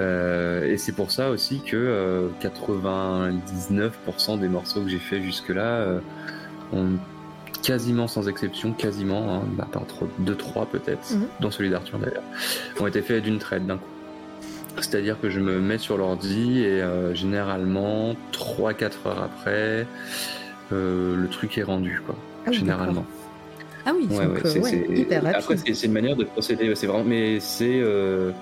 et 0.00 0.76
c'est 0.78 0.94
pour 0.94 1.10
ça 1.10 1.30
aussi 1.30 1.60
que 1.60 2.30
99% 2.40 4.40
des 4.40 4.48
morceaux 4.48 4.82
que 4.82 4.88
j'ai 4.88 4.98
fait 4.98 5.22
jusque 5.22 5.50
là 5.50 5.86
ont 6.72 6.98
quasiment 7.62 8.08
sans 8.08 8.28
exception, 8.28 8.72
quasiment, 8.72 9.36
hein, 9.36 9.42
à 9.58 9.66
part 9.66 9.84
2-3 10.22 10.66
peut-être, 10.66 11.12
mhm. 11.12 11.28
dont 11.40 11.50
celui 11.50 11.70
d'Arthur 11.70 11.98
d'ailleurs, 11.98 12.22
ont 12.80 12.86
été 12.86 13.02
faits 13.02 13.22
d'une 13.22 13.38
traite 13.38 13.66
d'un 13.66 13.76
coup. 13.76 13.88
C'est-à-dire 14.76 15.20
que 15.20 15.28
je 15.28 15.40
me 15.40 15.58
mets 15.60 15.78
sur 15.78 15.96
l'ordi 15.96 16.60
et 16.60 16.80
euh, 16.82 17.14
généralement 17.14 18.14
3-4 18.32 18.84
heures 19.06 19.22
après, 19.22 19.86
euh, 20.72 21.16
le 21.16 21.28
truc 21.28 21.58
est 21.58 21.62
rendu, 21.62 22.00
quoi. 22.04 22.14
Ah 22.46 22.52
généralement. 22.52 23.04
Ah 23.84 23.92
oui, 23.96 24.06
ouais, 24.10 24.26
ouais, 24.26 24.40
c'est, 24.44 24.86
hyper 24.90 25.26
Après, 25.26 25.56
c'est, 25.56 25.86
une 25.86 25.92
manière 25.92 26.16
de 26.16 26.24
procéder, 26.24 26.74
c'est 26.74 26.86
vraiment, 26.86 27.04
mais 27.04 27.40
c'est 27.40 27.80
euh, 27.80 28.32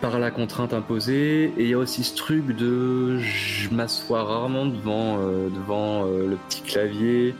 par 0.00 0.18
la 0.18 0.30
contrainte 0.30 0.74
imposée. 0.74 1.52
Et 1.56 1.64
il 1.64 1.68
y 1.68 1.74
a 1.74 1.78
aussi 1.78 2.02
ce 2.02 2.16
truc 2.16 2.56
de, 2.56 3.18
je 3.18 3.70
m'assois 3.70 4.24
rarement 4.24 4.66
devant, 4.66 5.18
devant 5.18 6.04
le 6.04 6.36
petit 6.48 6.62
clavier 6.62 7.34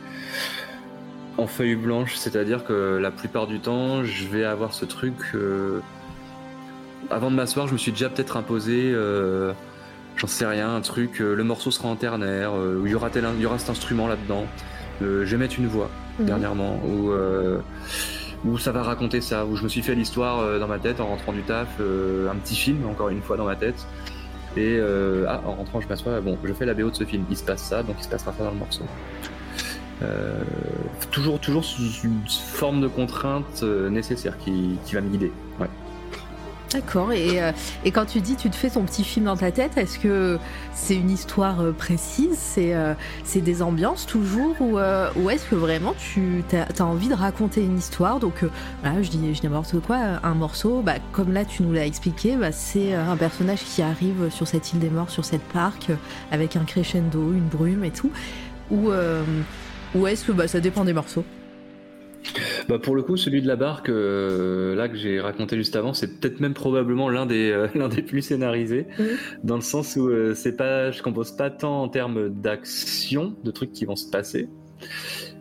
en 1.41 1.47
feuille 1.47 1.75
blanche, 1.75 2.15
c'est-à-dire 2.15 2.63
que 2.63 2.97
la 3.01 3.11
plupart 3.11 3.47
du 3.47 3.59
temps, 3.59 4.03
je 4.03 4.27
vais 4.27 4.45
avoir 4.45 4.73
ce 4.73 4.85
truc. 4.85 5.15
Euh, 5.33 5.79
avant 7.09 7.31
de 7.31 7.35
m'asseoir, 7.35 7.67
je 7.67 7.73
me 7.73 7.77
suis 7.77 7.91
déjà 7.91 8.09
peut-être 8.09 8.37
imposé, 8.37 8.91
euh, 8.93 9.53
j'en 10.15 10.27
sais 10.27 10.45
rien, 10.45 10.75
un 10.75 10.81
truc, 10.81 11.19
euh, 11.19 11.35
le 11.35 11.43
morceau 11.43 11.71
sera 11.71 11.89
en 11.89 11.95
ternaire, 11.95 12.53
où 12.53 12.85
il 12.85 12.91
y 12.91 12.95
aura, 12.95 13.09
tel, 13.09 13.25
il 13.35 13.41
y 13.41 13.45
aura 13.45 13.57
cet 13.57 13.71
instrument 13.71 14.07
là-dedans, 14.07 14.45
je 15.01 15.23
vais 15.23 15.37
mettre 15.37 15.57
une 15.57 15.67
voix 15.67 15.89
mhm. 16.19 16.25
dernièrement, 16.27 16.79
où, 16.85 18.57
ça 18.59 18.71
va 18.71 18.83
raconter 18.83 19.19
ça, 19.19 19.45
où 19.45 19.55
je 19.55 19.63
me 19.63 19.69
suis 19.69 19.81
fait 19.81 19.95
l'histoire 19.95 20.59
dans 20.59 20.67
ma 20.67 20.79
tête 20.79 20.99
en 20.99 21.07
rentrant 21.07 21.33
du 21.33 21.41
taf, 21.41 21.67
un 21.79 22.35
petit 22.35 22.55
film, 22.55 22.87
encore 22.87 23.09
une 23.09 23.21
fois, 23.21 23.35
dans 23.35 23.45
ma 23.45 23.55
tête. 23.55 23.87
Et 24.57 24.79
ah, 25.27 25.41
en 25.45 25.53
rentrant, 25.53 25.81
je 25.81 25.87
m'assois, 25.87 26.21
bon, 26.21 26.37
je 26.43 26.53
fais 26.53 26.65
la 26.65 26.75
BO 26.75 26.91
de 26.91 26.95
ce 26.95 27.03
film, 27.03 27.25
il 27.29 27.37
se 27.37 27.43
passe 27.43 27.63
ça, 27.63 27.81
donc 27.83 27.95
il 27.99 28.03
se 28.03 28.09
passera 28.09 28.31
ça 28.31 28.43
dans 28.43 28.51
le 28.51 28.57
morceau. 28.57 28.83
Euh, 30.03 30.41
toujours, 31.11 31.39
toujours 31.39 31.65
sous 31.65 31.91
une 32.03 32.21
forme 32.27 32.81
de 32.81 32.87
contrainte 32.87 33.61
euh, 33.63 33.89
nécessaire 33.89 34.37
qui, 34.37 34.77
va 34.93 35.01
me 35.01 35.09
guider. 35.09 35.31
D'accord. 36.71 37.11
Et, 37.11 37.43
euh, 37.43 37.51
et, 37.83 37.91
quand 37.91 38.05
tu 38.05 38.21
dis 38.21 38.37
tu 38.37 38.49
te 38.49 38.55
fais 38.55 38.69
ton 38.69 38.83
petit 38.83 39.03
film 39.03 39.25
dans 39.25 39.35
ta 39.35 39.51
tête, 39.51 39.75
est-ce 39.75 39.99
que 39.99 40.39
c'est 40.73 40.95
une 40.95 41.11
histoire 41.11 41.57
précise? 41.77 42.37
C'est 42.37 43.41
des 43.41 43.61
ambiances 43.61 44.05
toujours? 44.05 44.55
Ou, 44.61 44.79
est-ce 45.29 45.45
que 45.49 45.55
vraiment 45.55 45.93
tu 45.99 46.45
as, 46.53 46.81
envie 46.81 47.09
de 47.09 47.13
raconter 47.13 47.61
une 47.61 47.77
histoire? 47.77 48.19
Donc 48.19 48.45
voilà, 48.83 49.03
je 49.03 49.09
dis, 49.09 49.35
je 49.35 49.43
n'importe 49.43 49.81
quoi, 49.81 49.97
un 50.23 50.33
morceau, 50.33 50.81
bah, 50.81 50.93
comme 51.11 51.33
là 51.33 51.43
tu 51.43 51.63
nous 51.63 51.73
l'as 51.73 51.85
expliqué, 51.85 52.37
bah, 52.37 52.53
c'est 52.53 52.93
un 52.93 53.17
personnage 53.17 53.65
qui 53.65 53.81
arrive 53.81 54.29
sur 54.29 54.47
cette 54.47 54.71
île 54.71 54.79
des 54.79 54.89
morts, 54.89 55.09
sur 55.09 55.25
cette 55.25 55.43
parc, 55.43 55.91
avec 56.31 56.55
un 56.55 56.63
crescendo, 56.63 57.33
une 57.33 57.49
brume 57.49 57.83
et 57.83 57.91
tout. 57.91 58.11
Ou 58.71 58.91
ou 59.95 60.07
est-ce 60.07 60.25
que 60.25 60.31
bah, 60.31 60.47
ça 60.47 60.59
dépend 60.59 60.85
des 60.85 60.93
morceaux 60.93 61.25
bah 62.69 62.79
pour 62.79 62.95
le 62.95 63.01
coup, 63.01 63.17
celui 63.17 63.41
de 63.41 63.47
la 63.47 63.55
barque, 63.55 63.89
euh, 63.89 64.75
là 64.75 64.87
que 64.87 64.95
j'ai 64.95 65.19
raconté 65.19 65.57
juste 65.57 65.75
avant, 65.75 65.93
c'est 65.93 66.19
peut-être 66.19 66.39
même 66.39 66.53
probablement 66.53 67.09
l'un 67.09 67.25
des 67.25 67.51
euh, 67.51 67.67
l'un 67.75 67.89
des 67.89 68.01
plus 68.01 68.21
scénarisés, 68.21 68.87
mhm. 68.99 69.07
dans 69.43 69.55
le 69.55 69.61
sens 69.61 69.95
où 69.95 70.07
euh, 70.07 70.33
c'est 70.35 70.55
pas, 70.55 70.91
je 70.91 71.01
compose 71.01 71.31
pas 71.31 71.49
tant 71.49 71.81
en 71.81 71.89
termes 71.89 72.29
d'action, 72.29 73.35
de 73.43 73.51
trucs 73.51 73.71
qui 73.71 73.85
vont 73.85 73.95
se 73.95 74.09
passer, 74.09 74.49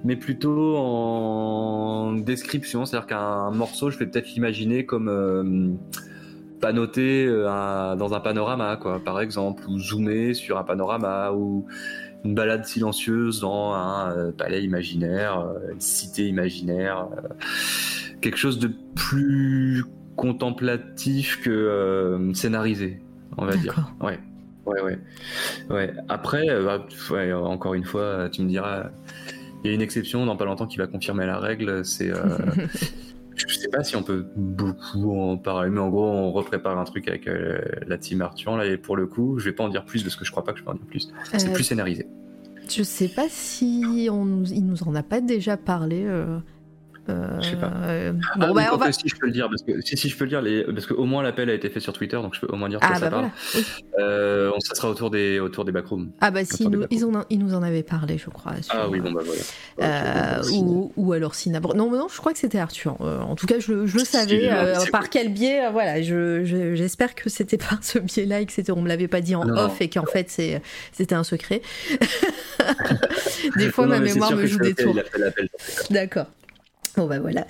mais 0.05 0.17
plutôt 0.17 0.77
en 0.77 2.13
description, 2.15 2.87
c'est-à-dire 2.87 3.07
qu'un 3.07 3.51
morceau, 3.51 3.91
je 3.91 3.99
vais 3.99 4.07
peut-être 4.07 4.29
l'imaginer 4.35 4.87
comme 4.87 5.79
panoté 6.61 7.27
dans 7.27 8.15
un 8.15 8.21
panorama, 8.21 8.77
quoi, 8.77 9.01
par 9.03 9.21
exemple, 9.21 9.65
ou 9.69 9.79
zoomer 9.79 10.35
sur 10.35 10.59
un 10.59 10.65
panorama, 10.65 11.33
ou 11.33 11.67
une 12.25 12.35
balade 12.35 12.65
silencieuse 12.65 13.41
dans 13.41 13.73
un 13.73 14.13
euh, 14.13 14.33
palais 14.33 14.63
imaginaire, 14.63 15.41
euh, 15.41 15.73
une 15.73 15.81
cité 15.81 16.27
imaginaire, 16.27 17.09
euh, 17.13 17.29
quelque 18.21 18.37
chose 18.37 18.59
de 18.59 18.71
plus 18.95 19.85
contemplatif 20.17 21.41
que 21.43 22.31
scénarisé, 22.35 23.01
on 23.39 23.47
va 23.47 23.57
dire. 23.57 23.93
Ouais. 24.01 24.19
Ouais, 24.67 24.83
ouais. 24.83 24.99
ouais. 25.71 25.95
Après, 26.11 26.47
bah, 26.63 26.87
encore 27.43 27.73
une 27.73 27.85
fois, 27.85 28.29
tu 28.29 28.43
me 28.43 28.49
diras, 28.49 28.91
il 29.65 29.69
y 29.69 29.73
a 29.73 29.75
une 29.75 29.81
exception 29.81 30.27
dans 30.27 30.37
pas 30.37 30.45
longtemps 30.45 30.67
qui 30.67 30.77
va 30.77 30.87
confirmer 30.87 31.25
la 31.25 31.39
règle, 31.39 31.85
c'est 31.87 32.13
je 33.49 33.59
sais 33.59 33.69
pas 33.69 33.83
si 33.85 33.97
on 33.97 34.03
peut 34.03 34.27
beaucoup 34.37 35.19
en 35.19 35.37
parler, 35.37 35.71
mais 35.71 35.81
en 35.81 35.89
gros, 35.89 36.07
on 36.07 36.33
reprépare 36.33 36.79
un 36.79 36.85
truc 36.85 37.09
avec 37.09 37.27
euh, 37.27 37.61
la 37.87 37.99
team 37.99 38.23
Arthur. 38.23 38.57
Là, 38.57 38.67
et 38.67 38.77
pour 38.77 38.97
le 38.97 39.07
coup, 39.07 39.39
je 39.39 39.47
vais 39.47 39.55
pas 39.55 39.65
en 39.65 39.69
dire 39.69 39.85
plus 39.85 40.03
parce 40.03 40.17
que 40.17 40.25
je 40.25 40.31
crois 40.31 40.45
pas 40.45 40.53
que 40.53 40.59
je 40.59 40.65
peux 40.65 40.71
en 40.71 40.75
dire 40.75 40.87
plus. 40.87 41.13
C'est 41.33 41.49
euh, 41.49 41.53
plus 41.53 41.65
scénarisé. 41.65 42.07
Je 42.69 42.83
sais 42.83 43.09
pas 43.09 43.29
si 43.29 44.09
on, 44.11 44.45
il 44.45 44.67
nous 44.67 44.83
en 44.85 44.95
a 44.95 45.03
pas 45.03 45.21
déjà 45.21 45.57
parlé. 45.57 46.07
Euh, 47.09 47.41
je 47.41 47.51
sais 47.51 47.57
pas. 47.57 47.73
Euh, 47.85 48.13
bon, 48.13 48.21
ah, 48.33 48.53
bah, 48.53 48.71
on 48.73 48.77
va... 48.77 48.93
Si 48.93 49.09
je 49.09 49.17
peux 49.17 49.27
le 49.27 49.33
dire, 49.33 49.49
parce 49.49 49.63
que 49.63 49.81
si, 49.81 49.97
si 49.97 50.09
je 50.09 50.17
peux 50.17 50.25
le 50.25 50.31
dire, 50.31 50.43
les... 50.43 50.65
parce 50.65 50.87
qu'au 50.87 51.05
moins 51.05 51.23
l'appel 51.23 51.51
a 51.51 51.55
été 51.55 51.71
fait 51.71 51.81
sur 51.81 51.93
Twitter, 51.93 52.17
donc 52.17 52.35
je 52.35 52.41
peux 52.41 52.47
au 52.47 52.57
moins 52.57 52.69
dire 52.69 52.79
ah, 52.83 52.95
ça 52.95 53.01
bah 53.01 53.11
parle. 53.11 53.31
Euh, 53.99 54.53
ça 54.61 54.75
sera 54.75 54.91
autour 54.91 55.11
des 55.11 55.41
autour 55.41 55.65
des 55.65 55.73
backrooms. 55.73 56.11
Ah 56.21 56.31
bah 56.31 56.45
si, 56.45 56.69
nous, 56.69 56.85
ils, 56.91 57.05
ont, 57.05 57.25
ils, 57.31 57.39
nous 57.39 57.55
en 57.55 57.63
avaient 57.63 57.83
parlé, 57.83 58.19
je 58.19 58.31
crois. 58.31 58.53
ah 58.71 58.89
oui, 58.89 59.01
bon 59.01 59.13
bah 59.13 59.23
voilà. 59.25 59.43
Euh, 59.81 60.43
ou, 60.53 60.93
ou, 60.97 61.13
alors 61.13 61.35
Sinabro. 61.35 61.75
Non, 61.75 61.91
mais 61.91 61.99
non, 61.99 62.09
je 62.09 62.19
crois 62.19 62.33
que 62.33 62.39
c'était 62.39 62.59
Arthur. 62.59 63.01
en 63.01 63.35
tout 63.35 63.47
cas, 63.47 63.59
je, 63.59 63.87
je 63.87 63.99
le 63.99 64.05
savais. 64.05 64.51
par 64.93 65.11
quel 65.11 65.33
biais 65.33 65.71
Voilà, 65.71 66.01
j'espère 66.03 67.15
que 67.15 67.31
c'était 67.31 67.59
par 67.59 67.83
ce 67.83 67.99
biais-là 67.99 68.41
et 68.41 68.47
que 68.47 68.53
on 68.73 68.83
me 68.83 68.89
l'avait 68.89 69.09
pas 69.09 69.21
dit 69.21 69.35
en 69.35 69.49
off 69.49 69.81
et 69.81 69.89
qu'en 69.89 70.07
fait 70.07 70.31
c'était 70.93 71.15
un 71.15 71.25
secret. 71.25 71.63
des 73.57 73.71
fois, 73.71 73.87
ma 73.87 74.01
mémoire 74.01 74.35
me 74.35 74.47
joue 74.47 74.59
des 74.59 74.75
tours. 74.75 74.97
D'accord. 75.91 76.27
Bon 76.97 77.07
bah 77.07 77.21
voilà, 77.21 77.47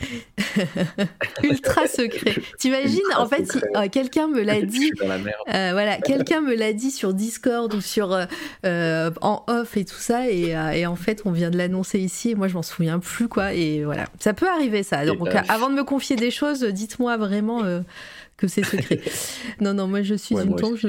ultra 1.42 1.86
secret. 1.86 2.34
T'imagines 2.58 3.00
en 3.16 3.26
fait 3.26 3.50
si 3.50 3.58
euh, 3.58 3.88
quelqu'un 3.88 4.28
me 4.28 4.42
l'a 4.42 4.60
dit, 4.60 4.92
euh, 5.02 5.70
voilà, 5.72 5.96
quelqu'un 6.04 6.42
me 6.42 6.54
l'a 6.54 6.72
dit 6.72 6.90
sur 6.90 7.14
Discord 7.14 7.72
ou 7.72 7.80
sur 7.80 8.26
euh, 8.66 9.10
en 9.22 9.44
off 9.46 9.76
et 9.76 9.84
tout 9.84 9.98
ça 9.98 10.28
et, 10.28 10.86
en 10.86 10.96
fait 10.96 11.22
on 11.24 11.32
vient 11.32 11.50
de 11.50 11.56
l'annoncer 11.56 11.98
ici 11.98 12.30
et 12.30 12.34
moi 12.34 12.48
je 12.48 12.54
m'en 12.54 12.62
souviens 12.62 12.98
plus 12.98 13.28
quoi 13.28 13.54
et 13.54 13.84
voilà, 13.84 14.06
ça 14.18 14.34
peut 14.34 14.48
arriver 14.48 14.82
ça. 14.82 15.06
Donc 15.06 15.24
bah, 15.24 15.42
avant 15.48 15.70
de 15.70 15.74
me 15.74 15.84
confier 15.84 16.16
des 16.16 16.30
choses, 16.30 16.64
dites-moi 16.64 17.16
vraiment 17.16 17.62
que 18.36 18.46
c'est 18.46 18.64
secret. 18.64 19.00
non, 19.60 19.74
non, 19.74 19.86
moi 19.86 20.02
je 20.02 20.14
suis 20.14 20.34
une 20.34 20.56
tombe. 20.56 20.76
Je, 20.76 20.88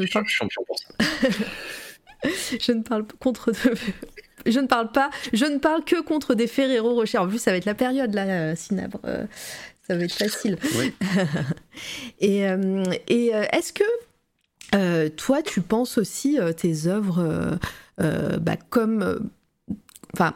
ne 2.71 2.83
parle 2.83 3.05
contre. 3.19 3.51
Je 4.45 4.59
ne 4.59 4.67
parle 4.67 4.91
pas, 4.91 5.09
je 5.33 5.45
ne 5.45 5.57
parle 5.57 5.83
que 5.83 6.01
contre 6.01 6.33
des 6.33 6.47
Ferrero 6.47 6.93
Rocher. 6.93 7.17
En 7.17 7.27
plus, 7.27 7.39
ça 7.39 7.51
va 7.51 7.57
être 7.57 7.65
la 7.65 7.75
période 7.75 8.13
là, 8.13 8.55
Cinabre. 8.55 8.99
Euh, 9.05 9.25
ça 9.87 9.95
va 9.95 10.03
être 10.03 10.13
facile. 10.13 10.57
Oui. 10.77 10.93
et, 12.19 12.47
euh, 12.47 12.83
et 13.07 13.35
euh, 13.35 13.43
est-ce 13.51 13.73
que 13.73 15.09
toi, 15.09 15.41
tu 15.41 15.61
penses 15.61 15.97
aussi 15.97 16.39
tes 16.55 16.87
œuvres 16.87 17.57
bah, 17.97 18.55
comme 18.69 19.29
Enfin, 20.13 20.33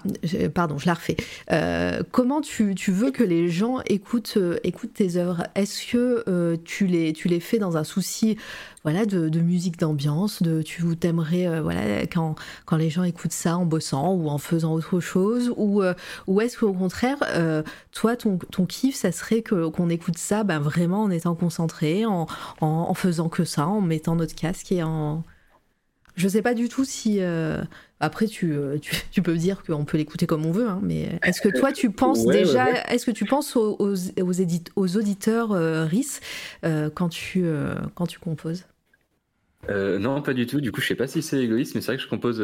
pardon, 0.54 0.78
je 0.78 0.86
la 0.86 0.94
refais. 0.94 1.18
Euh, 1.52 2.02
comment 2.12 2.40
tu, 2.42 2.74
veux 2.88 3.12
que 3.12 3.24
les 3.24 3.50
gens 3.50 3.80
écoutent, 3.88 4.36
euh, 4.38 4.58
écoutent 4.64 4.94
tes 4.94 5.18
œuvres? 5.18 5.44
Est-ce 5.56 5.92
que 5.92 6.24
euh, 6.28 6.56
tu, 6.64 6.88
les, 6.88 7.12
tu 7.12 7.28
les 7.28 7.42
fais 7.42 7.60
dans 7.60 7.76
un 7.76 7.84
souci 7.84 8.38
voilà, 8.84 9.06
de, 9.06 9.40
musique 9.40 9.78
d'ambiance 9.78 10.42
de, 10.42 10.62
Tu 10.62 10.84
t'aimerais 10.96 11.60
voilà, 11.60 12.02
quand, 12.04 12.36
quand 12.66 12.78
les 12.78 12.90
gens 12.90 13.04
écoutent 13.04 13.34
ça 13.34 13.58
en 13.58 13.66
bossant 13.66 14.14
ou 14.14 14.30
en 14.30 14.38
faisant 14.38 14.74
autre 14.74 15.00
chose? 15.00 15.52
Ou, 15.58 15.82
ou 16.28 16.42
est-ce 16.42 16.60
qu'au 16.60 16.72
contraire, 16.72 17.18
toi, 17.92 18.16
ton, 18.16 18.38
ton 18.38 18.66
kiff, 18.66 18.96
ça 18.96 19.12
serait 19.12 19.42
qu'on 19.42 19.90
écoute 19.90 20.18
ça 20.18 20.44
ben, 20.44 20.60
vraiment 20.60 21.04
en 21.04 21.10
étant 21.10 21.34
concentré, 21.36 22.06
en, 22.06 22.28
en, 22.62 22.94
faisant 22.94 23.28
que 23.28 23.44
ça, 23.44 23.68
en 23.68 23.82
mettant 23.82 24.16
notre 24.16 24.36
casque 24.36 24.72
et 24.72 24.84
en... 24.84 25.24
Je 26.16 26.30
sais 26.30 26.44
pas 26.44 26.54
du 26.54 26.70
tout 26.70 26.86
si 26.86 27.20
après, 28.06 28.26
euh, 28.44 28.78
tu, 28.78 28.96
tu, 29.12 29.22
peux 29.22 29.36
dire 29.36 29.64
qu'on 29.64 29.86
peut 29.86 29.98
l'écouter 29.98 30.28
comme 30.28 30.46
on 30.46 30.52
veut, 30.52 30.68
hein, 30.68 30.80
mais 30.82 31.20
est-ce 31.24 31.42
que 31.42 31.50
toi, 31.50 31.72
tu 31.72 31.92
penses 31.92 32.26
déjà, 32.26 32.86
est-ce 32.92 33.06
que 33.06 33.12
tu 33.12 33.26
penses 33.26 33.56
aux, 33.56 33.76
aux, 33.80 33.96
aux, 34.76 34.98
auditeurs 34.98 35.52
euh, 35.52 35.86
RIS 35.86 36.20
euh, 36.64 36.90
quand, 36.94 37.10
tu, 37.10 37.46
quand 37.96 38.08
tu 38.08 38.20
composes? 38.20 38.66
Non, 39.70 40.22
pas 40.22 40.34
du 40.34 40.46
tout. 40.46 40.62
Du 40.62 40.72
coup, 40.72 40.80
je 40.80 40.88
sais 40.88 40.96
pas 40.96 41.08
si 41.08 41.24
c'est 41.24 41.40
égoïste, 41.40 41.74
mais 41.74 41.82
c'est 41.82 41.88
vrai 41.88 41.98
que 41.98 42.04
je 42.04 42.08
compose 42.08 42.44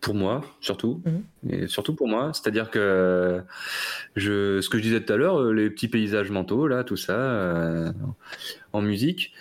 pour 0.00 0.14
moi, 0.14 0.42
surtout, 0.60 1.02
mmh. 1.04 1.50
et 1.50 1.66
surtout 1.66 1.94
pour 1.94 2.08
moi. 2.08 2.30
C'est-à-dire 2.32 2.70
que 2.70 3.42
je, 4.14 4.60
ce 4.60 4.68
que 4.70 4.78
je 4.78 4.82
disais 4.82 5.00
tout 5.02 5.12
à 5.12 5.16
l'heure, 5.16 5.52
les 5.52 5.68
petits 5.68 5.88
paysages 5.88 6.30
mentaux, 6.30 6.66
là, 6.66 6.82
tout 6.84 6.96
ça, 6.96 7.92
en 8.72 8.80
musique. 8.80 9.34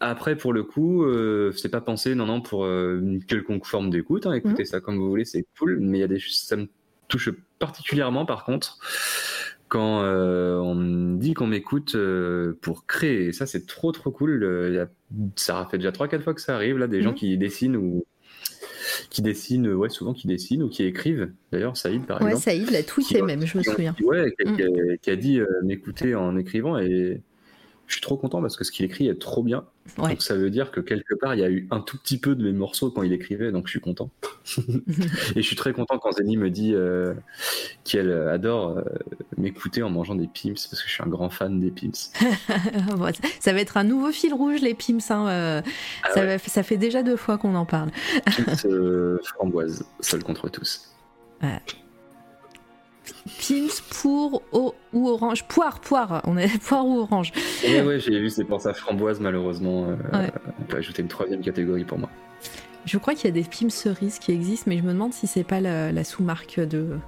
Après, 0.00 0.34
pour 0.34 0.54
le 0.54 0.62
coup, 0.62 1.04
euh, 1.04 1.52
c'est 1.52 1.68
pas 1.68 1.82
pensé, 1.82 2.14
non, 2.14 2.24
non, 2.24 2.40
pour 2.40 2.64
euh, 2.64 2.98
une 3.02 3.22
quelconque 3.22 3.66
forme 3.66 3.90
d'écoute. 3.90 4.24
Hein, 4.26 4.32
écoutez 4.32 4.62
mhm. 4.62 4.66
ça 4.66 4.80
comme 4.80 4.96
vous 4.96 5.08
voulez, 5.08 5.26
c'est 5.26 5.44
cool. 5.58 5.78
Mais 5.78 5.98
il 5.98 6.00
y 6.00 6.04
a 6.04 6.08
des, 6.08 6.18
ça 6.18 6.56
me 6.56 6.68
touche 7.08 7.30
particulièrement, 7.58 8.24
par 8.24 8.46
contre, 8.46 8.78
quand 9.68 10.02
euh, 10.02 10.56
on 10.56 10.74
me 10.74 11.18
dit 11.18 11.34
qu'on 11.34 11.46
m'écoute 11.46 11.98
pour 12.62 12.86
créer. 12.86 13.26
Et 13.26 13.32
ça, 13.32 13.44
c'est 13.44 13.66
trop, 13.66 13.92
trop 13.92 14.10
cool. 14.10 14.42
Y 14.72 14.78
a, 14.78 14.88
ça 15.36 15.68
fait 15.70 15.76
déjà 15.76 15.90
3-4 15.90 16.22
fois 16.22 16.32
que 16.32 16.40
ça 16.40 16.54
arrive, 16.54 16.78
là, 16.78 16.86
des 16.86 17.02
gens 17.02 17.10
mhm. 17.10 17.16
qui 17.16 17.36
dessinent 17.36 17.76
ou 17.76 18.06
qui 19.10 19.20
dessinent, 19.20 19.70
ouais, 19.70 19.90
souvent 19.90 20.14
qui 20.14 20.26
dessinent 20.26 20.62
ou 20.62 20.70
qui 20.70 20.84
écrivent. 20.84 21.30
D'ailleurs, 21.52 21.76
Saïd, 21.76 22.06
par 22.06 22.16
exemple. 22.16 22.36
Ouais, 22.36 22.40
Saïd 22.40 22.70
l'a 22.70 22.82
tweeté 22.82 23.20
même, 23.20 23.44
je 23.44 23.58
me 23.58 23.62
souviens. 23.62 23.94
Ouais, 24.02 24.32
qui, 24.40 24.62
a, 24.62 24.96
qui 24.96 25.10
a 25.10 25.16
dit 25.16 25.40
m'écouter 25.62 26.14
en 26.14 26.38
écrivant 26.38 26.78
et 26.78 27.20
je 27.90 27.96
suis 27.96 28.02
trop 28.02 28.16
content 28.16 28.40
parce 28.40 28.56
que 28.56 28.62
ce 28.62 28.70
qu'il 28.70 28.86
écrit 28.86 29.08
est 29.08 29.20
trop 29.20 29.42
bien. 29.42 29.64
Donc 29.96 30.22
ça 30.22 30.36
veut 30.36 30.48
dire 30.48 30.70
que 30.70 30.80
quelque 30.80 31.12
part, 31.16 31.34
il 31.34 31.40
y 31.40 31.44
a 31.44 31.50
eu 31.50 31.66
un 31.72 31.80
tout 31.80 31.98
petit 31.98 32.18
peu 32.18 32.36
de 32.36 32.44
mes 32.44 32.52
morceaux 32.52 32.92
quand 32.92 33.02
il 33.02 33.12
écrivait, 33.12 33.50
donc 33.50 33.66
je 33.66 33.70
suis 33.72 33.80
content. 33.80 34.10
et 35.34 35.42
je 35.42 35.46
suis 35.46 35.56
très 35.56 35.72
content 35.72 35.98
quand 35.98 36.12
Zeni 36.12 36.36
me 36.36 36.50
dit 36.50 36.72
euh, 36.72 37.14
qu'elle 37.82 38.12
adore 38.12 38.78
euh, 38.78 38.84
m'écouter 39.36 39.82
en 39.82 39.90
mangeant 39.90 40.14
des 40.14 40.28
pims, 40.28 40.52
parce 40.52 40.68
que 40.68 40.88
je 40.88 40.92
suis 40.92 41.02
un 41.02 41.08
grand 41.08 41.30
fan 41.30 41.58
des 41.58 41.72
pims. 41.72 41.90
ça 43.40 43.52
va 43.52 43.60
être 43.60 43.76
un 43.76 43.84
nouveau 43.84 44.12
fil 44.12 44.34
rouge, 44.34 44.60
les 44.60 44.74
pims. 44.74 45.00
Hein, 45.10 45.28
euh, 45.28 45.62
ah 46.04 46.38
ça, 46.38 46.62
fait 46.62 46.76
déjà 46.76 47.02
deux 47.02 47.16
fois 47.16 47.38
qu'on 47.38 47.56
en 47.56 47.66
parle. 47.66 47.90
pims 48.24 49.18
framboise, 49.24 49.84
seul 49.98 50.22
contre 50.22 50.48
tous. 50.48 50.94
Ouais. 51.42 51.60
Pins 53.38 53.68
pour 54.00 54.42
ou 54.52 55.08
orange. 55.08 55.44
Poire, 55.44 55.80
poire. 55.80 56.22
On 56.24 56.36
est 56.36 56.58
poire 56.62 56.86
ou 56.86 57.00
orange. 57.00 57.32
Ouais, 57.64 57.82
ouais, 57.82 57.98
j'ai 57.98 58.18
vu, 58.18 58.30
c'est 58.30 58.44
pour 58.44 58.60
ça 58.60 58.74
framboise, 58.74 59.20
malheureusement. 59.20 59.86
Euh, 59.88 60.28
on 60.58 60.64
peut 60.64 60.78
ajouter 60.78 61.02
une 61.02 61.08
troisième 61.08 61.40
catégorie 61.40 61.84
pour 61.84 61.98
moi. 61.98 62.10
Je 62.86 62.98
crois 62.98 63.14
qu'il 63.14 63.26
y 63.26 63.28
a 63.28 63.42
des 63.42 63.48
Pims 63.48 63.70
cerises 63.70 64.18
qui 64.18 64.32
existent, 64.32 64.64
mais 64.68 64.78
je 64.78 64.82
me 64.82 64.92
demande 64.92 65.12
si 65.12 65.26
c'est 65.26 65.44
pas 65.44 65.60
la, 65.60 66.04
sous-marque 66.04 66.60
de. 66.60 66.98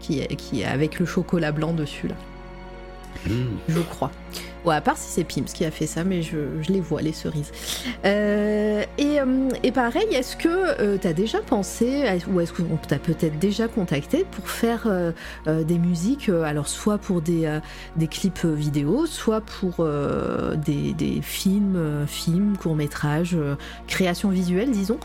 Qui 0.00 0.18
est, 0.18 0.34
qui 0.34 0.62
est 0.62 0.64
avec 0.64 0.98
le 0.98 1.06
chocolat 1.06 1.52
blanc 1.52 1.72
dessus, 1.72 2.08
là. 2.08 2.16
Je 3.68 3.80
crois. 3.80 4.10
Ouais, 4.64 4.76
à 4.76 4.80
part 4.80 4.96
si 4.96 5.10
c'est 5.10 5.24
Pims 5.24 5.52
qui 5.52 5.64
a 5.64 5.72
fait 5.72 5.88
ça, 5.88 6.04
mais 6.04 6.22
je, 6.22 6.36
les 6.68 6.80
vois, 6.80 7.02
les 7.02 7.12
cerises. 7.12 7.50
Euh, 8.04 8.84
euh, 9.00 9.48
et, 9.62 9.72
pareil, 9.72 10.06
est-ce 10.12 10.36
que 10.36 10.48
euh, 10.48 10.98
tu 10.98 11.06
as 11.08 11.12
déjà 11.12 11.40
pensé, 11.40 12.04
ou 12.28 12.40
est-ce 12.40 12.52
qu'on 12.52 12.76
t'a 12.76 13.00
peut-être 13.00 13.38
déjà 13.40 13.66
contacté 13.66 14.24
pour 14.30 14.48
faire 14.48 14.88
des 15.46 15.78
musiques, 15.78 16.28
alors 16.28 16.68
soit 16.68 16.98
pour 16.98 17.22
des, 17.22 17.58
des 17.96 18.06
clips 18.06 18.44
vidéo, 18.44 19.06
soit 19.06 19.40
pour 19.40 19.86
des, 20.56 20.92
des, 20.92 21.20
films, 21.22 22.06
films, 22.06 22.56
courts-métrages, 22.56 23.36
création 23.88 24.28
visuelle, 24.30 24.70
disons, 24.70 25.00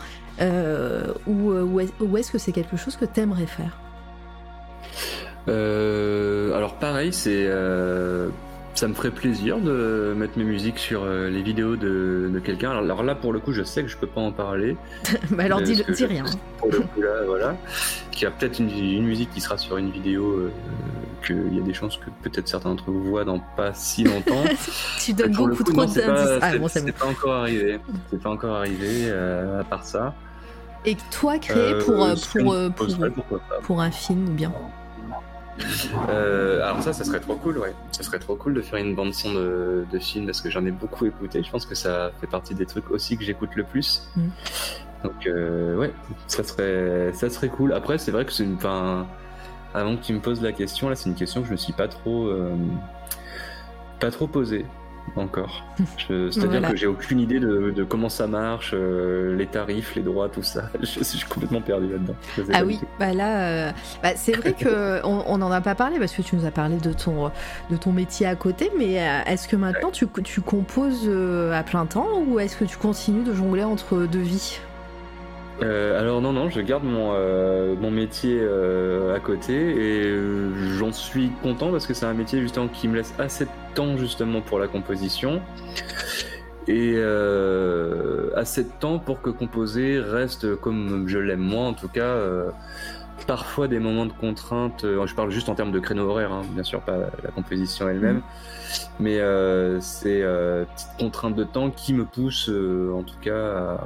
ou, 1.26 1.52
ou 2.00 2.16
est-ce 2.16 2.30
que 2.30 2.38
c'est 2.38 2.52
quelque 2.52 2.76
chose 2.76 2.96
que 2.96 3.04
tu 3.04 3.20
aimerais 3.20 3.46
faire? 3.46 3.76
Alors 5.48 6.74
pareil, 6.74 7.12
c'est 7.12 7.46
ça 8.78 8.86
me 8.86 8.94
ferait 8.94 9.10
plaisir 9.10 9.58
de 9.58 10.14
mettre 10.16 10.38
mes 10.38 10.44
musiques 10.44 10.78
sur 10.78 11.02
euh, 11.02 11.28
les 11.28 11.42
vidéos 11.42 11.74
de, 11.74 12.40
quelqu'un. 12.44 12.70
Alors, 12.70 13.02
là, 13.02 13.16
pour 13.16 13.32
le 13.32 13.40
coup, 13.40 13.52
je 13.52 13.64
sais 13.64 13.82
que 13.82 13.88
je 13.88 13.96
peux 13.96 14.06
pas 14.06 14.20
en 14.20 14.30
parler. 14.30 14.76
bah 15.30 15.44
alors 15.44 15.60
dis, 15.60 15.82
dis 15.88 16.04
rien. 16.04 16.24
Pour 16.58 16.70
le 16.70 16.78
coup, 16.80 17.00
là, 17.02 17.24
voilà. 17.26 17.56
Qu'il 18.12 18.22
y 18.22 18.26
a 18.26 18.30
peut-être 18.30 18.60
une, 18.60 19.04
musique 19.04 19.30
qui 19.32 19.40
sera 19.40 19.58
sur 19.58 19.78
une 19.78 19.90
vidéo, 19.90 20.30
euh, 20.30 20.52
qu'il 21.26 21.56
y 21.56 21.58
a 21.58 21.62
des 21.62 21.74
chances 21.74 21.96
que 21.96 22.10
peut-être 22.22 22.46
certains 22.46 22.70
d'entre 22.70 22.90
vous 22.90 23.02
voient 23.02 23.24
dans 23.24 23.40
pas 23.56 23.74
si 23.74 24.04
longtemps. 24.04 24.44
tu 25.00 25.12
donnes 25.12 25.32
beaucoup 25.32 25.64
trop 25.64 25.84
d'indices. 25.84 26.38
Ah, 26.40 26.56
bon, 26.56 26.68
c'est 26.68 26.92
pas 26.92 27.06
encore 27.06 27.34
arrivé. 27.34 27.80
C'est 28.10 28.22
pas 28.22 28.30
encore 28.30 28.56
arrivé, 28.56 29.06
euh, 29.08 29.60
à 29.60 29.64
part 29.64 29.84
ça. 29.84 30.14
Et 30.84 30.96
toi, 31.10 31.38
créer 31.38 31.74
pour, 31.78 31.96
pour, 32.30 32.54
pour, 32.76 33.40
pour, 33.62 33.80
un 33.80 33.90
film 33.90 34.28
ou 34.28 34.32
bien? 34.32 34.52
Euh, 36.08 36.62
alors 36.62 36.82
ça, 36.82 36.92
ça 36.92 37.04
serait 37.04 37.20
trop 37.20 37.36
cool, 37.36 37.58
ouais. 37.58 37.74
Ça 37.92 38.02
serait 38.02 38.18
trop 38.18 38.36
cool 38.36 38.54
de 38.54 38.60
faire 38.60 38.78
une 38.78 38.94
bande 38.94 39.14
son 39.14 39.32
de, 39.32 39.86
film 40.00 40.26
parce 40.26 40.40
que 40.40 40.50
j'en 40.50 40.64
ai 40.64 40.70
beaucoup 40.70 41.06
écouté. 41.06 41.42
Je 41.42 41.50
pense 41.50 41.66
que 41.66 41.74
ça 41.74 42.12
fait 42.20 42.26
partie 42.26 42.54
des 42.54 42.66
trucs 42.66 42.90
aussi 42.90 43.16
que 43.16 43.24
j'écoute 43.24 43.50
le 43.54 43.64
plus. 43.64 44.08
Mm. 44.16 44.28
Donc 45.04 45.26
euh, 45.26 45.76
ouais, 45.76 45.92
ça 46.26 46.42
serait, 46.42 47.12
ça 47.12 47.30
serait 47.30 47.48
coul. 47.48 47.72
Après, 47.72 47.98
c'est 47.98 48.10
vrai 48.10 48.24
que 48.24 48.32
c'est 48.32 48.44
une, 48.44 48.54
enfin, 48.54 49.06
avant 49.74 49.96
que 49.96 50.02
tu 50.02 50.12
me 50.12 50.20
poses 50.20 50.42
la 50.42 50.52
question, 50.52 50.88
là, 50.88 50.96
c'est 50.96 51.08
une 51.08 51.14
question 51.14 51.42
que 51.42 51.46
je 51.46 51.52
me 51.52 51.56
suis 51.56 51.72
pas 51.72 51.88
trop, 51.88 52.26
euh, 52.26 52.54
pas 54.00 54.10
trop 54.10 54.26
posée 54.26 54.66
encore. 55.16 55.64
C'est-à-dire 56.08 56.70
que 56.70 56.76
j'ai 56.76 56.86
aucune 56.86 57.20
idée 57.20 57.40
de, 57.40 57.84
comment 57.84 58.08
ça 58.08 58.26
marche, 58.26 58.72
euh, 58.74 59.36
les 59.36 59.46
tarifs, 59.46 59.94
les 59.94 60.02
droits, 60.02 60.28
tout 60.28 60.42
ça. 60.42 60.70
Je, 60.80 61.02
suis 61.02 61.26
complètement 61.28 61.60
perdu 61.60 61.88
là-dedans. 61.88 62.14
Ah 62.52 62.64
oui, 62.64 62.80
bah 62.98 63.12
là, 63.12 63.40
euh, 63.40 63.72
bah 64.02 64.10
c'est 64.16 64.32
vrai 64.32 64.52
qu'on 64.52 65.24
on 65.26 65.38
n'en 65.38 65.50
a 65.50 65.60
pas 65.60 65.74
parlé 65.74 65.98
parce 65.98 66.12
que 66.12 66.22
tu 66.22 66.36
nous 66.36 66.44
as 66.44 66.50
parlé 66.50 66.76
de 66.76 66.92
ton, 66.92 67.30
de 67.70 67.76
ton 67.76 67.92
métier 67.92 68.26
à 68.26 68.36
côté, 68.36 68.70
mais 68.76 69.00
euh, 69.00 69.20
est-ce 69.26 69.48
que 69.48 69.56
maintenant 69.56 69.90
tu, 69.90 70.06
tu 70.24 70.40
composes 70.40 71.08
à 71.52 71.62
plein 71.62 71.86
temps 71.86 72.22
ou 72.26 72.38
est-ce 72.38 72.56
que 72.56 72.64
tu 72.64 72.76
continues 72.76 73.24
de 73.24 73.34
jongler 73.34 73.64
entre 73.64 74.06
deux 74.06 74.20
vies? 74.20 74.60
Euh, 75.62 75.98
alors 75.98 76.20
non, 76.20 76.32
non, 76.32 76.50
je 76.50 76.60
garde 76.60 76.84
mon, 76.84 77.12
euh, 77.14 77.74
mon 77.74 77.90
métier 77.90 78.38
euh, 78.40 79.14
à 79.14 79.20
côté 79.20 79.54
et 79.54 80.16
j'en 80.76 80.92
suis 80.92 81.30
content 81.42 81.70
parce 81.72 81.86
que 81.86 81.94
c'est 81.94 82.06
un 82.06 82.14
métier 82.14 82.40
justement 82.40 82.68
qui 82.68 82.86
me 82.86 82.96
laisse 82.96 83.14
assez 83.18 83.44
de 83.44 83.50
temps 83.74 83.96
justement 83.96 84.40
pour 84.40 84.58
la 84.58 84.68
composition 84.68 85.42
et 86.68 86.96
assez 88.36 88.64
de 88.64 88.70
temps 88.78 88.98
pour 88.98 89.22
que 89.22 89.30
composer 89.30 89.98
reste 89.98 90.54
comme 90.56 91.08
je 91.08 91.18
l'aime 91.18 91.40
moi 91.40 91.64
en 91.64 91.72
tout 91.72 91.88
cas. 91.88 92.16
parfois 93.26 93.68
des 93.68 93.78
moments 93.78 94.06
de 94.06 94.12
contrainte, 94.12 94.84
je 94.84 95.14
parle 95.14 95.30
juste 95.30 95.48
en 95.48 95.54
termes 95.54 95.72
de 95.72 95.80
créneau 95.80 96.08
horaire, 96.08 96.32
hein, 96.32 96.42
bien 96.52 96.62
sûr 96.62 96.82
pas 96.82 96.98
la 97.24 97.30
composition 97.30 97.88
elle-même, 97.88 98.18
mmh. 98.18 98.22
mais 99.00 99.18
c'est 99.80 100.22
petite 100.22 100.90
contrainte 100.98 101.34
de 101.34 101.44
temps 101.44 101.70
qui 101.70 101.94
me 101.94 102.04
pousse 102.04 102.48
en 102.48 103.02
tout 103.02 103.18
cas 103.22 103.80
à 103.80 103.84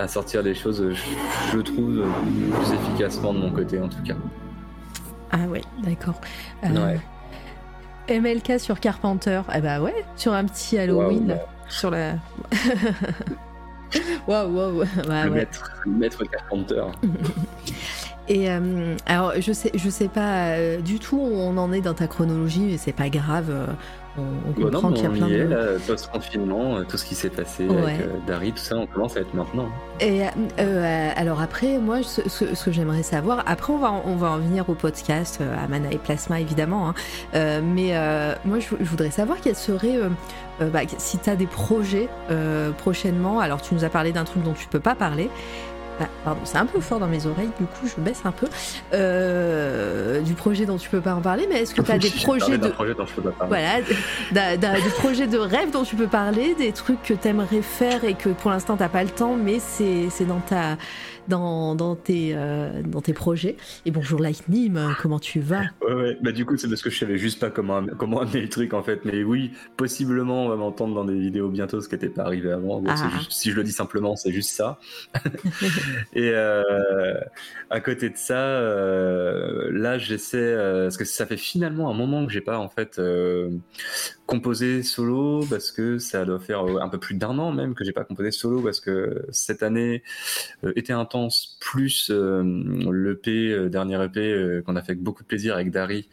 à 0.00 0.08
sortir 0.08 0.42
des 0.42 0.54
choses, 0.54 0.92
je, 0.92 1.56
le 1.56 1.62
trouve, 1.62 2.04
plus 2.04 2.74
efficacement 2.74 3.32
de 3.34 3.38
mon 3.38 3.50
côté 3.50 3.80
en 3.80 3.88
tout 3.88 4.02
cas. 4.02 4.14
Ah 5.32 5.46
ouais, 5.48 5.62
d'accord. 5.82 6.20
Euh, 6.64 6.96
MLK 8.08 8.58
sur 8.58 8.80
Carpenter, 8.80 9.42
eh 9.54 9.60
bah 9.60 9.80
ouais, 9.80 10.04
sur 10.16 10.32
un 10.32 10.44
petit 10.44 10.78
Halloween, 10.78 11.38
sur 11.68 11.90
la. 11.90 12.14
Waouh, 14.28 14.54
waouh, 14.54 14.84
le, 15.08 15.90
maître, 15.90 16.24
Carpenter. 16.24 16.84
Et 18.28 18.48
euh, 18.48 18.94
alors, 19.06 19.32
je 19.40 19.52
sais, 19.52 19.72
je 19.74 19.90
sais 19.90 20.06
pas 20.06 20.50
euh, 20.50 20.80
du 20.80 21.00
tout 21.00 21.16
où 21.16 21.34
on 21.34 21.56
en 21.56 21.72
est 21.72 21.80
dans 21.80 21.94
ta 21.94 22.06
chronologie, 22.06 22.68
mais 22.70 22.76
c'est 22.76 22.92
pas 22.92 23.08
grave 23.08 23.52
on, 24.20 24.60
Bah 24.62 24.70
comprend 24.72 24.92
qu'il 24.92 25.04
y 25.04 25.06
a 25.06 25.10
on 25.10 25.12
plein 25.14 25.28
y 25.28 25.34
est, 25.34 25.44
de. 25.44 25.48
là, 25.48 25.64
post-confinement, 25.86 26.76
euh, 26.76 26.84
tout 26.88 26.96
ce 26.96 27.04
qui 27.04 27.14
s'est 27.14 27.30
passé 27.30 27.66
Ouais. 27.66 27.76
avec 27.82 28.00
euh, 28.00 28.06
Dari, 28.26 28.52
tout 28.52 28.58
ça, 28.62 28.76
on 28.76 28.86
commence 28.86 29.16
à 29.16 29.20
être 29.20 29.34
maintenant. 29.34 29.68
Et 30.00 30.22
euh, 30.58 31.10
alors 31.16 31.40
après, 31.40 31.78
moi, 31.78 32.02
ce, 32.02 32.28
ce- 32.28 32.54
ce 32.54 32.64
que 32.64 32.72
j'aimerais 32.72 33.02
savoir, 33.02 33.42
après 33.46 33.72
on 33.72 33.78
va, 33.78 33.90
en- 33.90 34.02
on 34.06 34.16
va 34.16 34.30
en 34.30 34.38
venir 34.38 34.68
au 34.68 34.74
podcast, 34.74 35.40
à 35.40 35.68
Mana 35.68 35.90
et 35.92 35.98
Plasma 35.98 36.40
évidemment, 36.40 36.88
hein. 36.90 36.94
Mais 37.62 37.92
moi 38.44 38.58
je, 38.60 38.68
je 38.80 38.88
voudrais 38.88 39.10
savoir 39.10 39.38
quels 39.40 39.56
seraient, 39.56 39.96
euh, 39.96 40.08
euh, 40.62 40.68
bah, 40.70 40.80
si 40.98 41.18
tu 41.18 41.28
as 41.30 41.36
des 41.36 41.46
projets 41.46 42.08
prochainement, 42.78 43.40
alors 43.40 43.60
tu 43.62 43.74
nous 43.74 43.84
as 43.84 43.88
parlé 43.90 44.12
d'un 44.12 44.24
truc 44.24 44.42
dont 44.42 44.52
tu 44.52 44.66
peux 44.68 44.80
pas 44.80 44.94
parler. 44.94 45.30
Ah, 46.00 46.08
pardon, 46.24 46.40
c'est 46.44 46.58
un 46.58 46.66
peu 46.66 46.80
fort 46.80 46.98
dans 46.98 47.06
mes 47.06 47.26
oreilles, 47.26 47.50
du 47.58 47.66
coup 47.66 47.86
je 47.86 48.00
baisse 48.00 48.22
un 48.24 48.32
peu. 48.32 48.46
Euh, 48.92 50.20
du 50.20 50.34
projet 50.34 50.66
dont 50.66 50.78
tu 50.78 50.88
peux 50.88 51.00
pas 51.00 51.14
en 51.14 51.20
parler, 51.20 51.46
mais 51.48 51.62
est-ce 51.62 51.74
que 51.74 51.82
tu 51.82 51.90
as 51.90 51.98
des 51.98 52.10
projets 52.10 52.58
de, 52.58 52.68
projet 52.68 52.94
dont 52.94 53.06
je 53.06 53.14
peux 53.14 53.22
pas 53.22 53.46
parler. 53.46 53.82
voilà, 54.32 54.56
des 54.80 54.90
projets 54.90 55.26
de 55.26 55.38
rêve 55.38 55.70
dont 55.70 55.84
tu 55.84 55.96
peux 55.96 56.06
parler, 56.06 56.54
des 56.54 56.72
trucs 56.72 57.02
que 57.02 57.14
t'aimerais 57.14 57.62
faire 57.62 58.04
et 58.04 58.14
que 58.14 58.30
pour 58.30 58.50
l'instant 58.50 58.76
t'as 58.76 58.88
pas 58.88 59.04
le 59.04 59.10
temps, 59.10 59.36
mais 59.36 59.58
c'est 59.58 60.08
c'est 60.10 60.24
dans 60.24 60.40
ta 60.40 60.76
dans, 61.28 61.74
dans 61.74 61.96
tes 61.96 62.32
euh, 62.34 62.82
dans 62.82 63.00
tes 63.00 63.12
projets. 63.12 63.56
Et 63.86 63.90
bonjour 63.90 64.20
Lightning, 64.20 64.78
comment 65.00 65.18
tu 65.18 65.40
vas? 65.40 65.62
Ouais, 65.82 65.94
ouais. 65.94 66.18
Bah, 66.22 66.32
du 66.32 66.44
coup, 66.44 66.56
c'est 66.56 66.68
parce 66.68 66.82
que 66.82 66.90
je 66.90 66.98
savais 66.98 67.18
juste 67.18 67.40
pas 67.40 67.50
comment, 67.50 67.84
comment 67.98 68.20
amener 68.20 68.42
le 68.42 68.48
truc 68.48 68.74
en 68.74 68.82
fait. 68.82 69.04
Mais 69.04 69.22
oui, 69.22 69.52
possiblement, 69.76 70.46
on 70.46 70.48
va 70.48 70.56
m'entendre 70.56 70.94
dans 70.94 71.04
des 71.04 71.18
vidéos 71.18 71.48
bientôt, 71.48 71.80
ce 71.80 71.88
qui 71.88 71.94
n'était 71.94 72.08
pas 72.08 72.22
arrivé 72.22 72.50
avant. 72.52 72.82
Ah. 72.86 72.94
juste- 73.18 73.32
si 73.32 73.50
je 73.50 73.56
le 73.56 73.64
dis 73.64 73.72
simplement, 73.72 74.16
c'est 74.16 74.32
juste 74.32 74.50
ça. 74.50 74.78
Et 76.14 76.30
euh, 76.34 76.62
à 77.70 77.80
côté 77.80 78.10
de 78.10 78.16
ça, 78.16 78.38
euh, 78.38 79.70
là, 79.72 79.98
j'essaie, 79.98 80.54
parce 80.56 80.96
que 80.96 81.04
ça 81.04 81.26
fait 81.26 81.36
finalement 81.36 81.90
un 81.90 81.94
moment 81.94 82.26
que 82.26 82.32
j'ai 82.32 82.40
pas 82.40 82.58
en 82.58 82.68
fait 82.68 83.00
composé 84.30 84.84
solo, 84.84 85.44
parce 85.50 85.72
que 85.72 85.98
ça 85.98 86.24
doit 86.24 86.38
faire 86.38 86.64
euh, 86.64 86.80
un 86.80 86.88
peu 86.88 86.98
plus 86.98 87.16
d'un 87.16 87.36
an 87.40 87.50
même 87.50 87.74
que 87.74 87.84
j'ai 87.84 87.92
pas 87.92 88.04
composé 88.04 88.30
solo, 88.30 88.62
parce 88.62 88.78
que 88.78 89.26
cette 89.30 89.64
année 89.64 90.04
euh, 90.62 90.72
était 90.76 90.92
intense, 90.92 91.58
plus 91.60 92.10
euh, 92.12 92.44
l'EP, 92.92 93.68
dernier 93.68 94.04
EP 94.04 94.62
qu'on 94.64 94.76
a 94.76 94.82
fait 94.82 94.92
avec 94.92 95.02
beaucoup 95.02 95.24
de 95.24 95.28
plaisir 95.28 95.54
avec 95.54 95.70
Dari, 95.70 96.08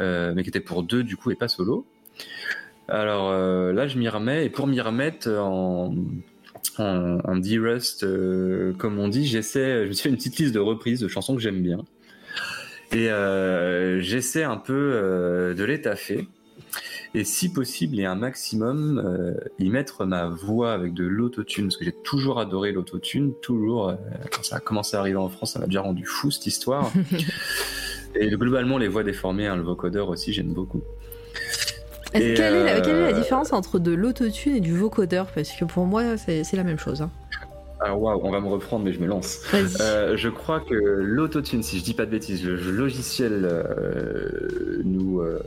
mais 0.00 0.42
qui 0.42 0.48
était 0.48 0.60
pour 0.60 0.82
deux 0.82 1.04
du 1.04 1.16
coup 1.16 1.30
et 1.30 1.36
pas 1.36 1.48
solo. 1.48 1.86
Alors 2.88 3.32
là, 3.72 3.86
je 3.86 3.98
m'y 3.98 4.08
remets, 4.08 4.44
et 4.46 4.50
pour 4.50 4.66
m'y 4.66 4.80
remettre 4.80 5.28
en, 5.30 5.94
en, 6.78 7.36
D-Rust, 7.36 8.04
comme 8.78 8.98
on 8.98 9.08
dit, 9.08 9.26
j'essaie, 9.26 9.84
je 9.84 9.88
me 9.88 9.92
suis 9.92 10.02
fait 10.02 10.08
une 10.08 10.16
petite 10.16 10.38
liste 10.38 10.54
de 10.54 10.58
reprises 10.58 11.00
de 11.00 11.08
chansons 11.08 11.36
que 11.36 11.40
j'aime 11.42 11.62
bien. 11.62 11.84
Et 12.92 13.08
j'essaie 14.00 14.44
un 14.44 14.56
peu 14.56 15.54
de 15.56 15.64
les 15.64 15.80
taffer. 15.80 16.26
Et 17.14 17.24
si 17.24 17.52
possible, 17.52 17.98
et 18.00 18.06
un 18.06 18.14
maximum, 18.14 18.98
euh, 19.04 19.34
y 19.58 19.68
mettre 19.68 20.06
ma 20.06 20.28
voix 20.28 20.72
avec 20.72 20.94
de 20.94 21.04
l'autotune, 21.04 21.66
parce 21.66 21.76
que 21.76 21.84
j'ai 21.84 21.92
toujours 21.92 22.38
adoré 22.40 22.72
l'autotune, 22.72 23.34
toujours. 23.42 23.90
euh, 23.90 23.94
quand 24.34 24.42
ça 24.42 24.56
a 24.56 24.60
commencé 24.60 24.96
à 24.96 25.00
arriver 25.00 25.18
en 25.18 25.28
France, 25.28 25.52
ça 25.52 25.58
m'a 25.58 25.66
déjà 25.66 25.82
rendu 25.82 26.06
fou 26.06 26.30
cette 26.30 26.46
histoire. 26.46 26.90
et 28.14 28.30
globalement, 28.30 28.78
les 28.78 28.88
voix 28.88 29.02
déformées, 29.02 29.46
hein, 29.46 29.56
le 29.56 29.62
vocodeur 29.62 30.08
aussi, 30.08 30.32
j'aime 30.32 30.54
beaucoup. 30.54 30.82
Quelle, 32.12 32.22
est 32.40 32.64
la, 32.64 32.80
quelle 32.80 32.96
est 32.96 33.00
la 33.00 33.16
euh, 33.16 33.20
différence 33.20 33.52
entre 33.52 33.78
de 33.78 33.92
l'autotune 33.92 34.56
et 34.56 34.60
du 34.60 34.76
vocodeur? 34.76 35.26
Parce 35.34 35.50
que 35.52 35.64
pour 35.64 35.86
moi 35.86 36.18
c'est 36.18 36.44
la 36.52 36.62
même 36.64 36.78
chose. 36.78 37.00
hein. 37.00 37.10
Alors 37.80 38.00
waouh, 38.00 38.20
on 38.22 38.30
va 38.30 38.40
me 38.40 38.48
reprendre, 38.48 38.84
mais 38.84 38.92
je 38.92 39.00
me 39.00 39.06
lance. 39.06 39.40
Euh, 39.80 40.16
je 40.16 40.28
crois 40.28 40.60
que 40.60 40.74
l'autotune, 40.74 41.62
si 41.62 41.78
je 41.78 41.84
dis 41.84 41.94
pas 41.94 42.04
de 42.06 42.10
bêtises, 42.10 42.44
le 42.44 42.54
logiciel 42.70 43.40
euh, 43.44 44.82
nous 44.84 45.20
euh, 45.20 45.40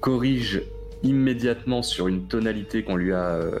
corrige 0.00 0.62
immédiatement 1.04 1.82
sur 1.82 2.08
une 2.08 2.24
tonalité 2.26 2.82
qu'on 2.82 2.96
lui 2.96 3.12
a 3.12 3.30
euh, 3.34 3.58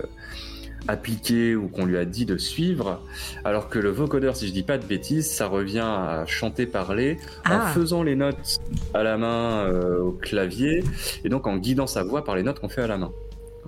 appliquée 0.88 1.54
ou 1.56 1.68
qu'on 1.68 1.86
lui 1.86 1.96
a 1.96 2.04
dit 2.04 2.26
de 2.26 2.36
suivre, 2.36 3.00
alors 3.44 3.68
que 3.68 3.78
le 3.78 3.88
vocodeur, 3.90 4.36
si 4.36 4.46
je 4.48 4.52
dis 4.52 4.62
pas 4.62 4.76
de 4.78 4.84
bêtises, 4.84 5.30
ça 5.30 5.46
revient 5.46 5.78
à 5.84 6.24
chanter, 6.26 6.66
parler 6.66 7.16
en 7.46 7.52
Ah. 7.60 7.70
faisant 7.74 8.02
les 8.02 8.16
notes 8.16 8.58
à 8.92 9.02
la 9.02 9.16
main 9.16 9.64
euh, 9.66 10.00
au 10.00 10.12
clavier 10.12 10.84
et 11.24 11.28
donc 11.28 11.46
en 11.46 11.56
guidant 11.56 11.86
sa 11.86 12.02
voix 12.02 12.24
par 12.24 12.36
les 12.36 12.42
notes 12.42 12.58
qu'on 12.60 12.68
fait 12.68 12.82
à 12.82 12.86
la 12.86 12.98
main. 12.98 13.12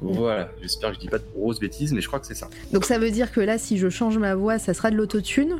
Voilà, 0.02 0.50
j'espère 0.60 0.90
que 0.90 0.96
je 0.96 1.00
dis 1.00 1.08
pas 1.08 1.16
de 1.18 1.24
grosses 1.34 1.58
bêtises, 1.58 1.92
mais 1.94 2.02
je 2.02 2.06
crois 2.08 2.20
que 2.20 2.26
c'est 2.26 2.34
ça. 2.34 2.48
Donc 2.70 2.84
ça 2.84 2.98
veut 2.98 3.10
dire 3.10 3.32
que 3.32 3.40
là, 3.40 3.56
si 3.56 3.78
je 3.78 3.88
change 3.88 4.18
ma 4.18 4.34
voix, 4.34 4.58
ça 4.58 4.74
sera 4.74 4.90
de 4.90 4.96
l'autotune? 4.96 5.56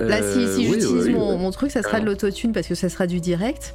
Là, 0.00 0.22
si, 0.22 0.38
Euh, 0.38 0.54
si 0.56 0.60
oui, 0.60 0.64
j'utilise 0.80 1.06
oui, 1.08 1.12
mon, 1.12 1.32
oui. 1.34 1.42
mon 1.42 1.50
truc, 1.50 1.70
ça 1.72 1.82
sera 1.82 2.00
de 2.00 2.06
l'autotune 2.06 2.52
parce 2.52 2.68
que 2.68 2.74
ça 2.74 2.88
sera 2.88 3.06
du 3.06 3.20
direct. 3.20 3.74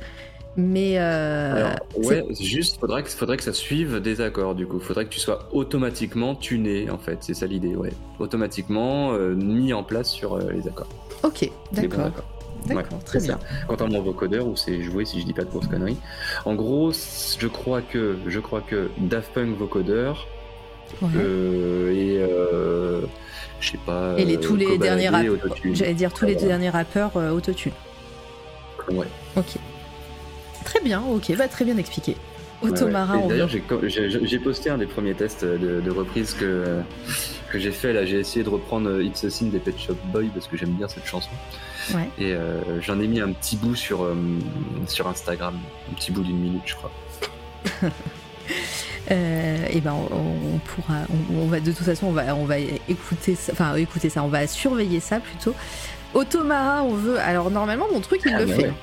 Mais 0.55 0.99
euh, 0.99 1.55
Alors, 1.55 1.75
ouais, 1.95 2.23
juste, 2.39 2.79
faudrait 2.79 3.01
que, 3.03 3.09
faudrait 3.09 3.37
que 3.37 3.43
ça 3.43 3.53
suive 3.53 3.99
des 3.99 4.21
accords, 4.21 4.53
du 4.53 4.67
coup. 4.67 4.79
Faudrait 4.79 5.05
que 5.05 5.09
tu 5.09 5.19
sois 5.19 5.47
automatiquement 5.51 6.35
tuné, 6.35 6.89
en 6.91 6.99
fait. 6.99 7.17
C'est 7.21 7.33
ça 7.33 7.47
l'idée, 7.47 7.75
ouais. 7.75 7.91
Automatiquement 8.19 9.13
euh, 9.13 9.33
mis 9.33 9.73
en 9.73 9.83
place 9.83 10.11
sur 10.11 10.35
euh, 10.35 10.51
les 10.51 10.67
accords. 10.67 10.87
ok, 11.23 11.49
d'accord, 11.71 11.99
d'accord, 11.99 12.23
Ouais, 12.69 12.83
très 13.03 13.19
bien. 13.19 13.39
ça. 13.39 13.65
Contrairement 13.67 13.97
au 13.99 14.03
vocodeur 14.03 14.45
où 14.47 14.55
c'est 14.55 14.83
joué, 14.83 15.05
si 15.05 15.19
je 15.21 15.25
dis 15.25 15.33
pas 15.33 15.43
de 15.43 15.49
grosses 15.49 15.67
conneries. 15.67 15.97
En 16.45 16.53
gros, 16.53 16.91
je 16.91 17.47
crois 17.47 17.81
que, 17.81 18.17
je 18.27 18.39
crois 18.39 18.61
que 18.61 18.89
Daft 18.99 19.33
Punk 19.33 19.57
vocodeur, 19.57 20.27
Ouais. 21.01 21.09
et, 21.95 22.21
je 23.59 23.71
sais 23.71 23.79
pas. 23.83 24.13
Et 24.19 24.25
les, 24.25 24.37
tous 24.39 24.55
les 24.55 24.77
derniers 24.77 25.09
rappeurs, 25.09 25.35
j'allais 25.73 25.93
dire 25.95 26.13
tous 26.13 26.25
les 26.25 26.35
derniers 26.35 26.69
rappeurs 26.69 27.15
autotune. 27.15 27.71
Ouais. 28.91 29.07
Ok. 29.35 29.57
Très 30.65 30.79
bien, 30.81 31.01
ok, 31.01 31.29
va 31.31 31.47
très 31.47 31.65
bien 31.65 31.77
expliqué. 31.77 32.15
Automara, 32.61 33.17
Ouais, 33.17 33.23
ouais. 33.23 33.27
D'ailleurs, 33.29 33.49
j'ai- 33.49 34.39
posté 34.39 34.69
un 34.69 34.77
des 34.77 34.85
premiers 34.85 35.13
tests 35.15 35.43
de, 35.43 35.81
de 35.81 35.91
reprise 35.91 36.33
que, 36.33 36.79
que 37.51 37.59
j'ai 37.59 37.71
fait. 37.71 37.91
Là, 37.91 38.05
j'ai 38.05 38.19
essayé 38.19 38.43
de 38.45 38.49
reprendre 38.49 38.89
euh, 38.89 39.03
It's 39.03 39.23
a 39.25 39.29
Sin 39.29 39.47
des 39.47 39.59
Pet 39.59 39.77
Shop 39.77 39.97
Boy 40.13 40.29
parce 40.33 40.47
que 40.47 40.55
j'aime 40.55 40.71
bien 40.71 40.87
cette 40.87 41.05
chanson. 41.05 41.29
Ouais. 41.93 42.07
Et 42.17 42.31
euh, 42.33 42.61
j'en 42.81 43.01
ai 43.01 43.07
mis 43.07 43.19
un 43.19 43.33
petit 43.33 43.57
bout 43.57 43.75
sur, 43.75 44.03
euh, 44.03 44.15
sur 44.87 45.07
Instagram, 45.09 45.55
un 45.91 45.95
petit 45.95 46.11
bout 46.13 46.21
d'une 46.23 46.39
minute, 46.39 46.61
je 46.65 46.75
crois. 46.75 46.91
Euh, 49.11 49.65
et 49.69 49.81
ben 49.81 49.91
on, 49.93 50.15
on 50.55 50.57
pourra, 50.59 50.99
on, 51.33 51.41
on 51.41 51.47
va 51.47 51.59
de 51.59 51.71
toute 51.73 51.83
façon 51.85 52.07
on 52.07 52.11
va, 52.13 52.33
on 52.37 52.45
va 52.45 52.57
écouter, 52.59 53.35
ça, 53.35 53.51
enfin 53.51 53.75
écouter 53.75 54.09
ça, 54.09 54.23
on 54.23 54.29
va 54.29 54.47
surveiller 54.47 55.01
ça 55.01 55.19
plutôt. 55.19 55.53
Automara, 56.13 56.83
on 56.83 56.93
veut. 56.93 57.19
Alors 57.19 57.51
normalement 57.51 57.85
mon 57.91 57.99
truc 57.99 58.21
il 58.25 58.33
Ah, 58.33 58.39
le 58.39 58.45
bah 58.45 58.53
fait. 58.55 58.61
ouais. 58.67 58.73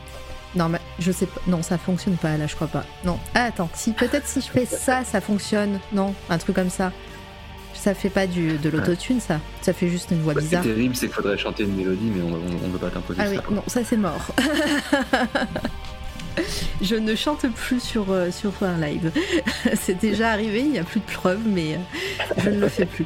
Non 0.56 0.68
mais 0.68 0.78
je 0.98 1.12
sais 1.12 1.26
pas, 1.26 1.40
non 1.46 1.62
ça 1.62 1.78
fonctionne 1.78 2.16
pas 2.16 2.36
là 2.36 2.46
je 2.46 2.54
crois 2.56 2.66
pas. 2.68 2.84
Non, 3.04 3.18
ah, 3.34 3.44
attends, 3.44 3.70
si 3.74 3.92
peut-être 3.92 4.26
si 4.26 4.40
je 4.40 4.48
fais 4.48 4.66
ça, 4.66 5.04
ça 5.04 5.20
fonctionne. 5.20 5.78
Non, 5.92 6.14
un 6.28 6.38
truc 6.38 6.56
comme 6.56 6.70
ça. 6.70 6.92
Ça 7.72 7.94
fait 7.94 8.10
pas 8.10 8.26
du, 8.26 8.58
de 8.58 8.68
l'autotune 8.68 9.20
ça. 9.20 9.40
Ça 9.62 9.72
fait 9.72 9.88
juste 9.88 10.10
une 10.10 10.20
voix 10.22 10.34
Bah, 10.34 10.40
Ce 10.40 10.44
qui 10.44 10.50
bizarre. 10.50 10.64
est 10.66 10.68
terrible, 10.74 10.94
c'est 10.96 11.06
qu'il 11.06 11.14
faudrait 11.14 11.38
chanter 11.38 11.62
une 11.62 11.76
mélodie, 11.76 12.10
mais 12.14 12.20
on, 12.22 12.34
on, 12.34 12.66
on 12.66 12.68
veut 12.68 12.78
pas 12.78 12.90
t'imposer 12.90 13.20
Ah 13.22 13.26
ça. 13.26 13.30
oui, 13.30 13.38
quoi. 13.46 13.56
non, 13.56 13.62
ça 13.68 13.84
c'est 13.84 13.96
mort. 13.96 14.26
Je 16.80 16.94
ne 16.96 17.14
chante 17.14 17.46
plus 17.54 17.80
sur, 17.82 18.10
euh, 18.12 18.30
sur 18.30 18.52
un 18.62 18.78
live. 18.80 19.10
C'est 19.74 19.98
déjà 19.98 20.30
arrivé, 20.30 20.60
il 20.60 20.70
n'y 20.70 20.78
a 20.78 20.84
plus 20.84 21.00
de 21.00 21.04
preuves, 21.04 21.40
mais 21.44 21.74
euh, 21.74 21.78
je 22.38 22.50
ne 22.50 22.60
le 22.60 22.68
fais 22.68 22.86
plus. 22.86 23.04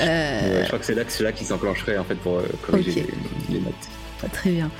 Euh, 0.00 0.40
Ouais, 0.56 0.62
je 0.62 0.66
crois 0.68 0.78
que 0.78 0.84
c'est 0.86 0.94
là, 0.94 1.04
que 1.04 1.12
c'est 1.12 1.24
là 1.24 1.32
qui 1.32 1.44
s'enclencherait 1.44 1.98
en 1.98 2.04
fait 2.04 2.14
pour 2.14 2.38
euh, 2.38 2.42
corriger 2.66 3.06
les, 3.48 3.54
les 3.54 3.60
notes. 3.60 3.74
Très 4.32 4.50
bien. 4.50 4.70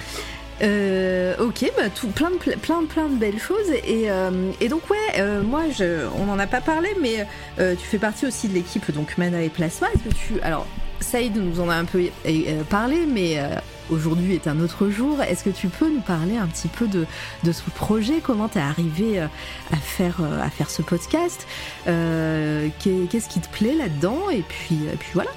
Euh, 0.62 1.34
ok, 1.38 1.72
bah, 1.76 1.88
tout, 1.94 2.08
plein, 2.08 2.30
de, 2.30 2.36
plein, 2.36 2.84
plein 2.84 3.08
de 3.08 3.16
belles 3.16 3.38
choses. 3.40 3.70
Et, 3.86 4.10
euh, 4.10 4.30
et 4.60 4.68
donc, 4.68 4.88
ouais, 4.90 4.96
euh, 5.18 5.42
moi, 5.42 5.62
je, 5.76 6.06
on 6.18 6.26
n'en 6.26 6.38
a 6.38 6.46
pas 6.46 6.60
parlé, 6.60 6.90
mais 7.00 7.26
euh, 7.58 7.74
tu 7.74 7.86
fais 7.86 7.98
partie 7.98 8.26
aussi 8.26 8.48
de 8.48 8.54
l'équipe 8.54 8.90
donc 8.92 9.18
Mana 9.18 9.42
et 9.42 9.48
Plasma. 9.48 9.88
Est-ce 9.94 10.04
que 10.08 10.14
tu. 10.34 10.40
Alors, 10.42 10.66
Saïd 11.00 11.36
nous 11.36 11.60
en 11.60 11.68
a 11.68 11.74
un 11.74 11.84
peu 11.84 12.00
euh, 12.26 12.62
parlé, 12.70 13.06
mais 13.12 13.38
euh, 13.40 13.48
aujourd'hui 13.90 14.34
est 14.34 14.46
un 14.46 14.60
autre 14.60 14.88
jour. 14.88 15.20
Est-ce 15.22 15.42
que 15.42 15.50
tu 15.50 15.66
peux 15.66 15.88
nous 15.88 16.00
parler 16.02 16.36
un 16.36 16.46
petit 16.46 16.68
peu 16.68 16.86
de, 16.86 17.06
de 17.42 17.50
ce 17.52 17.62
projet? 17.74 18.20
Comment 18.22 18.46
t'es 18.46 18.60
arrivé 18.60 19.18
euh, 19.20 19.26
à 19.72 19.76
faire, 19.76 20.18
euh, 20.20 20.40
à 20.40 20.48
faire 20.48 20.70
ce 20.70 20.82
podcast? 20.82 21.44
Euh, 21.88 22.68
qu'est- 22.78 23.08
Qu'est-ce 23.10 23.28
qui 23.28 23.40
te 23.40 23.48
plaît 23.48 23.74
là-dedans? 23.74 24.30
Et 24.30 24.42
puis, 24.48 24.76
et 24.92 24.96
puis 24.96 25.10
voilà. 25.14 25.30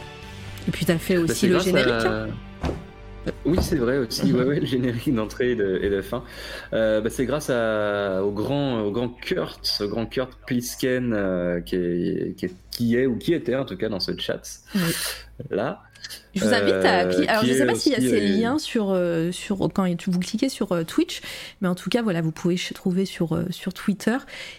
Et 0.68 0.72
puis, 0.72 0.86
t'as 0.86 1.00
fait 1.00 1.16
Bah, 1.16 1.24
aussi 1.24 1.48
le 1.48 1.60
générique. 1.60 1.90
à- 2.06 2.12
hein. 2.24 2.28
Oui, 3.46 3.58
c'est 3.62 3.78
vrai 3.78 3.98
aussi. 3.98 4.34
Ouais, 4.34 4.44
ouais, 4.44 4.60
le 4.60 4.66
générique 4.66 5.14
d'entrée 5.14 5.52
et 5.52 5.56
de, 5.56 5.80
et 5.82 5.90
de 5.90 6.02
fin. 6.02 6.24
Euh, 6.74 7.02
bah, 7.02 7.10
c'est 7.10 7.26
grâce 7.26 7.50
à, 7.50 8.24
au 8.24 8.32
grand, 8.32 8.82
au 8.82 8.92
grand 8.92 9.10
Kurt, 9.10 9.82
au 9.82 9.88
grand 9.88 10.06
Kurt 10.06 10.38
Plisken, 10.46 11.14
euh, 11.14 11.62
qui, 11.62 11.76
est, 11.76 12.36
qui, 12.36 12.46
est, 12.46 12.56
qui 12.72 12.96
est 12.98 13.06
ou 13.06 13.18
qui 13.18 13.34
était 13.34 13.56
en 13.56 13.66
tout 13.66 13.78
cas 13.78 13.90
dans 13.90 14.00
ce 14.00 14.18
chat 14.18 14.42
là. 15.50 15.85
Je 16.36 16.44
vous 16.44 16.54
invite 16.54 16.74
à 16.74 17.06
Euh. 17.06 17.26
Alors, 17.28 17.46
je 17.46 17.52
ne 17.52 17.58
sais 17.58 17.66
pas 17.66 17.76
s'il 17.76 17.92
y 17.94 17.96
a 17.96 18.00
ces 18.00 18.22
euh, 18.22 18.38
liens 18.38 18.60
sur, 18.60 18.92
euh, 18.92 19.32
sur 19.32 19.70
quand 19.74 19.88
vous 20.08 20.20
cliquez 20.20 20.50
sur 20.50 20.86
Twitch, 20.86 21.22
mais 21.62 21.68
en 21.68 21.76
tout 21.76 21.90
cas, 21.90 22.02
voilà, 22.02 22.22
vous 22.22 22.32
pouvez 22.32 22.56
trouver 22.74 23.06
sur, 23.06 23.40
sur 23.52 23.74
Twitter. 23.74 24.18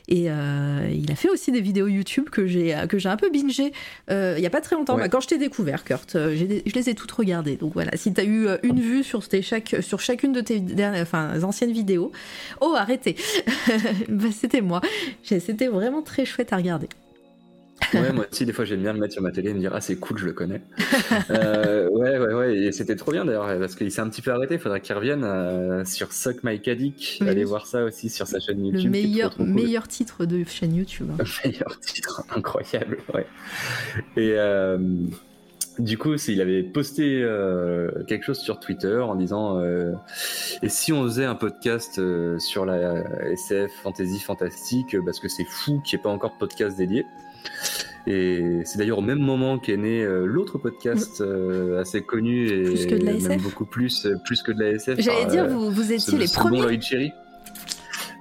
Et 0.09 0.31
euh, 0.31 0.89
il 0.91 1.11
a 1.11 1.15
fait 1.15 1.29
aussi 1.29 1.53
des 1.53 1.61
vidéos 1.61 1.87
YouTube 1.87 2.31
que 2.31 2.47
j'ai 2.47 2.75
un 2.75 3.17
peu 3.17 3.31
bingé 3.31 3.73
euh, 4.11 4.35
il 4.37 4.43
y 4.43 4.47
a 4.47 4.51
pas 4.51 4.61
très 4.61 4.77
longtemps. 4.77 4.95
Ouais. 4.97 5.03
Bah, 5.03 5.09
quand 5.09 5.21
je 5.21 5.29
t'ai 5.29 5.39
découvert, 5.39 5.85
Kurt, 5.85 6.13
je 6.15 6.75
les 6.75 6.91
ai 6.91 6.95
toutes 6.95 7.13
regardées. 7.13 7.57
Donc 7.57 7.73
voilà, 7.75 7.93
si 7.97 8.13
tu 8.13 8.21
as 8.21 8.25
eu 8.25 8.49
une 8.63 8.81
vue 8.81 9.03
sur, 9.03 9.27
tes 9.27 9.43
chaque, 9.43 9.77
sur 9.81 10.01
chacune 10.01 10.33
de 10.33 10.41
tes 10.41 10.61
dernières, 10.61 11.03
enfin, 11.03 11.43
anciennes 11.43 11.73
vidéos, 11.73 12.13
oh, 12.61 12.75
arrêtez 12.77 13.17
Bah, 14.09 14.29
C'était 14.33 14.61
moi. 14.61 14.81
C'était 15.23 15.69
vraiment 15.69 16.03
très 16.03 16.25
chouette 16.25 16.53
à 16.53 16.57
regarder. 16.57 16.89
Ouais, 17.95 18.13
moi 18.13 18.27
aussi, 18.31 18.45
des 18.47 18.53
fois, 18.53 18.65
j'aime 18.65 18.81
bien 18.81 18.93
le 18.93 18.99
mettre 18.99 19.13
sur 19.13 19.23
ma 19.23 19.31
télé 19.31 19.51
et 19.51 19.55
me 19.55 19.61
dire 19.61 19.73
Ah, 19.75 19.81
c'est 19.81 19.97
cool, 19.97 20.19
je 20.19 20.27
le 20.27 20.33
connais. 20.33 20.63
Euh, 21.31 21.89
ouais, 21.91 22.19
ouais, 22.19 22.35
ouais. 22.35 22.57
Et 22.57 22.73
c'était 22.73 22.97
trop 22.97 23.13
bien 23.13 23.25
d'ailleurs, 23.25 23.47
parce 23.59 23.75
qu'il 23.75 23.91
s'est 23.91 24.01
un 24.01 24.09
petit 24.09 24.23
peu 24.23 24.33
arrêté. 24.33 24.55
Il 24.55 24.61
faudra 24.61 24.81
qu'il 24.81 24.95
revienne 24.95 25.25
euh, 25.25 25.85
sur 25.85 26.13
Suck 26.13 26.43
My 26.43 26.61
Caddick. 26.61 27.19
Oui. 27.21 27.29
Allez 27.29 27.45
voir 27.45 27.67
ça 27.67 27.85
aussi 27.85 28.11
sur 28.11 28.27
sa 28.27 28.41
chaîne 28.41 28.65
YouTube. 28.65 28.85
Le 28.85 28.91
meilleur, 28.91 29.31
trop, 29.31 29.45
trop 29.45 29.45
cool. 29.45 29.55
meilleur 29.55 29.89
titre 29.89 30.25
de 30.25 30.45
chaîne 30.45 30.75
YouTube. 30.75 31.09
hein. 31.13 31.17
Le 31.45 31.51
meilleur 31.51 31.79
titre, 31.81 32.23
incroyable, 32.35 32.99
ouais. 33.15 33.27
Et 34.17 34.33
euh, 34.37 34.79
du 35.79 35.99
coup, 35.99 36.15
il 36.15 36.41
avait 36.41 36.63
posté 36.63 37.23
euh, 37.23 37.91
quelque 38.07 38.25
chose 38.25 38.39
sur 38.39 38.59
Twitter 38.61 38.99
en 38.99 39.15
disant 39.15 39.59
euh, 39.61 39.93
Et 40.63 40.69
si 40.69 40.93
on 40.93 41.03
faisait 41.05 41.27
un 41.27 41.35
podcast 41.35 41.99
euh, 41.99 42.39
sur 42.39 42.65
la 42.65 43.05
SF, 43.31 43.71
fantasy, 43.83 44.19
fantastique, 44.21 44.97
parce 45.05 45.21
que 45.21 45.29
c'est 45.29 45.47
fou 45.47 45.81
qu'il 45.85 45.97
n'y 45.97 46.01
ait 46.01 46.03
pas 46.03 46.11
encore 46.11 46.33
de 46.33 46.39
podcast 46.39 46.77
dédié. 46.79 47.05
Et 48.07 48.61
c'est 48.65 48.79
d'ailleurs 48.79 48.99
au 48.99 49.03
même 49.03 49.19
moment 49.19 49.59
qu'est 49.59 49.77
né 49.77 50.03
euh, 50.03 50.27
l'autre 50.27 50.59
podcast 50.59 51.21
euh, 51.21 51.81
assez 51.81 52.03
connu 52.03 52.47
et 52.47 52.63
Plus 52.63 52.87
que 52.87 52.95
de 52.95 53.05
la 53.05 53.13
même 53.15 53.41
beaucoup 53.41 53.65
plus, 53.65 54.07
euh, 54.07 54.15
plus 54.25 54.43
que 54.43 54.53
de 54.53 54.63
la 54.63 54.71
SF. 54.71 55.01
J'allais 55.01 55.23
par, 55.23 55.31
dire, 55.31 55.45
euh, 55.45 55.49
vous, 55.49 55.71
vous 55.71 55.93
étiez 55.93 56.17
les 56.17 56.29
ce 56.29 56.37
bon 56.37 56.43
premiers. 56.43 56.61
Lloyd 56.61 56.83
Cherry. 56.83 57.13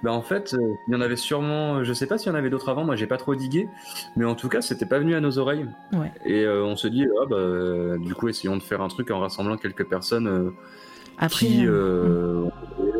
Bah 0.03 0.11
en 0.11 0.21
fait, 0.21 0.53
euh, 0.53 0.73
il 0.87 0.93
y 0.93 0.97
en 0.97 1.01
avait 1.01 1.15
sûrement, 1.15 1.83
je 1.83 1.93
sais 1.93 2.05
pas 2.05 2.17
s'il 2.17 2.31
y 2.31 2.31
en 2.31 2.37
avait 2.37 2.49
d'autres 2.49 2.69
avant, 2.69 2.83
moi 2.83 2.95
j'ai 2.95 3.07
pas 3.07 3.17
trop 3.17 3.33
digué, 3.33 3.67
mais 4.15 4.25
en 4.25 4.35
tout 4.35 4.49
cas 4.49 4.61
c'était 4.61 4.85
pas 4.85 4.99
venu 4.99 5.15
à 5.15 5.19
nos 5.19 5.37
oreilles. 5.39 5.65
Ouais. 5.93 6.11
Et 6.25 6.43
euh, 6.43 6.63
on 6.63 6.75
se 6.75 6.87
dit, 6.87 7.07
ah 7.21 7.25
bah, 7.27 7.37
euh, 7.37 7.97
du 7.97 8.13
coup 8.13 8.27
essayons 8.27 8.57
de 8.57 8.61
faire 8.61 8.81
un 8.81 8.87
truc 8.87 9.09
en 9.11 9.19
rassemblant 9.19 9.57
quelques 9.57 9.87
personnes 9.87 10.27
euh, 10.27 10.51
Après, 11.17 11.45
qui 11.45 11.65
euh, 11.65 11.71
euh, 11.71 12.49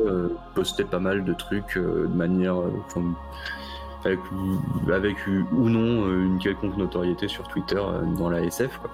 euh, 0.08 0.30
postaient 0.56 0.86
pas 0.86 1.00
mal 1.00 1.26
de 1.26 1.34
trucs 1.34 1.78
euh, 1.78 2.08
de 2.08 2.16
manière, 2.16 2.60
euh, 2.60 2.72
enfin, 2.86 3.04
avec, 4.06 4.20
avec 4.94 5.18
ou 5.28 5.70
non 5.70 6.06
euh, 6.08 6.26
une 6.26 6.40
quelconque 6.40 6.78
notoriété 6.78 7.28
sur 7.28 7.48
Twitter 7.48 7.78
euh, 7.78 8.02
dans 8.18 8.30
la 8.30 8.42
SF. 8.42 8.78
Quoi. 8.80 8.92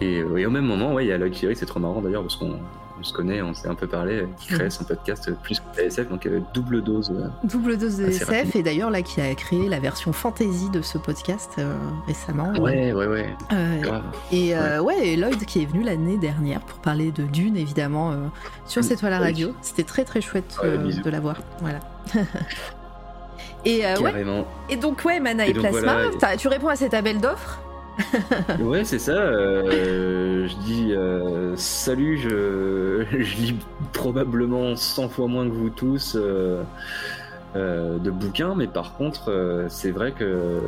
Et, 0.00 0.18
euh, 0.20 0.36
et 0.36 0.46
au 0.46 0.50
même 0.50 0.64
moment, 0.64 0.94
ouais, 0.94 1.04
il 1.04 1.08
y 1.08 1.12
a 1.12 1.18
Lloyd 1.18 1.34
Cherry, 1.34 1.56
c'est 1.56 1.66
trop 1.66 1.80
marrant 1.80 2.00
d'ailleurs 2.00 2.22
parce 2.22 2.36
qu'on 2.36 2.58
on 2.98 3.02
se 3.02 3.14
connaît, 3.14 3.40
on 3.40 3.54
s'est 3.54 3.66
un 3.68 3.74
peu 3.74 3.86
parlé, 3.86 4.26
qui 4.38 4.48
crée 4.48 4.68
son 4.68 4.84
podcast 4.84 5.32
plus 5.42 5.58
que 5.60 5.64
la 5.78 5.84
SF, 5.84 6.10
donc 6.10 6.28
double 6.52 6.82
dose. 6.82 7.10
Double 7.44 7.78
dose 7.78 7.96
de 7.96 8.08
SF, 8.08 8.28
rapide. 8.28 8.56
et 8.56 8.62
d'ailleurs 8.62 8.90
là 8.90 9.00
qui 9.00 9.22
a 9.22 9.34
créé 9.34 9.70
la 9.70 9.80
version 9.80 10.12
fantasy 10.12 10.68
de 10.68 10.82
ce 10.82 10.98
podcast 10.98 11.52
euh, 11.58 11.74
récemment. 12.06 12.52
Ouais, 12.60 12.92
ouais, 12.92 13.06
ouais, 13.06 13.34
Euh, 13.54 13.80
grave. 13.80 14.02
et 14.32 14.54
euh, 14.54 14.82
ouais. 14.82 15.08
et 15.08 15.16
Lloyd 15.16 15.42
qui 15.46 15.62
est 15.62 15.64
venu 15.66 15.82
l'année 15.82 16.18
dernière 16.18 16.60
pour 16.60 16.78
parler 16.80 17.10
de 17.10 17.22
Dune 17.22 17.56
évidemment 17.56 18.12
sur 18.66 18.84
C'est 18.84 18.96
toi 18.96 19.08
la 19.08 19.16
Oui. 19.20 19.24
radio. 19.24 19.52
C'était 19.62 19.84
très 19.84 20.04
très 20.04 20.20
chouette 20.20 20.58
Ouais, 20.62 20.76
de 20.76 21.10
la 21.10 21.20
voir. 21.20 21.36
Voilà. 21.62 21.80
et 23.64 23.86
euh, 23.86 23.96
ouais. 24.00 24.24
Et 24.68 24.76
donc 24.76 25.04
ouais, 25.04 25.20
Mana 25.20 25.46
Et 25.46 25.52
Plasma, 25.52 26.08
voilà. 26.10 26.36
tu 26.36 26.48
réponds 26.48 26.68
à 26.68 26.76
cet 26.76 26.94
appel 26.94 27.20
d'offres 27.20 27.60
Ouais, 28.60 28.84
c'est 28.84 28.98
ça. 28.98 29.12
euh, 29.12 30.48
je 30.48 30.54
dis 30.64 30.92
euh, 30.92 31.54
salut, 31.56 32.18
je, 32.18 33.04
je 33.18 33.36
lis 33.36 33.56
probablement 33.92 34.76
100 34.76 35.08
fois 35.08 35.26
moins 35.26 35.46
que 35.48 35.54
vous 35.54 35.70
tous 35.70 36.16
de 37.54 38.10
bouquins, 38.10 38.54
mais 38.56 38.68
par 38.68 38.94
contre, 38.96 39.66
c'est 39.68 39.90
vrai 39.90 40.12
que 40.12 40.60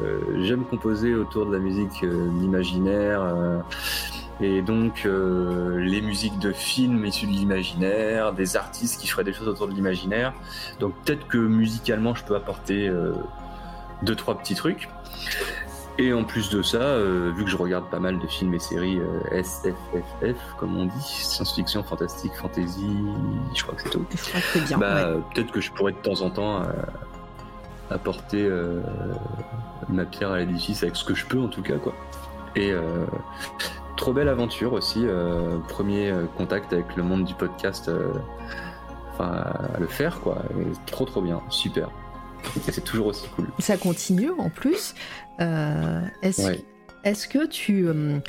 j'aime 0.43 0.65
composer 0.65 1.15
autour 1.15 1.47
de 1.47 1.53
la 1.53 1.61
musique 1.61 2.05
d'imaginaire. 2.41 3.23
Et 4.43 4.61
donc 4.61 5.07
euh, 5.07 5.79
les 5.79 6.01
musiques 6.01 6.39
de 6.41 6.53
films 6.53 7.07
issus 7.07 7.27
de 7.27 7.31
l'imaginaire, 7.31 8.33
des 8.33 8.57
artistes 8.57 9.01
qui 9.01 9.07
feraient 9.07 9.25
des 9.25 9.33
choses 9.33 9.47
autour 9.47 9.69
de 9.69 9.73
l'imaginaire. 9.73 10.33
Donc 10.81 10.95
peut-être 11.05 11.29
que 11.29 11.39
musicalement 11.39 12.15
je 12.15 12.25
peux 12.25 12.35
apporter 12.35 12.89
euh, 12.89 13.13
deux 14.03 14.17
trois 14.17 14.37
petits 14.37 14.57
trucs. 14.57 14.89
Et 15.99 16.13
en 16.13 16.25
plus 16.25 16.49
de 16.49 16.63
ça, 16.63 16.79
euh, 16.79 17.33
vu 17.37 17.45
que 17.45 17.51
je 17.51 17.57
regarde 17.57 17.89
pas 17.89 18.01
mal 18.01 18.19
de 18.19 18.27
films 18.27 18.55
et 18.55 18.59
séries 18.59 18.99
euh, 18.99 19.43
SFFF, 19.43 20.37
comme 20.59 20.77
on 20.77 20.87
dit, 20.87 21.03
science-fiction, 21.03 21.85
fantastique, 21.85 22.33
fantasy, 22.35 22.97
je 23.55 23.63
crois 23.63 23.75
que 23.75 23.83
c'est 23.83 23.91
tout. 23.91 24.07
Je 24.11 24.29
crois 24.29 24.41
que 24.41 24.47
c'est 24.55 24.65
bien. 24.65 24.79
bah, 24.79 25.13
ouais. 25.13 25.21
peut-être 25.35 25.53
que 25.53 25.61
je 25.61 25.71
pourrais 25.71 25.93
de 25.93 25.99
temps 25.99 26.23
en 26.23 26.31
temps 26.31 26.63
apporter 27.91 28.51
ma 29.91 30.07
pierre 30.07 30.31
à 30.33 30.39
l'édifice 30.39 30.83
avec 30.83 30.97
ce 30.97 31.05
que 31.05 31.15
je 31.15 31.27
peux 31.27 31.39
en 31.39 31.49
tout 31.49 31.63
cas, 31.63 31.77
quoi. 31.77 31.93
Et 32.55 32.71
euh, 32.71 33.07
trop 33.97 34.13
belle 34.13 34.29
aventure 34.29 34.73
aussi, 34.73 35.01
euh, 35.05 35.59
premier 35.69 36.11
euh, 36.11 36.25
contact 36.37 36.73
avec 36.73 36.97
le 36.97 37.03
monde 37.03 37.25
du 37.25 37.35
podcast, 37.35 37.91
enfin 39.13 39.31
à 39.75 39.79
le 39.81 39.87
faire, 39.87 40.21
quoi. 40.21 40.43
Et 40.59 40.91
trop 40.91 41.05
trop 41.05 41.23
bien, 41.23 41.41
super. 41.51 41.89
Et 42.69 42.73
c'est 42.73 42.85
toujours 42.85 43.07
aussi 43.07 43.29
cool. 43.37 43.49
Ça 43.59 43.77
continue 43.77 44.31
en 44.39 44.51
plus. 44.51 44.95
Est-ce 45.39 46.43
Ouais. 46.47 46.65
est-ce 47.05 47.27
que 47.29 47.47
tu, 47.47 47.87
euh, 47.89 48.21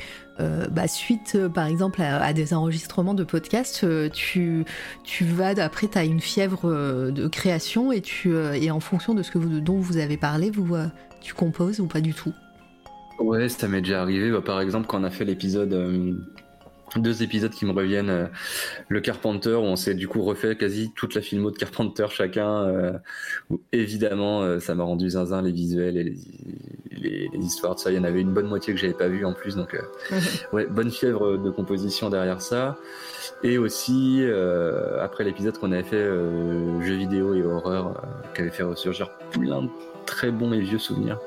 bah, 0.70 0.88
suite 0.88 1.48
par 1.48 1.66
exemple 1.66 2.00
à, 2.02 2.22
à 2.22 2.32
des 2.32 2.54
enregistrements 2.54 3.14
de 3.14 3.24
podcasts, 3.24 3.84
tu, 4.12 4.64
tu 5.02 5.24
vas, 5.24 5.50
après 5.62 5.88
tu 5.88 5.98
as 5.98 6.04
une 6.04 6.20
fièvre 6.20 7.10
de 7.10 7.28
création 7.28 7.92
et, 7.92 8.00
tu, 8.00 8.34
et 8.36 8.70
en 8.70 8.80
fonction 8.80 9.14
de 9.14 9.22
ce 9.22 9.30
que 9.30 9.38
vous, 9.38 9.60
dont 9.60 9.78
vous 9.78 9.96
avez 9.98 10.16
parlé, 10.16 10.50
vous, 10.50 10.76
tu 11.20 11.34
composes 11.34 11.80
ou 11.80 11.86
pas 11.86 12.00
du 12.00 12.14
tout? 12.14 12.32
Ouais, 13.18 13.48
ça 13.48 13.68
m'est 13.68 13.80
déjà 13.80 14.02
arrivé. 14.02 14.30
Bah, 14.30 14.42
par 14.44 14.60
exemple, 14.60 14.86
quand 14.86 15.00
on 15.00 15.04
a 15.04 15.10
fait 15.10 15.24
l'épisode, 15.24 15.72
euh, 15.72 16.12
deux 16.96 17.22
épisodes 17.22 17.52
qui 17.52 17.64
me 17.64 17.72
reviennent, 17.72 18.10
euh, 18.10 18.26
le 18.88 19.00
Carpenter, 19.00 19.54
où 19.54 19.62
on 19.62 19.76
s'est 19.76 19.94
du 19.94 20.08
coup 20.08 20.22
refait 20.22 20.56
quasi 20.56 20.92
toute 20.94 21.14
la 21.14 21.20
filmo 21.22 21.50
de 21.50 21.56
Carpenter 21.56 22.06
chacun. 22.10 22.64
euh, 22.64 22.92
où 23.50 23.60
évidemment, 23.72 24.58
ça 24.60 24.74
m'a 24.74 24.84
rendu 24.84 25.10
zinzin 25.10 25.42
les 25.42 25.52
visuels 25.52 25.96
et 25.96 26.04
les, 26.04 26.14
les- 26.90 27.28
les 27.32 27.44
histoires 27.44 27.74
de 27.76 27.80
ça. 27.80 27.90
Il 27.92 27.96
y 27.96 27.98
en 27.98 28.04
avait 28.04 28.20
une 28.20 28.32
bonne 28.32 28.46
moitié 28.48 28.74
que 28.74 28.80
j'avais 28.80 28.94
pas 28.94 29.08
vu 29.08 29.24
en 29.24 29.32
plus, 29.32 29.56
donc 29.56 29.76
ouais, 30.52 30.66
bonne 30.66 30.90
fièvre 30.90 31.36
de 31.36 31.50
composition 31.50 32.10
derrière 32.10 32.40
ça. 32.42 32.76
Et 33.42 33.58
aussi, 33.58 34.24
après 35.00 35.24
l'épisode 35.24 35.58
qu'on 35.58 35.72
avait 35.72 35.82
fait 35.84 36.04
jeux 36.04 36.96
vidéo 36.96 37.34
et 37.34 37.42
horreur, 37.42 38.02
qui 38.34 38.40
avait 38.42 38.50
fait 38.50 38.62
ressurgir 38.64 39.10
plein 39.30 39.62
de 39.62 39.68
très 40.06 40.30
bons 40.30 40.52
et 40.52 40.60
vieux 40.60 40.78
souvenirs. 40.78 41.18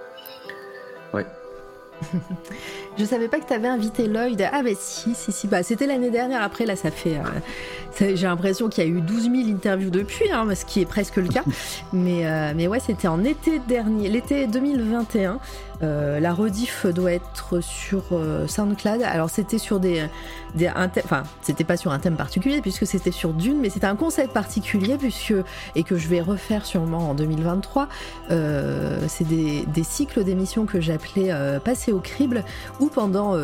Je 2.97 3.05
savais 3.05 3.27
pas 3.27 3.39
que 3.39 3.47
tu 3.47 3.53
avais 3.53 3.67
invité 3.67 4.07
Lloyd. 4.07 4.41
Ah 4.51 4.63
bah 4.63 4.69
si, 4.77 5.13
si, 5.13 5.31
si. 5.31 5.47
Bah, 5.47 5.63
c'était 5.63 5.87
l'année 5.87 6.09
dernière. 6.09 6.41
Après, 6.41 6.65
là, 6.65 6.75
ça 6.75 6.91
fait... 6.91 7.17
euh, 7.17 8.15
J'ai 8.15 8.27
l'impression 8.27 8.69
qu'il 8.69 8.83
y 8.83 8.87
a 8.87 8.89
eu 8.89 9.01
12 9.01 9.23
000 9.23 9.35
interviews 9.49 9.89
depuis, 9.89 10.31
hein, 10.31 10.47
ce 10.55 10.65
qui 10.65 10.81
est 10.81 10.85
presque 10.85 11.17
le 11.17 11.27
cas. 11.27 11.43
mais, 11.93 12.25
euh, 12.25 12.53
mais 12.55 12.67
ouais, 12.67 12.79
c'était 12.79 13.07
en 13.07 13.23
été 13.23 13.59
dernier, 13.67 14.09
l'été 14.09 14.47
2021. 14.47 15.39
Euh, 15.83 16.19
la 16.19 16.33
rediff 16.33 16.85
doit 16.87 17.11
être 17.11 17.61
sur 17.61 18.03
euh, 18.11 18.47
SoundCloud. 18.47 19.01
Alors 19.03 19.29
c'était 19.29 19.57
sur 19.57 19.79
des, 19.79 20.07
des 20.55 20.69
enfin 20.69 21.23
c'était 21.41 21.63
pas 21.63 21.77
sur 21.77 21.91
un 21.91 21.99
thème 21.99 22.15
particulier 22.15 22.61
puisque 22.61 22.87
c'était 22.87 23.11
sur 23.11 23.33
Dune, 23.33 23.59
mais 23.61 23.69
c'était 23.69 23.87
un 23.87 23.95
concept 23.95 24.33
particulier 24.33 24.97
puisque 24.97 25.35
et 25.75 25.83
que 25.83 25.97
je 25.97 26.07
vais 26.07 26.21
refaire 26.21 26.65
sûrement 26.65 27.09
en 27.09 27.13
2023. 27.13 27.87
Euh, 28.31 28.99
c'est 29.07 29.27
des, 29.27 29.65
cycles 29.83 30.23
d'émissions 30.23 30.65
que 30.65 30.81
j'appelais 30.81 31.31
euh, 31.31 31.59
passer 31.59 31.91
au 31.93 31.99
crible 31.99 32.43
où 32.79 32.87
pendant 32.87 33.37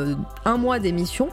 un 0.45 0.57
mois 0.57 0.79
d'émission 0.79 1.29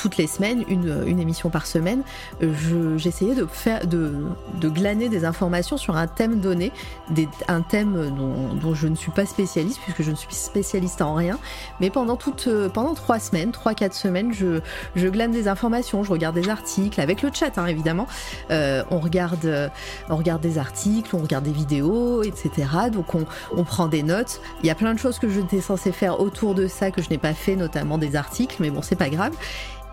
toutes 0.00 0.16
les 0.16 0.26
semaines, 0.26 0.64
une, 0.68 1.02
une 1.06 1.20
émission 1.20 1.50
par 1.50 1.66
semaine, 1.66 2.02
euh, 2.42 2.52
je- 2.56 2.96
j'essayais 2.96 3.34
de 3.34 3.46
de, 3.84 4.12
de 4.60 4.68
glaner 4.68 5.08
des 5.08 5.24
informations 5.24 5.76
sur 5.76 5.96
un 5.96 6.06
thème 6.06 6.40
donné, 6.40 6.72
des- 7.10 7.28
un 7.48 7.60
thème 7.60 8.10
dont, 8.16 8.54
dont 8.54 8.74
je 8.74 8.86
ne 8.86 8.94
suis 8.96 9.10
pas 9.10 9.26
spécialiste 9.26 9.80
puisque 9.82 10.02
je 10.02 10.10
ne 10.10 10.16
suis 10.16 10.32
spécialiste 10.34 11.02
en 11.02 11.14
rien. 11.14 11.38
Mais 11.80 11.90
pendant 11.90 12.16
toute, 12.16 12.46
euh, 12.46 12.68
pendant 12.68 12.94
trois 12.94 13.18
semaines, 13.18 13.52
trois 13.52 13.74
quatre 13.74 13.94
semaines, 13.94 14.32
je, 14.32 14.60
je 14.96 15.08
glane 15.08 15.30
des 15.32 15.48
informations, 15.48 16.02
je 16.04 16.10
regarde 16.10 16.34
des 16.34 16.48
articles 16.48 17.00
avec 17.00 17.22
le 17.22 17.30
chat 17.32 17.58
hein, 17.58 17.66
évidemment. 17.66 18.06
Euh, 18.50 18.82
on 18.90 18.98
regarde, 18.98 19.70
on 20.08 20.16
regarde 20.16 20.40
des 20.40 20.56
articles, 20.58 21.14
on 21.14 21.18
regarde 21.22 21.44
des 21.44 21.52
vidéos, 21.52 22.22
etc. 22.22 22.50
Donc 22.92 23.14
on, 23.14 23.26
on 23.56 23.64
prend 23.64 23.88
des 23.88 24.02
notes. 24.02 24.40
Il 24.62 24.66
y 24.66 24.70
a 24.70 24.74
plein 24.74 24.94
de 24.94 24.98
choses 24.98 25.18
que 25.18 25.28
je 25.28 25.40
n'étais 25.40 25.60
censée 25.60 25.92
faire 25.92 26.20
autour 26.20 26.54
de 26.54 26.66
ça 26.66 26.90
que 26.90 27.02
je 27.02 27.10
n'ai 27.10 27.18
pas 27.18 27.34
fait, 27.34 27.56
notamment 27.56 27.98
des 27.98 28.16
articles, 28.16 28.56
mais 28.60 28.70
bon 28.70 28.80
c'est 28.82 28.96
pas 28.96 29.10
grave. 29.10 29.32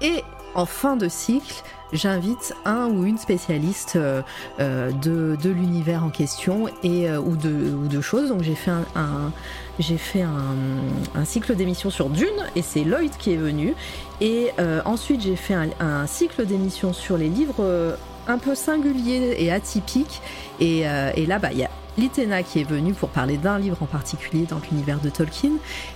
Et 0.01 0.23
en 0.55 0.65
fin 0.65 0.95
de 0.95 1.07
cycle, 1.07 1.63
j'invite 1.93 2.53
un 2.65 2.87
ou 2.87 3.05
une 3.05 3.17
spécialiste 3.17 3.97
de, 3.97 5.37
de 5.41 5.49
l'univers 5.49 6.03
en 6.03 6.09
question 6.09 6.67
et 6.83 7.09
ou 7.11 7.35
de, 7.35 8.01
choses. 8.01 8.29
Donc 8.29 8.41
j'ai 8.41 8.55
fait 8.55 10.21
un, 10.21 11.25
cycle 11.25 11.55
d'émissions 11.55 11.89
sur 11.89 12.09
Dune 12.09 12.27
et 12.55 12.61
c'est 12.61 12.83
Lloyd 12.83 13.11
qui 13.17 13.33
est 13.33 13.37
venu. 13.37 13.75
Et 14.19 14.51
ensuite 14.85 15.21
j'ai 15.21 15.35
fait 15.35 15.53
un, 15.53 16.07
cycle 16.07 16.45
d'émissions 16.45 16.93
sur 16.93 17.17
les 17.17 17.29
livres 17.29 17.95
un 18.27 18.37
peu 18.37 18.55
singuliers 18.55 19.35
et 19.37 19.51
atypiques. 19.51 20.21
Et, 20.59 20.79
et 20.79 21.25
là, 21.25 21.39
bah, 21.39 21.49
il 21.51 21.59
y 21.59 21.65
a 21.65 21.69
Litena 21.97 22.43
qui 22.43 22.61
est 22.61 22.69
venu 22.69 22.93
pour 22.93 23.09
parler 23.09 23.37
d'un 23.37 23.57
livre 23.57 23.77
en 23.81 23.85
particulier 23.85 24.45
dans 24.45 24.59
l'univers 24.69 24.99
de 24.99 25.09
Tolkien, 25.09 25.51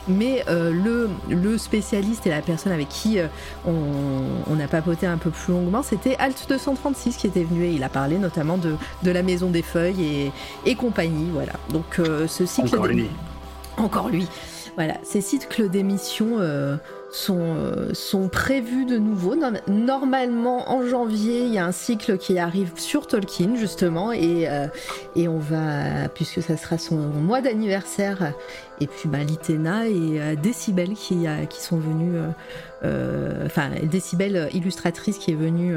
mais 0.07 0.43
euh, 0.47 0.71
le, 0.71 1.09
le, 1.29 1.57
spécialiste 1.57 2.25
et 2.27 2.29
la 2.29 2.41
personne 2.41 2.71
avec 2.71 2.89
qui 2.89 3.19
euh, 3.19 3.27
on, 3.65 4.59
a 4.59 4.67
papoté 4.67 5.05
un 5.05 5.17
peu 5.17 5.29
plus 5.29 5.53
longuement, 5.53 5.83
c'était 5.83 6.15
Alt 6.17 6.45
236 6.49 7.17
qui 7.17 7.27
était 7.27 7.43
venu 7.43 7.65
et 7.65 7.71
il 7.71 7.83
a 7.83 7.89
parlé 7.89 8.17
notamment 8.17 8.57
de, 8.57 8.75
de 9.03 9.11
la 9.11 9.23
Maison 9.23 9.49
des 9.49 9.61
Feuilles 9.61 10.03
et, 10.03 10.31
et 10.65 10.75
compagnie. 10.75 11.29
Voilà. 11.31 11.53
Donc 11.69 11.99
euh, 11.99 12.27
ce 12.27 12.45
cycle. 12.45 12.75
Encore 12.75 12.87
lui. 12.87 13.09
Encore 13.77 14.09
lui. 14.09 14.27
Voilà, 14.75 14.95
ces 15.03 15.21
cycles 15.21 15.69
d'émissions 15.69 16.37
sont, 17.11 17.39
euh, 17.39 17.93
sont 17.93 18.29
prévus 18.29 18.85
de 18.85 18.97
nouveau. 18.97 19.35
Normalement, 19.67 20.71
en 20.71 20.85
janvier, 20.88 21.43
il 21.43 21.53
y 21.53 21.57
a 21.57 21.65
un 21.65 21.71
cycle 21.71 22.17
qui 22.17 22.39
arrive 22.39 22.71
sur 22.77 23.05
Tolkien, 23.05 23.55
justement, 23.55 24.11
et, 24.11 24.47
euh, 24.49 24.67
et 25.15 25.27
on 25.27 25.38
va, 25.38 26.07
puisque 26.13 26.41
ça 26.41 26.57
sera 26.57 26.77
son 26.77 26.95
mois 26.95 27.41
d'anniversaire, 27.41 28.33
et 28.79 28.88
puis 28.88 29.09
bah, 29.09 29.19
Litena 29.19 29.88
et 29.88 30.21
euh, 30.21 30.35
Décibel 30.35 30.93
qui, 30.93 31.25
qui 31.49 31.61
sont 31.61 31.77
venus, 31.77 32.13
enfin, 33.45 33.69
Décibel 33.83 34.49
illustratrice 34.53 35.17
qui 35.17 35.31
est 35.31 35.35
venue 35.35 35.75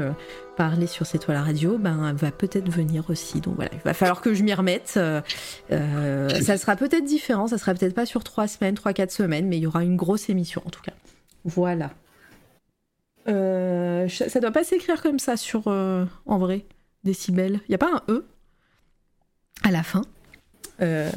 parler 0.55 0.87
sur 0.87 1.05
cette 1.05 1.23
toile 1.25 1.37
radio, 1.37 1.77
ben, 1.77 2.13
va 2.13 2.31
peut-être 2.31 2.69
venir 2.69 3.03
aussi. 3.09 3.41
Donc 3.41 3.55
voilà, 3.55 3.71
il 3.73 3.81
va 3.81 3.93
falloir 3.93 4.21
que 4.21 4.33
je 4.33 4.41
m'y 4.41 4.53
remette. 4.53 4.97
ça 5.69 6.57
sera 6.57 6.75
peut-être 6.77 7.05
différent, 7.05 7.47
ça 7.47 7.57
sera 7.57 7.73
peut-être 7.73 7.93
pas 7.93 8.05
sur 8.05 8.23
trois 8.23 8.47
semaines, 8.47 8.75
trois, 8.75 8.93
quatre 8.93 9.11
semaines, 9.11 9.47
mais 9.47 9.57
il 9.57 9.63
y 9.63 9.67
aura 9.67 9.83
une 9.83 9.97
grosse 9.97 10.29
émission 10.29 10.61
en 10.65 10.69
tout 10.69 10.81
cas. 10.81 10.93
Voilà. 11.45 11.91
Euh, 13.27 14.07
ça 14.07 14.39
doit 14.39 14.51
pas 14.51 14.63
s'écrire 14.63 15.01
comme 15.01 15.19
ça 15.19 15.37
sur 15.37 15.67
euh, 15.67 16.05
en 16.25 16.37
vrai 16.37 16.65
décibel. 17.03 17.59
Il 17.67 17.71
y 17.71 17.75
a 17.75 17.77
pas 17.77 17.91
un 18.07 18.11
e 18.11 18.25
à 19.63 19.71
la 19.71 19.83
fin? 19.83 20.01
Euh, 20.81 21.09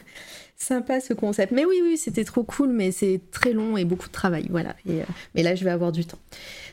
sympa 0.56 1.00
ce 1.00 1.14
concept. 1.14 1.52
Mais 1.52 1.64
oui, 1.64 1.80
oui, 1.82 1.96
c'était 1.96 2.24
trop 2.24 2.44
cool, 2.44 2.70
mais 2.70 2.92
c'est 2.92 3.20
très 3.30 3.52
long 3.52 3.76
et 3.76 3.84
beaucoup 3.84 4.08
de 4.08 4.12
travail. 4.12 4.46
Voilà. 4.50 4.74
Et, 4.88 5.00
mais 5.34 5.42
là, 5.42 5.54
je 5.54 5.64
vais 5.64 5.70
avoir 5.70 5.92
du 5.92 6.04
temps. 6.04 6.18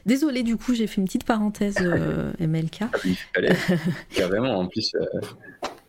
Désolée, 0.06 0.44
du 0.44 0.58
coup, 0.58 0.74
j'ai 0.74 0.88
fait 0.88 1.00
une 1.00 1.06
petite 1.06 1.26
parenthèse 1.26 1.78
MLK. 2.40 2.80
Carrément, 4.10 4.58
en 4.58 4.68
plus, 4.68 4.94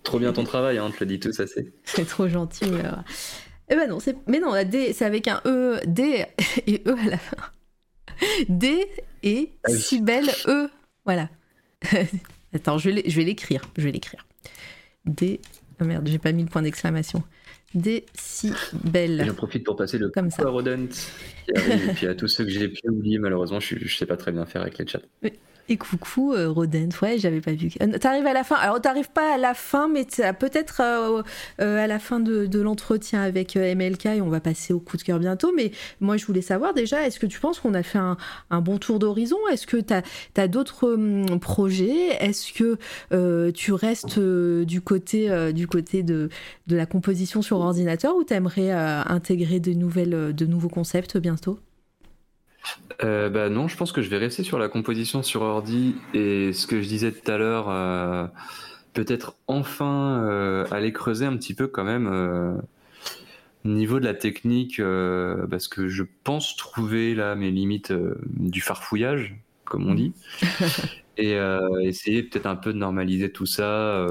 trop 0.03 0.19
bien 0.19 0.32
ton 0.32 0.44
travail, 0.44 0.78
hein, 0.78 0.90
te 0.90 1.01
le 1.01 1.07
dis 1.07 1.20
tout, 1.20 1.32
ça 1.32 1.47
c'est. 1.47 1.73
C'est 1.85 2.07
trop 2.07 2.28
gentil. 2.28 2.66
Mais, 3.73 3.78
eh 3.78 3.86
ben 3.86 3.90
non, 3.90 4.01
c'est... 4.01 4.16
mais 4.27 4.39
non, 4.39 4.53
c'est 4.70 5.05
avec 5.05 5.28
un 5.28 5.40
E, 5.47 5.81
D 5.86 6.27
et 6.66 6.82
E 6.86 6.94
à 6.94 7.09
la 7.09 7.16
fin. 7.16 7.36
D 8.49 8.86
et 9.23 9.51
ah 9.65 9.70
si 9.70 10.03
belle 10.03 10.28
E. 10.47 10.69
Voilà. 11.07 11.31
Attends, 12.55 12.77
je 12.77 12.90
vais, 12.90 13.24
l'écrire. 13.24 13.62
Je 13.78 13.82
vais 13.82 13.93
l'écrire. 13.93 14.27
D. 15.07 15.40
Oh 15.81 15.85
merde, 15.85 16.07
j'ai 16.07 16.19
pas 16.19 16.32
mis 16.32 16.43
le 16.43 16.51
point 16.51 16.61
d'exclamation. 16.61 17.23
Décibel. 17.74 19.24
J'en 19.27 19.35
profite 19.35 19.65
pour 19.65 19.77
passer 19.77 19.97
le 19.97 20.11
Comme 20.11 20.31
ça. 20.31 20.43
à 20.43 20.51
Rodent 20.51 20.89
et 21.49 21.94
puis 21.94 22.07
à 22.07 22.15
tous 22.15 22.28
ceux 22.28 22.44
que 22.44 22.51
j'ai 22.51 22.69
pu 22.69 22.86
oublier, 22.90 23.19
malheureusement, 23.19 23.59
je, 23.59 23.77
je 23.81 23.97
sais 23.97 24.05
pas 24.05 24.19
très 24.19 24.32
bien 24.32 24.44
faire 24.44 24.61
avec 24.61 24.77
les 24.77 24.86
chats. 24.86 25.01
Oui. 25.23 25.32
Et 25.68 25.76
coucou 25.76 26.32
euh, 26.32 26.51
Rodent, 26.51 26.89
ouais, 27.02 27.18
j'avais 27.18 27.40
pas 27.40 27.52
vu. 27.52 27.70
Euh, 27.80 27.98
t'arrives 27.98 28.26
à 28.26 28.32
la 28.32 28.43
fin. 28.43 28.56
Alors 28.56 28.80
t'arrives 28.80 29.10
pas 29.10 29.34
à 29.34 29.39
la 29.39 29.55
fin, 29.55 29.89
mais 29.89 30.05
peut-être 30.39 30.80
euh, 30.80 31.22
à 31.59 31.86
la 31.86 31.98
fin 31.98 32.20
de, 32.20 32.48
l'entretien 32.60 33.22
avec 33.22 33.56
MLK 33.56 34.06
et 34.06 34.20
on 34.20 34.28
va 34.28 34.40
passer 34.40 34.72
au 34.72 34.80
coup 34.80 34.97
de 34.97 35.02
cœur 35.02 35.18
bientôt. 35.18 35.52
Mais 35.56 35.70
moi, 36.01 36.16
je 36.16 36.26
voulais 36.26 36.43
savoir 36.43 36.74
déjà, 36.74 37.06
est-ce 37.06 37.18
que 37.20 37.26
tu 37.26 37.39
penses 37.39 37.60
qu'on 37.60 37.74
a 37.74 37.82
fait 37.82 37.98
un, 37.98 38.16
bon 38.60 38.78
tour 38.78 38.98
d'horizon? 38.98 39.39
Est-ce 39.51 39.66
que 39.66 39.76
t'as 39.76 40.02
as, 40.36 40.48
d'autres 40.48 40.93
hum, 40.94 41.39
projets? 41.40 42.16
Est-ce 42.20 42.52
que 42.52 43.51
tu 43.52 43.72
restes 43.72 44.18
du 44.18 44.80
côté 44.80 45.52
du 45.52 45.66
côté 45.66 46.02
de, 46.02 46.28
la 46.68 46.86
composition 46.86 47.43
sur 47.43 47.59
ordinateur 47.59 48.16
ou 48.16 48.24
t'aimerais 48.24 48.70
intégrer 48.72 49.60
de 49.60 49.72
nouveaux 50.47 50.68
concepts 50.68 51.18
bientôt? 51.18 51.59
Euh, 53.02 53.28
bah 53.28 53.48
non, 53.48 53.68
je 53.68 53.76
pense 53.76 53.93
que 53.93 54.02
je 54.02 54.09
vais 54.09 54.18
rester 54.18 54.43
sur 54.43 54.59
la 54.59 54.68
composition 54.68 55.22
sur 55.22 55.43
ordi 55.43 55.97
et 56.14 56.52
ce 56.52 56.66
que 56.66 56.80
je 56.80 56.89
disais 56.89 57.12
tout 57.12 57.30
à 57.30 57.39
l'heure, 57.39 57.68
euh, 57.68 58.26
peut-être 58.93 59.36
enfin 59.47 60.22
euh, 60.24 60.66
aller 60.70 60.93
creuser 60.93 61.26
un 61.26 61.36
petit 61.36 61.55
peu 61.55 61.66
quand 61.66 61.84
même 61.84 62.09
euh, 62.10 62.55
niveau 63.64 64.01
de 64.01 64.05
la 64.05 64.14
technique, 64.14 64.80
parce 65.51 65.68
que 65.68 65.89
je 65.89 66.02
pense 66.24 66.56
trouver 66.56 67.14
là 67.14 67.34
mes 67.36 67.51
limites 67.51 67.93
du 68.26 68.60
farfouillage, 68.60 69.36
comme 69.64 69.89
on 69.89 69.94
dit, 69.94 70.12
et 71.16 71.36
essayer 71.82 72.24
peut-être 72.24 72.47
un 72.47 72.56
peu 72.56 72.72
de 72.72 72.78
normaliser 72.78 73.30
tout 73.30 73.47
ça. 73.47 74.05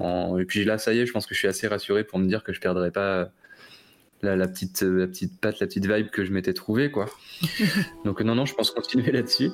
En... 0.00 0.38
Et 0.38 0.46
puis 0.46 0.64
là, 0.64 0.78
ça 0.78 0.94
y 0.94 1.00
est, 1.00 1.04
je 1.04 1.12
pense 1.12 1.26
que 1.26 1.34
je 1.34 1.40
suis 1.40 1.48
assez 1.48 1.68
rassuré 1.68 2.04
pour 2.04 2.18
me 2.18 2.26
dire 2.26 2.42
que 2.42 2.54
je 2.54 2.60
perdrai 2.60 2.90
pas 2.90 3.28
la, 4.24 4.48
petite, 4.48 4.82
euh, 4.82 5.00
la 5.00 5.06
petite 5.06 5.40
patte, 5.40 5.60
la 5.60 5.66
petite 5.66 5.86
vibe 5.86 6.08
que 6.08 6.24
je 6.24 6.32
m'étais 6.32 6.52
trouvé, 6.52 6.90
quoi. 6.90 7.06
Donc 8.04 8.20
non, 8.22 8.34
non, 8.34 8.46
je 8.46 8.54
pense 8.54 8.70
continuer 8.70 9.12
là-dessus. 9.12 9.50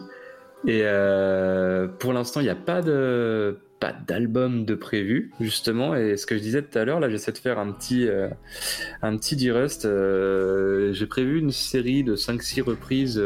Et 0.66 0.82
euh, 0.84 1.88
pour 1.88 2.12
l'instant, 2.12 2.40
il 2.40 2.44
n'y 2.44 2.50
a 2.50 2.54
pas 2.54 2.82
de 2.82 3.58
pas 3.80 3.94
d'album 3.94 4.66
de 4.66 4.74
prévu 4.74 5.32
justement 5.40 5.96
et 5.96 6.18
ce 6.18 6.26
que 6.26 6.36
je 6.36 6.42
disais 6.42 6.60
tout 6.60 6.78
à 6.78 6.84
l'heure 6.84 7.00
là 7.00 7.08
j'essaie 7.08 7.32
de 7.32 7.38
faire 7.38 7.58
un 7.58 7.72
petit 7.72 8.06
euh, 8.06 8.28
un 9.00 9.16
petit 9.16 9.36
D-Rust 9.36 9.88
j'ai 10.92 11.06
prévu 11.06 11.38
une 11.38 11.50
série 11.50 12.04
de 12.04 12.14
5-6 12.14 12.60
reprises 12.60 13.18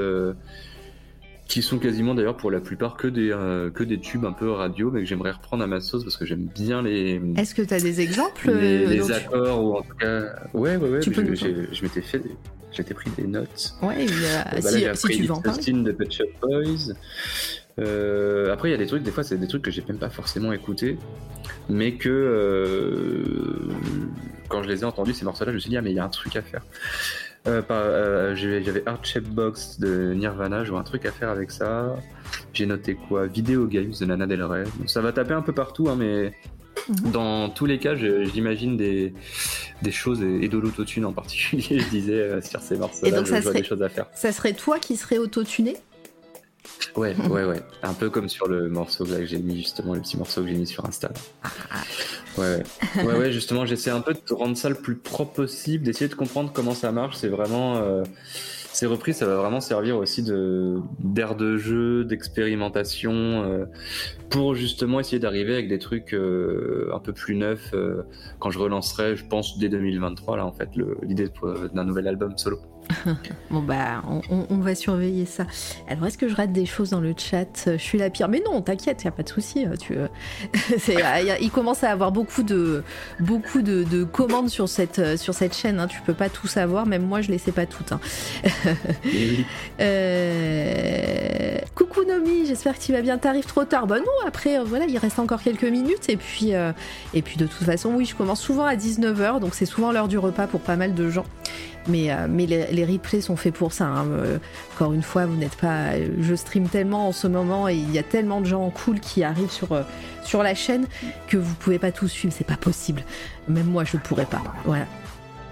qui 1.46 1.62
sont 1.62 1.78
quasiment 1.78 2.14
d'ailleurs 2.14 2.36
pour 2.36 2.50
la 2.50 2.60
plupart 2.60 2.96
que 2.96 3.06
des, 3.06 3.30
euh, 3.30 3.70
que 3.70 3.84
des 3.84 4.00
tubes 4.00 4.24
un 4.24 4.32
peu 4.32 4.50
radio, 4.50 4.90
mais 4.90 5.00
que 5.00 5.06
j'aimerais 5.06 5.32
reprendre 5.32 5.62
à 5.62 5.66
ma 5.66 5.80
sauce 5.80 6.02
parce 6.02 6.16
que 6.16 6.24
j'aime 6.24 6.46
bien 6.46 6.82
les. 6.82 7.20
Est-ce 7.36 7.54
que 7.54 7.62
tu 7.62 7.74
as 7.74 7.80
des 7.80 8.00
exemples 8.00 8.50
Les, 8.50 9.00
euh, 9.10 9.14
accords, 9.14 9.64
ou 9.64 9.76
en 9.76 9.82
tout 9.82 9.94
cas. 9.96 10.22
Ouais, 10.54 10.76
ouais, 10.76 10.88
ouais. 10.88 11.02
Je 11.02 11.82
m'étais 11.82 12.00
fait 12.00 12.18
des... 12.18 12.30
J'étais 12.72 12.94
pris 12.94 13.10
des 13.16 13.26
notes. 13.26 13.74
Ouais, 13.82 14.04
bah 14.52 14.60
si, 14.60 14.84
si 14.94 15.16
tu 15.18 15.22
veux 15.22 15.30
en 15.30 15.40
de 15.40 15.92
Pet 15.92 16.10
Shop 16.10 16.24
Boys. 16.42 16.94
Euh, 17.78 18.52
après, 18.52 18.68
il 18.68 18.72
y 18.72 18.74
a 18.74 18.78
des 18.78 18.86
trucs, 18.86 19.02
des 19.02 19.10
fois, 19.10 19.22
c'est 19.22 19.36
des 19.36 19.48
trucs 19.48 19.62
que 19.62 19.70
j'ai 19.70 19.84
même 19.88 19.98
pas 19.98 20.10
forcément 20.10 20.52
écouté, 20.52 20.98
mais 21.68 21.94
que 21.94 22.08
euh, 22.08 23.72
quand 24.48 24.62
je 24.62 24.68
les 24.68 24.82
ai 24.82 24.84
entendus, 24.84 25.14
ces 25.14 25.24
morceaux-là, 25.24 25.50
je 25.50 25.56
me 25.56 25.60
suis 25.60 25.70
dit, 25.70 25.76
ah, 25.76 25.82
mais 25.82 25.90
il 25.90 25.96
y 25.96 26.00
a 26.00 26.04
un 26.04 26.08
truc 26.08 26.36
à 26.36 26.42
faire. 26.42 26.62
Euh, 27.46 27.60
euh, 27.70 28.34
j'avais 28.34 28.82
Art 28.86 29.04
Shape 29.04 29.24
Box 29.24 29.78
de 29.78 30.14
Nirvana, 30.14 30.64
j'ai 30.64 30.74
un 30.74 30.82
truc 30.82 31.04
à 31.04 31.12
faire 31.12 31.28
avec 31.28 31.50
ça. 31.50 31.94
J'ai 32.54 32.64
noté 32.64 32.94
quoi? 32.94 33.26
Video 33.26 33.66
Games 33.66 33.92
de 33.98 34.06
Nana 34.06 34.26
Del 34.26 34.42
Rey. 34.42 34.64
ça 34.86 35.02
va 35.02 35.12
taper 35.12 35.34
un 35.34 35.42
peu 35.42 35.52
partout, 35.52 35.88
hein, 35.90 35.96
mais 35.98 36.32
mhm. 36.88 37.10
dans 37.10 37.50
tous 37.50 37.66
les 37.66 37.78
cas, 37.78 37.94
j'imagine 37.96 38.78
des, 38.78 39.12
des 39.82 39.90
choses 39.90 40.22
et, 40.22 40.48
de 40.48 40.58
l'autotune 40.58 41.04
en 41.04 41.12
particulier, 41.12 41.80
je 41.80 41.88
disais, 41.90 42.20
euh, 42.20 42.40
sur 42.40 42.60
ces 42.60 42.78
morceaux-là. 42.78 43.08
Et 43.08 43.12
donc, 43.12 43.26
ça 43.26 43.42
serait, 43.42 43.60
des 43.60 43.66
choses 43.66 43.82
à 43.82 43.90
faire. 43.90 44.06
Ça 44.14 44.32
serait 44.32 44.54
toi 44.54 44.78
qui 44.78 44.96
serais 44.96 45.18
autotuné? 45.18 45.76
Ouais, 46.96 47.14
ouais, 47.28 47.44
ouais. 47.44 47.60
Un 47.82 47.94
peu 47.94 48.08
comme 48.08 48.28
sur 48.28 48.46
le 48.46 48.68
morceau 48.68 49.04
que 49.04 49.24
j'ai 49.24 49.38
mis, 49.38 49.58
justement, 49.58 49.94
le 49.94 50.00
petit 50.00 50.16
morceau 50.16 50.42
que 50.42 50.48
j'ai 50.48 50.54
mis 50.54 50.66
sur 50.66 50.84
Insta. 50.86 51.10
Ouais, 52.38 52.62
ouais. 52.96 53.04
ouais, 53.04 53.18
ouais 53.18 53.32
justement, 53.32 53.66
j'essaie 53.66 53.90
un 53.90 54.00
peu 54.00 54.14
de 54.14 54.34
rendre 54.34 54.56
ça 54.56 54.68
le 54.68 54.74
plus 54.74 54.96
propre 54.96 55.32
possible, 55.32 55.84
d'essayer 55.84 56.08
de 56.08 56.14
comprendre 56.14 56.52
comment 56.52 56.74
ça 56.74 56.92
marche. 56.92 57.16
C'est 57.16 57.28
vraiment. 57.28 57.76
Euh, 57.76 58.04
ces 58.72 58.86
reprises, 58.86 59.18
ça 59.18 59.26
va 59.26 59.36
vraiment 59.36 59.60
servir 59.60 59.96
aussi 59.96 60.24
de 60.24 60.80
d'air 60.98 61.36
de 61.36 61.56
jeu, 61.56 62.04
d'expérimentation, 62.04 63.12
euh, 63.12 63.66
pour 64.30 64.56
justement 64.56 64.98
essayer 64.98 65.20
d'arriver 65.20 65.52
avec 65.52 65.68
des 65.68 65.78
trucs 65.78 66.12
euh, 66.12 66.90
un 66.92 66.98
peu 66.98 67.12
plus 67.12 67.36
neufs 67.36 67.72
quand 68.40 68.50
je 68.50 68.58
relancerai, 68.58 69.14
je 69.14 69.24
pense, 69.24 69.58
dès 69.58 69.68
2023, 69.68 70.38
là, 70.38 70.46
en 70.46 70.52
fait, 70.52 70.70
l'idée 71.02 71.28
d'un 71.72 71.84
nouvel 71.84 72.08
album 72.08 72.36
solo. 72.36 72.58
bon 73.50 73.60
bah 73.60 74.02
on, 74.30 74.58
va 74.58 74.74
surveiller 74.74 75.26
ça. 75.26 75.46
Alors 75.88 76.06
est-ce 76.06 76.18
que 76.18 76.28
je 76.28 76.34
rate 76.34 76.52
des 76.52 76.66
choses 76.66 76.90
dans 76.90 77.00
le 77.00 77.14
chat? 77.16 77.64
Je 77.66 77.76
suis 77.76 77.98
la 77.98 78.10
pire. 78.10 78.28
Mais 78.28 78.42
non, 78.44 78.60
t'inquiète, 78.62 79.04
y 79.04 79.08
a 79.08 79.10
pas 79.10 79.22
de 79.22 79.28
souci. 79.28 79.66
Euh, 79.66 79.76
tu, 79.76 79.96
euh, 79.96 80.08
il 81.40 81.50
commence 81.50 81.84
à 81.84 81.90
avoir 81.90 82.12
beaucoup 82.12 82.42
de 82.42 82.82
beaucoup 83.20 83.62
de, 83.62 84.04
commandes 84.04 84.48
sur 84.48 84.68
cette 84.68 84.98
euh, 84.98 85.16
sur 85.16 85.34
cette 85.34 85.54
chaîne. 85.54 85.80
Hein. 85.80 85.86
Tu 85.86 86.00
peux 86.02 86.14
pas 86.14 86.28
tout 86.28 86.46
savoir. 86.46 86.86
Même 86.86 87.06
moi, 87.06 87.20
je 87.20 87.30
les 87.30 87.38
sais 87.38 87.52
pas 87.52 87.66
toutes. 87.66 87.92
Hein. 87.92 88.00
coucou 91.74 92.04
Nomi, 92.04 92.46
j'espère 92.46 92.78
que 92.78 92.82
tu 92.82 92.92
vas 92.92 93.02
bien. 93.02 93.18
T'arrives 93.18 93.46
trop 93.46 93.64
tard. 93.64 93.86
Bah 93.86 93.98
non. 93.98 94.26
Après, 94.26 94.62
voilà, 94.64 94.86
il 94.86 94.98
reste 94.98 95.18
encore 95.18 95.42
quelques 95.42 95.64
minutes. 95.64 96.08
Et 96.08 96.16
puis 96.16 96.52
et 97.14 97.22
puis 97.22 97.36
de 97.36 97.46
toute 97.46 97.64
façon, 97.64 97.90
oui, 97.94 98.04
je 98.04 98.14
commence 98.14 98.40
souvent 98.40 98.64
à 98.64 98.74
19h, 98.76 99.40
donc 99.40 99.54
c'est 99.54 99.66
souvent 99.66 99.92
l'heure 99.92 100.08
du 100.08 100.18
repas 100.18 100.46
pour 100.46 100.60
pas 100.60 100.76
mal 100.76 100.94
de 100.94 101.10
gens. 101.10 101.24
Mais, 101.88 102.10
euh, 102.10 102.26
les, 102.26 102.84
replays 102.84 103.20
sont 103.20 103.36
faits 103.36 103.54
pour 103.54 103.72
ça. 103.72 103.84
Hein. 103.84 104.06
Euh, 104.10 104.38
encore 104.74 104.92
une 104.92 105.02
fois, 105.02 105.26
vous 105.26 105.36
n'êtes 105.36 105.56
pas. 105.56 105.92
Je 106.18 106.34
stream 106.34 106.68
tellement 106.68 107.08
en 107.08 107.12
ce 107.12 107.26
moment 107.26 107.68
et 107.68 107.74
il 107.74 107.92
y 107.92 107.98
a 107.98 108.02
tellement 108.02 108.40
de 108.40 108.46
gens 108.46 108.68
cool 108.70 109.00
qui 109.00 109.22
arrivent 109.22 109.50
sur, 109.50 109.72
euh, 109.72 109.82
sur 110.24 110.42
la 110.42 110.54
chaîne 110.54 110.86
que 111.28 111.36
vous 111.36 111.54
pouvez 111.54 111.78
pas 111.78 111.92
tout 111.92 112.08
suivre. 112.08 112.34
C'est 112.36 112.46
pas 112.46 112.56
possible. 112.56 113.02
Même 113.48 113.66
moi, 113.66 113.84
je 113.84 113.96
pourrais 113.96 114.26
pas. 114.26 114.42
Voilà. 114.64 114.86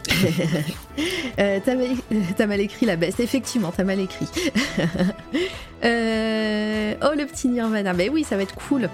t'as, 1.36 2.46
mal, 2.46 2.60
écrit 2.60 2.86
la 2.86 2.96
baisse, 2.96 3.20
effectivement, 3.20 3.72
t'as 3.74 3.84
mal 3.84 4.00
écrit. 4.00 4.26
oh, 4.78 4.82
le 5.84 7.24
petit 7.24 7.48
Nirvana, 7.48 7.92
mais 7.92 8.08
oui, 8.08 8.24
ça 8.24 8.36
va 8.36 8.42
être 8.42 8.54
cool. 8.54 8.88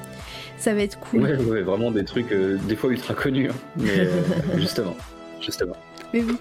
Ça 0.59 0.75
va 0.75 0.83
être 0.83 0.99
cool. 0.99 1.23
Ouais, 1.23 1.63
vraiment 1.63 1.91
des 1.91 2.05
trucs, 2.05 2.33
des 2.33 2.77
fois 2.77 2.91
ultra 2.91 3.15
connus, 3.15 3.49
hein. 3.49 3.55
mais 3.77 4.09
justement, 4.57 4.97
justement. 5.41 5.77
Mais 6.13 6.23
oui. 6.23 6.37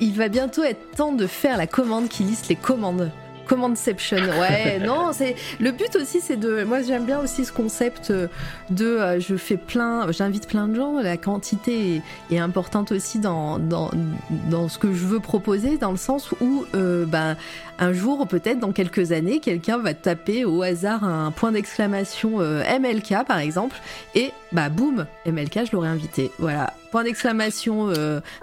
Il 0.00 0.12
va 0.12 0.28
bientôt 0.28 0.62
être 0.62 0.90
temps 0.96 1.12
de 1.12 1.26
faire 1.26 1.56
la 1.56 1.66
commande 1.66 2.08
qui 2.08 2.22
liste 2.22 2.48
les 2.48 2.56
commandes. 2.56 3.10
Commandception, 3.46 4.18
ouais, 4.40 4.78
non, 4.86 5.12
c'est 5.12 5.34
le 5.58 5.72
but 5.72 5.96
aussi, 5.96 6.20
c'est 6.20 6.36
de. 6.36 6.62
Moi, 6.62 6.82
j'aime 6.82 7.04
bien 7.04 7.18
aussi 7.18 7.44
ce 7.44 7.52
concept 7.52 8.12
de. 8.70 8.86
Euh, 8.86 9.20
je 9.20 9.36
fais 9.36 9.56
plein, 9.56 10.10
j'invite 10.12 10.46
plein 10.46 10.68
de 10.68 10.76
gens. 10.76 11.00
La 11.00 11.16
quantité 11.16 12.00
est, 12.30 12.38
importante 12.38 12.92
aussi 12.92 13.18
dans, 13.18 13.58
dans, 13.58 13.90
dans, 14.48 14.68
ce 14.68 14.78
que 14.78 14.92
je 14.92 15.04
veux 15.06 15.20
proposer, 15.20 15.76
dans 15.76 15.90
le 15.90 15.96
sens 15.96 16.30
où, 16.40 16.64
euh, 16.74 17.04
ben, 17.04 17.36
un 17.78 17.92
jour, 17.92 18.26
peut-être 18.26 18.58
dans 18.58 18.72
quelques 18.72 19.12
années, 19.12 19.40
quelqu'un 19.40 19.78
va 19.78 19.94
taper 19.94 20.44
au 20.44 20.62
hasard 20.62 21.04
un 21.04 21.30
point 21.30 21.52
d'exclamation 21.52 22.40
euh, 22.40 22.62
MLK 22.78 23.26
par 23.26 23.38
exemple, 23.38 23.76
et 24.14 24.30
bah 24.52 24.68
boum, 24.68 25.06
MLK, 25.26 25.66
je 25.66 25.72
l'aurais 25.72 25.88
invité. 25.88 26.30
Voilà, 26.38 26.72
point 26.90 27.04
d'exclamation 27.04 27.92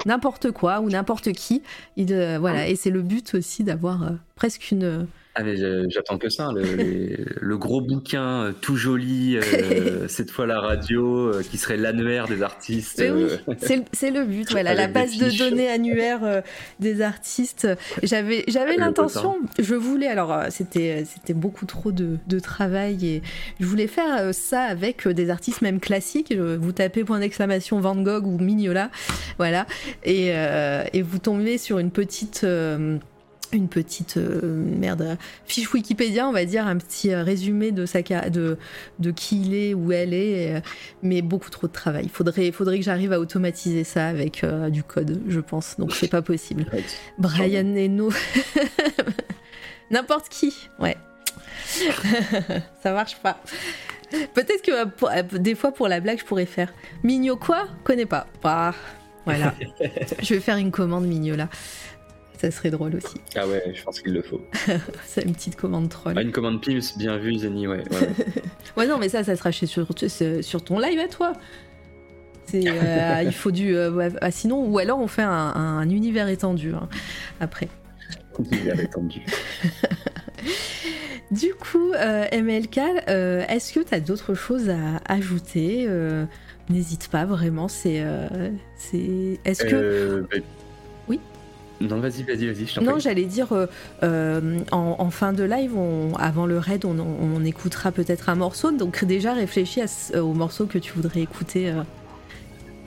n'importe 0.06 0.52
quoi 0.52 0.80
ou 0.80 0.90
n'importe 0.90 1.32
qui. 1.34 1.62
Il, 1.98 2.38
voilà, 2.40 2.68
et 2.68 2.76
c'est 2.76 2.90
le 2.90 3.02
but 3.02 3.34
aussi 3.36 3.64
d'avoir 3.64 4.12
presque 4.36 4.72
une 4.72 5.08
ah, 5.36 5.44
j'attends 5.90 6.18
que 6.18 6.28
ça, 6.28 6.50
le, 6.54 7.58
gros 7.58 7.82
bouquin 7.82 8.46
euh, 8.46 8.52
tout 8.52 8.76
joli, 8.76 9.38
euh, 9.38 10.08
cette 10.08 10.32
fois 10.32 10.48
la 10.48 10.60
radio, 10.60 11.28
euh, 11.28 11.44
qui 11.44 11.58
serait 11.58 11.78
l'annuaire 11.78 12.28
des 12.28 12.42
artistes. 12.42 13.04
Oui, 13.14 13.56
c'est 13.94 14.12
le 14.12 14.26
but, 14.26 14.50
voilà, 14.52 14.74
la 14.74 14.88
base 14.88 15.18
de 15.18 15.38
données 15.38 15.70
annuaire 15.70 16.42
des 16.80 17.02
artistes. 17.02 17.68
J'avais 18.02 18.44
l'intention, 18.78 19.38
je 19.60 19.76
voulais, 19.76 20.08
alors 20.08 20.46
c'était 20.50 21.06
beaucoup 21.36 21.66
trop 21.66 21.92
de, 21.92 22.18
de, 22.28 22.40
travail 22.40 23.06
et 23.06 23.22
je 23.60 23.66
voulais 23.66 23.88
faire 23.88 24.34
ça 24.34 24.64
avec 24.64 25.08
des 25.08 25.30
artistes 25.30 25.62
même 25.62 25.80
classiques. 25.80 26.34
Vous 26.34 26.72
tapez 26.72 27.04
point 27.04 27.20
d'exclamation 27.20 27.80
Van 27.80 27.96
Gogh 27.96 28.26
ou 28.26 28.40
Mignola, 28.40 28.90
voilà, 29.38 29.68
et, 30.04 30.30
et 30.30 31.02
vous 31.02 31.20
tombez 31.20 31.58
sur 31.60 31.78
une 31.78 31.92
petite 31.92 32.46
une 33.58 33.68
petite 33.68 34.18
euh, 34.18 34.42
merde 34.44 35.18
fiche 35.46 35.72
Wikipédia, 35.74 36.28
on 36.28 36.32
va 36.32 36.46
dire, 36.46 36.68
un 36.68 36.78
petit 36.78 37.14
euh, 37.14 37.24
résumé 37.24 37.72
de, 37.72 37.86
sa, 37.86 38.02
de, 38.02 38.58
de 39.00 39.12
qui 39.12 39.42
il 39.42 39.54
est, 39.54 39.74
où 39.74 39.92
elle 39.92 40.14
est, 40.14 40.56
euh, 40.56 40.60
mais 41.02 41.22
beaucoup 41.22 41.50
trop 41.50 41.68
de 41.68 41.72
travail. 41.72 42.04
Il 42.06 42.10
faudrait, 42.10 42.52
faudrait 42.52 42.78
que 42.78 42.86
j'arrive 42.86 43.14
à 43.14 43.20
automatiser 43.20 43.84
ça 43.84 44.08
avec 44.08 44.46
du 44.70 44.84
code, 44.84 45.22
je 45.28 45.40
pense, 45.40 45.78
donc 45.78 45.94
c'est 45.94 46.08
pas 46.08 46.22
possible. 46.22 46.66
Brian 47.18 47.76
Eno, 47.76 48.12
n'importe 49.92 50.30
qui, 50.30 50.54
ouais. 50.80 50.98
ça 52.84 52.94
marche 52.94 53.18
pas. 53.18 53.42
Peut-être 54.34 54.64
que 54.64 55.38
des 55.38 55.54
fois 55.54 55.72
pour 55.72 55.88
la 55.88 56.00
blague 56.00 56.20
je 56.20 56.26
pourrais 56.26 56.48
faire 56.48 56.74
Migno 57.04 57.36
quoi? 57.36 57.68
Connais 57.84 58.08
pas. 58.08 58.26
Bah, 58.42 58.74
voilà. 59.26 59.54
je 60.24 60.34
vais 60.34 60.40
faire 60.40 60.58
une 60.58 60.72
commande 60.72 61.06
Migno 61.06 61.36
là. 61.36 61.48
Ça 62.40 62.52
serait 62.52 62.72
drôle 62.72 62.96
aussi. 62.96 63.18
Ah 63.36 63.46
ouais, 63.46 63.62
je 63.76 63.84
pense 63.84 64.00
qu'il 64.00 64.14
le 64.14 64.22
faut. 64.22 64.40
c'est 65.06 65.24
une 65.24 65.34
petite 65.34 65.58
commande 65.58 65.90
troll. 65.90 66.14
Ah, 66.16 66.22
une 66.22 66.32
commande 66.32 66.64
Pims, 66.64 66.98
bien 66.98 67.18
vu, 67.18 67.38
Zeni, 67.38 67.68
ouais. 67.68 67.84
Ouais, 68.78 68.88
non, 68.88 68.98
mais 68.98 69.10
ça, 69.10 69.26
ça 69.26 69.36
sera 69.36 69.52
chez, 69.52 69.66
sur, 69.66 69.86
sur 70.42 70.64
ton 70.64 70.80
live 70.80 71.00
à 71.00 71.10
toi. 71.10 71.34
Euh, 72.56 73.22
il 73.26 73.34
faut 73.34 73.52
du. 73.52 73.76
Euh, 73.76 74.10
ah, 74.22 74.32
sinon, 74.32 74.66
ou 74.66 74.78
alors 74.80 75.00
on 75.00 75.08
fait 75.08 75.22
un, 75.22 75.90
univers 75.90 76.30
étendu 76.30 76.74
hein, 76.74 76.88
après. 77.42 77.68
Univers 78.40 78.80
étendu. 78.80 79.22
du 81.32 81.54
coup, 81.56 81.92
euh, 81.92 82.26
MLK, 82.32 82.78
est-ce 83.50 83.74
que 83.74 83.82
tu 83.82 83.94
as 83.94 84.00
d'autres 84.00 84.34
choses 84.34 84.70
à 84.70 85.02
ajouter 85.14 85.90
N'hésite 86.70 87.10
pas, 87.10 87.26
vraiment. 87.26 87.68
C'est. 87.68 88.02
c'est... 88.78 89.40
Est-ce 89.44 89.66
que. 89.66 90.26
Bah, 90.32 90.38
non, 91.82 92.00
vas-y, 92.00 92.24
vas-y, 92.24 92.52
vas-y. 92.52 92.84
non, 92.84 93.00
j'allais 93.00 93.26
dire, 93.26 93.54
euh, 93.54 93.68
euh, 94.04 94.60
en, 94.72 95.10
fin 95.10 95.34
de 95.34 95.44
live, 95.44 95.72
avant 96.18 96.46
le 96.46 96.58
raid, 96.58 96.86
on, 96.86 97.44
écoutera 97.44 97.92
peut-être 97.92 98.30
un 98.30 98.36
morceau. 98.36 98.72
Donc 98.72 99.06
déjà, 99.06 99.34
réfléchis 99.34 99.82
au 100.16 100.34
morceau 100.34 100.66
que 100.66 100.78
tu 100.78 100.94
voudrais 100.94 101.22
écouter. 101.22 101.70
Euh, 101.70 101.84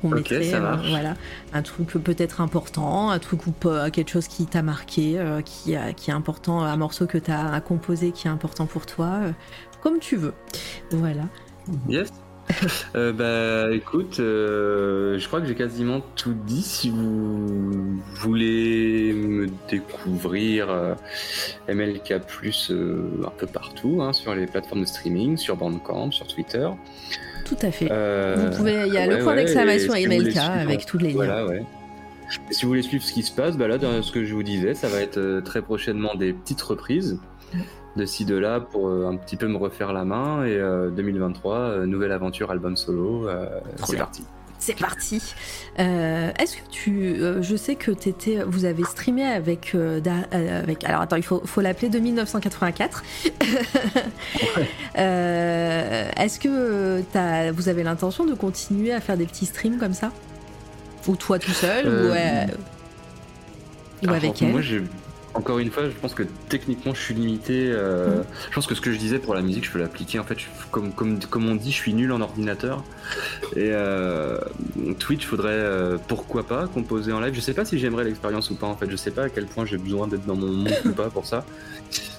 on 0.05 0.11
ça 0.51 0.59
marche. 0.59 0.89
voilà, 0.91 1.15
un 1.53 1.63
truc 1.63 1.91
peut-être 1.91 2.41
important, 2.41 3.11
un 3.11 3.21
truc 3.21 3.47
ou 3.47 3.53
pas, 3.53 3.89
quelque 3.91 4.11
chose 4.11 4.27
qui 4.27 4.47
t'a 4.47 4.61
marqué, 4.61 5.17
qui, 5.45 5.77
qui, 5.97 6.11
est 6.11 6.13
important, 6.13 6.61
un 6.61 6.77
morceau 6.77 7.07
que 7.07 7.19
tu 7.19 7.31
as 7.31 7.61
composé 7.61 8.11
qui 8.11 8.27
est 8.27 8.31
important 8.31 8.67
pour 8.67 8.85
toi, 8.85 9.21
comme 9.81 10.01
tu 10.01 10.17
veux. 10.17 10.35
Voilà. 10.91 11.23
Yes. 11.89 12.11
Euh, 12.95 13.13
bah 13.13 13.75
écoute, 13.75 14.21
euh, 14.21 15.19
je 15.19 15.27
crois 15.27 15.41
que 15.41 15.47
j'ai 15.47 15.55
quasiment 15.55 16.01
tout 16.15 16.35
dit. 16.47 16.63
Si 16.63 16.91
vous 16.91 18.01
voulez 18.17 19.13
me 19.15 19.49
découvrir 19.71 20.71
euh, 20.71 20.95
MLK 21.69 22.13
un 22.13 23.31
peu 23.37 23.47
partout, 23.47 24.01
hein, 24.03 24.13
sur 24.13 24.35
les 24.35 24.47
plateformes 24.47 24.83
de 24.83 24.87
streaming, 24.87 25.37
sur 25.37 25.57
Bandcamp, 25.57 26.11
sur 26.11 26.27
Twitter. 26.27 26.69
Tout 27.45 27.57
à 27.63 27.71
fait. 27.71 27.87
vous 27.87 28.57
pouvez, 28.57 28.85
il 28.87 28.93
y 28.93 28.99
a 28.99 29.07
le 29.07 29.19
point 29.23 29.35
d'exclamation 29.35 29.95
MLK 29.95 30.37
avec 30.37 30.85
tous 30.85 30.99
les 30.99 31.09
liens. 31.09 31.15
Voilà, 31.15 31.47
ouais. 31.47 31.65
si 32.51 32.63
vous 32.63 32.69
voulez 32.69 32.83
suivre 32.83 33.03
ce 33.03 33.13
qui 33.13 33.23
se 33.23 33.33
passe, 33.33 33.57
bah 33.57 33.69
là, 33.69 33.79
dans 33.79 34.03
ce 34.03 34.13
que 34.13 34.25
je 34.25 34.35
vous 34.35 34.43
disais, 34.43 34.75
ça 34.75 34.89
va 34.89 35.01
être 35.01 35.41
très 35.45 35.63
prochainement 35.63 36.15
des 36.15 36.33
petites 36.33 36.63
reprises 36.63 37.19
de 37.97 38.07
ci, 38.07 38.25
de 38.25 38.37
là 38.37 38.61
pour 38.61 38.89
euh, 38.89 39.09
un 39.09 39.17
petit 39.17 39.37
peu 39.37 39.49
me 39.49 39.57
refaire 39.57 39.93
la 39.93 40.05
main. 40.05 40.45
Et 40.45 40.59
2023, 40.59 41.55
euh, 41.55 41.83
euh, 41.83 41.87
nouvelle 41.87 42.13
aventure, 42.13 42.51
album 42.51 42.77
solo. 42.77 43.29
c'est 43.85 43.97
parti. 43.97 44.25
C'est 44.59 44.79
parti. 44.79 45.35
Est-ce 45.77 46.57
que 46.57 46.63
tu, 46.71 47.17
je 47.41 47.57
sais 47.57 47.75
que 47.75 47.91
étais, 47.91 48.45
vous 48.45 48.65
avez 48.65 48.85
streamé 48.85 49.25
avec, 49.25 49.77
avec, 50.31 50.85
alors 50.85 51.01
attends, 51.01 51.17
il 51.17 51.25
faut, 51.25 51.43
faut 51.45 51.61
l'appeler 51.61 51.89
2984. 51.89 53.03
Est-ce 54.95 56.39
que 56.39 57.03
as, 57.17 57.51
vous 57.51 57.69
avez 57.69 57.83
l'intention 57.83 58.25
de 58.25 58.35
continuer 58.35 58.93
à 58.93 59.01
faire 59.01 59.17
des 59.17 59.27
petits 59.27 59.47
streams 59.47 59.79
comme 59.79 59.95
ça, 59.95 60.13
ou 61.09 61.17
toi 61.17 61.41
tout 61.41 61.51
seul, 61.51 61.89
ou, 61.89 64.07
ou 64.07 64.13
avec 64.13 64.43
elle? 64.43 64.53
Moi, 64.53 64.61
j'ai 64.61 64.83
encore 65.35 65.59
une 65.59 65.71
fois, 65.71 65.89
je 65.89 65.97
pense 65.97 66.15
que 66.15 66.25
techniquement, 66.49 66.95
je 66.95 67.01
suis 67.01 67.15
limité. 67.15 67.71
Euh, 67.71 68.19
mhm. 68.19 68.25
Je 68.51 68.55
pense 68.55 68.67
que 68.67 68.75
ce 68.75 68.81
que 68.81 68.93
je 68.93 68.99
disais 68.99 69.19
pour 69.19 69.35
la 69.35 69.43
musique, 69.43 69.65
je 69.65 69.71
peux 69.71 69.79
l'appliquer. 69.79 70.19
En 70.19 70.25
fait, 70.25 70.37
comme, 70.71 70.93
comme, 70.93 71.19
comme 71.21 71.49
on 71.49 71.55
dit, 71.55 71.71
je 71.71 71.77
suis 71.77 71.95
nul 71.95 72.13
en 72.13 72.21
ordinateur. 72.21 72.85
Et 73.57 73.71
euh, 73.73 74.39
Twitch, 74.99 75.27
faudrait 75.27 75.51
euh, 75.53 75.99
pourquoi 76.09 76.43
pas 76.43 76.67
composer 76.67 77.13
en 77.13 77.21
live. 77.21 77.35
Je 77.35 77.41
sais 77.41 77.55
pas 77.55 77.65
si 77.65 77.79
j'aimerais 77.79 78.05
l'expérience 78.05 78.51
ou 78.51 78.57
pas. 78.57 78.67
En 78.67 78.77
fait, 78.77 78.91
je 78.91 78.97
sais 78.97 79.11
pas 79.11 79.25
à 79.25 79.29
quel 79.29 79.47
point 79.47 79.65
j'ai 79.65 79.79
besoin 79.79 80.07
d'être 80.07 80.27
dans 80.27 80.37
mon 80.37 80.49
monde 80.49 80.73
ou 80.85 80.93
pas 80.93 81.09
pour 81.09 81.27
ça. 81.27 81.45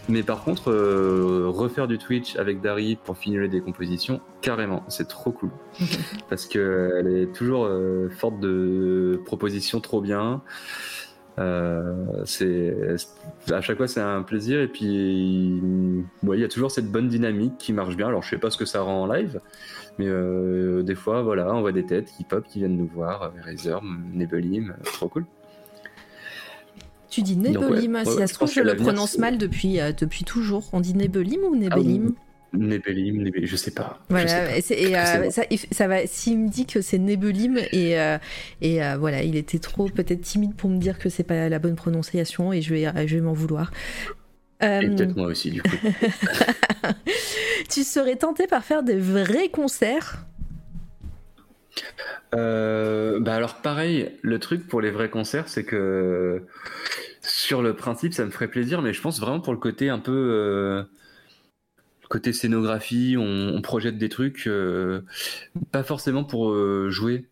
Mais 0.10 0.22
par 0.22 0.44
contre, 0.44 0.73
refaire 1.48 1.88
du 1.88 1.98
Twitch 1.98 2.35
avec 2.35 2.60
Dari 2.60 2.98
pour 2.98 3.18
finir 3.18 3.48
des 3.48 3.61
compositions, 3.61 4.19
carrément, 4.41 4.84
c'est 4.90 5.07
trop 5.07 5.31
cool. 5.31 5.49
Parce 6.30 6.45
qu'elle 6.45 7.07
est 7.07 7.34
toujours 7.34 7.69
forte 8.19 8.38
de 8.41 9.22
propositions 9.26 9.80
trop 9.80 10.02
bien. 10.02 10.41
Euh, 11.39 12.23
c'est 12.26 12.76
à 13.51 13.61
chaque 13.61 13.77
fois 13.77 13.88
c'est 13.88 14.01
un 14.01 14.22
plaisir 14.22 14.61
et 14.61 14.68
puis 14.68 14.85
il 14.85 16.39
y 16.39 16.43
a 16.43 16.47
toujours 16.47 16.69
cette 16.69 16.91
bonne 16.91 17.07
dynamique 17.07 17.57
qui 17.57 17.73
marche 17.73 17.95
bien. 17.95 18.07
Alors 18.07 18.22
je 18.22 18.30
sais 18.30 18.38
pas 18.38 18.51
ce 18.51 18.57
que 18.57 18.65
ça 18.65 18.81
rend 18.81 19.03
en 19.03 19.11
live, 19.11 19.39
mais 19.97 20.05
euh, 20.07 20.84
des 20.84 20.95
fois 20.95 21.23
voilà 21.23 21.53
on 21.53 21.61
voit 21.61 21.72
des 21.72 21.85
têtes 21.85 22.11
qui 22.15 22.23
pop 22.23 22.45
qui 22.47 22.60
viennent 22.60 22.77
nous 22.77 22.89
voir, 22.93 23.23
euh, 23.23 23.30
Razer, 23.43 23.81
Nebelim, 24.14 24.76
trop 24.84 25.10
cool. 25.10 25.26
Tu 27.10 27.23
dis 27.23 27.35
Nebelim, 27.35 28.03
si 28.05 28.14
ça 28.14 28.27
se 28.27 28.34
trouve 28.34 28.51
je 28.51 28.61
le 28.61 28.76
prononce 28.76 29.18
mal 29.18 29.38
depuis 29.39 29.80
depuis 29.97 30.26
toujours. 30.26 30.69
On 30.72 30.81
dit 30.81 30.93
Nebelim 30.93 31.41
ou 31.43 31.55
Nebelim? 31.55 32.14
Nébelim, 32.53 33.31
je 33.41 33.55
sais 33.55 33.71
pas. 33.71 33.99
Voilà, 34.09 34.57
et 34.57 34.95
euh, 34.95 35.30
ça, 35.71 35.88
va. 35.88 36.05
S'il 36.05 36.39
me 36.39 36.49
dit 36.49 36.67
que 36.67 36.81
c'est 36.81 36.99
Nébelim 36.99 37.57
et 37.71 37.99
euh, 37.99 38.17
et 38.61 38.84
euh, 38.84 38.95
voilà, 38.97 39.23
il 39.23 39.35
était 39.35 39.57
trop 39.57 39.89
peut-être 39.89 40.21
timide 40.21 40.55
pour 40.55 40.69
me 40.69 40.77
dire 40.77 40.99
que 40.99 41.09
c'est 41.09 41.23
pas 41.23 41.49
la 41.49 41.59
bonne 41.59 41.75
prononciation 41.75 42.53
et 42.53 42.61
je 42.61 42.73
vais 42.75 43.07
je 43.07 43.15
vais 43.15 43.21
m'en 43.21 43.34
vouloir. 43.34 43.71
Et 44.61 44.88
peut-être 44.88 45.15
moi 45.15 45.27
aussi 45.27 45.49
du 45.49 45.63
coup. 45.63 45.75
tu 47.69 47.84
serais 47.84 48.17
tenté 48.17 48.45
par 48.45 48.63
faire 48.63 48.84
des 48.84 48.97
vrais 48.97 49.49
concerts? 49.49 50.25
Bah 52.31 53.34
alors 53.34 53.55
pareil, 53.55 54.11
le 54.21 54.38
truc 54.38 54.67
pour 54.67 54.80
les 54.80 54.91
vrais 54.91 55.09
concerts, 55.09 55.49
c'est 55.49 55.63
que 55.63 56.43
sur 57.21 57.63
le 57.63 57.73
principe, 57.73 58.13
ça 58.13 58.25
me 58.25 58.31
ferait 58.31 58.47
plaisir, 58.47 58.84
mais 58.84 58.93
je 58.93 59.01
pense 59.01 59.19
vraiment 59.19 59.39
pour 59.39 59.53
le 59.53 59.59
côté 59.59 59.89
un 59.89 59.99
peu 59.99 60.85
côté 62.14 62.31
scénographie, 62.31 63.15
on, 63.18 63.60
projette 63.61 63.98
des 63.98 64.10
trucs, 64.10 64.45
euh, 64.45 65.02
pas 65.72 65.84
forcément 65.84 66.23
pour 66.23 66.53
jouer. 66.91 67.26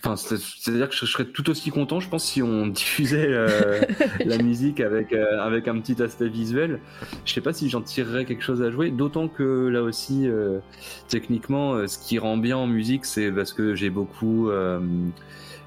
Enfin, 0.00 0.14
c'est-à-dire 0.14 0.88
que 0.88 0.94
je 0.94 1.06
serais 1.06 1.24
tout 1.24 1.50
aussi 1.50 1.70
content, 1.70 1.98
je 1.98 2.08
pense, 2.08 2.24
si 2.24 2.40
on 2.40 2.66
diffusait 2.68 3.26
euh, 3.28 3.80
la 4.24 4.38
musique 4.42 4.80
avec, 4.80 5.12
euh, 5.12 5.40
avec 5.40 5.66
un 5.66 5.80
petit 5.80 6.00
aspect 6.00 6.28
visuel. 6.28 6.80
Je 7.24 7.32
sais 7.32 7.40
pas 7.40 7.52
si 7.52 7.68
j'en 7.68 7.82
tirerais 7.82 8.24
quelque 8.24 8.44
chose 8.44 8.62
à 8.62 8.70
jouer, 8.70 8.90
d'autant 8.90 9.26
que 9.28 9.68
là 9.68 9.82
aussi, 9.82 10.28
euh, 10.28 10.60
techniquement, 11.08 11.86
ce 11.88 11.98
qui 11.98 12.18
rend 12.18 12.36
bien 12.36 12.56
en 12.56 12.68
musique, 12.68 13.06
c'est 13.06 13.32
parce 13.32 13.52
que 13.52 13.74
j'ai 13.74 13.90
beaucoup, 13.90 14.50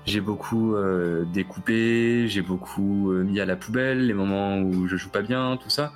j'ai 0.05 0.21
beaucoup 0.21 0.75
découpé, 1.33 2.27
j'ai 2.27 2.41
beaucoup 2.41 3.11
mis 3.11 3.39
à 3.39 3.45
la 3.45 3.55
poubelle 3.55 4.07
les 4.07 4.13
moments 4.13 4.59
où 4.59 4.87
je 4.87 4.95
joue 4.95 5.09
pas 5.09 5.21
bien, 5.21 5.57
tout 5.61 5.69
ça. 5.69 5.91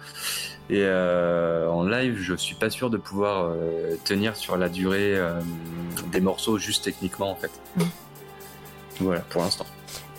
Et 0.69 0.87
en 0.87 1.83
live, 1.83 2.17
je 2.17 2.33
suis 2.35 2.55
pas 2.55 2.69
sûr 2.69 2.89
de 2.89 2.97
pouvoir 2.97 3.53
tenir 4.03 4.35
sur 4.35 4.57
la 4.57 4.69
durée 4.69 5.15
des 6.11 6.21
morceaux 6.21 6.57
juste 6.57 6.83
techniquement, 6.83 7.31
en 7.31 7.35
fait. 7.35 7.51
Mm. 7.77 7.83
Voilà, 9.01 9.21
pour 9.21 9.41
l'instant. 9.41 9.65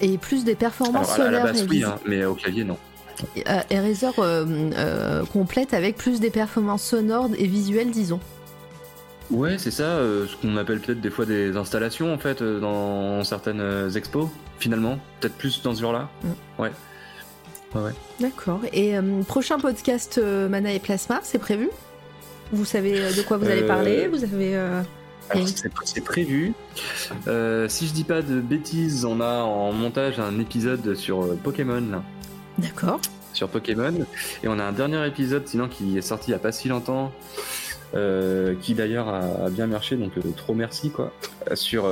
Et 0.00 0.18
plus 0.18 0.44
des 0.44 0.54
performances 0.54 1.14
Alors, 1.14 1.28
à 1.28 1.30
la, 1.30 1.42
basse, 1.44 1.64
oui, 1.68 1.84
hein, 1.84 1.96
mais 2.06 2.24
au 2.24 2.34
clavier, 2.34 2.64
non. 2.64 2.76
Euh, 3.48 3.60
Eraser 3.70 4.10
euh, 4.18 4.70
euh, 4.74 5.24
complète 5.24 5.72
avec 5.72 5.96
plus 5.96 6.20
des 6.20 6.30
performances 6.30 6.82
sonores 6.82 7.30
et 7.38 7.46
visuelles, 7.46 7.90
disons. 7.90 8.20
Ouais, 9.30 9.58
c'est 9.58 9.70
ça, 9.70 9.84
euh, 9.84 10.26
ce 10.26 10.36
qu'on 10.36 10.56
appelle 10.56 10.80
peut-être 10.80 11.00
des 11.00 11.10
fois 11.10 11.24
des 11.24 11.56
installations 11.56 12.14
en 12.14 12.18
fait 12.18 12.42
dans 12.42 13.24
certaines 13.24 13.90
expos, 13.96 14.28
finalement, 14.58 14.98
peut-être 15.20 15.34
plus 15.34 15.62
dans 15.62 15.74
ce 15.74 15.80
genre-là. 15.80 16.08
Mm. 16.22 16.62
Ouais. 16.62 16.72
Ouais. 17.76 17.82
ouais. 17.84 17.92
D'accord. 18.20 18.60
Et 18.72 18.94
prochain 19.26 19.58
podcast 19.58 20.18
Mana 20.18 20.72
et 20.72 20.78
Plasma, 20.78 21.20
c'est 21.22 21.38
prévu? 21.38 21.70
Vous 22.52 22.64
savez 22.64 22.92
de 23.12 23.22
quoi 23.22 23.36
vous 23.36 23.48
allez 23.48 23.66
parler? 23.66 24.08
Vous 24.08 24.24
avez 24.24 24.56
c'est 25.84 26.00
prévu. 26.00 26.52
Euh, 27.26 27.68
si 27.68 27.86
je 27.86 27.92
dis 27.92 28.04
pas 28.04 28.22
de 28.22 28.40
bêtises, 28.40 29.04
on 29.04 29.20
a 29.20 29.42
en 29.42 29.72
montage 29.72 30.20
un 30.20 30.38
épisode 30.38 30.94
sur 30.94 31.24
euh, 31.24 31.38
Pokémon. 31.42 32.02
D'accord. 32.58 33.00
Sur 33.32 33.48
Pokémon. 33.48 34.06
Et 34.42 34.48
on 34.48 34.58
a 34.58 34.64
un 34.64 34.72
dernier 34.72 35.04
épisode, 35.06 35.46
sinon, 35.46 35.68
qui 35.68 35.98
est 35.98 36.02
sorti 36.02 36.28
il 36.28 36.30
n'y 36.30 36.36
a 36.36 36.38
pas 36.38 36.52
si 36.52 36.68
longtemps. 36.68 37.12
Euh, 37.96 38.54
qui 38.60 38.74
d'ailleurs 38.74 39.08
a, 39.08 39.50
bien 39.50 39.66
marché, 39.66 39.96
donc 39.96 40.12
trop 40.36 40.54
merci 40.54 40.90
quoi, 40.90 41.12
sur 41.54 41.88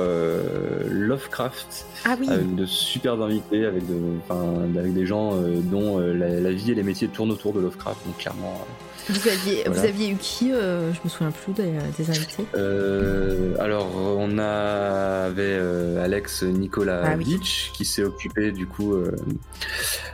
Lovecraft, 0.89 1.85
ah 2.05 2.15
oui. 2.19 2.29
avec 2.29 2.55
de 2.55 2.65
super 2.65 3.21
invités, 3.21 3.65
avec, 3.65 3.83
de, 3.87 4.79
avec 4.79 4.93
des 4.93 5.05
gens 5.05 5.33
dont 5.63 5.99
la, 5.99 6.39
la, 6.39 6.51
vie 6.51 6.71
et 6.71 6.75
les 6.75 6.83
métiers 6.83 7.07
tournent 7.07 7.31
autour 7.31 7.53
de 7.53 7.59
Lovecraft, 7.59 8.05
donc 8.05 8.17
clairement 8.17 8.65
vous 9.09 9.27
aviez, 9.27 9.63
vous 9.67 9.85
aviez 9.85 10.09
eu 10.09 10.15
qui 10.15 10.51
euh, 10.51 10.91
Je 10.93 10.99
me 11.03 11.09
souviens 11.09 11.31
plus 11.31 11.53
des, 11.53 11.73
des 11.97 12.09
invités? 12.09 12.45
Euh, 12.55 13.55
alors, 13.59 13.95
on 13.95 14.37
avait 14.39 15.43
euh, 15.43 16.03
Alex 16.03 16.43
Nicolas 16.43 17.03
ah 17.05 17.15
qui 17.17 17.85
s'est 17.85 18.03
occupé 18.03 18.51
du 18.51 18.65
coup 18.65 18.95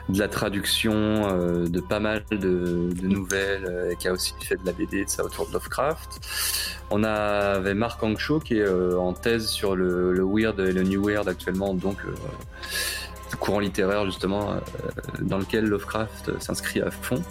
de 0.09 0.19
la 0.19 0.27
traduction 0.27 0.91
de 1.65 1.79
pas 1.79 1.99
mal 1.99 2.23
de, 2.31 2.89
nouvelles 3.01 3.89
et 3.91 3.95
qui 3.95 4.07
a 4.07 4.13
aussi 4.13 4.33
fait 4.41 4.55
de 4.55 4.65
la 4.65 4.73
BD 4.73 5.05
de 5.05 5.09
ça 5.09 5.23
autour 5.23 5.47
de 5.47 5.53
Lovecraft. 5.53 6.19
On 6.89 7.03
avait 7.03 7.73
Marc 7.73 8.03
Angcho 8.03 8.39
qui 8.39 8.57
est 8.57 8.67
en 8.67 9.13
thèse 9.13 9.47
sur 9.47 9.75
le, 9.75 10.11
le, 10.13 10.23
weird 10.23 10.59
et 10.59 10.73
le 10.73 10.83
new 10.83 11.07
weird 11.07 11.27
actuellement, 11.29 11.73
donc 11.73 12.03
le 12.03 13.37
courant 13.37 13.59
littéraire 13.59 14.05
justement 14.05 14.55
dans 15.21 15.37
lequel 15.37 15.65
Lovecraft 15.65 16.41
s'inscrit 16.41 16.81
à 16.81 16.91
fond. 16.91 17.23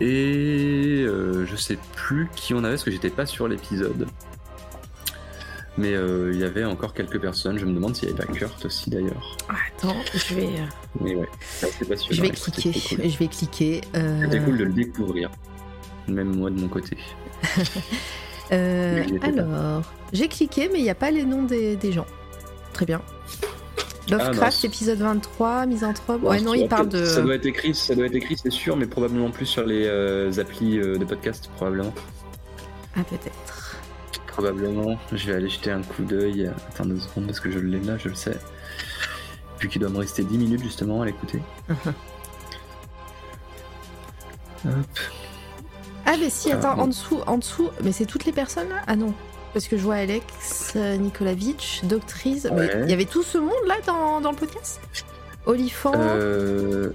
Et 0.00 1.04
euh, 1.06 1.46
je 1.46 1.56
sais 1.56 1.78
plus 1.94 2.28
qui 2.34 2.54
on 2.54 2.58
avait 2.58 2.70
parce 2.70 2.84
que 2.84 2.90
j'étais 2.90 3.10
pas 3.10 3.26
sur 3.26 3.48
l'épisode. 3.48 4.06
Mais 5.76 5.94
euh, 5.94 6.32
il 6.32 6.40
y 6.40 6.44
avait 6.44 6.64
encore 6.64 6.92
quelques 6.92 7.20
personnes. 7.20 7.58
Je 7.58 7.64
me 7.64 7.72
demande 7.72 7.94
s'il 7.94 8.08
y 8.08 8.12
avait 8.12 8.26
pas 8.26 8.32
Kurt 8.32 8.64
aussi 8.64 8.90
d'ailleurs. 8.90 9.36
Attends, 9.48 9.96
je 10.12 10.34
vais. 10.34 10.46
Euh, 10.46 10.66
Mais 11.00 11.14
ouais, 11.14 11.28
Je 12.10 12.20
vais 12.20 12.30
cliquer. 12.30 12.72
Je 12.72 13.18
vais 13.18 13.28
cliquer. 13.28 13.80
C'était 13.94 14.40
cool 14.40 14.58
de 14.58 14.64
le 14.64 14.72
découvrir. 14.72 15.30
Même 16.08 16.36
moi 16.36 16.50
de 16.50 16.60
mon 16.60 16.68
côté. 16.68 16.96
alors, 18.50 19.82
j'ai 20.12 20.26
cliqué, 20.28 20.68
mais 20.72 20.78
il 20.80 20.84
n'y 20.84 20.90
a 20.90 20.94
pas 20.96 21.10
les 21.10 21.24
noms 21.24 21.44
des 21.44 21.92
gens. 21.92 22.06
Très 22.72 22.86
bien. 22.86 23.02
Lovecraft, 24.10 24.60
ah, 24.62 24.66
épisode 24.66 24.98
23, 24.98 25.66
misanthrope. 25.66 26.22
Ouais, 26.22 26.40
non, 26.40 26.54
il 26.54 26.68
parle 26.68 26.88
de. 26.88 27.04
Ça 27.04 27.20
doit 27.20 27.34
être 27.34 27.46
écrit, 27.46 27.74
ça 27.74 27.94
doit 27.94 28.06
être 28.06 28.14
écrit, 28.14 28.36
c'est 28.36 28.50
sûr, 28.50 28.76
mais 28.76 28.86
probablement 28.86 29.30
plus 29.30 29.46
sur 29.46 29.64
les 29.66 29.86
euh, 29.86 30.32
applis 30.38 30.78
euh, 30.78 30.96
de 30.98 31.04
podcast, 31.04 31.50
probablement. 31.56 31.92
Ah, 32.96 33.04
peut-être. 33.04 33.76
Probablement. 34.26 34.98
Je 35.12 35.26
vais 35.26 35.34
aller 35.34 35.48
jeter 35.48 35.70
un 35.70 35.82
coup 35.82 36.02
d'œil. 36.02 36.50
Attends 36.68 36.86
deux 36.86 36.98
secondes 37.00 37.26
parce 37.26 37.40
que 37.40 37.50
je 37.50 37.58
l'ai 37.58 37.80
là, 37.80 37.98
je 37.98 38.08
le 38.08 38.14
sais. 38.14 38.38
Vu 39.60 39.68
qu'il 39.68 39.80
doit 39.80 39.90
me 39.90 39.98
rester 39.98 40.22
10 40.22 40.38
minutes 40.38 40.62
justement 40.62 41.02
à 41.02 41.06
l'écouter. 41.06 41.42
Hop. 44.64 44.72
Ah, 46.06 46.14
mais 46.18 46.30
si, 46.30 46.50
attends, 46.50 46.74
ah, 46.76 46.82
en 46.82 46.86
dessous, 46.86 47.20
en 47.26 47.38
dessous, 47.38 47.68
mais 47.82 47.92
c'est 47.92 48.06
toutes 48.06 48.24
les 48.24 48.32
personnes 48.32 48.70
là? 48.70 48.82
Ah 48.86 48.96
non. 48.96 49.12
Parce 49.52 49.66
que 49.66 49.76
je 49.76 49.82
vois 49.82 49.96
Alex 49.96 50.74
Nikolavitch, 50.76 51.84
Doctrice. 51.84 52.46
il 52.84 52.90
y 52.90 52.92
avait 52.92 53.04
tout 53.04 53.22
ce 53.22 53.38
monde 53.38 53.52
là 53.66 53.76
dans, 53.86 54.30
le 54.30 54.36
podcast? 54.36 54.80
Olifant 55.46 55.92
euh... 55.96 56.90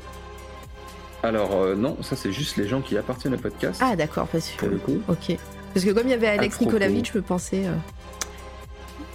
Alors, 1.24 1.54
euh, 1.56 1.76
non, 1.76 1.98
ça 2.02 2.18
c'est 2.18 2.34
juste 2.34 2.58
les 2.58 2.68
gens 2.68 2.82
qui 2.82 2.98
appartiennent 2.98 3.34
au 3.34 3.38
podcast. 3.38 3.82
Ah, 3.84 3.96
d'accord, 3.96 4.28
parce 4.28 4.50
que. 4.50 4.66
Ok. 5.08 5.38
Parce 5.74 5.86
que 5.86 5.92
comme 5.92 6.08
il 6.08 6.12
y 6.12 6.14
avait 6.14 6.28
Alex 6.28 6.60
Nikolavitch, 6.60 7.14
je 7.14 7.18
me 7.18 7.24
pensais. 7.24 7.66
Euh, 7.66 7.72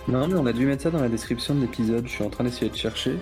non, 0.08 0.26
mais 0.26 0.34
on 0.34 0.46
a 0.46 0.54
dû 0.54 0.64
mettre 0.64 0.82
ça 0.82 0.90
dans 0.90 1.02
la 1.02 1.10
description 1.10 1.54
de 1.54 1.60
l'épisode. 1.60 2.06
Je 2.06 2.12
suis 2.12 2.24
en 2.24 2.30
train 2.30 2.44
d'essayer 2.44 2.70
de 2.70 2.76
chercher. 2.76 3.16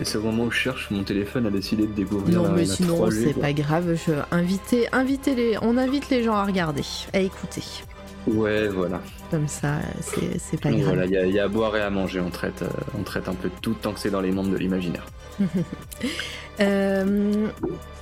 Et 0.00 0.04
c'est 0.04 0.18
au 0.18 0.22
moment 0.22 0.44
où 0.44 0.50
je 0.50 0.58
cherche, 0.58 0.90
mon 0.90 1.04
téléphone 1.04 1.46
a 1.46 1.50
décidé 1.50 1.86
de 1.86 1.92
découvrir. 1.92 2.42
Non, 2.42 2.50
mais 2.50 2.66
sinon, 2.66 3.08
c'est 3.12 3.38
pas 3.38 3.52
grave. 3.52 3.94
Je... 3.94 4.12
Inviter 4.32 5.34
les... 5.36 5.56
On 5.62 5.78
invite 5.78 6.10
les 6.10 6.24
gens 6.24 6.34
à 6.34 6.44
regarder, 6.44 6.82
à 7.12 7.20
écouter. 7.20 7.62
Ouais, 8.26 8.66
voilà. 8.66 9.00
Comme 9.32 9.48
ça, 9.48 9.78
c'est 10.02 10.60
pas 10.60 10.70
grave. 10.70 10.94
Voilà, 10.94 11.06
il 11.06 11.34
y, 11.34 11.40
a 11.40 11.44
à 11.44 11.48
boire 11.48 11.74
et 11.74 11.80
à 11.80 11.88
manger. 11.88 12.20
On 12.20 12.28
traite, 12.28 12.60
euh, 12.60 12.68
on 12.98 13.02
traite 13.02 13.30
un 13.30 13.34
peu 13.34 13.48
tout 13.62 13.72
tant 13.72 13.94
que 13.94 13.98
c'est 13.98 14.10
dans 14.10 14.20
les 14.20 14.30
mondes 14.30 14.50
de 14.50 14.58
l'imaginaire. 14.58 15.06
euh, 16.60 17.48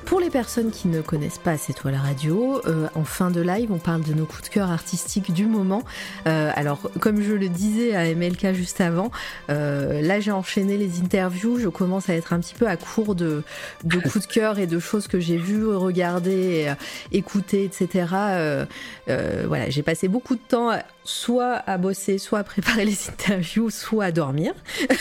pour 0.07 0.19
les 0.19 0.31
personnes 0.31 0.71
qui 0.71 0.89
ne 0.89 1.03
connaissent 1.03 1.39
pas 1.39 1.57
C'est 1.57 1.73
toi 1.73 1.91
la 1.93 2.01
radio, 2.01 2.61
euh, 2.67 2.89
en 2.95 3.05
fin 3.05 3.31
de 3.31 3.41
live, 3.41 3.71
on 3.71 3.79
parle 3.79 4.03
de 4.03 4.13
nos 4.13 4.25
coups 4.25 4.45
de 4.45 4.49
cœur 4.49 4.71
artistiques 4.71 5.33
du 5.33 5.47
moment. 5.47 5.85
Euh, 6.27 6.51
alors, 6.57 6.81
comme 6.99 7.23
je 7.23 7.33
le 7.33 7.49
disais 7.49 7.95
à 7.95 8.13
MLK 8.13 8.53
juste 8.53 8.81
avant, 8.81 9.11
là 9.49 10.21
j'ai 10.21 10.33
enchaîné 10.33 10.77
les 10.77 11.01
interviews, 11.01 11.59
je 11.59 11.69
commence 11.69 12.09
à 12.09 12.15
être 12.15 12.33
un 12.33 12.41
petit 12.41 12.55
peu 12.55 12.67
à 12.67 12.77
court 12.77 13.15
de, 13.15 13.43
de 13.85 13.99
coups 14.01 14.27
de 14.27 14.33
cœur 14.33 14.59
et 14.59 14.67
de 14.67 14.79
choses 14.79 15.07
que 15.07 15.21
j'ai 15.21 15.37
vues, 15.37 15.69
regardées, 15.69 16.73
écoutées, 17.13 17.65
etc. 17.65 18.07
voilà, 19.07 19.71
j'ai 19.71 19.83
passé 19.83 20.09
beaucoup 20.09 20.35
de 20.35 20.41
temps 20.41 20.71
soit 21.21 21.63
à 21.67 21.77
bosser, 21.77 22.19
soit 22.19 22.39
à 22.39 22.45
préparer 22.45 22.85
les 22.93 23.09
interviews, 23.09 23.71
soit 23.71 24.07
à 24.07 24.13
dormir. 24.13 24.55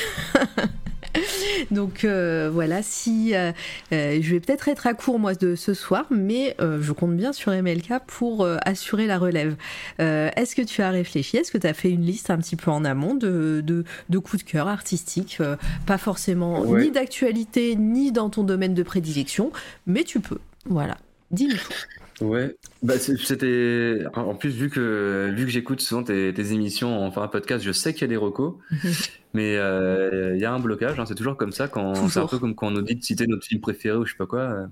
Donc 1.72 2.04
euh, 2.04 2.52
voilà, 2.54 2.84
si 2.84 3.34
euh, 3.34 3.52
euh, 3.94 4.20
je 4.22 4.32
vais 4.32 4.40
peut-être 4.40 4.68
être 4.68 4.86
à 4.86 4.94
court 4.94 5.18
moi 5.18 5.34
de 5.34 5.56
ce 5.56 5.74
soir, 5.74 6.06
mais 6.12 6.56
je 6.60 6.92
compte 6.92 7.16
bien 7.16 7.34
sur 7.34 7.52
MLK 7.52 7.94
pour 8.06 8.46
assurer 8.66 9.08
la 9.08 9.18
relève. 9.18 9.56
Est-ce 9.98 10.56
que 10.56 10.62
tu 10.62 10.82
as 10.82 10.90
réfléchi? 10.90 11.38
Est-ce 11.38 11.52
que 11.52 11.58
tu 11.58 11.68
as 11.68 11.74
fait 11.74 11.90
une 11.90 12.04
liste 12.04 12.30
un 12.30 12.38
petit 12.38 12.56
peu 12.56 12.70
en 12.70 12.86
amont 12.86 13.16
de, 13.16 13.64
de, 13.66 14.20
coups 14.20 14.44
de 14.44 14.50
cœur 14.50 14.68
artistiques 14.68 15.42
Pas 15.86 15.98
forcément 15.98 16.66
ni 16.66 16.92
d'actualité, 16.92 17.76
ni 17.76 18.12
dans 18.12 18.30
ton 18.30 18.44
domaine 18.44 18.74
de 18.74 18.84
prédilection, 18.84 19.52
mais 19.88 20.04
tu 20.04 20.20
peux. 20.20 20.40
Voilà, 20.66 20.98
dis-nous 21.32 21.58
tout. 21.58 21.99
Ouais, 22.22 22.58
bah 22.84 22.96
c'était 23.00 24.04
en 24.14 24.36
plus 24.36 24.50
vu 24.50 24.70
que 24.70 25.32
vu 25.34 25.46
que 25.46 25.52
j'écoute 25.52 25.80
souvent 25.80 26.04
tes, 26.04 26.52
émissions 26.52 27.06
enfin 27.06 27.22
un 27.22 27.28
podcast, 27.30 27.64
je 27.64 27.72
sais 27.72 27.94
qu'il 27.94 28.02
y 28.02 28.06
a 28.06 28.08
des 28.08 28.18
recos, 28.18 28.56
mais 29.34 29.56
euh, 29.56 30.36
il 30.36 30.42
y 30.42 30.46
a 30.46 30.52
un 30.52 30.60
blocage. 30.60 31.00
Hein, 31.00 31.06
c'est 31.06 31.16
toujours 31.16 31.38
comme 31.38 31.54
ça 31.54 31.70
quand 31.70 32.10
c'est 32.10 32.20
un 32.20 32.28
peu 32.28 32.38
comme 32.38 32.56
quand 32.56 32.68
on 32.68 32.72
nous 32.72 32.82
dit 32.82 32.96
de 32.96 33.04
citer 33.04 33.26
notre 33.26 33.46
film 33.46 33.62
préféré 33.62 33.96
ou 33.96 34.06
je 34.06 34.12
sais 34.12 34.18
pas 34.18 34.26
quoi, 34.26 34.42
euh, 34.42 34.68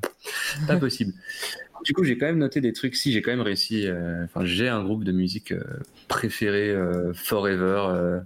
pas 0.68 0.76
possible. 0.80 1.14
Du 1.86 1.94
coup, 1.94 2.04
j'ai 2.04 2.18
quand 2.18 2.26
même 2.26 2.40
noté 2.40 2.60
des 2.60 2.74
trucs. 2.74 2.96
Si 2.96 3.14
j'ai 3.14 3.22
quand 3.22 3.32
même 3.32 3.42
réussi, 3.42 3.88
euh, 3.88 4.26
j'ai 4.42 4.68
un 4.68 4.84
groupe 4.84 5.06
de 5.06 5.14
musique 5.14 5.54
préféré 6.10 6.76
forever. 7.14 8.20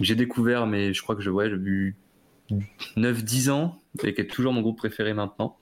j'ai 0.00 0.16
découvert, 0.16 0.66
mais 0.66 0.92
je 0.92 1.02
crois 1.02 1.14
que 1.14 1.22
je 1.22 1.30
vois, 1.30 1.48
j'ai 1.48 1.56
vu 1.56 1.94
9-10 2.96 3.50
ans 3.50 3.78
et 4.02 4.14
qui 4.14 4.20
est 4.20 4.26
toujours 4.26 4.52
mon 4.52 4.62
groupe 4.62 4.78
préféré 4.78 5.14
maintenant. 5.14 5.58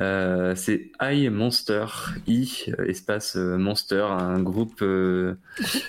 Euh, 0.00 0.54
c'est 0.56 0.90
I 1.00 1.28
Monster, 1.28 1.86
I 2.26 2.72
espace 2.86 3.36
Monster, 3.36 4.06
un 4.10 4.40
groupe 4.40 4.82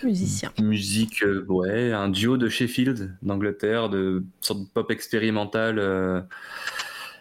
musicien. 0.04 0.52
Musique, 0.62 1.24
ouais, 1.48 1.92
un 1.94 2.10
duo 2.10 2.38
de 2.38 2.50
Sheffield, 2.50 3.16
d'Angleterre, 3.22 3.90
de 3.90 4.24
sorte 4.42 4.62
de 4.62 4.68
pop 4.68 4.92
expérimental. 4.92 5.80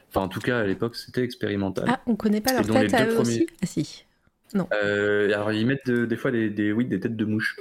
Enfin, 0.09 0.23
en 0.23 0.29
tout 0.29 0.41
cas, 0.41 0.59
à 0.59 0.67
l'époque, 0.67 0.97
c'était 0.97 1.23
expérimental. 1.23 1.85
Ah, 1.89 2.01
on 2.07 2.17
connaît 2.17 2.41
pas 2.41 2.53
leur 2.53 2.67
tête 2.67 2.95
à 2.95 3.07
eux 3.07 3.19
aussi? 3.19 3.47
Ah 3.63 3.67
si. 3.67 4.05
Non. 4.53 4.67
alors, 4.73 5.53
ils 5.53 5.67
mettent 5.67 5.91
des 5.91 6.17
fois 6.17 6.33
des, 6.33 6.73
oui, 6.73 6.85
des 6.85 6.99
têtes 6.99 7.17
de 7.17 7.25
mouches 7.25 7.57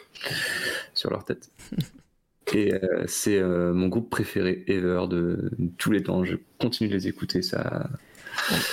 sur 0.96 1.12
leur 1.12 1.24
tête. 1.24 1.52
Et 2.54 2.74
euh, 2.74 3.04
c'est 3.08 3.38
euh, 3.38 3.74
mon 3.74 3.88
groupe 3.88 4.10
préféré 4.10 4.64
ever 4.68 5.06
de, 5.10 5.52
tous 5.78 5.92
les 5.92 6.04
temps. 6.04 6.24
Je 6.24 6.36
continue 6.60 6.90
de 6.90 6.96
les 6.96 7.08
écouter. 7.08 7.42
Ça, 7.42 7.90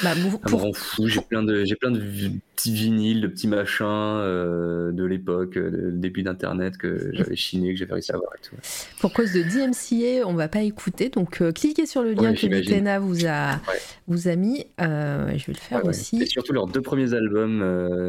bah, 0.02 0.14
me 0.14 0.54
rend 0.54 0.72
fou. 0.72 1.08
J'ai 1.08 1.20
plein 1.20 1.42
de, 1.42 1.64
j'ai 1.64 1.76
plein 1.76 1.90
de 1.90 2.00
petits 2.54 2.72
vinyles, 2.72 3.20
de 3.20 3.28
petits 3.28 3.48
machins 3.48 3.86
euh, 3.86 4.92
de 4.92 5.04
l'époque, 5.04 5.56
le 5.56 5.92
début 5.92 6.22
d'Internet 6.22 6.76
que 6.76 7.10
j'avais 7.12 7.36
chiné, 7.36 7.72
que 7.74 7.78
j'avais 7.78 7.94
réussi 7.94 8.12
à 8.12 8.16
voir 8.16 8.30
et 8.36 8.42
tout. 8.42 8.56
Pour 9.00 9.12
cause 9.12 9.32
de 9.32 9.42
DMCA, 9.42 10.26
on 10.26 10.34
va 10.34 10.48
pas 10.48 10.62
écouter. 10.62 11.08
Donc 11.08 11.42
cliquez 11.52 11.86
sur 11.86 12.02
le 12.02 12.12
lien 12.12 12.34
que 12.34 12.46
Nitena 12.46 12.98
vous 12.98 13.26
a, 13.26 13.60
vous 14.08 14.28
a 14.28 14.36
mis. 14.36 14.66
je 14.78 15.46
vais 15.46 15.52
le 15.52 15.54
faire 15.54 15.84
aussi. 15.84 16.22
Et 16.22 16.26
surtout 16.26 16.52
leurs 16.52 16.66
deux 16.66 16.82
premiers 16.82 17.14
albums, 17.14 17.58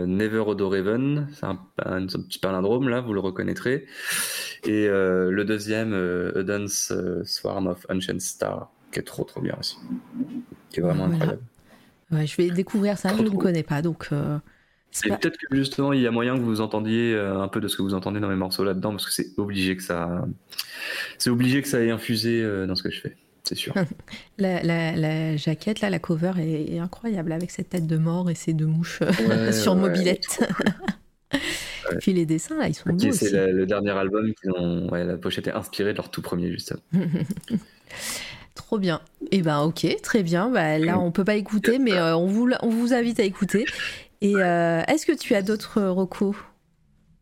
Never 0.05 0.39
Odo 0.39 0.69
Raven, 0.69 1.27
c'est 1.33 1.45
un, 1.45 1.59
un, 1.85 2.05
petit 2.05 2.39
palindrome 2.39 2.89
là, 2.89 3.01
vous 3.01 3.13
le 3.13 3.19
reconnaîtrez. 3.19 3.85
Et 4.63 4.87
euh, 4.87 5.31
le 5.31 5.45
deuxième, 5.45 5.93
euh, 5.93 6.39
A 6.39 6.43
Dance 6.43 6.91
euh, 6.91 7.23
Swarm 7.23 7.67
of 7.67 7.85
Ancient 7.89 8.19
Star, 8.19 8.71
qui 8.91 8.99
est 8.99 9.03
trop 9.03 9.23
trop 9.23 9.41
bien 9.41 9.55
aussi. 9.59 9.77
Qui 10.69 10.79
est 10.79 10.83
vraiment 10.83 11.05
incroyable. 11.05 11.41
Ouais, 12.11 12.25
je 12.25 12.37
vais 12.37 12.49
découvrir 12.49 12.97
ça, 12.97 13.15
je 13.15 13.21
ne 13.21 13.29
connais 13.29 13.63
pas. 13.63 13.81
Donc, 13.81 14.09
et 15.05 15.09
peut-être 15.09 15.37
que 15.37 15.55
justement, 15.55 15.93
il 15.93 16.01
y 16.01 16.07
a 16.07 16.11
moyen 16.11 16.35
que 16.35 16.41
vous 16.41 16.61
entendiez 16.61 17.17
un 17.17 17.47
peu 17.49 17.59
de 17.59 17.67
ce 17.67 17.75
que 17.75 17.81
vous 17.81 17.93
entendez 17.93 18.19
dans 18.19 18.29
mes 18.29 18.35
morceaux 18.35 18.63
là-dedans, 18.63 18.91
parce 18.91 19.05
que 19.05 19.11
c'est 19.11 19.37
obligé 19.37 19.75
que 19.75 19.83
ça, 19.83 20.25
c'est 21.17 21.29
obligé 21.29 21.61
que 21.61 21.67
ça 21.67 21.81
ait 21.81 21.91
infusé 21.91 22.41
dans 22.65 22.75
ce 22.75 22.83
que 22.83 22.89
je 22.89 23.01
fais, 23.01 23.17
c'est 23.43 23.55
sûr. 23.55 23.73
la, 24.37 24.61
la, 24.63 25.35
jaquette 25.35 25.81
là, 25.81 25.89
la 25.89 25.99
cover 25.99 26.33
est, 26.37 26.79
incroyable 26.79 27.31
avec 27.31 27.51
cette 27.51 27.69
tête 27.69 27.87
de 27.87 27.97
mort 27.97 28.29
et 28.29 28.35
ces 28.35 28.53
deux 28.53 28.65
mouches 28.65 29.01
sur 29.51 29.75
mobilette. 29.75 30.39
Puis 31.99 32.13
les 32.13 32.25
dessins, 32.25 32.57
là, 32.57 32.67
ils 32.67 32.73
sont 32.73 32.89
beaux. 32.89 33.11
C'est 33.11 33.31
le, 33.51 33.65
dernier 33.65 33.91
album 33.91 34.33
qui 34.33 34.49
ont. 34.49 34.89
la 34.91 35.17
pochette 35.17 35.47
est 35.47 35.53
inspirée 35.53 35.93
de 35.93 35.97
leur 35.97 36.11
tout 36.11 36.21
premier, 36.21 36.51
justement. 36.51 36.81
Trop 38.57 38.79
bien. 38.79 39.01
Et 39.31 39.37
eh 39.37 39.41
ben 39.43 39.61
ok, 39.61 39.85
très 40.01 40.23
bien. 40.23 40.49
Bah, 40.49 40.79
là, 40.79 40.97
on 40.97 41.11
peut 41.11 41.23
pas 41.23 41.35
écouter, 41.35 41.77
mais 41.77 41.93
euh, 41.93 42.17
on, 42.17 42.25
vous, 42.25 42.49
on 42.63 42.69
vous 42.69 42.91
invite 42.91 43.19
à 43.19 43.23
écouter. 43.23 43.65
Et 44.21 44.33
euh, 44.35 44.81
est-ce 44.87 45.05
que 45.05 45.15
tu 45.15 45.35
as 45.35 45.43
d'autres 45.43 45.83
recos? 45.83 46.35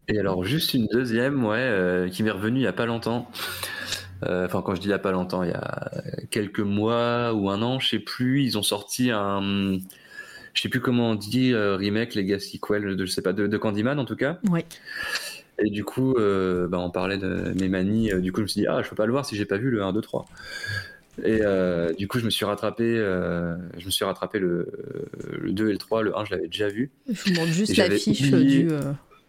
Et 0.07 0.17
alors, 0.17 0.45
juste 0.45 0.73
une 0.73 0.87
deuxième, 0.87 1.43
ouais, 1.43 1.57
euh, 1.57 2.07
qui 2.07 2.23
m'est 2.23 2.31
revenue 2.31 2.61
il 2.61 2.63
y 2.63 2.67
a 2.67 2.73
pas 2.73 2.85
longtemps. 2.85 3.29
Enfin, 4.23 4.63
quand 4.63 4.73
je 4.73 4.81
dis 4.81 4.87
il 4.87 4.91
y 4.91 4.93
a 4.93 4.97
pas 4.97 5.11
longtemps, 5.11 5.43
il 5.43 5.49
y 5.49 5.53
a 5.53 5.91
quelques 6.31 6.61
mois 6.61 7.33
ou 7.33 7.49
un 7.49 7.61
an, 7.61 7.79
je 7.79 7.89
sais 7.89 7.99
plus, 7.99 8.43
ils 8.43 8.57
ont 8.57 8.63
sorti 8.63 9.11
un 9.11 9.77
je 10.53 10.61
sais 10.61 10.69
plus 10.69 10.79
comment 10.79 11.11
on 11.11 11.15
dit, 11.15 11.53
remake, 11.53 12.15
Legacy 12.15 12.57
sequel, 12.57 12.97
je 12.97 13.05
sais 13.05 13.21
pas, 13.21 13.33
de, 13.33 13.57
Candyman 13.57 13.99
en 13.99 14.05
tout 14.05 14.15
cas. 14.15 14.39
Oui. 14.49 14.63
Et 15.57 15.69
du 15.69 15.85
coup, 15.85 16.15
euh, 16.15 16.67
bah, 16.67 16.79
on 16.79 16.91
parlait 16.91 17.17
de 17.17 17.53
mes 17.59 17.69
manies. 17.69 18.11
Euh, 18.11 18.19
du 18.19 18.31
coup, 18.31 18.39
je 18.39 18.43
me 18.43 18.47
suis 18.47 18.61
dit, 18.61 18.67
ah, 18.67 18.81
je 18.81 18.89
peux 18.89 18.95
pas 18.95 19.05
le 19.05 19.11
voir 19.11 19.25
si 19.25 19.35
j'ai 19.35 19.45
pas 19.45 19.57
vu 19.57 19.69
le 19.69 19.83
1, 19.83 19.93
2, 19.93 20.01
3. 20.01 20.25
Et 21.23 21.41
du 21.97 22.07
coup, 22.07 22.19
je 22.19 22.25
me 22.25 22.29
suis 22.29 22.45
rattrapé, 22.45 22.95
je 22.95 23.85
me 23.85 23.91
suis 23.91 24.05
rattrapé 24.05 24.39
le, 24.39 24.67
2 25.47 25.69
et 25.69 25.71
le 25.71 25.77
3. 25.77 26.03
Le 26.03 26.17
1, 26.17 26.25
je 26.25 26.31
l'avais 26.31 26.47
déjà 26.47 26.67
vu. 26.67 26.91
Je 27.09 27.23
vous 27.23 27.39
montre 27.39 27.51
juste 27.51 27.77
l'affiche 27.77 28.31
du, 28.31 28.67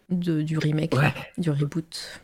du 0.09 0.57
remake, 0.57 0.93
du 1.37 1.49
reboot. 1.49 2.21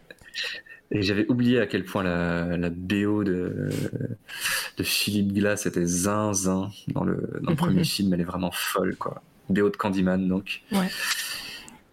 Et 0.92 1.02
j'avais 1.02 1.26
oublié 1.28 1.60
à 1.60 1.66
quel 1.66 1.86
point 1.86 2.04
la, 2.04 2.56
la 2.56 2.70
BO 2.70 3.24
de, 3.24 3.70
de 4.78 4.84
Philippe 4.84 5.34
Glass 5.34 5.66
était 5.66 5.86
zinzin 5.86 6.70
dans 6.90 7.04
le, 7.04 7.40
dans 7.42 7.52
le 7.52 7.56
premier 7.58 7.84
film. 7.84 8.14
Elle 8.14 8.22
est 8.22 8.26
vraiment 8.26 8.52
folle, 8.52 8.96
quoi. 8.96 9.24
BO 9.50 9.70
de 9.70 9.76
Candyman, 9.76 10.28
donc. 10.28 10.62
Ouais. 10.72 10.88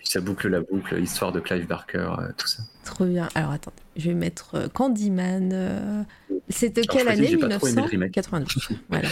Ça 0.03 0.21
boucle 0.21 0.49
la 0.49 0.61
boucle, 0.61 0.99
histoire 1.01 1.33
de 1.33 1.41
Clive 1.41 1.67
Barker, 1.67 2.09
euh, 2.19 2.29
tout 2.37 2.47
ça. 2.47 2.63
Trop 2.85 3.05
bien. 3.05 3.29
Alors 3.35 3.51
attends, 3.51 3.73
je 3.97 4.09
vais 4.09 4.15
mettre 4.15 4.55
euh, 4.55 4.69
Candyman. 4.69 5.51
Euh, 5.53 6.03
C'était 6.49 6.83
quelle 6.83 7.09
année 7.09 7.29
1992. 7.29 8.69
voilà. 8.89 9.09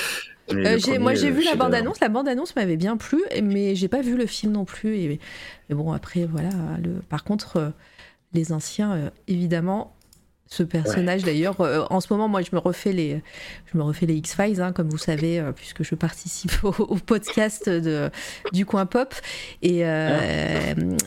moi 0.99 1.15
j'ai 1.15 1.31
vu 1.31 1.45
la 1.45 1.55
bande-annonce, 1.55 2.01
la 2.01 2.09
bande-annonce 2.09 2.57
m'avait 2.57 2.77
bien 2.77 2.97
plu, 2.97 3.23
mais 3.43 3.75
j'ai 3.75 3.89
pas 3.89 4.01
vu 4.01 4.17
le 4.17 4.27
film 4.27 4.53
non 4.53 4.65
plus. 4.65 4.97
Et, 4.97 5.21
mais 5.69 5.75
bon, 5.75 5.93
après, 5.93 6.25
voilà. 6.25 6.51
Le... 6.83 7.01
Par 7.09 7.25
contre, 7.25 7.73
les 8.33 8.53
anciens, 8.53 9.11
évidemment. 9.27 9.95
Ce 10.51 10.63
personnage, 10.63 11.25
d'ailleurs, 11.25 11.61
euh, 11.61 11.85
en 11.91 12.01
ce 12.01 12.11
moment, 12.11 12.27
moi, 12.27 12.41
je 12.41 12.49
me 12.55 12.59
refais 12.59 12.93
les, 12.93 13.23
je 13.71 13.77
me 13.77 13.83
refais 13.83 14.07
les 14.07 14.15
X-Files, 14.15 14.63
hein, 14.63 14.73
comme 14.73 14.89
vous 14.89 14.97
savez, 14.97 15.39
euh, 15.39 15.53
puisque 15.53 15.83
je 15.83 15.95
participe 15.95 16.53
au, 16.65 16.97
podcast 16.97 17.69
de, 17.69 18.09
du 18.55 18.65
coin 18.65 18.87
pop. 18.87 19.15
Et, 19.61 19.85
ah. 19.85 20.19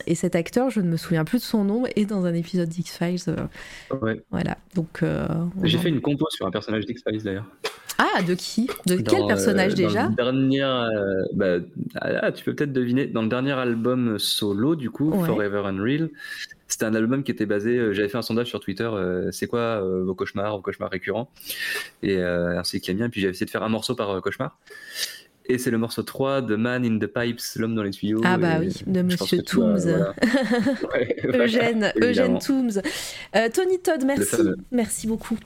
et 0.06 0.14
cet 0.14 0.36
acteur, 0.36 0.70
je 0.70 0.80
ne 0.80 0.88
me 0.88 0.96
souviens 0.96 1.24
plus 1.24 1.38
de 1.38 1.44
son 1.44 1.64
nom, 1.64 1.84
est 1.96 2.04
dans 2.04 2.24
un 2.24 2.34
épisode 2.34 2.68
d'X-Files. 2.68 3.34
Voilà. 4.30 4.58
Donc. 4.76 5.02
J'ai 5.64 5.78
fait 5.78 5.88
une 5.88 6.00
compo 6.00 6.26
sur 6.30 6.46
un 6.46 6.52
personnage 6.52 6.86
d'X-Files, 6.86 7.24
d'ailleurs. 7.24 7.46
Ah, 7.98 8.22
de 8.22 8.34
qui? 8.34 8.68
De 8.86 8.96
quel 8.96 9.26
personnage 9.26 9.74
déjà? 9.74 10.08
dernier, 10.08 10.60
bah, 11.34 11.56
ah, 12.00 12.30
Tu 12.30 12.44
peux 12.44 12.54
peut-être 12.54 12.72
deviner. 12.72 13.06
Dans 13.06 13.22
le 13.22 13.28
dernier 13.28 13.52
album 13.52 14.20
solo, 14.20 14.76
du 14.76 14.90
coup, 14.90 15.12
Forever 15.24 15.62
Unreal, 15.66 16.10
c'était 16.72 16.86
un 16.86 16.94
album 16.94 17.22
qui 17.22 17.30
était 17.30 17.46
basé. 17.46 17.76
Euh, 17.76 17.92
j'avais 17.92 18.08
fait 18.08 18.16
un 18.16 18.22
sondage 18.22 18.48
sur 18.48 18.58
Twitter. 18.58 18.84
Euh, 18.84 19.30
c'est 19.30 19.46
quoi 19.46 19.60
euh, 19.60 20.02
vos 20.04 20.14
cauchemars, 20.14 20.56
vos 20.56 20.62
cauchemars 20.62 20.90
récurrents? 20.90 21.30
Et 22.02 22.20
ainsi 22.20 22.80
que 22.80 22.86
les 22.86 22.94
miens. 22.94 23.10
Puis 23.10 23.20
j'avais 23.20 23.32
essayé 23.32 23.46
de 23.46 23.50
faire 23.50 23.62
un 23.62 23.68
morceau 23.68 23.94
par 23.94 24.20
cauchemar. 24.22 24.58
Et 25.46 25.58
c'est 25.58 25.70
le 25.70 25.78
morceau 25.78 26.02
3 26.02 26.40
de 26.40 26.56
Man 26.56 26.84
in 26.84 26.98
the 26.98 27.06
Pipes, 27.06 27.40
l'homme 27.56 27.74
dans 27.74 27.82
les 27.82 27.90
tuyaux. 27.90 28.20
Ah 28.24 28.38
bah 28.38 28.58
oui, 28.60 28.72
de 28.86 29.02
Monsieur 29.02 29.42
Tooms. 29.42 29.76
Eugène, 31.34 31.92
Eugène 32.00 32.38
Tooms. 32.38 32.80
Tony 33.52 33.80
Todd, 33.80 34.04
merci. 34.04 34.36
Merci 34.70 35.06
beaucoup. 35.06 35.36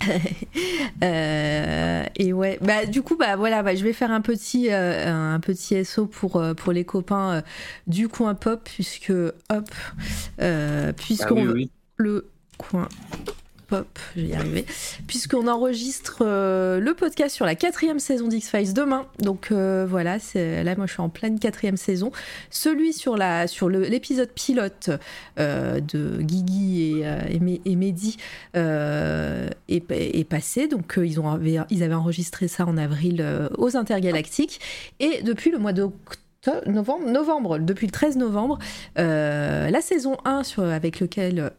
Euh, 1.04 2.04
et 2.16 2.32
ouais, 2.32 2.58
bah 2.62 2.86
du 2.86 3.02
coup 3.02 3.16
bah 3.16 3.36
voilà, 3.36 3.62
bah, 3.62 3.74
je 3.74 3.84
vais 3.84 3.92
faire 3.92 4.10
un 4.10 4.22
petit 4.22 4.68
euh, 4.70 5.34
un 5.34 5.40
petit 5.40 5.84
SO 5.84 6.06
pour 6.06 6.36
euh, 6.36 6.54
pour 6.54 6.72
les 6.72 6.84
copains 6.84 7.42
du 7.86 8.08
coin 8.08 8.34
pop 8.34 8.62
puisque 8.64 9.12
hop 9.12 9.70
puisqu'on 10.96 11.48
ah 11.50 11.66
le 11.96 12.30
coin 12.56 12.88
pop, 13.66 13.98
je 14.16 14.22
vais 14.22 14.64
puisqu'on 15.06 15.48
enregistre 15.48 16.18
euh, 16.20 16.78
le 16.78 16.94
podcast 16.94 17.34
sur 17.34 17.44
la 17.44 17.54
quatrième 17.54 17.98
saison 17.98 18.28
d'X-Files 18.28 18.72
demain. 18.72 19.06
Donc 19.18 19.48
euh, 19.50 19.86
voilà, 19.88 20.18
là 20.34 20.76
moi 20.76 20.86
je 20.86 20.92
suis 20.92 21.00
en 21.00 21.08
pleine 21.08 21.38
quatrième 21.38 21.76
saison. 21.76 22.12
Celui 22.50 22.92
sur, 22.92 23.16
l'épisode 23.16 24.30
pilote 24.30 24.90
euh, 25.38 25.80
de 25.80 26.18
Guigui 26.22 27.00
et, 27.00 27.40
et, 27.64 27.76
Mehdi 27.76 28.16
est, 28.54 30.28
passé. 30.28 30.68
Donc 30.68 30.94
ils, 30.96 31.20
ils 31.70 31.82
avaient 31.82 31.94
enregistré 31.94 32.48
ça 32.48 32.66
en 32.66 32.76
avril 32.76 33.24
aux 33.58 33.76
Intergalactiques. 33.76 34.60
Et 35.00 35.22
depuis 35.22 35.50
le 35.50 35.58
mois 35.58 35.72
d'octobre, 35.72 36.16
novembre, 36.66 37.58
depuis 37.58 37.86
le 37.86 37.92
13 37.92 38.16
novembre, 38.16 38.58
la 38.96 39.80
saison 39.80 40.16
1 40.24 40.44
sur, 40.44 40.62
avec 40.62 41.00
lequel 41.00 41.52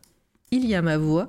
il 0.52 0.66
y 0.66 0.76
a 0.76 0.82
ma 0.82 0.98
voix, 0.98 1.28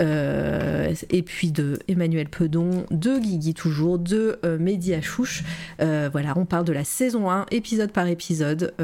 euh, 0.00 0.92
et 1.10 1.22
puis 1.22 1.52
de 1.52 1.78
Emmanuel 1.86 2.28
Pedon, 2.28 2.84
de 2.90 3.18
Guigui 3.18 3.54
toujours, 3.54 3.98
de 3.98 4.38
euh, 4.44 4.58
Mehdi 4.58 4.92
Achouche. 4.92 5.44
Euh, 5.80 6.08
voilà, 6.10 6.34
on 6.36 6.46
parle 6.46 6.64
de 6.64 6.72
la 6.72 6.82
saison 6.82 7.30
1, 7.30 7.46
épisode 7.52 7.92
par 7.92 8.08
épisode, 8.08 8.74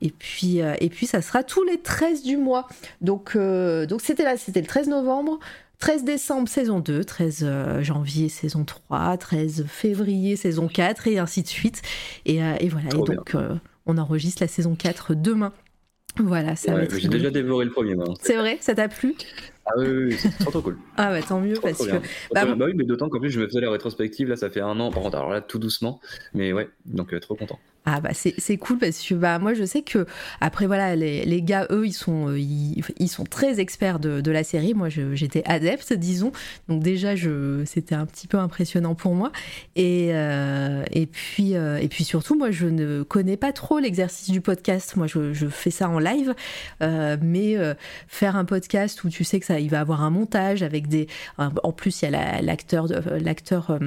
et, 0.00 0.10
puis, 0.10 0.58
et 0.58 0.88
puis 0.88 1.06
ça 1.06 1.20
sera 1.20 1.42
tous 1.42 1.64
les 1.64 1.78
13 1.78 2.22
du 2.22 2.36
mois. 2.36 2.66
Donc 3.00 3.36
donc 3.36 4.00
c'était 4.00 4.24
là, 4.24 4.36
c'était 4.36 4.60
le 4.60 4.66
13 4.66 4.88
novembre. 4.88 5.38
13 5.80 6.04
décembre, 6.04 6.48
saison 6.48 6.80
2, 6.80 7.04
13 7.04 7.46
janvier, 7.80 8.28
saison 8.28 8.64
3, 8.64 9.18
13 9.18 9.66
février, 9.68 10.36
saison 10.36 10.68
4, 10.68 11.08
et 11.08 11.18
ainsi 11.18 11.42
de 11.42 11.48
suite. 11.48 11.82
Et, 12.24 12.36
et 12.36 12.68
voilà, 12.68 12.88
et 12.88 13.14
donc 13.14 13.36
on 13.86 13.98
enregistre 13.98 14.42
la 14.42 14.48
saison 14.48 14.74
4 14.74 15.14
demain. 15.14 15.52
Voilà, 16.18 16.54
ça 16.56 16.72
J'ai 16.96 17.08
déjà 17.08 17.30
dévoré 17.30 17.64
le 17.64 17.70
premier. 17.70 17.96
C'est 18.20 18.36
vrai, 18.36 18.58
ça 18.60 18.74
t'a 18.74 18.88
plu? 18.88 19.14
Ah 19.66 19.72
oui, 19.78 19.86
oui, 19.88 20.16
c'est 20.18 20.38
trop 20.38 20.50
trop 20.50 20.60
cool. 20.62 20.78
Ah 20.96 21.10
bah 21.10 21.22
tant 21.22 21.40
mieux 21.40 21.58
parce 21.60 21.86
que. 21.86 21.96
Bah, 22.34 22.44
bah, 22.54 22.66
oui, 22.66 22.72
mais 22.74 22.84
d'autant 22.84 23.08
qu'en 23.08 23.18
plus 23.18 23.30
je 23.30 23.40
me 23.40 23.46
faisais 23.46 23.60
la 23.60 23.70
rétrospective, 23.70 24.28
là 24.28 24.36
ça 24.36 24.50
fait 24.50 24.60
un 24.60 24.78
an, 24.78 24.90
par 24.90 25.02
contre, 25.02 25.16
alors 25.16 25.30
là 25.30 25.40
tout 25.40 25.58
doucement, 25.58 26.00
mais 26.34 26.52
ouais, 26.52 26.68
donc 26.84 27.18
trop 27.20 27.34
content. 27.34 27.58
Ah 27.86 28.00
bah 28.00 28.10
c'est 28.14 28.56
cool 28.56 28.78
parce 28.78 29.06
que 29.06 29.14
bah 29.14 29.38
moi 29.38 29.52
je 29.52 29.62
sais 29.62 29.82
que 29.82 30.06
après 30.40 30.66
voilà 30.66 30.96
les, 30.96 31.42
gars 31.42 31.66
eux 31.70 31.86
ils 31.86 31.92
sont 31.92 32.30
euh, 32.30 32.38
ils, 32.38 33.08
sont 33.08 33.24
très 33.24 33.60
experts 33.60 33.98
de, 33.98 34.30
la 34.30 34.42
série. 34.42 34.72
Moi 34.72 34.88
j'étais 34.88 35.42
adepte 35.44 35.92
disons. 35.92 36.32
Donc 36.68 36.82
déjà 36.82 37.14
c'était 37.66 37.94
un 37.94 38.06
petit 38.06 38.26
peu 38.26 38.38
impressionnant 38.38 38.94
pour 38.94 39.14
moi. 39.14 39.32
Et 39.76 40.14
euh, 40.14 40.82
puis 41.12 41.56
euh, 41.56 41.76
et 41.76 41.88
puis 41.88 42.04
surtout 42.04 42.38
moi 42.38 42.50
je 42.50 42.66
ne 42.68 43.02
connais 43.02 43.36
pas 43.36 43.52
trop 43.52 43.78
l'exercice 43.78 44.30
du 44.30 44.40
podcast. 44.40 44.96
Moi 44.96 45.06
je, 45.06 45.34
je, 45.34 45.46
fais 45.46 45.70
ça 45.70 45.90
en 45.90 45.98
live. 45.98 46.34
Mais 46.80 47.56
faire 48.08 48.36
un 48.36 48.46
podcast 48.46 49.04
où 49.04 49.10
tu 49.10 49.24
sais 49.24 49.40
que 49.40 49.46
ça 49.46 49.60
il 49.60 49.68
va 49.68 49.80
avoir 49.80 50.02
un 50.02 50.10
montage 50.10 50.62
avec 50.62 50.88
des 50.88 51.06
en 51.38 51.72
plus 51.72 52.00
il 52.00 52.10
y 52.10 52.14
a 52.14 52.40
l'acteur 52.40 52.86
l'acteur 53.20 53.78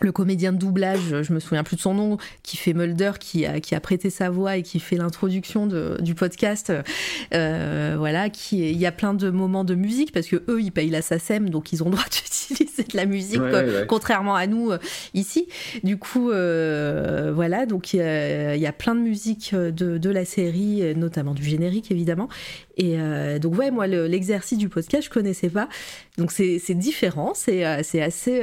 le 0.00 0.12
comédien 0.12 0.52
de 0.52 0.58
doublage, 0.58 1.22
je 1.22 1.32
me 1.32 1.40
souviens 1.40 1.64
plus 1.64 1.76
de 1.76 1.80
son 1.80 1.94
nom, 1.94 2.18
qui 2.42 2.56
fait 2.56 2.72
Mulder, 2.72 3.12
qui 3.18 3.46
a, 3.46 3.60
qui 3.60 3.74
a 3.74 3.80
prêté 3.80 4.10
sa 4.10 4.30
voix 4.30 4.56
et 4.56 4.62
qui 4.62 4.80
fait 4.80 4.96
l'introduction 4.96 5.66
du 5.66 6.14
podcast. 6.14 6.72
Euh, 7.34 7.94
voilà, 7.98 8.30
qui 8.30 8.70
il 8.70 8.76
y 8.76 8.86
a 8.86 8.92
plein 8.92 9.14
de 9.14 9.30
moments 9.30 9.64
de 9.64 9.74
musique 9.74 10.12
parce 10.12 10.26
que 10.26 10.36
eux 10.48 10.60
ils 10.60 10.72
payent 10.72 10.90
la 10.90 11.02
SACEM 11.02 11.50
donc 11.50 11.72
ils 11.72 11.82
ont 11.82 11.86
le 11.86 11.92
droit 11.92 12.04
d'utiliser 12.10 12.84
de 12.84 12.96
la 12.96 13.06
musique 13.06 13.42
contrairement 13.88 14.34
à 14.34 14.46
nous 14.46 14.70
euh, 14.70 14.78
ici. 15.14 15.48
Du 15.82 15.98
coup, 15.98 16.30
euh, 16.30 17.32
voilà, 17.34 17.66
donc 17.66 17.92
il 17.92 17.98
y, 17.98 18.66
a 18.66 18.72
plein 18.72 18.94
de 18.94 19.00
musique 19.00 19.54
de, 19.54 19.70
de, 19.98 20.10
la 20.10 20.24
série, 20.24 20.94
notamment 20.96 21.34
du 21.34 21.42
générique 21.42 21.90
évidemment. 21.90 22.28
Et 22.76 22.98
donc 23.40 23.56
ouais, 23.56 23.70
moi 23.70 23.86
l'exercice 23.86 24.58
du 24.58 24.68
podcast 24.68 25.04
je 25.04 25.10
connaissais 25.10 25.48
pas, 25.48 25.68
donc 26.18 26.30
c'est 26.30 26.74
différent, 26.74 27.32
c'est 27.34 27.64
assez 27.64 28.42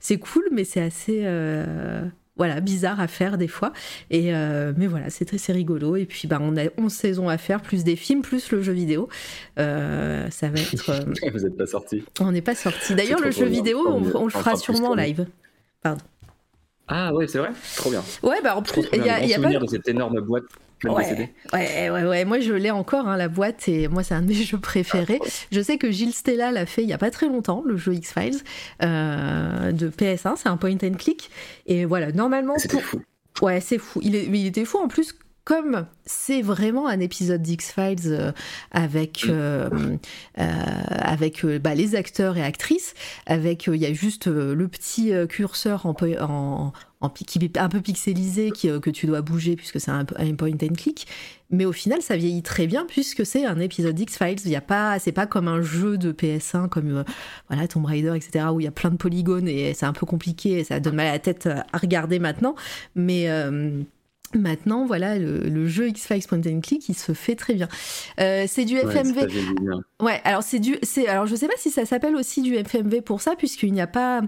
c'est 0.00 0.18
cool, 0.18 0.44
mais 0.50 0.64
c'est 0.64 0.80
assez 0.80 1.22
euh, 1.24 2.02
voilà, 2.36 2.60
bizarre 2.60 3.00
à 3.00 3.08
faire 3.08 3.38
des 3.38 3.48
fois. 3.48 3.72
Et, 4.10 4.34
euh, 4.34 4.72
mais 4.76 4.86
voilà, 4.86 5.10
c'est 5.10 5.24
très 5.24 5.52
rigolo. 5.52 5.96
Et 5.96 6.04
puis, 6.04 6.28
bah, 6.28 6.38
on 6.40 6.56
a 6.56 6.64
11 6.76 6.92
saisons 6.92 7.28
à 7.28 7.38
faire, 7.38 7.62
plus 7.62 7.82
des 7.82 7.96
films, 7.96 8.22
plus 8.22 8.50
le 8.50 8.60
jeu 8.62 8.72
vidéo. 8.72 9.08
Euh, 9.58 10.28
ça 10.30 10.48
va 10.48 10.60
être. 10.60 11.04
Vous 11.32 11.40
n'êtes 11.40 11.56
pas 11.56 11.66
sorti. 11.66 12.04
On 12.20 12.32
n'est 12.32 12.42
pas 12.42 12.54
sorti. 12.54 12.94
D'ailleurs, 12.94 13.20
le 13.20 13.30
jeu 13.30 13.46
vidéo, 13.46 13.86
on, 13.88 14.24
le 14.24 14.30
fera 14.30 14.56
sûrement 14.56 14.90
en 14.90 14.94
live. 14.94 15.26
Pardon. 15.82 16.02
Ah 16.88 17.12
ouais, 17.14 17.26
c'est 17.26 17.38
vrai? 17.38 17.50
Trop 17.76 17.90
bien. 17.90 18.04
Ouais, 18.22 18.40
bah 18.44 18.56
en 18.56 18.62
plus, 18.62 18.82
il 18.92 19.04
y 19.04 19.08
a, 19.08 19.24
y 19.24 19.34
a 19.34 19.40
pas... 19.40 19.48
de 19.50 19.66
cette 19.66 19.88
énorme 19.88 20.20
boîte 20.20 20.44
ouais, 20.84 21.30
ouais, 21.52 21.90
ouais, 21.90 22.04
ouais, 22.04 22.24
moi 22.24 22.40
je 22.40 22.52
l'ai 22.52 22.70
encore, 22.70 23.08
hein, 23.08 23.16
la 23.16 23.28
boîte, 23.28 23.68
et 23.68 23.88
moi 23.88 24.02
c'est 24.02 24.14
un 24.14 24.22
de 24.22 24.28
mes 24.28 24.34
jeux 24.34 24.58
préférés. 24.58 25.20
Je 25.50 25.60
sais 25.60 25.78
que 25.78 25.90
Gilles 25.90 26.12
Stella 26.12 26.52
l'a 26.52 26.66
fait 26.66 26.82
il 26.82 26.88
y 26.88 26.92
a 26.92 26.98
pas 26.98 27.10
très 27.10 27.26
longtemps, 27.26 27.62
le 27.64 27.76
jeu 27.76 27.94
X-Files 27.94 28.40
euh, 28.82 29.72
de 29.72 29.88
PS1, 29.88 30.36
c'est 30.36 30.48
un 30.48 30.56
point 30.56 30.76
and 30.82 30.94
click. 30.98 31.30
Et 31.66 31.84
voilà, 31.84 32.12
normalement. 32.12 32.58
C'était 32.58 32.80
fou. 32.80 33.00
Ouais, 33.42 33.60
c'est 33.60 33.78
fou. 33.78 34.00
Il, 34.02 34.14
est, 34.14 34.24
il 34.26 34.46
était 34.46 34.64
fou 34.64 34.78
en 34.78 34.88
plus 34.88 35.14
comme 35.44 35.86
c'est 36.06 36.42
vraiment 36.42 36.88
un 36.88 36.98
épisode 36.98 37.40
d'X-Files 37.40 38.00
euh, 38.06 38.32
avec, 38.72 39.26
euh, 39.28 39.68
avec 40.34 41.46
bah, 41.46 41.76
les 41.76 41.94
acteurs 41.94 42.36
et 42.36 42.42
actrices, 42.42 42.94
avec 43.26 43.68
il 43.68 43.76
y 43.76 43.86
a 43.86 43.92
juste 43.92 44.26
le 44.26 44.66
petit 44.66 45.12
curseur 45.28 45.86
en, 45.86 45.94
en, 46.20 46.72
qui 47.26 47.38
est 47.38 47.58
un 47.58 47.68
peu 47.68 47.80
pixelisé 47.80 48.50
qui, 48.50 48.70
euh, 48.70 48.80
que 48.80 48.90
tu 48.90 49.06
dois 49.06 49.20
bouger 49.20 49.56
puisque 49.56 49.80
c'est 49.80 49.90
un, 49.90 50.06
un, 50.16 50.34
point 50.34 50.52
and 50.52 50.74
click. 50.76 51.06
Mais 51.50 51.64
au 51.64 51.72
final, 51.72 52.02
ça 52.02 52.16
vieillit 52.16 52.42
très 52.42 52.66
bien 52.66 52.84
puisque 52.86 53.24
c'est 53.24 53.44
un 53.44 53.60
épisode 53.60 53.98
X-Files. 53.98 54.40
Il 54.46 54.56
a 54.56 54.60
pas, 54.60 54.98
c'est 54.98 55.12
pas 55.12 55.26
comme 55.26 55.48
un 55.48 55.62
jeu 55.62 55.98
de 55.98 56.12
PS1 56.12 56.68
comme 56.68 56.98
euh, 56.98 57.04
voilà 57.48 57.68
Tomb 57.68 57.84
Raider, 57.84 58.14
etc. 58.16 58.46
où 58.52 58.60
il 58.60 58.64
y 58.64 58.68
a 58.68 58.72
plein 58.72 58.90
de 58.90 58.96
polygones 58.96 59.48
et 59.48 59.74
c'est 59.74 59.86
un 59.86 59.92
peu 59.92 60.06
compliqué 60.06 60.58
et 60.58 60.64
ça 60.64 60.80
donne 60.80 60.96
mal 60.96 61.06
à 61.06 61.12
la 61.12 61.18
tête 61.18 61.46
à 61.46 61.78
regarder 61.78 62.18
maintenant. 62.18 62.54
Mais 62.94 63.28
euh, 63.28 63.82
Maintenant, 64.36 64.84
voilà, 64.84 65.18
le, 65.18 65.66
jeu 65.66 65.88
X-Files 65.88 66.26
Point 66.28 66.42
and 66.46 66.60
Click, 66.60 66.88
il 66.88 66.94
se 66.94 67.12
fait 67.12 67.34
très 67.34 67.54
bien. 67.54 67.68
Euh, 68.20 68.44
c'est 68.46 68.64
du 68.64 68.76
FMV. 68.76 69.26
Ouais, 70.00 70.20
alors 70.24 70.42
c'est 70.42 70.58
du, 70.58 70.76
c'est, 70.82 71.08
alors 71.08 71.26
je 71.26 71.34
sais 71.34 71.48
pas 71.48 71.56
si 71.56 71.70
ça 71.70 71.86
s'appelle 71.86 72.14
aussi 72.14 72.42
du 72.42 72.54
FMV 72.54 73.00
pour 73.02 73.20
ça, 73.20 73.34
puisqu'il 73.36 73.72
n'y 73.72 73.80
a 73.80 73.86
pas, 73.86 74.20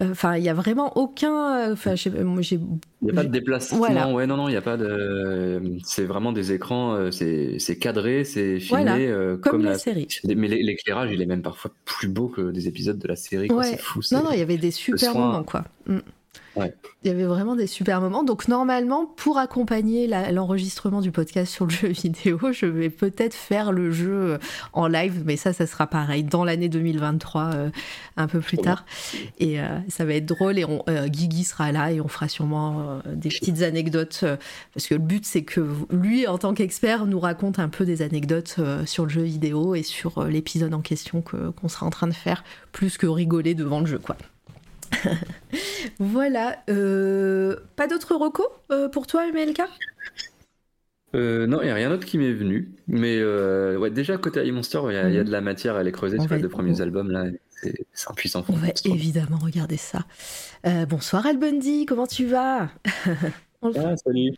euh, 0.00 0.12
enfin, 0.12 0.36
il 0.36 0.44
y 0.44 0.48
a 0.48 0.54
vraiment 0.54 0.96
aucun, 0.96 1.72
enfin, 1.72 1.94
moi 2.22 2.40
j'ai. 2.40 2.60
Il 3.02 3.06
n'y 3.06 3.10
a 3.10 3.14
pas 3.14 3.24
de 3.24 3.30
déplacement. 3.30 3.78
Voilà. 3.78 4.08
Ouais, 4.12 4.26
non, 4.26 4.36
non, 4.36 4.48
il 4.48 4.52
n'y 4.52 4.56
a 4.56 4.62
pas 4.62 4.76
de. 4.76 5.60
C'est 5.84 6.04
vraiment 6.04 6.32
des 6.32 6.52
écrans, 6.52 6.94
euh, 6.94 7.10
c'est 7.10 7.78
cadré, 7.78 8.24
c'est 8.24 8.60
filmé 8.60 9.12
comme, 9.42 9.64
la, 9.64 9.76
série. 9.76 10.06
Mais 10.24 10.48
l'éclairage, 10.48 11.10
il 11.12 11.20
est 11.20 11.26
même 11.26 11.42
parfois 11.42 11.72
plus 11.84 12.08
beau 12.08 12.28
que 12.28 12.50
des 12.52 12.68
épisodes 12.68 12.98
de 12.98 13.08
la 13.08 13.16
série. 13.16 13.50
Ouais. 13.50 13.64
C'est 13.64 13.80
fou. 13.80 14.00
Non, 14.12 14.22
non, 14.22 14.30
il 14.32 14.38
y 14.38 14.42
avait 14.42 14.58
des 14.58 14.70
super 14.70 15.14
moments, 15.14 15.42
quoi. 15.42 15.64
Mm. 15.86 15.98
Il 17.04 17.08
y 17.08 17.10
avait 17.10 17.24
vraiment 17.24 17.56
des 17.56 17.66
super 17.66 18.00
moments. 18.00 18.24
Donc 18.24 18.48
normalement, 18.48 19.06
pour 19.06 19.38
accompagner 19.38 20.06
l'enregistrement 20.32 21.00
du 21.00 21.12
podcast 21.12 21.52
sur 21.52 21.66
le 21.66 21.70
jeu 21.72 21.88
vidéo, 21.88 22.38
je 22.52 22.66
vais 22.66 22.90
peut-être 22.90 23.34
faire 23.34 23.72
le 23.72 23.90
jeu 23.90 24.12
euh, 24.12 24.38
en 24.72 24.88
live, 24.88 25.22
mais 25.24 25.36
ça, 25.36 25.52
ça 25.52 25.66
sera 25.66 25.86
pareil 25.86 26.24
dans 26.24 26.44
l'année 26.44 26.68
2023, 26.68 27.42
euh, 27.54 27.70
un 28.16 28.26
peu 28.26 28.40
plus 28.40 28.58
tard. 28.58 28.84
Et 29.38 29.60
euh, 29.60 29.78
ça 29.88 30.04
va 30.04 30.14
être 30.14 30.26
drôle. 30.26 30.58
Et 30.58 30.64
on, 30.64 30.84
Guigui 31.06 31.44
sera 31.44 31.72
là 31.72 31.92
et 31.92 32.00
on 32.00 32.08
fera 32.08 32.28
sûrement 32.28 33.00
des 33.06 33.28
petites 33.28 33.62
anecdotes, 33.62 34.24
parce 34.74 34.86
que 34.86 34.94
le 34.94 35.00
but 35.00 35.24
c'est 35.24 35.42
que 35.42 35.66
lui, 35.90 36.26
en 36.26 36.38
tant 36.38 36.54
qu'expert, 36.54 37.06
nous 37.06 37.20
raconte 37.20 37.58
un 37.58 37.68
peu 37.68 37.84
des 37.84 38.02
anecdotes 38.02 38.56
sur 38.86 39.04
le 39.04 39.10
jeu 39.10 39.22
vidéo 39.22 39.74
et 39.74 39.82
sur 39.82 40.24
l'épisode 40.24 40.74
en 40.74 40.80
question 40.80 41.22
qu'on 41.22 41.68
sera 41.68 41.86
en 41.86 41.90
train 41.90 42.06
de 42.06 42.12
faire, 42.12 42.44
plus 42.72 42.98
que 42.98 43.06
rigoler 43.06 43.54
devant 43.54 43.80
le 43.80 43.86
jeu, 43.86 43.98
quoi. 43.98 44.16
voilà. 45.98 46.58
Euh, 46.68 47.56
pas 47.76 47.86
d'autres 47.86 48.14
recos 48.14 48.46
euh, 48.70 48.88
pour 48.88 49.06
toi, 49.06 49.26
MLK 49.30 49.62
euh, 51.14 51.46
non, 51.46 51.62
il 51.62 51.64
n'y 51.64 51.70
a 51.70 51.74
rien 51.74 51.88
d'autre 51.88 52.04
qui 52.04 52.18
m'est 52.18 52.34
venu. 52.34 52.70
Mais 52.86 53.24
ouais, 53.24 53.88
déjà, 53.88 54.18
côté 54.18 54.46
I 54.46 54.52
Monster, 54.52 54.80
il 54.90 54.94
y, 54.94 55.18
a 55.18 55.24
de 55.24 55.30
la 55.30 55.40
matière 55.40 55.74
à 55.74 55.78
aller 55.78 55.90
creuser 55.90 56.20
sur 56.20 56.34
les 56.34 56.42
deux 56.42 56.50
premiers 56.50 56.82
albums. 56.82 57.10
là. 57.10 57.24
C'est 57.94 58.10
un 58.10 58.14
puissant 58.14 58.44
On 58.48 58.52
va 58.52 58.68
évidemment 58.84 59.38
regarder 59.38 59.78
ça. 59.78 60.04
bonsoir 60.86 61.26
Albundy, 61.26 61.86
comment 61.86 62.06
tu 62.06 62.26
vas? 62.26 62.68
On 63.62 63.72
ah, 63.74 63.96
salut. 63.96 64.34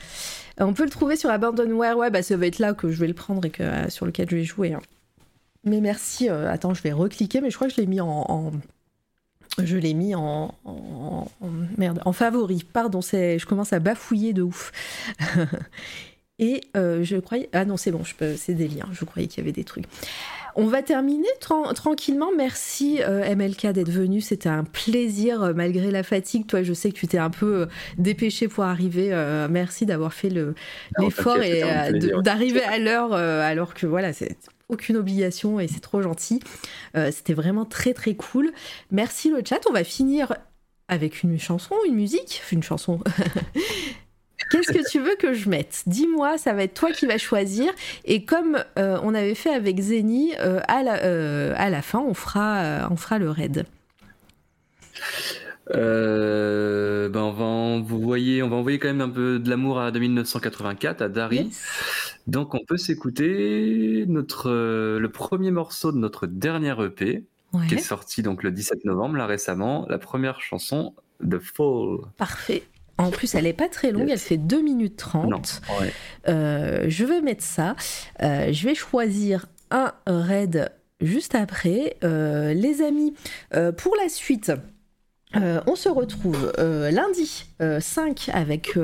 On 0.58 0.72
peut 0.72 0.84
le 0.84 0.90
trouver 0.90 1.16
sur 1.16 1.28
Abandonware. 1.28 1.98
Ouais, 1.98 2.10
bah, 2.10 2.22
ça 2.22 2.36
va 2.36 2.46
être 2.46 2.60
là 2.60 2.72
que 2.72 2.90
je 2.90 3.00
vais 3.00 3.08
le 3.08 3.14
prendre 3.14 3.44
et 3.44 3.50
que, 3.50 3.90
sur 3.90 4.06
lequel 4.06 4.30
je 4.30 4.36
vais 4.36 4.44
jouer. 4.44 4.72
Hein. 4.72 4.80
Mais 5.64 5.80
merci. 5.80 6.28
attends, 6.28 6.72
je 6.72 6.82
vais 6.82 6.92
recliquer, 6.92 7.40
mais 7.40 7.50
je 7.50 7.56
crois 7.56 7.66
que 7.66 7.74
je 7.74 7.80
l'ai 7.80 7.86
mis 7.88 8.00
en 8.00 8.52
je 9.62 9.76
l'ai 9.76 9.94
mis 9.94 10.14
en, 10.14 10.54
merde, 11.76 12.00
en 12.04 12.12
favori. 12.12 12.64
Pardon, 12.72 13.00
je 13.00 13.44
commence 13.46 13.72
à 13.72 13.78
bafouiller 13.78 14.32
de 14.32 14.42
ouf. 14.42 14.72
Et 16.40 16.62
euh, 16.74 17.04
je 17.04 17.16
croyais. 17.16 17.50
Ah 17.52 17.66
non, 17.66 17.76
c'est 17.76 17.90
bon, 17.92 18.00
c'est 18.36 18.54
des 18.54 18.66
liens. 18.66 18.88
Je 18.92 19.04
croyais 19.04 19.28
qu'il 19.28 19.38
y 19.38 19.44
avait 19.44 19.52
des 19.52 19.64
trucs. 19.64 19.84
On 20.56 20.66
va 20.66 20.82
terminer 20.82 21.28
tranquillement. 21.38 22.30
Merci 22.36 23.00
euh, 23.02 23.36
MLK 23.36 23.68
d'être 23.68 23.90
venu. 23.90 24.22
C'était 24.22 24.48
un 24.48 24.64
plaisir 24.64 25.42
euh, 25.42 25.52
malgré 25.54 25.90
la 25.90 26.02
fatigue. 26.02 26.46
Toi, 26.46 26.62
je 26.62 26.72
sais 26.72 26.90
que 26.90 26.96
tu 26.96 27.06
t'es 27.06 27.18
un 27.18 27.30
peu 27.30 27.68
dépêché 27.98 28.48
pour 28.48 28.64
arriver. 28.64 29.10
merci 29.50 29.84
d'avoir 29.84 30.14
fait 30.14 30.30
l'effort 30.98 31.42
et 31.42 31.62
d'arriver 32.22 32.62
à 32.62 32.78
l'heure 32.78 33.12
alors 33.12 33.74
que 33.74 33.86
voilà, 33.86 34.12
c'est 34.14 34.36
aucune 34.70 34.96
obligation 34.96 35.60
et 35.60 35.68
c'est 35.68 35.80
trop 35.80 36.02
gentil. 36.02 36.40
Euh, 36.96 37.10
c'était 37.12 37.34
vraiment 37.34 37.64
très 37.64 37.94
très 37.94 38.14
cool. 38.14 38.52
Merci 38.90 39.30
le 39.30 39.42
chat. 39.46 39.60
On 39.68 39.72
va 39.72 39.84
finir 39.84 40.34
avec 40.88 41.22
une 41.22 41.38
chanson, 41.38 41.74
une 41.86 41.94
musique, 41.94 42.42
une 42.52 42.62
chanson. 42.62 43.00
Qu'est-ce 44.50 44.72
que 44.72 44.90
tu 44.90 44.98
veux 44.98 45.14
que 45.16 45.32
je 45.32 45.48
mette? 45.48 45.84
Dis-moi, 45.86 46.36
ça 46.36 46.52
va 46.52 46.64
être 46.64 46.74
toi 46.74 46.90
qui 46.90 47.06
vas 47.06 47.18
choisir. 47.18 47.72
Et 48.04 48.24
comme 48.24 48.64
euh, 48.78 48.98
on 49.02 49.14
avait 49.14 49.36
fait 49.36 49.54
avec 49.54 49.80
Zeni, 49.80 50.32
euh, 50.40 50.60
à, 50.66 50.82
la, 50.82 51.82
fin, 51.82 52.00
on 52.00 52.14
fera, 52.14 52.88
on 52.90 52.96
fera 52.96 53.18
le 53.18 53.30
raid. 53.30 53.66
Ben 55.72 57.20
on 57.20 57.32
va 57.32 57.44
envoyer, 57.44 58.42
on 58.42 58.48
va 58.48 58.56
envoyer 58.56 58.78
quand 58.78 58.88
même 58.88 59.00
un 59.00 59.08
peu 59.08 59.38
de 59.38 59.48
l'amour 59.48 59.80
à 59.80 59.90
2984 59.90 61.02
à 61.02 61.08
Dari. 61.08 61.50
Donc 62.26 62.54
on 62.54 62.60
peut 62.64 62.76
s'écouter 62.76 64.04
notre 64.06 64.50
euh, 64.50 64.98
le 64.98 65.10
premier 65.10 65.50
morceau 65.50 65.92
de 65.92 65.98
notre 65.98 66.26
dernière 66.26 66.82
EP 66.82 67.24
qui 67.68 67.74
est 67.74 67.78
sorti 67.78 68.22
donc 68.22 68.44
le 68.44 68.52
17 68.52 68.84
novembre 68.84 69.16
là 69.16 69.26
récemment, 69.26 69.84
la 69.88 69.98
première 69.98 70.40
chanson 70.40 70.94
de 71.20 71.38
Fall. 71.38 71.98
Parfait. 72.16 72.62
En 72.96 73.10
plus, 73.10 73.34
elle 73.34 73.46
est 73.46 73.54
pas 73.54 73.68
très 73.68 73.92
longue, 73.92 74.10
elle 74.10 74.18
fait 74.18 74.36
2 74.36 74.62
minutes 74.62 74.96
30. 74.96 75.62
Euh, 76.28 76.84
je 76.86 77.04
vais 77.04 77.22
mettre 77.22 77.42
ça. 77.42 77.74
Euh, 78.22 78.52
je 78.52 78.68
vais 78.68 78.74
choisir 78.74 79.46
un 79.70 79.92
raid 80.06 80.70
juste 81.00 81.34
après. 81.34 81.96
les 82.02 82.82
amis, 82.82 83.14
pour 83.50 83.96
la 83.96 84.08
suite, 84.08 84.52
on 85.34 85.76
se 85.76 85.88
retrouve 85.88 86.52
lundi 86.58 87.49
5 87.80 88.30
avec 88.32 88.78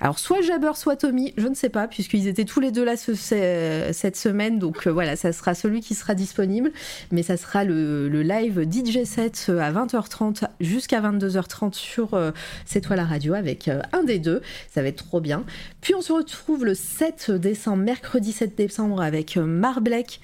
alors 0.00 0.18
soit 0.18 0.40
Jabber, 0.42 0.72
soit 0.74 0.96
Tommy, 0.96 1.32
je 1.36 1.48
ne 1.48 1.54
sais 1.54 1.68
pas, 1.68 1.88
puisqu'ils 1.88 2.28
étaient 2.28 2.44
tous 2.44 2.60
les 2.60 2.70
deux 2.70 2.84
là 2.84 2.94
cette 2.96 4.16
semaine. 4.16 4.58
Donc 4.58 4.86
voilà, 4.86 5.16
ça 5.16 5.32
sera 5.32 5.54
celui 5.54 5.80
qui 5.80 5.94
sera 5.94 6.14
disponible. 6.14 6.72
Mais 7.12 7.22
ça 7.22 7.36
sera 7.36 7.64
le, 7.64 8.08
live 8.08 8.66
DJ 8.70 9.04
set 9.04 9.50
à 9.50 9.70
20h30 9.72 10.44
jusqu'à 10.60 11.00
22h30 11.00 11.74
sur 11.74 12.18
C'est 12.64 12.80
toi 12.80 12.96
la 12.96 13.04
radio 13.04 13.34
avec 13.34 13.70
un 13.92 14.02
des 14.04 14.18
deux. 14.18 14.42
Ça 14.72 14.82
va 14.82 14.88
être 14.88 15.04
trop 15.04 15.20
bien. 15.20 15.44
Puis 15.80 15.94
on 15.94 16.00
se 16.00 16.12
retrouve 16.12 16.64
le 16.64 16.74
7 16.74 17.30
décembre, 17.30 17.82
mercredi 17.82 18.32
7 18.32 18.56
décembre, 18.56 19.00
avec 19.00 19.36
Mar 19.36 19.80
Black, 19.80 20.20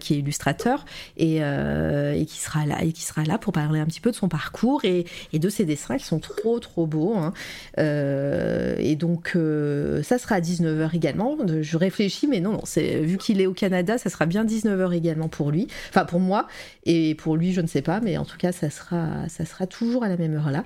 qui 0.00 0.14
est 0.14 0.18
illustrateur 0.18 0.84
et, 1.16 1.36
et, 1.36 2.26
qui 2.26 2.38
sera 2.40 2.66
là 2.66 2.82
et 2.82 2.92
qui 2.92 3.02
sera 3.02 3.24
là 3.24 3.38
pour 3.38 3.52
parler 3.52 3.80
un 3.80 3.86
petit 3.86 4.00
peu 4.00 4.10
de 4.10 4.16
son 4.16 4.28
parcours 4.28 4.84
et, 4.84 5.06
de 5.32 5.48
ses 5.48 5.64
dessins 5.64 5.96
qui 5.96 6.04
sont 6.04 6.20
trop 6.20 6.58
trop 6.58 6.86
beaux. 6.86 7.14
Hein. 7.16 7.32
Euh, 7.78 8.76
et 8.78 8.94
donc 8.96 9.32
euh, 9.34 10.02
ça 10.02 10.18
sera 10.18 10.36
à 10.36 10.40
19h 10.40 10.94
également. 10.94 11.36
Je 11.60 11.76
réfléchis, 11.76 12.26
mais 12.26 12.40
non, 12.40 12.52
non 12.52 12.60
c'est, 12.64 13.00
vu 13.00 13.16
qu'il 13.16 13.40
est 13.40 13.46
au 13.46 13.52
Canada, 13.52 13.98
ça 13.98 14.10
sera 14.10 14.26
bien 14.26 14.44
19h 14.44 14.92
également 14.92 15.28
pour 15.28 15.50
lui. 15.50 15.68
Enfin 15.90 16.04
pour 16.04 16.20
moi, 16.20 16.46
et 16.84 17.14
pour 17.16 17.36
lui, 17.36 17.52
je 17.52 17.60
ne 17.60 17.66
sais 17.66 17.82
pas, 17.82 18.00
mais 18.00 18.16
en 18.16 18.24
tout 18.24 18.36
cas, 18.36 18.52
ça 18.52 18.70
sera, 18.70 19.28
ça 19.28 19.44
sera 19.44 19.66
toujours 19.66 20.04
à 20.04 20.08
la 20.08 20.16
même 20.16 20.34
heure 20.34 20.50
là. 20.50 20.64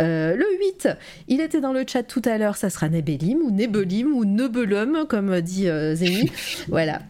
Euh, 0.00 0.36
le 0.36 0.46
8, 0.58 0.88
il 1.28 1.40
était 1.40 1.60
dans 1.60 1.72
le 1.72 1.84
chat 1.86 2.02
tout 2.02 2.22
à 2.24 2.38
l'heure, 2.38 2.56
ça 2.56 2.70
sera 2.70 2.88
Nebelim 2.88 3.38
ou 3.42 3.50
Nebelim 3.50 4.12
ou 4.12 4.24
Nebelum, 4.24 5.06
comme 5.08 5.40
dit 5.40 5.68
Zéni. 5.94 6.30
voilà. 6.68 7.00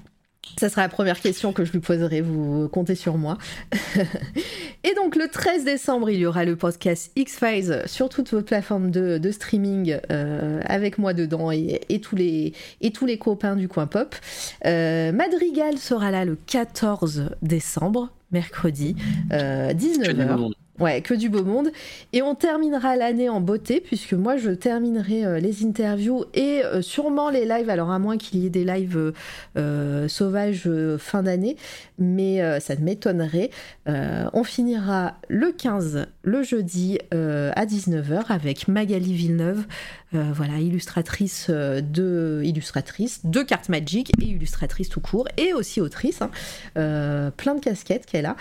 Ça 0.58 0.68
sera 0.68 0.82
la 0.82 0.88
première 0.88 1.20
question 1.20 1.52
que 1.52 1.64
je 1.64 1.72
lui 1.72 1.80
poserai, 1.80 2.20
vous 2.20 2.68
comptez 2.68 2.94
sur 2.94 3.16
moi. 3.16 3.38
et 4.84 4.94
donc 4.94 5.16
le 5.16 5.28
13 5.28 5.64
décembre, 5.64 6.10
il 6.10 6.18
y 6.18 6.26
aura 6.26 6.44
le 6.44 6.56
podcast 6.56 7.10
X-Files 7.16 7.82
sur 7.86 8.08
toutes 8.08 8.32
vos 8.32 8.42
plateformes 8.42 8.90
de, 8.90 9.30
streaming 9.30 9.98
euh, 10.10 10.60
avec 10.64 10.98
moi 10.98 11.14
dedans 11.14 11.50
et, 11.50 11.80
tous 12.02 12.16
les, 12.16 12.52
et 12.80 12.90
tous 12.92 13.06
les 13.06 13.18
copains 13.18 13.56
du 13.56 13.68
coin 13.68 13.86
pop. 13.86 14.14
Euh, 14.66 15.12
Madrigal 15.12 15.78
sera 15.78 16.10
là 16.10 16.24
le 16.24 16.36
14 16.46 17.30
décembre, 17.40 18.10
mercredi, 18.30 18.96
19h. 19.30 20.52
Ouais, 20.80 21.02
que 21.02 21.12
du 21.12 21.28
beau 21.28 21.44
monde. 21.44 21.68
Et 22.14 22.22
on 22.22 22.34
terminera 22.34 22.96
l'année 22.96 23.28
en 23.28 23.42
beauté, 23.42 23.78
puisque 23.78 24.14
moi 24.14 24.38
je 24.38 24.50
terminerai 24.50 25.26
euh, 25.26 25.38
les 25.38 25.66
interviews 25.66 26.24
et 26.32 26.64
euh, 26.64 26.80
sûrement 26.80 27.28
les 27.28 27.44
lives, 27.44 27.68
alors 27.68 27.90
à 27.90 27.98
moins 27.98 28.16
qu'il 28.16 28.40
y 28.40 28.46
ait 28.46 28.50
des 28.50 28.64
lives 28.64 29.12
euh, 29.58 30.08
sauvages 30.08 30.68
fin 30.98 31.22
d'année, 31.22 31.56
mais 31.98 32.40
ça 32.60 32.74
ne 32.74 32.80
m'étonnerait. 32.80 33.50
on 33.86 34.44
finira 34.44 35.18
le 35.28 35.52
15, 35.52 36.06
le 36.22 36.42
jeudi 36.42 36.98
à 37.10 37.66
19h 37.66 38.24
avec 38.28 38.66
Magali 38.66 39.12
Villeneuve, 39.12 39.64
voilà, 40.12 40.58
illustratrice 40.58 41.50
de, 41.50 42.42
illustratrice 42.44 43.20
de 43.24 43.42
cartes 43.42 43.68
Magic 43.68 44.10
et 44.20 44.24
illustratrice 44.24 44.88
tout 44.88 45.00
court, 45.00 45.28
et 45.36 45.52
aussi 45.52 45.80
autrice, 45.80 46.22
hein. 46.22 46.30
plein 47.36 47.54
de 47.54 47.60
casquettes 47.60 48.06
qu'elle 48.06 48.26
a. 48.26 48.36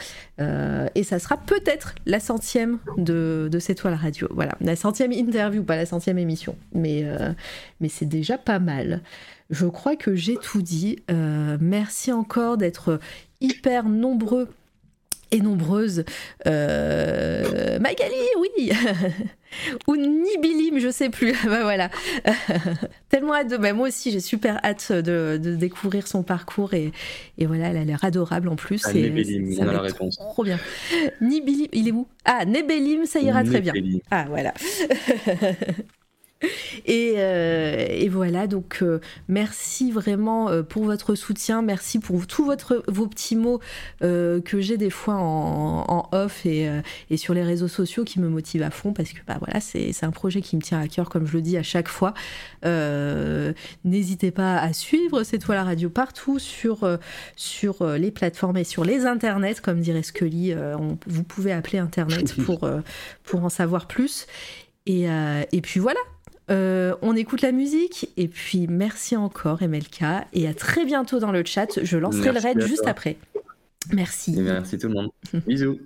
et 0.96 1.04
ça 1.04 1.20
sera 1.20 1.38
peut-être 1.38 1.96
la 2.06 2.21
centième 2.22 2.80
de, 2.98 3.50
de 3.52 3.60
C'est 3.60 3.76
toi 3.76 3.94
radio. 3.96 4.28
Voilà, 4.32 4.54
la 4.62 4.76
centième 4.76 5.12
interview, 5.12 5.64
pas 5.64 5.76
la 5.76 5.86
centième 5.86 6.18
émission. 6.18 6.56
Mais, 6.74 7.02
euh, 7.04 7.34
mais 7.82 7.90
c'est 7.90 8.06
déjà 8.06 8.38
pas 8.38 8.60
mal. 8.60 9.02
Je 9.50 9.66
crois 9.66 9.96
que 9.98 10.16
j'ai 10.16 10.38
tout 10.38 10.62
dit. 10.62 11.00
Euh, 11.12 11.58
merci 11.60 12.12
encore 12.14 12.56
d'être 12.58 13.00
hyper 13.42 13.90
nombreux 13.90 14.48
et 15.32 15.40
nombreuses. 15.40 16.04
Euh, 16.48 17.80
Magali, 17.80 18.16
oui 18.38 18.72
Ou 19.88 19.98
Nibilim, 19.98 20.80
je 20.80 20.90
sais 20.90 21.10
plus. 21.10 21.34
bah 21.46 21.64
voilà. 21.64 21.90
Tellement 23.10 23.34
hâte 23.34 23.50
de. 23.50 23.58
Bah, 23.58 23.74
moi 23.74 23.90
aussi, 23.90 24.12
j'ai 24.12 24.20
super 24.20 24.64
hâte 24.64 24.92
de, 24.92 25.38
découvrir 25.38 26.08
son 26.08 26.24
parcours 26.24 26.74
et, 26.74 26.92
et 27.38 27.46
voilà, 27.46 27.70
elle 27.70 27.78
a 27.78 27.84
l'air 27.84 28.04
adorable 28.04 28.48
en 28.48 28.56
plus. 28.56 28.82
Ah, 28.86 28.94
Nibilim, 28.94 29.58
on 29.60 29.68
a 29.68 29.74
la 29.74 29.82
réponse. 29.82 30.18
Trop 30.18 30.44
bien. 30.44 30.60
Nibilim, 31.20 31.68
il 31.74 31.88
est 31.88 31.92
où? 31.92 32.08
Ah, 32.26 32.46
Nebelim, 32.46 33.06
ça 33.06 33.20
ira 33.20 33.44
très 33.44 33.62
bien. 33.62 33.74
Ah, 34.10 34.26
voilà. 34.30 34.54
Euh, 36.90 37.86
et, 37.90 38.10
voilà, 38.10 38.48
donc 38.48 38.80
euh, 38.82 39.00
merci 39.28 39.92
vraiment 39.92 40.50
euh, 40.50 40.64
pour 40.64 40.84
votre 40.86 41.16
soutien, 41.16 41.62
merci 41.62 42.00
pour 42.00 42.26
tous 42.28 42.44
votre, 42.46 42.84
vos 42.88 43.08
petits 43.08 43.36
mots 43.36 43.60
que 44.00 44.60
j'ai 44.60 44.78
des 44.78 44.90
fois 44.90 45.16
en, 45.16 46.10
off 46.12 46.46
et, 46.46 46.70
sur 47.16 47.34
les 47.34 47.44
réseaux 47.44 47.68
sociaux 47.68 48.04
qui 48.04 48.20
me 48.20 48.28
motivent 48.28 48.64
à 48.64 48.72
fond 48.72 48.94
parce 48.94 49.12
que 49.12 49.20
bah, 49.28 49.38
voilà, 49.40 49.60
c'est 49.60 50.04
un 50.04 50.12
projet 50.12 50.42
qui 50.42 50.56
me 50.56 50.62
tient 50.62 50.80
à 50.80 50.88
cœur, 50.88 51.10
comme 51.10 51.26
je 51.28 51.34
le 51.34 51.42
dis 51.42 51.58
à 51.58 51.64
chaque 51.64 51.88
fois. 51.88 52.14
N'hésitez 53.84 54.32
pas 54.32 54.58
à 54.58 54.74
suivre 54.74 55.24
C'est 55.24 55.40
toi 55.40 55.56
la 55.56 55.64
radio 55.64 55.90
partout 55.90 56.40
sur, 56.40 56.98
sur 57.36 57.86
les 57.86 58.12
plateformes 58.12 58.58
et 58.58 58.64
sur 58.64 58.84
les 58.84 59.06
internets, 59.06 59.62
comme 59.62 59.80
dirait 59.80 60.04
Scully, 60.04 60.54
vous 61.08 61.24
pouvez 61.24 61.52
appeler 61.52 61.80
internet 61.80 62.36
pour, 62.46 62.70
pour 63.24 63.44
en 63.44 63.50
savoir 63.50 63.88
plus. 63.88 64.28
Et, 64.88 65.06
et 65.06 65.62
puis 65.62 65.80
voilà, 65.80 66.00
euh, 66.52 66.96
on 67.02 67.16
écoute 67.16 67.42
la 67.42 67.52
musique 67.52 68.10
et 68.18 68.28
puis 68.28 68.68
merci 68.68 69.16
encore 69.16 69.62
MLK 69.62 70.04
et 70.34 70.48
à 70.48 70.54
très 70.54 70.86
bientôt 70.86 71.20
dans 71.20 71.32
le 71.32 71.44
chat. 71.46 71.80
Je 71.82 71.98
lancerai 71.98 72.32
le 72.32 72.40
raid 72.40 72.62
juste 72.62 72.88
après. 72.88 73.18
Merci. 73.94 74.36
merci 74.38 74.78
tout 74.78 74.88
le 74.88 74.94
monde. 74.94 75.10
Bisous. 75.48 75.80